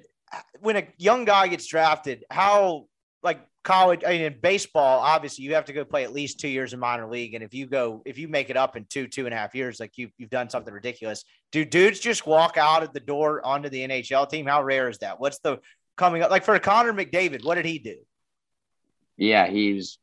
when 0.59 0.75
a 0.75 0.87
young 0.97 1.25
guy 1.25 1.47
gets 1.47 1.67
drafted, 1.67 2.23
how 2.29 2.87
like 3.23 3.41
college 3.63 4.01
I 4.05 4.11
mean 4.11 4.21
in 4.21 4.39
baseball, 4.41 4.99
obviously 4.99 5.45
you 5.45 5.55
have 5.55 5.65
to 5.65 5.73
go 5.73 5.83
play 5.83 6.03
at 6.03 6.13
least 6.13 6.39
two 6.39 6.47
years 6.47 6.73
in 6.73 6.79
minor 6.79 7.09
league. 7.09 7.33
And 7.33 7.43
if 7.43 7.53
you 7.53 7.67
go 7.67 8.01
if 8.05 8.17
you 8.17 8.27
make 8.27 8.49
it 8.49 8.57
up 8.57 8.75
in 8.75 8.85
two, 8.89 9.07
two 9.07 9.25
and 9.25 9.33
a 9.33 9.37
half 9.37 9.55
years, 9.55 9.79
like 9.79 9.97
you 9.97 10.09
you've 10.17 10.29
done 10.29 10.49
something 10.49 10.73
ridiculous. 10.73 11.23
Do 11.51 11.65
dudes 11.65 11.99
just 11.99 12.25
walk 12.25 12.57
out 12.57 12.83
of 12.83 12.93
the 12.93 12.99
door 12.99 13.45
onto 13.45 13.69
the 13.69 13.87
NHL 13.87 14.29
team? 14.29 14.45
How 14.45 14.63
rare 14.63 14.89
is 14.89 14.99
that? 14.99 15.19
What's 15.19 15.39
the 15.39 15.59
coming 15.97 16.21
up 16.21 16.31
like 16.31 16.45
for 16.45 16.57
Connor 16.59 16.93
McDavid? 16.93 17.43
What 17.43 17.55
did 17.55 17.65
he 17.65 17.79
do? 17.79 17.97
Yeah, 19.17 19.47
he's 19.47 19.99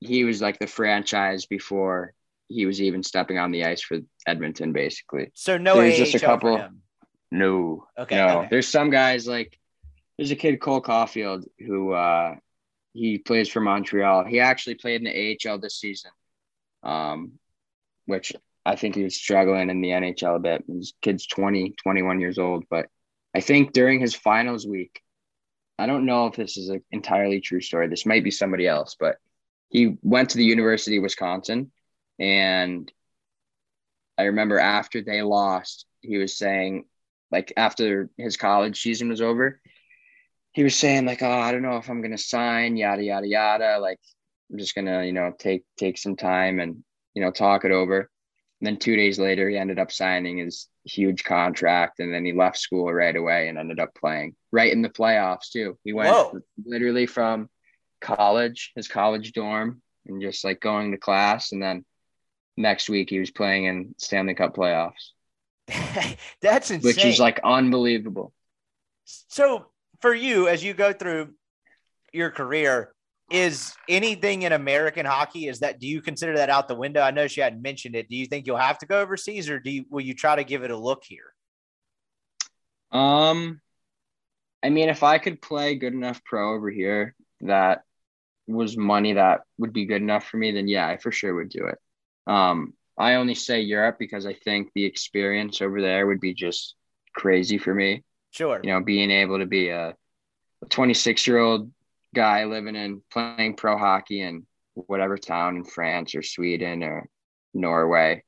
he 0.00 0.24
was 0.24 0.42
like 0.42 0.58
the 0.58 0.66
franchise 0.66 1.46
before 1.46 2.14
he 2.48 2.66
was 2.66 2.80
even 2.80 3.02
stepping 3.02 3.38
on 3.38 3.50
the 3.50 3.64
ice 3.64 3.82
for 3.82 3.98
Edmonton, 4.26 4.72
basically. 4.72 5.30
So 5.34 5.58
no 5.58 5.76
There's 5.76 5.98
AHL 5.98 6.04
just 6.04 6.14
a 6.14 6.26
couple-. 6.26 6.68
No. 7.30 7.86
Okay, 7.98 8.16
No. 8.16 8.38
okay. 8.40 8.48
There's 8.50 8.68
some 8.68 8.90
guys 8.90 9.26
like 9.26 9.58
there's 10.16 10.30
a 10.30 10.36
kid 10.36 10.60
Cole 10.60 10.80
Caufield 10.80 11.44
who 11.58 11.92
uh 11.92 12.36
he 12.92 13.18
plays 13.18 13.48
for 13.48 13.60
Montreal. 13.60 14.24
He 14.24 14.40
actually 14.40 14.76
played 14.76 15.02
in 15.02 15.04
the 15.04 15.36
AHL 15.50 15.58
this 15.58 15.78
season. 15.80 16.10
Um 16.82 17.32
which 18.06 18.32
I 18.64 18.76
think 18.76 18.94
he 18.94 19.02
was 19.02 19.16
struggling 19.16 19.70
in 19.70 19.80
the 19.80 19.88
NHL 19.90 20.36
a 20.36 20.38
bit. 20.38 20.64
His 20.68 20.94
kid's 21.02 21.26
20, 21.26 21.74
21 21.82 22.20
years 22.20 22.38
old, 22.38 22.64
but 22.70 22.86
I 23.34 23.40
think 23.40 23.72
during 23.72 24.00
his 24.00 24.14
finals 24.14 24.66
week, 24.66 25.02
I 25.78 25.86
don't 25.86 26.06
know 26.06 26.26
if 26.26 26.36
this 26.36 26.56
is 26.56 26.68
an 26.68 26.82
entirely 26.90 27.40
true 27.40 27.60
story. 27.60 27.88
This 27.88 28.06
might 28.06 28.24
be 28.24 28.30
somebody 28.30 28.66
else, 28.66 28.96
but 28.98 29.16
he 29.68 29.96
went 30.02 30.30
to 30.30 30.38
the 30.38 30.44
University 30.44 30.96
of 30.96 31.02
Wisconsin 31.02 31.70
and 32.18 32.90
I 34.18 34.24
remember 34.24 34.58
after 34.58 35.02
they 35.02 35.22
lost, 35.22 35.86
he 36.00 36.16
was 36.16 36.36
saying 36.36 36.86
like 37.30 37.52
after 37.56 38.08
his 38.16 38.36
college 38.36 38.80
season 38.80 39.08
was 39.08 39.20
over, 39.20 39.60
he 40.52 40.62
was 40.64 40.74
saying 40.74 41.04
like, 41.04 41.22
"Oh, 41.22 41.30
I 41.30 41.52
don't 41.52 41.62
know 41.62 41.76
if 41.76 41.90
I'm 41.90 42.02
gonna 42.02 42.18
sign, 42.18 42.76
yada 42.76 43.02
yada 43.02 43.26
yada. 43.26 43.78
Like, 43.78 44.00
I'm 44.50 44.58
just 44.58 44.74
gonna, 44.74 45.04
you 45.04 45.12
know, 45.12 45.32
take 45.38 45.64
take 45.76 45.98
some 45.98 46.16
time 46.16 46.60
and 46.60 46.82
you 47.14 47.22
know 47.22 47.30
talk 47.30 47.64
it 47.64 47.72
over." 47.72 48.10
And 48.60 48.66
then 48.66 48.78
two 48.78 48.96
days 48.96 49.18
later, 49.18 49.50
he 49.50 49.58
ended 49.58 49.78
up 49.78 49.92
signing 49.92 50.38
his 50.38 50.68
huge 50.84 51.24
contract, 51.24 52.00
and 52.00 52.12
then 52.12 52.24
he 52.24 52.32
left 52.32 52.58
school 52.58 52.90
right 52.92 53.14
away 53.14 53.48
and 53.48 53.58
ended 53.58 53.80
up 53.80 53.94
playing 53.94 54.34
right 54.50 54.72
in 54.72 54.80
the 54.80 54.88
playoffs 54.88 55.50
too. 55.50 55.78
He 55.84 55.92
went 55.92 56.14
Whoa. 56.14 56.40
literally 56.64 57.06
from 57.06 57.50
college, 58.00 58.72
his 58.76 58.88
college 58.88 59.32
dorm, 59.32 59.82
and 60.06 60.22
just 60.22 60.42
like 60.44 60.60
going 60.60 60.92
to 60.92 60.98
class, 60.98 61.52
and 61.52 61.62
then 61.62 61.84
next 62.56 62.88
week 62.88 63.10
he 63.10 63.18
was 63.18 63.30
playing 63.30 63.64
in 63.64 63.94
Stanley 63.98 64.34
Cup 64.34 64.54
playoffs, 64.56 65.10
That's 66.40 66.70
insane. 66.70 66.88
which 66.88 67.04
is 67.04 67.18
like 67.18 67.40
unbelievable. 67.44 68.32
So 69.04 69.66
for 70.00 70.14
you, 70.14 70.48
as 70.48 70.62
you 70.64 70.74
go 70.74 70.92
through 70.92 71.34
your 72.12 72.30
career, 72.30 72.92
is 73.30 73.74
anything 73.88 74.42
in 74.42 74.52
American 74.52 75.04
hockey? 75.04 75.48
Is 75.48 75.60
that 75.60 75.80
do 75.80 75.86
you 75.86 76.00
consider 76.00 76.36
that 76.36 76.50
out 76.50 76.68
the 76.68 76.74
window? 76.76 77.00
I 77.00 77.10
know 77.10 77.26
she 77.26 77.40
hadn't 77.40 77.62
mentioned 77.62 77.96
it. 77.96 78.08
Do 78.08 78.16
you 78.16 78.26
think 78.26 78.46
you'll 78.46 78.56
have 78.56 78.78
to 78.78 78.86
go 78.86 79.00
overseas, 79.00 79.50
or 79.50 79.58
do 79.58 79.70
you 79.70 79.84
will 79.90 80.00
you 80.00 80.14
try 80.14 80.36
to 80.36 80.44
give 80.44 80.62
it 80.62 80.70
a 80.70 80.76
look 80.76 81.02
here? 81.04 81.32
Um, 82.92 83.60
I 84.62 84.70
mean, 84.70 84.88
if 84.88 85.02
I 85.02 85.18
could 85.18 85.42
play 85.42 85.74
good 85.74 85.92
enough 85.92 86.22
pro 86.24 86.54
over 86.54 86.70
here 86.70 87.14
that 87.40 87.82
was 88.46 88.76
money 88.76 89.14
that 89.14 89.40
would 89.58 89.72
be 89.72 89.86
good 89.86 90.02
enough 90.02 90.24
for 90.26 90.36
me, 90.36 90.52
then 90.52 90.68
yeah, 90.68 90.86
I 90.88 90.96
for 90.96 91.10
sure 91.10 91.34
would 91.34 91.48
do 91.48 91.66
it. 91.66 91.78
Um, 92.26 92.74
I 92.98 93.14
only 93.14 93.34
say 93.34 93.60
Europe 93.60 93.96
because 93.98 94.26
I 94.26 94.32
think 94.32 94.70
the 94.74 94.84
experience 94.84 95.60
over 95.60 95.80
there 95.80 96.06
would 96.06 96.20
be 96.20 96.34
just 96.34 96.74
crazy 97.14 97.58
for 97.58 97.74
me. 97.74 98.02
Sure. 98.30 98.60
You 98.62 98.70
know, 98.70 98.82
being 98.82 99.10
able 99.10 99.38
to 99.38 99.46
be 99.46 99.68
a 99.68 99.94
26 100.70 101.26
year 101.26 101.38
old 101.38 101.70
guy 102.14 102.44
living 102.44 102.76
in 102.76 103.02
playing 103.10 103.56
pro 103.56 103.76
hockey 103.76 104.22
in 104.22 104.46
whatever 104.74 105.16
town 105.16 105.56
in 105.56 105.64
France 105.64 106.14
or 106.14 106.22
Sweden 106.22 106.82
or 106.82 107.08
Norway. 107.54 108.22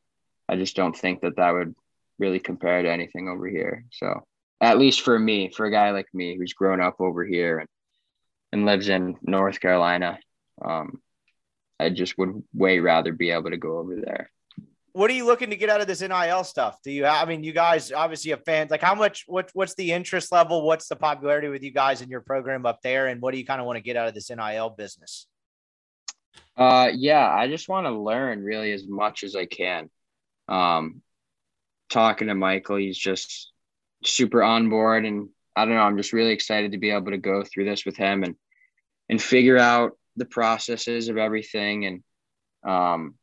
I 0.48 0.56
just 0.56 0.76
don't 0.76 0.96
think 0.96 1.22
that 1.22 1.36
that 1.36 1.52
would 1.52 1.74
really 2.18 2.40
compare 2.40 2.82
to 2.82 2.90
anything 2.90 3.28
over 3.28 3.46
here. 3.46 3.84
So, 3.92 4.24
at 4.60 4.78
least 4.78 5.02
for 5.02 5.18
me, 5.18 5.50
for 5.50 5.66
a 5.66 5.70
guy 5.70 5.90
like 5.90 6.08
me 6.12 6.36
who's 6.36 6.54
grown 6.54 6.80
up 6.80 6.96
over 7.00 7.24
here 7.24 7.58
and 7.58 7.68
and 8.52 8.64
lives 8.64 8.88
in 8.88 9.16
North 9.22 9.60
Carolina. 9.60 10.18
Um, 10.64 11.02
I 11.80 11.90
just 11.90 12.18
would 12.18 12.42
way 12.52 12.78
rather 12.80 13.12
be 13.12 13.30
able 13.30 13.50
to 13.50 13.56
go 13.56 13.78
over 13.78 13.96
there. 13.96 14.30
What 14.92 15.10
are 15.10 15.14
you 15.14 15.26
looking 15.26 15.50
to 15.50 15.56
get 15.56 15.68
out 15.68 15.80
of 15.80 15.86
this 15.86 16.00
NIL 16.00 16.42
stuff? 16.42 16.78
Do 16.82 16.90
you 16.90 17.04
have, 17.04 17.26
I 17.26 17.30
mean, 17.30 17.44
you 17.44 17.52
guys 17.52 17.92
obviously 17.92 18.32
have 18.32 18.44
fans. 18.44 18.70
Like, 18.70 18.82
how 18.82 18.94
much, 18.94 19.24
what, 19.28 19.50
what's 19.54 19.74
the 19.74 19.92
interest 19.92 20.32
level? 20.32 20.62
What's 20.62 20.88
the 20.88 20.96
popularity 20.96 21.48
with 21.48 21.62
you 21.62 21.70
guys 21.70 22.02
in 22.02 22.08
your 22.08 22.20
program 22.20 22.66
up 22.66 22.82
there? 22.82 23.06
And 23.06 23.20
what 23.20 23.32
do 23.32 23.38
you 23.38 23.46
kind 23.46 23.60
of 23.60 23.66
want 23.66 23.76
to 23.76 23.82
get 23.82 23.96
out 23.96 24.08
of 24.08 24.14
this 24.14 24.30
NIL 24.30 24.70
business? 24.70 25.26
Uh, 26.56 26.90
yeah, 26.92 27.30
I 27.32 27.46
just 27.46 27.68
want 27.68 27.86
to 27.86 27.92
learn 27.92 28.42
really 28.42 28.72
as 28.72 28.88
much 28.88 29.22
as 29.22 29.36
I 29.36 29.46
can. 29.46 29.88
Um, 30.48 31.02
talking 31.88 32.28
to 32.28 32.34
Michael, 32.34 32.76
he's 32.76 32.98
just 32.98 33.52
super 34.04 34.42
on 34.42 34.68
board, 34.68 35.04
and 35.04 35.28
I 35.54 35.64
don't 35.64 35.74
know. 35.74 35.82
I'm 35.82 35.96
just 35.96 36.12
really 36.12 36.32
excited 36.32 36.72
to 36.72 36.78
be 36.78 36.90
able 36.90 37.12
to 37.12 37.18
go 37.18 37.44
through 37.44 37.66
this 37.66 37.84
with 37.84 37.96
him 37.96 38.24
and 38.24 38.34
and 39.08 39.22
figure 39.22 39.56
out 39.56 39.97
the 40.18 40.24
processes 40.24 41.08
of 41.08 41.16
everything 41.16 41.86
and 41.86 42.02
um, 42.64 43.14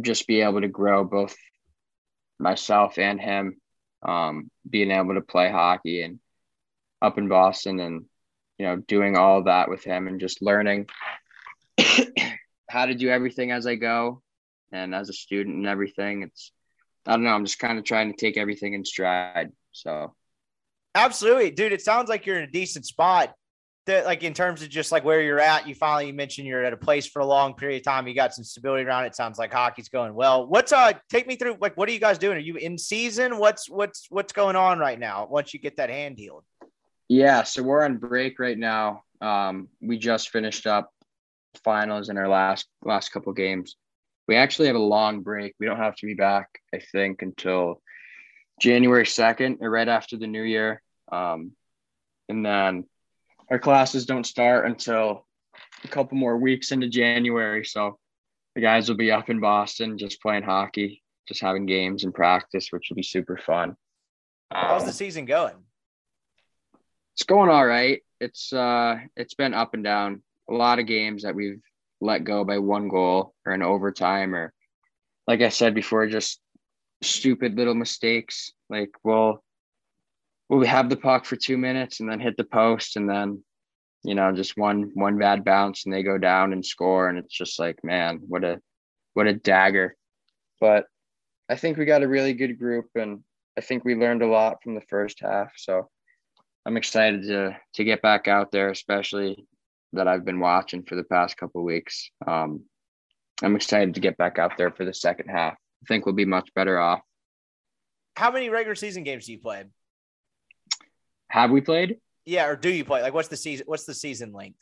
just 0.00 0.26
be 0.26 0.40
able 0.40 0.60
to 0.60 0.68
grow 0.68 1.04
both 1.04 1.36
myself 2.38 2.98
and 2.98 3.20
him. 3.20 3.56
Um, 4.02 4.50
being 4.68 4.90
able 4.90 5.14
to 5.14 5.20
play 5.20 5.48
hockey 5.48 6.02
and 6.02 6.18
up 7.00 7.18
in 7.18 7.28
Boston 7.28 7.78
and 7.78 8.04
you 8.58 8.66
know 8.66 8.76
doing 8.76 9.16
all 9.16 9.44
that 9.44 9.68
with 9.68 9.84
him 9.84 10.08
and 10.08 10.18
just 10.18 10.42
learning 10.42 10.88
how 12.68 12.86
to 12.86 12.94
do 12.94 13.08
everything 13.08 13.52
as 13.52 13.66
I 13.66 13.76
go 13.76 14.22
and 14.72 14.94
as 14.94 15.08
a 15.08 15.12
student 15.12 15.56
and 15.56 15.66
everything. 15.66 16.22
It's, 16.22 16.52
I 17.06 17.12
don't 17.12 17.24
know, 17.24 17.30
I'm 17.30 17.44
just 17.44 17.58
kind 17.58 17.78
of 17.78 17.84
trying 17.84 18.10
to 18.12 18.16
take 18.16 18.36
everything 18.36 18.74
in 18.74 18.84
stride. 18.84 19.52
So, 19.72 20.14
absolutely, 20.94 21.50
dude. 21.50 21.72
It 21.72 21.82
sounds 21.82 22.08
like 22.08 22.26
you're 22.26 22.38
in 22.38 22.48
a 22.48 22.50
decent 22.50 22.86
spot. 22.86 23.34
That, 23.86 24.04
like 24.04 24.22
in 24.22 24.32
terms 24.32 24.62
of 24.62 24.68
just 24.68 24.92
like 24.92 25.04
where 25.04 25.20
you're 25.20 25.40
at, 25.40 25.66
you 25.66 25.74
finally 25.74 26.06
you 26.06 26.12
mentioned 26.12 26.46
you're 26.46 26.64
at 26.64 26.72
a 26.72 26.76
place 26.76 27.04
for 27.04 27.18
a 27.20 27.26
long 27.26 27.54
period 27.54 27.78
of 27.78 27.84
time. 27.84 28.06
You 28.06 28.14
got 28.14 28.32
some 28.32 28.44
stability 28.44 28.84
around 28.84 29.06
it. 29.06 29.16
Sounds 29.16 29.38
like 29.38 29.52
hockey's 29.52 29.88
going 29.88 30.14
well. 30.14 30.46
What's 30.46 30.72
uh 30.72 30.92
take 31.10 31.26
me 31.26 31.34
through 31.34 31.56
like 31.60 31.76
what 31.76 31.88
are 31.88 31.92
you 31.92 31.98
guys 31.98 32.16
doing? 32.16 32.36
Are 32.36 32.40
you 32.40 32.54
in 32.56 32.78
season? 32.78 33.38
What's 33.38 33.68
what's 33.68 34.06
what's 34.08 34.32
going 34.32 34.54
on 34.54 34.78
right 34.78 34.98
now 34.98 35.26
once 35.28 35.52
you 35.52 35.58
get 35.58 35.78
that 35.78 35.90
hand 35.90 36.16
healed? 36.16 36.44
Yeah, 37.08 37.42
so 37.42 37.62
we're 37.62 37.84
on 37.84 37.98
break 37.98 38.38
right 38.38 38.56
now. 38.56 39.02
Um, 39.20 39.68
we 39.80 39.98
just 39.98 40.30
finished 40.30 40.66
up 40.66 40.92
finals 41.64 42.08
in 42.08 42.18
our 42.18 42.28
last 42.28 42.66
last 42.84 43.10
couple 43.10 43.32
games. 43.32 43.76
We 44.28 44.36
actually 44.36 44.68
have 44.68 44.76
a 44.76 44.80
long 44.80 45.22
break. 45.22 45.54
We 45.58 45.66
don't 45.66 45.76
have 45.78 45.96
to 45.96 46.06
be 46.06 46.14
back, 46.14 46.48
I 46.72 46.78
think, 46.78 47.22
until 47.22 47.82
January 48.60 49.06
second 49.06 49.58
or 49.60 49.70
right 49.70 49.88
after 49.88 50.16
the 50.16 50.26
new 50.26 50.42
year. 50.42 50.82
Um, 51.10 51.52
and 52.28 52.46
then 52.46 52.84
our 53.52 53.58
classes 53.58 54.06
don't 54.06 54.24
start 54.24 54.64
until 54.64 55.26
a 55.84 55.88
couple 55.88 56.16
more 56.16 56.38
weeks 56.38 56.72
into 56.72 56.88
January. 56.88 57.66
So 57.66 57.98
the 58.54 58.62
guys 58.62 58.88
will 58.88 58.96
be 58.96 59.12
up 59.12 59.28
in 59.28 59.40
Boston 59.40 59.98
just 59.98 60.22
playing 60.22 60.44
hockey, 60.44 61.02
just 61.28 61.42
having 61.42 61.66
games 61.66 62.04
and 62.04 62.14
practice, 62.14 62.68
which 62.70 62.86
will 62.88 62.96
be 62.96 63.02
super 63.02 63.36
fun. 63.36 63.76
How's 64.50 64.84
the 64.84 64.88
um, 64.88 64.94
season 64.94 65.26
going? 65.26 65.52
It's 67.14 67.24
going 67.24 67.50
all 67.50 67.66
right. 67.66 68.00
It's 68.20 68.54
uh 68.54 68.96
it's 69.16 69.34
been 69.34 69.52
up 69.52 69.74
and 69.74 69.84
down 69.84 70.22
a 70.48 70.54
lot 70.54 70.78
of 70.78 70.86
games 70.86 71.24
that 71.24 71.34
we've 71.34 71.60
let 72.00 72.24
go 72.24 72.44
by 72.44 72.56
one 72.56 72.88
goal 72.88 73.34
or 73.44 73.52
an 73.52 73.62
overtime 73.62 74.34
or 74.34 74.54
like 75.26 75.42
I 75.42 75.50
said 75.50 75.74
before, 75.74 76.06
just 76.06 76.40
stupid 77.02 77.58
little 77.58 77.74
mistakes. 77.74 78.52
Like 78.70 78.92
we'll 79.04 79.44
we'll 80.52 80.66
have 80.66 80.88
the 80.88 80.96
puck 80.96 81.24
for 81.24 81.36
two 81.36 81.56
minutes 81.56 82.00
and 82.00 82.08
then 82.08 82.20
hit 82.20 82.36
the 82.36 82.44
post 82.44 82.96
and 82.96 83.08
then 83.08 83.42
you 84.04 84.14
know 84.14 84.32
just 84.32 84.56
one 84.56 84.90
one 84.94 85.18
bad 85.18 85.44
bounce 85.44 85.84
and 85.84 85.94
they 85.94 86.02
go 86.02 86.18
down 86.18 86.52
and 86.52 86.64
score 86.64 87.08
and 87.08 87.18
it's 87.18 87.34
just 87.34 87.58
like 87.58 87.82
man 87.82 88.20
what 88.28 88.44
a 88.44 88.60
what 89.14 89.26
a 89.26 89.32
dagger 89.32 89.96
but 90.60 90.86
i 91.48 91.56
think 91.56 91.76
we 91.76 91.84
got 91.84 92.02
a 92.02 92.08
really 92.08 92.34
good 92.34 92.58
group 92.58 92.86
and 92.94 93.20
i 93.56 93.60
think 93.60 93.84
we 93.84 93.94
learned 93.94 94.22
a 94.22 94.26
lot 94.26 94.62
from 94.62 94.74
the 94.74 94.80
first 94.82 95.20
half 95.20 95.52
so 95.56 95.88
i'm 96.66 96.76
excited 96.76 97.22
to 97.22 97.56
to 97.74 97.84
get 97.84 98.02
back 98.02 98.28
out 98.28 98.52
there 98.52 98.70
especially 98.70 99.46
that 99.92 100.08
I've 100.08 100.24
been 100.24 100.40
watching 100.40 100.82
for 100.82 100.96
the 100.96 101.04
past 101.04 101.36
couple 101.36 101.62
weeks. 101.62 102.10
Um, 102.26 102.62
I'm 103.42 103.56
excited 103.56 103.94
to 103.94 104.00
get 104.00 104.16
back 104.16 104.38
out 104.38 104.56
there 104.56 104.70
for 104.70 104.84
the 104.84 104.94
second 104.94 105.28
half. 105.28 105.54
I 105.54 105.86
think 105.86 106.06
we'll 106.06 106.14
be 106.14 106.24
much 106.24 106.48
better 106.54 106.78
off. 106.78 107.00
How 108.16 108.30
many 108.30 108.48
regular 108.48 108.74
season 108.74 109.04
games 109.04 109.26
do 109.26 109.32
you 109.32 109.38
play? 109.38 109.64
Have 111.32 111.50
we 111.50 111.62
played? 111.62 111.96
Yeah, 112.26 112.46
or 112.46 112.56
do 112.56 112.68
you 112.68 112.84
play? 112.84 113.00
Like, 113.00 113.14
what's 113.14 113.28
the 113.28 113.38
season? 113.38 113.64
What's 113.66 113.86
the 113.86 113.94
season 113.94 114.34
length? 114.34 114.58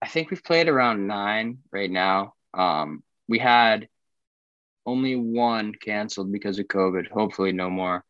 I 0.00 0.08
think 0.08 0.30
we've 0.30 0.42
played 0.42 0.66
around 0.66 1.06
nine 1.06 1.58
right 1.70 1.90
now. 1.90 2.32
Um, 2.54 3.02
we 3.28 3.38
had 3.38 3.88
only 4.86 5.16
one 5.16 5.74
canceled 5.74 6.32
because 6.32 6.58
of 6.58 6.66
COVID. 6.66 7.10
Hopefully, 7.10 7.52
no 7.52 7.68
more. 7.68 8.02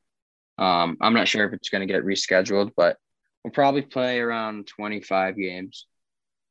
Um, 0.59 0.97
I'm 1.01 1.13
not 1.13 1.27
sure 1.27 1.45
if 1.45 1.53
it's 1.53 1.71
going 1.71 1.87
to 1.87 1.93
get 1.93 2.05
rescheduled, 2.05 2.71
but 2.77 2.99
we'll 3.43 3.51
probably 3.51 3.83
play 3.83 4.21
around 4.21 4.69
25 4.69 5.37
games. 5.37 5.87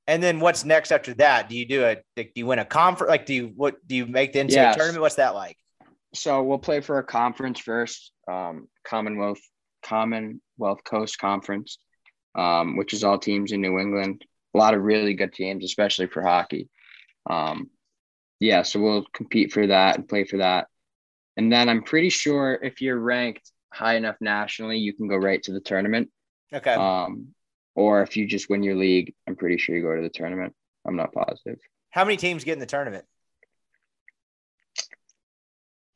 And 0.06 0.22
then 0.22 0.42
what's 0.42 0.66
next 0.66 0.92
after 0.92 1.14
that? 1.14 1.48
Do 1.48 1.58
you 1.58 1.66
do 1.66 1.86
a 1.86 1.96
do 2.18 2.28
you 2.36 2.46
win 2.46 2.60
a 2.60 2.66
conference? 2.66 3.10
Like, 3.10 3.26
do 3.26 3.34
you 3.34 3.54
what 3.56 3.76
do 3.88 3.96
you 3.96 4.06
make 4.06 4.34
the 4.34 4.40
NCAA 4.40 4.52
yes. 4.52 4.76
tournament? 4.76 5.02
What's 5.02 5.16
that 5.16 5.34
like? 5.34 5.56
So 6.14 6.44
we'll 6.44 6.60
play 6.60 6.82
for 6.82 7.00
a 7.00 7.04
conference 7.04 7.62
first, 7.62 8.12
um, 8.28 8.68
Commonwealth 8.86 9.40
Commonwealth 9.88 10.84
Coast 10.84 11.18
Conference, 11.18 11.78
um, 12.36 12.78
which 12.78 12.94
is 12.94 13.04
all 13.04 13.18
teams 13.18 13.52
in 13.52 13.62
New 13.62 13.80
England. 13.80 14.26
A 14.54 14.58
lot 14.58 14.74
of 14.74 14.82
really 14.82 15.14
good 15.14 15.34
teams, 15.34 15.64
especially 15.64 16.08
for 16.08 16.22
hockey. 16.22 16.70
Um, 17.30 17.70
yeah, 18.40 18.64
so 18.64 18.80
we'll 18.80 19.06
compete 19.14 19.52
for 19.52 19.68
that 19.68 19.96
and 19.96 20.08
play 20.08 20.24
for 20.24 20.38
that. 20.38 20.68
And 21.38 21.52
then 21.52 21.70
I'm 21.70 21.84
pretty 21.84 22.10
sure 22.10 22.60
if 22.62 22.82
you're 22.82 23.00
ranked 23.00 23.52
high 23.74 23.96
enough 23.96 24.16
nationally, 24.20 24.78
you 24.78 24.94
can 24.94 25.08
go 25.08 25.16
right 25.16 25.42
to 25.44 25.52
the 25.52 25.60
tournament. 25.60 26.10
Okay. 26.54 26.74
Um, 26.74 27.30
or 27.76 28.02
if 28.02 28.18
you 28.18 28.26
just 28.26 28.50
win 28.50 28.64
your 28.64 28.76
league, 28.76 29.14
I'm 29.28 29.36
pretty 29.36 29.58
sure 29.58 29.76
you 29.76 29.84
go 29.84 29.96
to 29.96 30.02
the 30.02 30.10
tournament. 30.10 30.54
I'm 30.86 30.96
not 30.96 31.14
positive. 31.14 31.60
How 31.92 32.04
many 32.04 32.18
teams 32.18 32.44
get 32.44 32.54
in 32.54 32.60
the 32.60 32.66
tournament? 32.66 33.06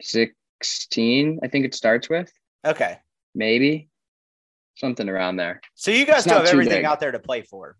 16, 0.02 1.40
I 1.44 1.48
think 1.48 1.66
it 1.66 1.76
starts 1.76 2.10
with. 2.10 2.32
Okay. 2.66 3.00
Maybe 3.34 3.90
something 4.76 5.08
around 5.08 5.38
there. 5.38 5.62
So 5.76 5.92
you 5.92 6.06
guys 6.06 6.24
still 6.24 6.40
have 6.40 6.48
everything 6.48 6.80
big. 6.80 6.86
out 6.86 7.00
there 7.00 7.12
to 7.12 7.20
play 7.20 7.42
for. 7.42 7.78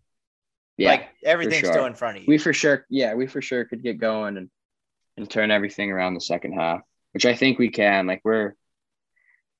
Yeah. 0.76 0.90
Like 0.90 1.08
everything's 1.24 1.60
sure. 1.60 1.72
still 1.72 1.86
in 1.86 1.94
front 1.94 2.16
of 2.16 2.22
you. 2.22 2.26
We 2.28 2.38
for 2.38 2.52
sure, 2.52 2.86
yeah, 2.88 3.14
we 3.14 3.26
for 3.26 3.42
sure 3.42 3.64
could 3.64 3.82
get 3.82 3.98
going 3.98 4.36
and 4.36 4.50
and 5.16 5.28
turn 5.28 5.50
everything 5.50 5.92
around 5.92 6.14
the 6.14 6.20
second 6.20 6.52
half, 6.52 6.80
which 7.12 7.26
I 7.26 7.34
think 7.34 7.58
we 7.58 7.68
can. 7.68 8.06
Like 8.06 8.22
we're 8.24 8.54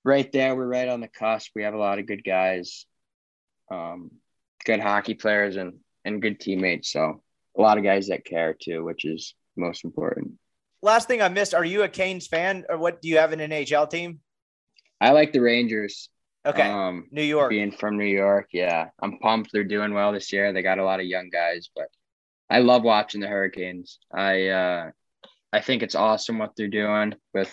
right 0.04 0.30
there, 0.32 0.56
we're 0.56 0.66
right 0.66 0.88
on 0.88 1.00
the 1.00 1.08
cusp. 1.08 1.50
We 1.54 1.64
have 1.64 1.74
a 1.74 1.78
lot 1.78 1.98
of 1.98 2.06
good 2.06 2.24
guys. 2.24 2.86
Um, 3.70 4.10
good 4.64 4.80
hockey 4.80 5.14
players 5.14 5.56
and 5.56 5.74
and 6.04 6.22
good 6.22 6.40
teammates. 6.40 6.90
So 6.90 7.22
a 7.56 7.60
lot 7.60 7.78
of 7.78 7.84
guys 7.84 8.08
that 8.08 8.24
care 8.24 8.54
too, 8.54 8.84
which 8.84 9.04
is 9.04 9.34
most 9.56 9.84
important. 9.84 10.32
Last 10.80 11.08
thing 11.08 11.22
I 11.22 11.28
missed: 11.28 11.54
Are 11.54 11.64
you 11.64 11.82
a 11.82 11.88
Canes 11.88 12.26
fan, 12.26 12.64
or 12.68 12.78
what? 12.78 13.02
Do 13.02 13.08
you 13.08 13.18
have 13.18 13.32
an 13.32 13.40
NHL 13.40 13.88
team? 13.90 14.20
I 15.02 15.10
like 15.10 15.32
the 15.32 15.40
Rangers. 15.40 16.08
Okay, 16.46 16.62
um, 16.62 17.08
New 17.10 17.24
York. 17.24 17.50
Being 17.50 17.72
from 17.72 17.98
New 17.98 18.04
York, 18.04 18.50
yeah, 18.52 18.90
I'm 19.00 19.18
pumped. 19.18 19.50
They're 19.52 19.64
doing 19.64 19.94
well 19.94 20.12
this 20.12 20.32
year. 20.32 20.52
They 20.52 20.62
got 20.62 20.78
a 20.78 20.84
lot 20.84 21.00
of 21.00 21.06
young 21.06 21.28
guys, 21.28 21.70
but 21.74 21.88
I 22.48 22.60
love 22.60 22.84
watching 22.84 23.20
the 23.20 23.26
Hurricanes. 23.26 23.98
I 24.14 24.48
uh, 24.48 24.90
I 25.52 25.60
think 25.60 25.82
it's 25.82 25.96
awesome 25.96 26.38
what 26.38 26.52
they're 26.56 26.68
doing 26.68 27.16
with 27.34 27.52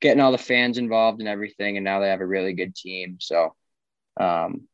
getting 0.00 0.20
all 0.20 0.32
the 0.32 0.38
fans 0.38 0.76
involved 0.76 1.20
and 1.20 1.28
everything, 1.28 1.76
and 1.76 1.84
now 1.84 2.00
they 2.00 2.08
have 2.08 2.20
a 2.20 2.26
really 2.26 2.52
good 2.52 2.74
team. 2.74 3.18
So, 3.20 3.54
um, 4.18 4.66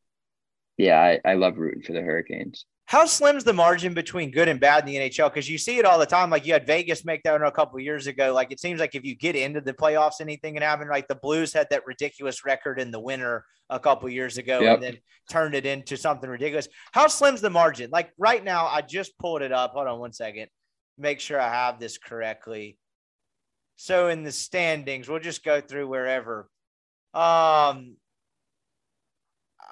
yeah, 0.77 0.99
I, 0.99 1.19
I 1.23 1.33
love 1.35 1.59
rooting 1.59 1.83
for 1.83 1.93
the 1.93 2.01
Hurricanes. 2.01 2.65
How 2.89 3.05
slim's 3.05 3.43
the 3.43 3.53
margin 3.53 3.93
between 3.93 4.31
good 4.31 4.47
and 4.47 4.59
bad 4.59 4.79
in 4.79 4.87
the 4.87 4.95
NHL? 4.95 5.31
Because 5.31 5.47
you 5.47 5.59
see 5.59 5.77
it 5.77 5.85
all 5.85 5.99
the 5.99 6.07
time. 6.07 6.31
Like 6.31 6.43
you 6.47 6.53
had 6.53 6.65
Vegas 6.65 7.05
make 7.05 7.21
that 7.21 7.39
a 7.39 7.51
couple 7.51 7.79
years 7.79 8.07
ago. 8.07 8.33
Like 8.33 8.51
it 8.51 8.59
seems 8.59 8.79
like 8.79 8.95
if 8.95 9.05
you 9.05 9.15
get 9.15 9.35
into 9.35 9.61
the 9.61 9.75
playoffs, 9.75 10.21
anything 10.21 10.55
can 10.55 10.63
happen. 10.63 10.89
Like 10.89 11.07
the 11.07 11.13
Blues 11.13 11.53
had 11.53 11.67
that 11.69 11.85
ridiculous 11.85 12.43
record 12.43 12.79
in 12.79 12.89
the 12.89 12.99
winter 12.99 13.45
a 13.69 13.79
couple 13.79 14.09
years 14.09 14.39
ago 14.39 14.59
yep. 14.59 14.73
and 14.73 14.83
then 14.83 14.97
turned 15.29 15.53
it 15.53 15.67
into 15.67 15.97
something 15.97 16.27
ridiculous. 16.27 16.67
How 16.91 17.05
slim's 17.05 17.41
the 17.41 17.51
margin? 17.51 17.91
Like 17.91 18.09
right 18.17 18.43
now, 18.43 18.65
I 18.65 18.81
just 18.81 19.15
pulled 19.19 19.43
it 19.43 19.51
up. 19.51 19.73
Hold 19.73 19.87
on 19.87 19.99
one 19.99 20.11
second. 20.11 20.47
Make 20.97 21.19
sure 21.19 21.39
I 21.39 21.47
have 21.47 21.79
this 21.79 21.99
correctly. 21.99 22.79
So 23.75 24.07
in 24.07 24.23
the 24.23 24.31
standings, 24.31 25.07
we'll 25.07 25.19
just 25.19 25.45
go 25.45 25.61
through 25.61 25.87
wherever. 25.87 26.49
Um, 27.13 27.97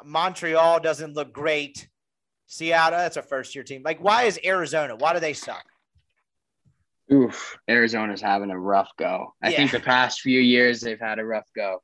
Montreal 0.06 0.81
doesn't 0.81 1.15
look 1.15 1.34
great. 1.34 1.89
Seattle, 2.48 2.98
that's 2.98 3.18
a 3.18 3.22
first 3.22 3.53
year 3.53 3.64
team. 3.64 3.84
Like, 3.84 4.02
why 4.02 4.24
is 4.24 4.40
Arizona? 4.44 4.95
Why 4.95 5.14
do 5.14 5.19
they 5.19 5.34
suck? 5.34 5.65
Oof, 7.11 7.57
Arizona's 7.69 8.22
having 8.22 8.52
a 8.52 8.60
rough 8.60 8.91
go. 8.98 9.34
I 9.41 9.49
yeah. 9.49 9.57
think 9.57 9.72
the 9.72 9.80
past 9.80 10.22
few 10.22 10.40
years 10.40 10.82
they've 10.82 10.99
had 10.99 11.19
a 11.19 11.26
rough 11.26 11.48
go. 11.56 11.82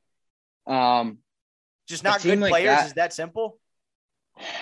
Um, 0.65 1.19
just 1.87 2.03
not 2.03 2.21
good 2.21 2.39
like 2.39 2.51
players. 2.51 2.75
That, 2.75 2.87
is 2.87 2.93
that 2.93 3.13
simple? 3.13 3.59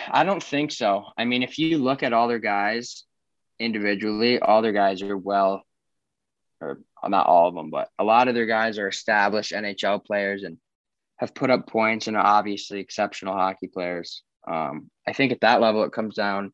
I 0.10 0.24
don't 0.24 0.44
think 0.44 0.72
so. 0.72 1.06
I 1.18 1.26
mean, 1.26 1.44
if 1.44 1.58
you 1.58 1.78
look 1.78 2.04
at 2.04 2.14
all 2.14 2.28
their 2.28 2.40
guys 2.40 3.06
individually, 3.60 4.40
all 4.40 4.62
their 4.62 4.72
guys 4.72 5.02
are 5.02 5.18
well, 5.18 5.64
or 6.60 6.80
not 7.08 7.28
all 7.28 7.48
of 7.48 7.56
them, 7.56 7.70
but 7.70 7.90
a 7.98 8.04
lot 8.04 8.28
of 8.28 8.36
their 8.36 8.48
guys 8.48 8.78
are 8.78 8.88
established 8.88 9.54
NHL 9.54 10.04
players 10.04 10.44
and 10.44 10.58
have 11.18 11.34
put 11.34 11.52
up 11.52 11.68
points 11.68 12.08
and 12.08 12.18
are 12.18 12.26
obviously 12.26 12.80
exceptional 12.80 13.36
hockey 13.36 13.68
players. 13.68 14.24
Um, 14.48 14.90
I 15.08 15.14
think 15.14 15.32
at 15.32 15.42
that 15.42 15.62
level, 15.62 15.84
it 15.84 15.92
comes 15.92 16.16
down. 16.16 16.52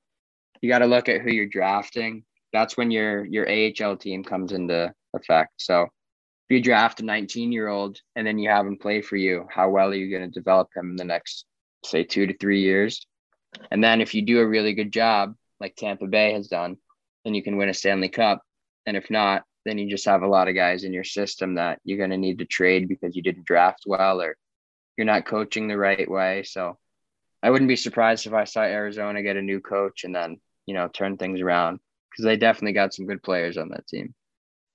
You 0.62 0.70
got 0.70 0.80
to 0.80 0.86
look 0.86 1.10
at 1.10 1.22
who 1.22 1.32
you're 1.32 1.48
drafting. 1.48 2.24
That's 2.54 2.78
when 2.78 2.92
your 2.92 3.26
your 3.26 3.48
AHL 3.48 3.98
team 3.98 4.24
comes 4.24 4.52
into 4.52 4.94
effect. 5.14 5.54
So 5.58 5.84
if 5.84 6.56
you 6.56 6.62
draft 6.62 7.02
a 7.02 7.06
19 7.06 7.52
year 7.52 7.68
old 7.68 8.00
and 8.16 8.26
then 8.26 8.40
you 8.40 8.50
have 8.50 8.66
him 8.66 8.78
play 8.78 9.02
for 9.02 9.18
you, 9.18 9.48
how 9.50 9.70
well 9.70 9.90
are 9.90 9.96
you 9.96 10.10
going 10.10 10.30
to 10.30 10.40
develop 10.40 10.70
him 10.76 10.92
in 10.92 10.96
the 10.96 11.04
next 11.04 11.46
say 11.84 12.04
two 12.04 12.26
to 12.26 12.38
three 12.38 12.62
years? 12.62 13.06
And 13.72 13.84
then 13.84 14.02
if 14.02 14.14
you 14.14 14.22
do 14.22 14.40
a 14.40 14.48
really 14.48 14.74
good 14.74 14.92
job, 14.92 15.36
like 15.60 15.76
Tampa 15.76 16.08
Bay 16.08 16.34
has 16.34 16.48
done, 16.48 16.78
then 17.26 17.34
you 17.34 17.44
can 17.44 17.58
win 17.58 17.70
a 17.70 17.74
Stanley 17.74 18.10
Cup. 18.10 18.42
And 18.86 18.96
if 18.96 19.10
not, 19.10 19.44
then 19.66 19.78
you 19.78 19.90
just 19.90 20.06
have 20.06 20.22
a 20.22 20.28
lot 20.28 20.48
of 20.48 20.56
guys 20.56 20.86
in 20.86 20.94
your 20.94 21.04
system 21.04 21.56
that 21.56 21.80
you're 21.84 21.98
going 21.98 22.12
to 22.12 22.18
need 22.18 22.40
to 22.40 22.46
trade 22.46 22.88
because 22.88 23.16
you 23.16 23.22
didn't 23.22 23.46
draft 23.46 23.84
well 23.86 24.22
or 24.22 24.38
you're 24.96 25.06
not 25.06 25.26
coaching 25.26 25.68
the 25.68 25.78
right 25.78 26.10
way. 26.10 26.44
So 26.44 26.78
I 27.44 27.50
wouldn't 27.50 27.70
be 27.70 27.76
surprised 27.76 28.26
if 28.26 28.34
I 28.34 28.46
saw 28.46 28.62
Arizona 28.62 29.22
get 29.22 29.38
a 29.38 29.42
new 29.42 29.60
coach 29.60 30.04
and 30.04 30.16
then, 30.16 30.40
you 30.66 30.74
know, 30.74 30.88
turn 30.88 31.18
things 31.18 31.42
around 31.42 31.80
because 32.10 32.26
they 32.26 32.38
definitely 32.38 32.74
got 32.74 32.94
some 32.94 33.06
good 33.06 33.22
players 33.22 33.58
on 33.58 33.70
that 33.70 33.88
team. 33.88 34.14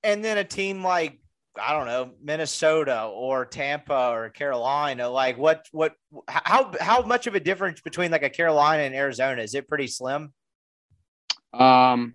And 0.05 0.25
then 0.25 0.39
a 0.39 0.45
team 0.45 0.85
like 0.85 1.19
I 1.61 1.75
don't 1.75 1.87
know, 1.87 2.13
Minnesota 2.23 3.05
or 3.05 3.45
Tampa 3.45 4.11
or 4.11 4.31
Carolina, 4.31 5.09
like 5.09 5.37
what 5.37 5.67
what 5.73 5.95
how 6.27 6.73
how 6.81 7.03
much 7.03 7.27
of 7.27 7.35
a 7.35 7.41
difference 7.41 7.81
between 7.81 8.11
like 8.11 8.23
a 8.23 8.31
Carolina 8.31 8.85
and 8.85 8.95
Arizona? 8.95 9.43
Is 9.43 9.55
it 9.55 9.69
pretty 9.69 9.87
slim? 9.87 10.33
Um 11.53 12.15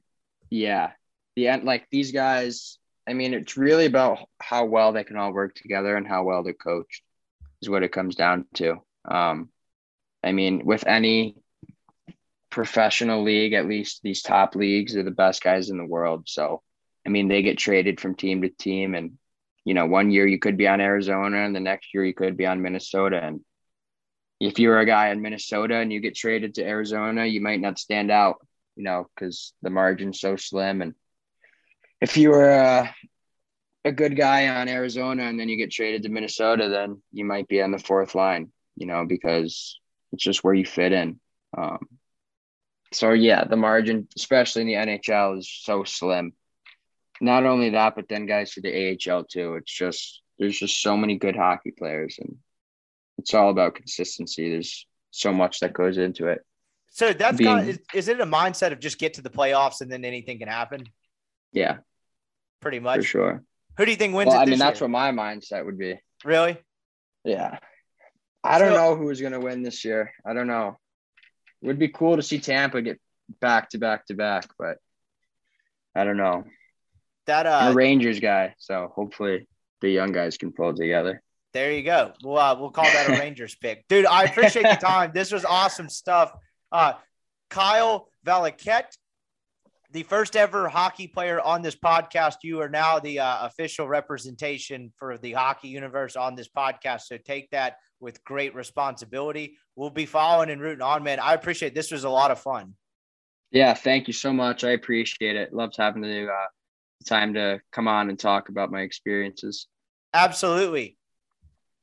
yeah. 0.49 0.91
The 1.35 1.49
end 1.49 1.65
like 1.65 1.87
these 1.91 2.11
guys, 2.11 2.79
I 3.07 3.13
mean, 3.13 3.33
it's 3.33 3.57
really 3.57 3.85
about 3.85 4.19
how 4.41 4.65
well 4.65 4.91
they 4.91 5.03
can 5.03 5.17
all 5.17 5.33
work 5.33 5.53
together 5.53 5.95
and 5.95 6.07
how 6.07 6.23
well 6.23 6.41
they're 6.41 6.53
coached 6.53 7.03
is 7.61 7.69
what 7.69 7.83
it 7.83 7.91
comes 7.91 8.15
down 8.15 8.45
to. 8.55 8.81
Um 9.07 9.49
I 10.23 10.31
mean, 10.31 10.65
with 10.65 10.85
any 10.87 11.35
professional 12.49 13.23
league, 13.23 13.53
at 13.53 13.67
least 13.67 14.01
these 14.03 14.21
top 14.21 14.55
leagues 14.55 14.95
are 14.95 15.03
the 15.03 15.11
best 15.11 15.43
guys 15.43 15.69
in 15.69 15.77
the 15.77 15.85
world. 15.85 16.23
So 16.27 16.61
I 17.05 17.09
mean, 17.09 17.27
they 17.27 17.41
get 17.41 17.57
traded 17.57 18.01
from 18.01 18.15
team 18.15 18.41
to 18.41 18.49
team 18.49 18.95
and 18.95 19.17
you 19.63 19.73
know, 19.73 19.85
one 19.85 20.11
year 20.11 20.25
you 20.25 20.39
could 20.39 20.55
be 20.55 20.65
on 20.65 20.79
Arizona 20.79 21.39
and 21.39 21.53
the 21.53 21.59
next 21.59 21.93
year 21.93 22.05
you 22.05 22.13
could 22.13 22.37
be 22.37 22.45
on 22.45 22.61
Minnesota. 22.61 23.21
And 23.21 23.41
if 24.39 24.59
you're 24.59 24.79
a 24.79 24.85
guy 24.85 25.09
in 25.09 25.21
Minnesota 25.21 25.75
and 25.75 25.91
you 25.91 25.99
get 25.99 26.15
traded 26.15 26.55
to 26.55 26.65
Arizona, 26.65 27.25
you 27.25 27.41
might 27.41 27.59
not 27.59 27.77
stand 27.77 28.09
out, 28.09 28.37
you 28.77 28.83
know, 28.83 29.07
because 29.13 29.53
the 29.61 29.69
margin's 29.69 30.21
so 30.21 30.37
slim. 30.37 30.81
And 30.81 30.93
if 31.99 32.15
you 32.15 32.29
were 32.29 32.49
a, 32.49 32.95
a 33.83 33.91
good 33.91 34.15
guy 34.15 34.47
on 34.47 34.69
Arizona 34.69 35.23
and 35.23 35.37
then 35.37 35.49
you 35.49 35.57
get 35.57 35.71
traded 35.71 36.03
to 36.03 36.09
Minnesota, 36.09 36.69
then 36.69 37.01
you 37.11 37.25
might 37.25 37.49
be 37.49 37.61
on 37.61 37.71
the 37.71 37.77
fourth 37.77 38.15
line, 38.15 38.53
you 38.77 38.87
know, 38.87 39.05
because 39.05 39.81
it's 40.11 40.23
just 40.23 40.43
where 40.43 40.53
you 40.53 40.65
fit 40.65 40.91
in. 40.91 41.19
Um, 41.57 41.87
so 42.93 43.11
yeah, 43.11 43.43
the 43.43 43.57
margin, 43.57 44.07
especially 44.15 44.61
in 44.61 44.67
the 44.67 44.73
NHL, 44.73 45.37
is 45.39 45.49
so 45.49 45.83
slim 45.83 46.33
not 47.21 47.45
only 47.45 47.71
that, 47.71 47.95
but 47.95 48.07
then 48.07 48.25
guys 48.25 48.51
for 48.51 48.61
the 48.61 48.97
AHL 49.09 49.23
too. 49.23 49.55
It's 49.55 49.71
just 49.71 50.21
there's 50.37 50.57
just 50.57 50.81
so 50.81 50.95
many 50.95 51.17
good 51.17 51.35
hockey 51.35 51.71
players, 51.71 52.17
and 52.19 52.37
it's 53.17 53.33
all 53.33 53.49
about 53.49 53.75
consistency. 53.75 54.51
There's 54.51 54.85
so 55.11 55.33
much 55.33 55.59
that 55.61 55.73
goes 55.73 55.97
into 55.97 56.27
it. 56.27 56.45
So 56.91 57.13
that's 57.13 57.37
Being, 57.37 57.49
kind 57.49 57.69
of, 57.69 57.75
is, 57.75 57.79
is 57.93 58.07
it 58.07 58.19
a 58.19 58.25
mindset 58.25 58.71
of 58.71 58.79
just 58.79 58.97
get 58.97 59.15
to 59.15 59.21
the 59.21 59.29
playoffs 59.29 59.81
and 59.81 59.91
then 59.91 60.05
anything 60.05 60.39
can 60.39 60.47
happen? 60.47 60.85
Yeah, 61.51 61.77
pretty 62.59 62.79
much 62.79 62.97
for 62.97 63.03
sure. 63.03 63.43
Who 63.77 63.85
do 63.85 63.91
you 63.91 63.97
think 63.97 64.15
wins? 64.15 64.29
Well, 64.29 64.39
I 64.39 64.45
mean, 64.45 64.59
that's 64.59 64.79
year? 64.79 64.89
what 64.89 64.91
my 64.91 65.11
mindset 65.11 65.65
would 65.65 65.77
be. 65.77 65.99
Really? 66.23 66.57
Yeah. 67.23 67.59
I 68.47 68.59
don't 68.59 68.73
so, 68.73 68.75
know 68.75 68.95
who's 68.95 69.19
going 69.19 69.33
to 69.33 69.39
win 69.39 69.61
this 69.61 69.83
year. 69.83 70.13
I 70.25 70.33
don't 70.33 70.47
know. 70.47 70.77
It 71.61 71.67
would 71.67 71.79
be 71.79 71.89
cool 71.89 72.15
to 72.15 72.23
see 72.23 72.39
Tampa 72.39 72.81
get 72.81 72.99
back 73.41 73.69
to 73.71 73.77
back 73.77 74.05
to 74.07 74.13
back, 74.13 74.47
but 74.57 74.77
I 75.95 76.03
don't 76.03 76.17
know. 76.17 76.45
That 77.25 77.45
uh, 77.45 77.69
a 77.71 77.73
Rangers 77.73 78.19
guy, 78.19 78.55
so 78.57 78.91
hopefully 78.95 79.47
the 79.81 79.89
young 79.89 80.11
guys 80.11 80.37
can 80.37 80.53
pull 80.53 80.73
together. 80.73 81.21
There 81.53 81.71
you 81.73 81.83
go. 81.83 82.13
We'll 82.23 82.37
uh, 82.37 82.55
we'll 82.57 82.71
call 82.71 82.85
that 82.85 83.09
a 83.09 83.11
Rangers 83.19 83.55
pick, 83.55 83.85
dude. 83.89 84.05
I 84.05 84.23
appreciate 84.23 84.65
your 84.65 84.75
time. 84.75 85.11
This 85.13 85.31
was 85.31 85.43
awesome 85.43 85.89
stuff. 85.89 86.31
Uh, 86.71 86.93
Kyle 87.49 88.09
Valiquette, 88.25 88.97
the 89.97 90.03
first 90.03 90.35
ever 90.35 90.69
hockey 90.69 91.07
player 91.07 91.41
on 91.41 91.63
this 91.63 91.75
podcast. 91.75 92.35
You 92.43 92.61
are 92.61 92.69
now 92.69 92.99
the 92.99 93.19
uh, 93.19 93.47
official 93.47 93.87
representation 93.87 94.93
for 94.95 95.17
the 95.17 95.31
hockey 95.31 95.69
universe 95.69 96.15
on 96.15 96.35
this 96.35 96.47
podcast. 96.47 97.01
So 97.07 97.17
take 97.17 97.49
that 97.49 97.77
with 97.99 98.23
great 98.23 98.53
responsibility. 98.53 99.57
We'll 99.75 99.89
be 99.89 100.05
following 100.05 100.51
and 100.51 100.61
rooting 100.61 100.83
on, 100.83 101.01
man. 101.01 101.19
I 101.19 101.33
appreciate 101.33 101.69
it. 101.69 101.73
this 101.73 101.89
was 101.89 102.03
a 102.03 102.11
lot 102.11 102.29
of 102.29 102.39
fun. 102.39 102.75
Yeah, 103.49 103.73
thank 103.73 104.05
you 104.05 104.13
so 104.13 104.31
much. 104.31 104.63
I 104.63 104.71
appreciate 104.73 105.35
it. 105.35 105.51
Loves 105.51 105.77
having 105.77 106.03
to 106.03 106.27
uh, 106.27 106.47
time 107.07 107.33
to 107.33 107.59
come 107.71 107.87
on 107.87 108.11
and 108.11 108.19
talk 108.19 108.49
about 108.49 108.69
my 108.69 108.81
experiences. 108.81 109.65
Absolutely. 110.13 110.96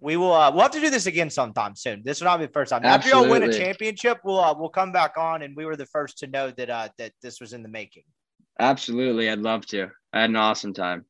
We 0.01 0.17
will. 0.17 0.33
Uh, 0.33 0.51
we'll 0.51 0.63
have 0.63 0.73
to 0.73 0.81
do 0.81 0.91
this 0.91 1.07
again 1.07 1.31
sometime 1.31 1.77
soon. 1.77 2.03
This 2.05 2.21
will 2.21 2.27
not 2.27 2.39
be 2.39 2.47
the 2.47 2.53
first 2.53 2.71
time. 2.71 2.85
After 2.85 3.09
y'all 3.09 3.29
win 3.29 3.43
a 3.43 3.53
championship, 3.53 4.19
we'll 4.25 4.41
uh, 4.41 4.55
we'll 4.57 4.69
come 4.69 4.93
back 4.93 5.17
on, 5.17 5.43
and 5.43 5.57
we 5.57 5.65
were 5.65 5.77
the 5.77 5.87
first 5.87 6.19
to 6.19 6.27
know 6.27 6.51
that 6.51 6.69
uh, 6.69 6.89
that 6.99 7.13
this 7.23 7.41
was 7.41 7.53
in 7.53 7.63
the 7.63 7.69
making. 7.69 8.05
Absolutely, 8.61 9.31
I'd 9.31 9.41
love 9.41 9.67
to. 9.67 9.89
I 10.13 10.23
had 10.23 10.31
an 10.31 10.37
awesome 10.37 10.75
time. 10.75 11.05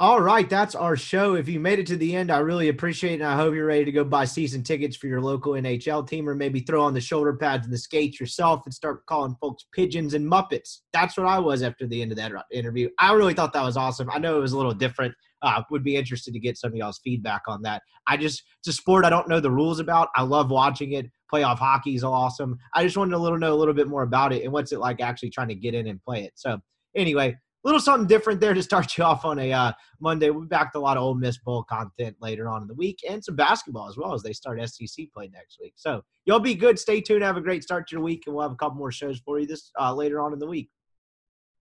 All 0.00 0.22
right, 0.22 0.48
that's 0.48 0.74
our 0.74 0.96
show. 0.96 1.34
If 1.34 1.46
you 1.46 1.60
made 1.60 1.78
it 1.78 1.86
to 1.88 1.96
the 1.98 2.16
end, 2.16 2.32
I 2.32 2.38
really 2.38 2.70
appreciate 2.70 3.20
it. 3.20 3.22
And 3.22 3.30
I 3.30 3.36
hope 3.36 3.54
you're 3.54 3.66
ready 3.66 3.84
to 3.84 3.92
go 3.92 4.02
buy 4.02 4.24
season 4.24 4.62
tickets 4.62 4.96
for 4.96 5.08
your 5.08 5.20
local 5.20 5.52
NHL 5.52 6.08
team 6.08 6.26
or 6.26 6.34
maybe 6.34 6.60
throw 6.60 6.82
on 6.82 6.94
the 6.94 7.02
shoulder 7.02 7.34
pads 7.34 7.66
and 7.66 7.74
the 7.74 7.76
skates 7.76 8.18
yourself 8.18 8.62
and 8.64 8.72
start 8.72 9.04
calling 9.04 9.36
folks 9.42 9.66
pigeons 9.74 10.14
and 10.14 10.26
Muppets. 10.26 10.78
That's 10.94 11.18
what 11.18 11.26
I 11.26 11.38
was 11.38 11.62
after 11.62 11.86
the 11.86 12.00
end 12.00 12.12
of 12.12 12.16
that 12.16 12.32
interview. 12.50 12.88
I 12.98 13.12
really 13.12 13.34
thought 13.34 13.52
that 13.52 13.62
was 13.62 13.76
awesome. 13.76 14.08
I 14.10 14.18
know 14.18 14.38
it 14.38 14.40
was 14.40 14.52
a 14.52 14.56
little 14.56 14.72
different. 14.72 15.14
Uh, 15.42 15.62
would 15.70 15.84
be 15.84 15.96
interested 15.96 16.32
to 16.32 16.40
get 16.40 16.56
some 16.56 16.72
of 16.72 16.76
y'all's 16.76 17.00
feedback 17.04 17.42
on 17.46 17.60
that. 17.62 17.82
I 18.06 18.16
just, 18.16 18.42
it's 18.60 18.68
a 18.68 18.72
sport 18.72 19.04
I 19.04 19.10
don't 19.10 19.28
know 19.28 19.38
the 19.38 19.50
rules 19.50 19.80
about. 19.80 20.08
I 20.16 20.22
love 20.22 20.50
watching 20.50 20.92
it. 20.92 21.10
Playoff 21.30 21.58
hockey 21.58 21.94
is 21.94 22.04
awesome. 22.04 22.56
I 22.74 22.84
just 22.84 22.96
wanted 22.96 23.10
to 23.10 23.18
little 23.18 23.38
know 23.38 23.52
a 23.52 23.54
little 23.54 23.74
bit 23.74 23.86
more 23.86 24.04
about 24.04 24.32
it 24.32 24.44
and 24.44 24.52
what's 24.52 24.72
it 24.72 24.80
like 24.80 25.02
actually 25.02 25.28
trying 25.28 25.48
to 25.48 25.54
get 25.54 25.74
in 25.74 25.88
and 25.88 26.02
play 26.02 26.24
it. 26.24 26.32
So, 26.36 26.58
anyway, 26.96 27.36
little 27.64 27.80
something 27.80 28.06
different 28.06 28.40
there 28.40 28.54
to 28.54 28.62
start 28.62 28.96
you 28.98 29.04
off 29.04 29.24
on 29.24 29.38
a 29.38 29.52
uh, 29.52 29.72
Monday. 30.00 30.30
We'll 30.30 30.42
be 30.42 30.48
back 30.48 30.72
to 30.72 30.78
a 30.78 30.80
lot 30.80 30.96
of 30.96 31.02
Ole 31.02 31.14
Miss 31.14 31.38
Bowl 31.38 31.62
content 31.64 32.16
later 32.20 32.48
on 32.48 32.62
in 32.62 32.68
the 32.68 32.74
week 32.74 33.00
and 33.08 33.24
some 33.24 33.36
basketball 33.36 33.88
as 33.88 33.96
well 33.96 34.14
as 34.14 34.22
they 34.22 34.32
start 34.32 34.60
SEC 34.68 35.06
play 35.12 35.30
next 35.32 35.58
week. 35.60 35.74
So 35.76 36.02
y'all 36.24 36.40
be 36.40 36.54
good. 36.54 36.78
Stay 36.78 37.00
tuned. 37.00 37.22
Have 37.22 37.36
a 37.36 37.42
great 37.42 37.62
start 37.62 37.88
to 37.88 37.96
your 37.96 38.02
week, 38.02 38.24
and 38.26 38.34
we'll 38.34 38.42
have 38.42 38.52
a 38.52 38.56
couple 38.56 38.78
more 38.78 38.92
shows 38.92 39.20
for 39.20 39.38
you 39.38 39.46
this 39.46 39.70
uh, 39.80 39.94
later 39.94 40.20
on 40.20 40.32
in 40.32 40.38
the 40.38 40.46
week. 40.46 40.70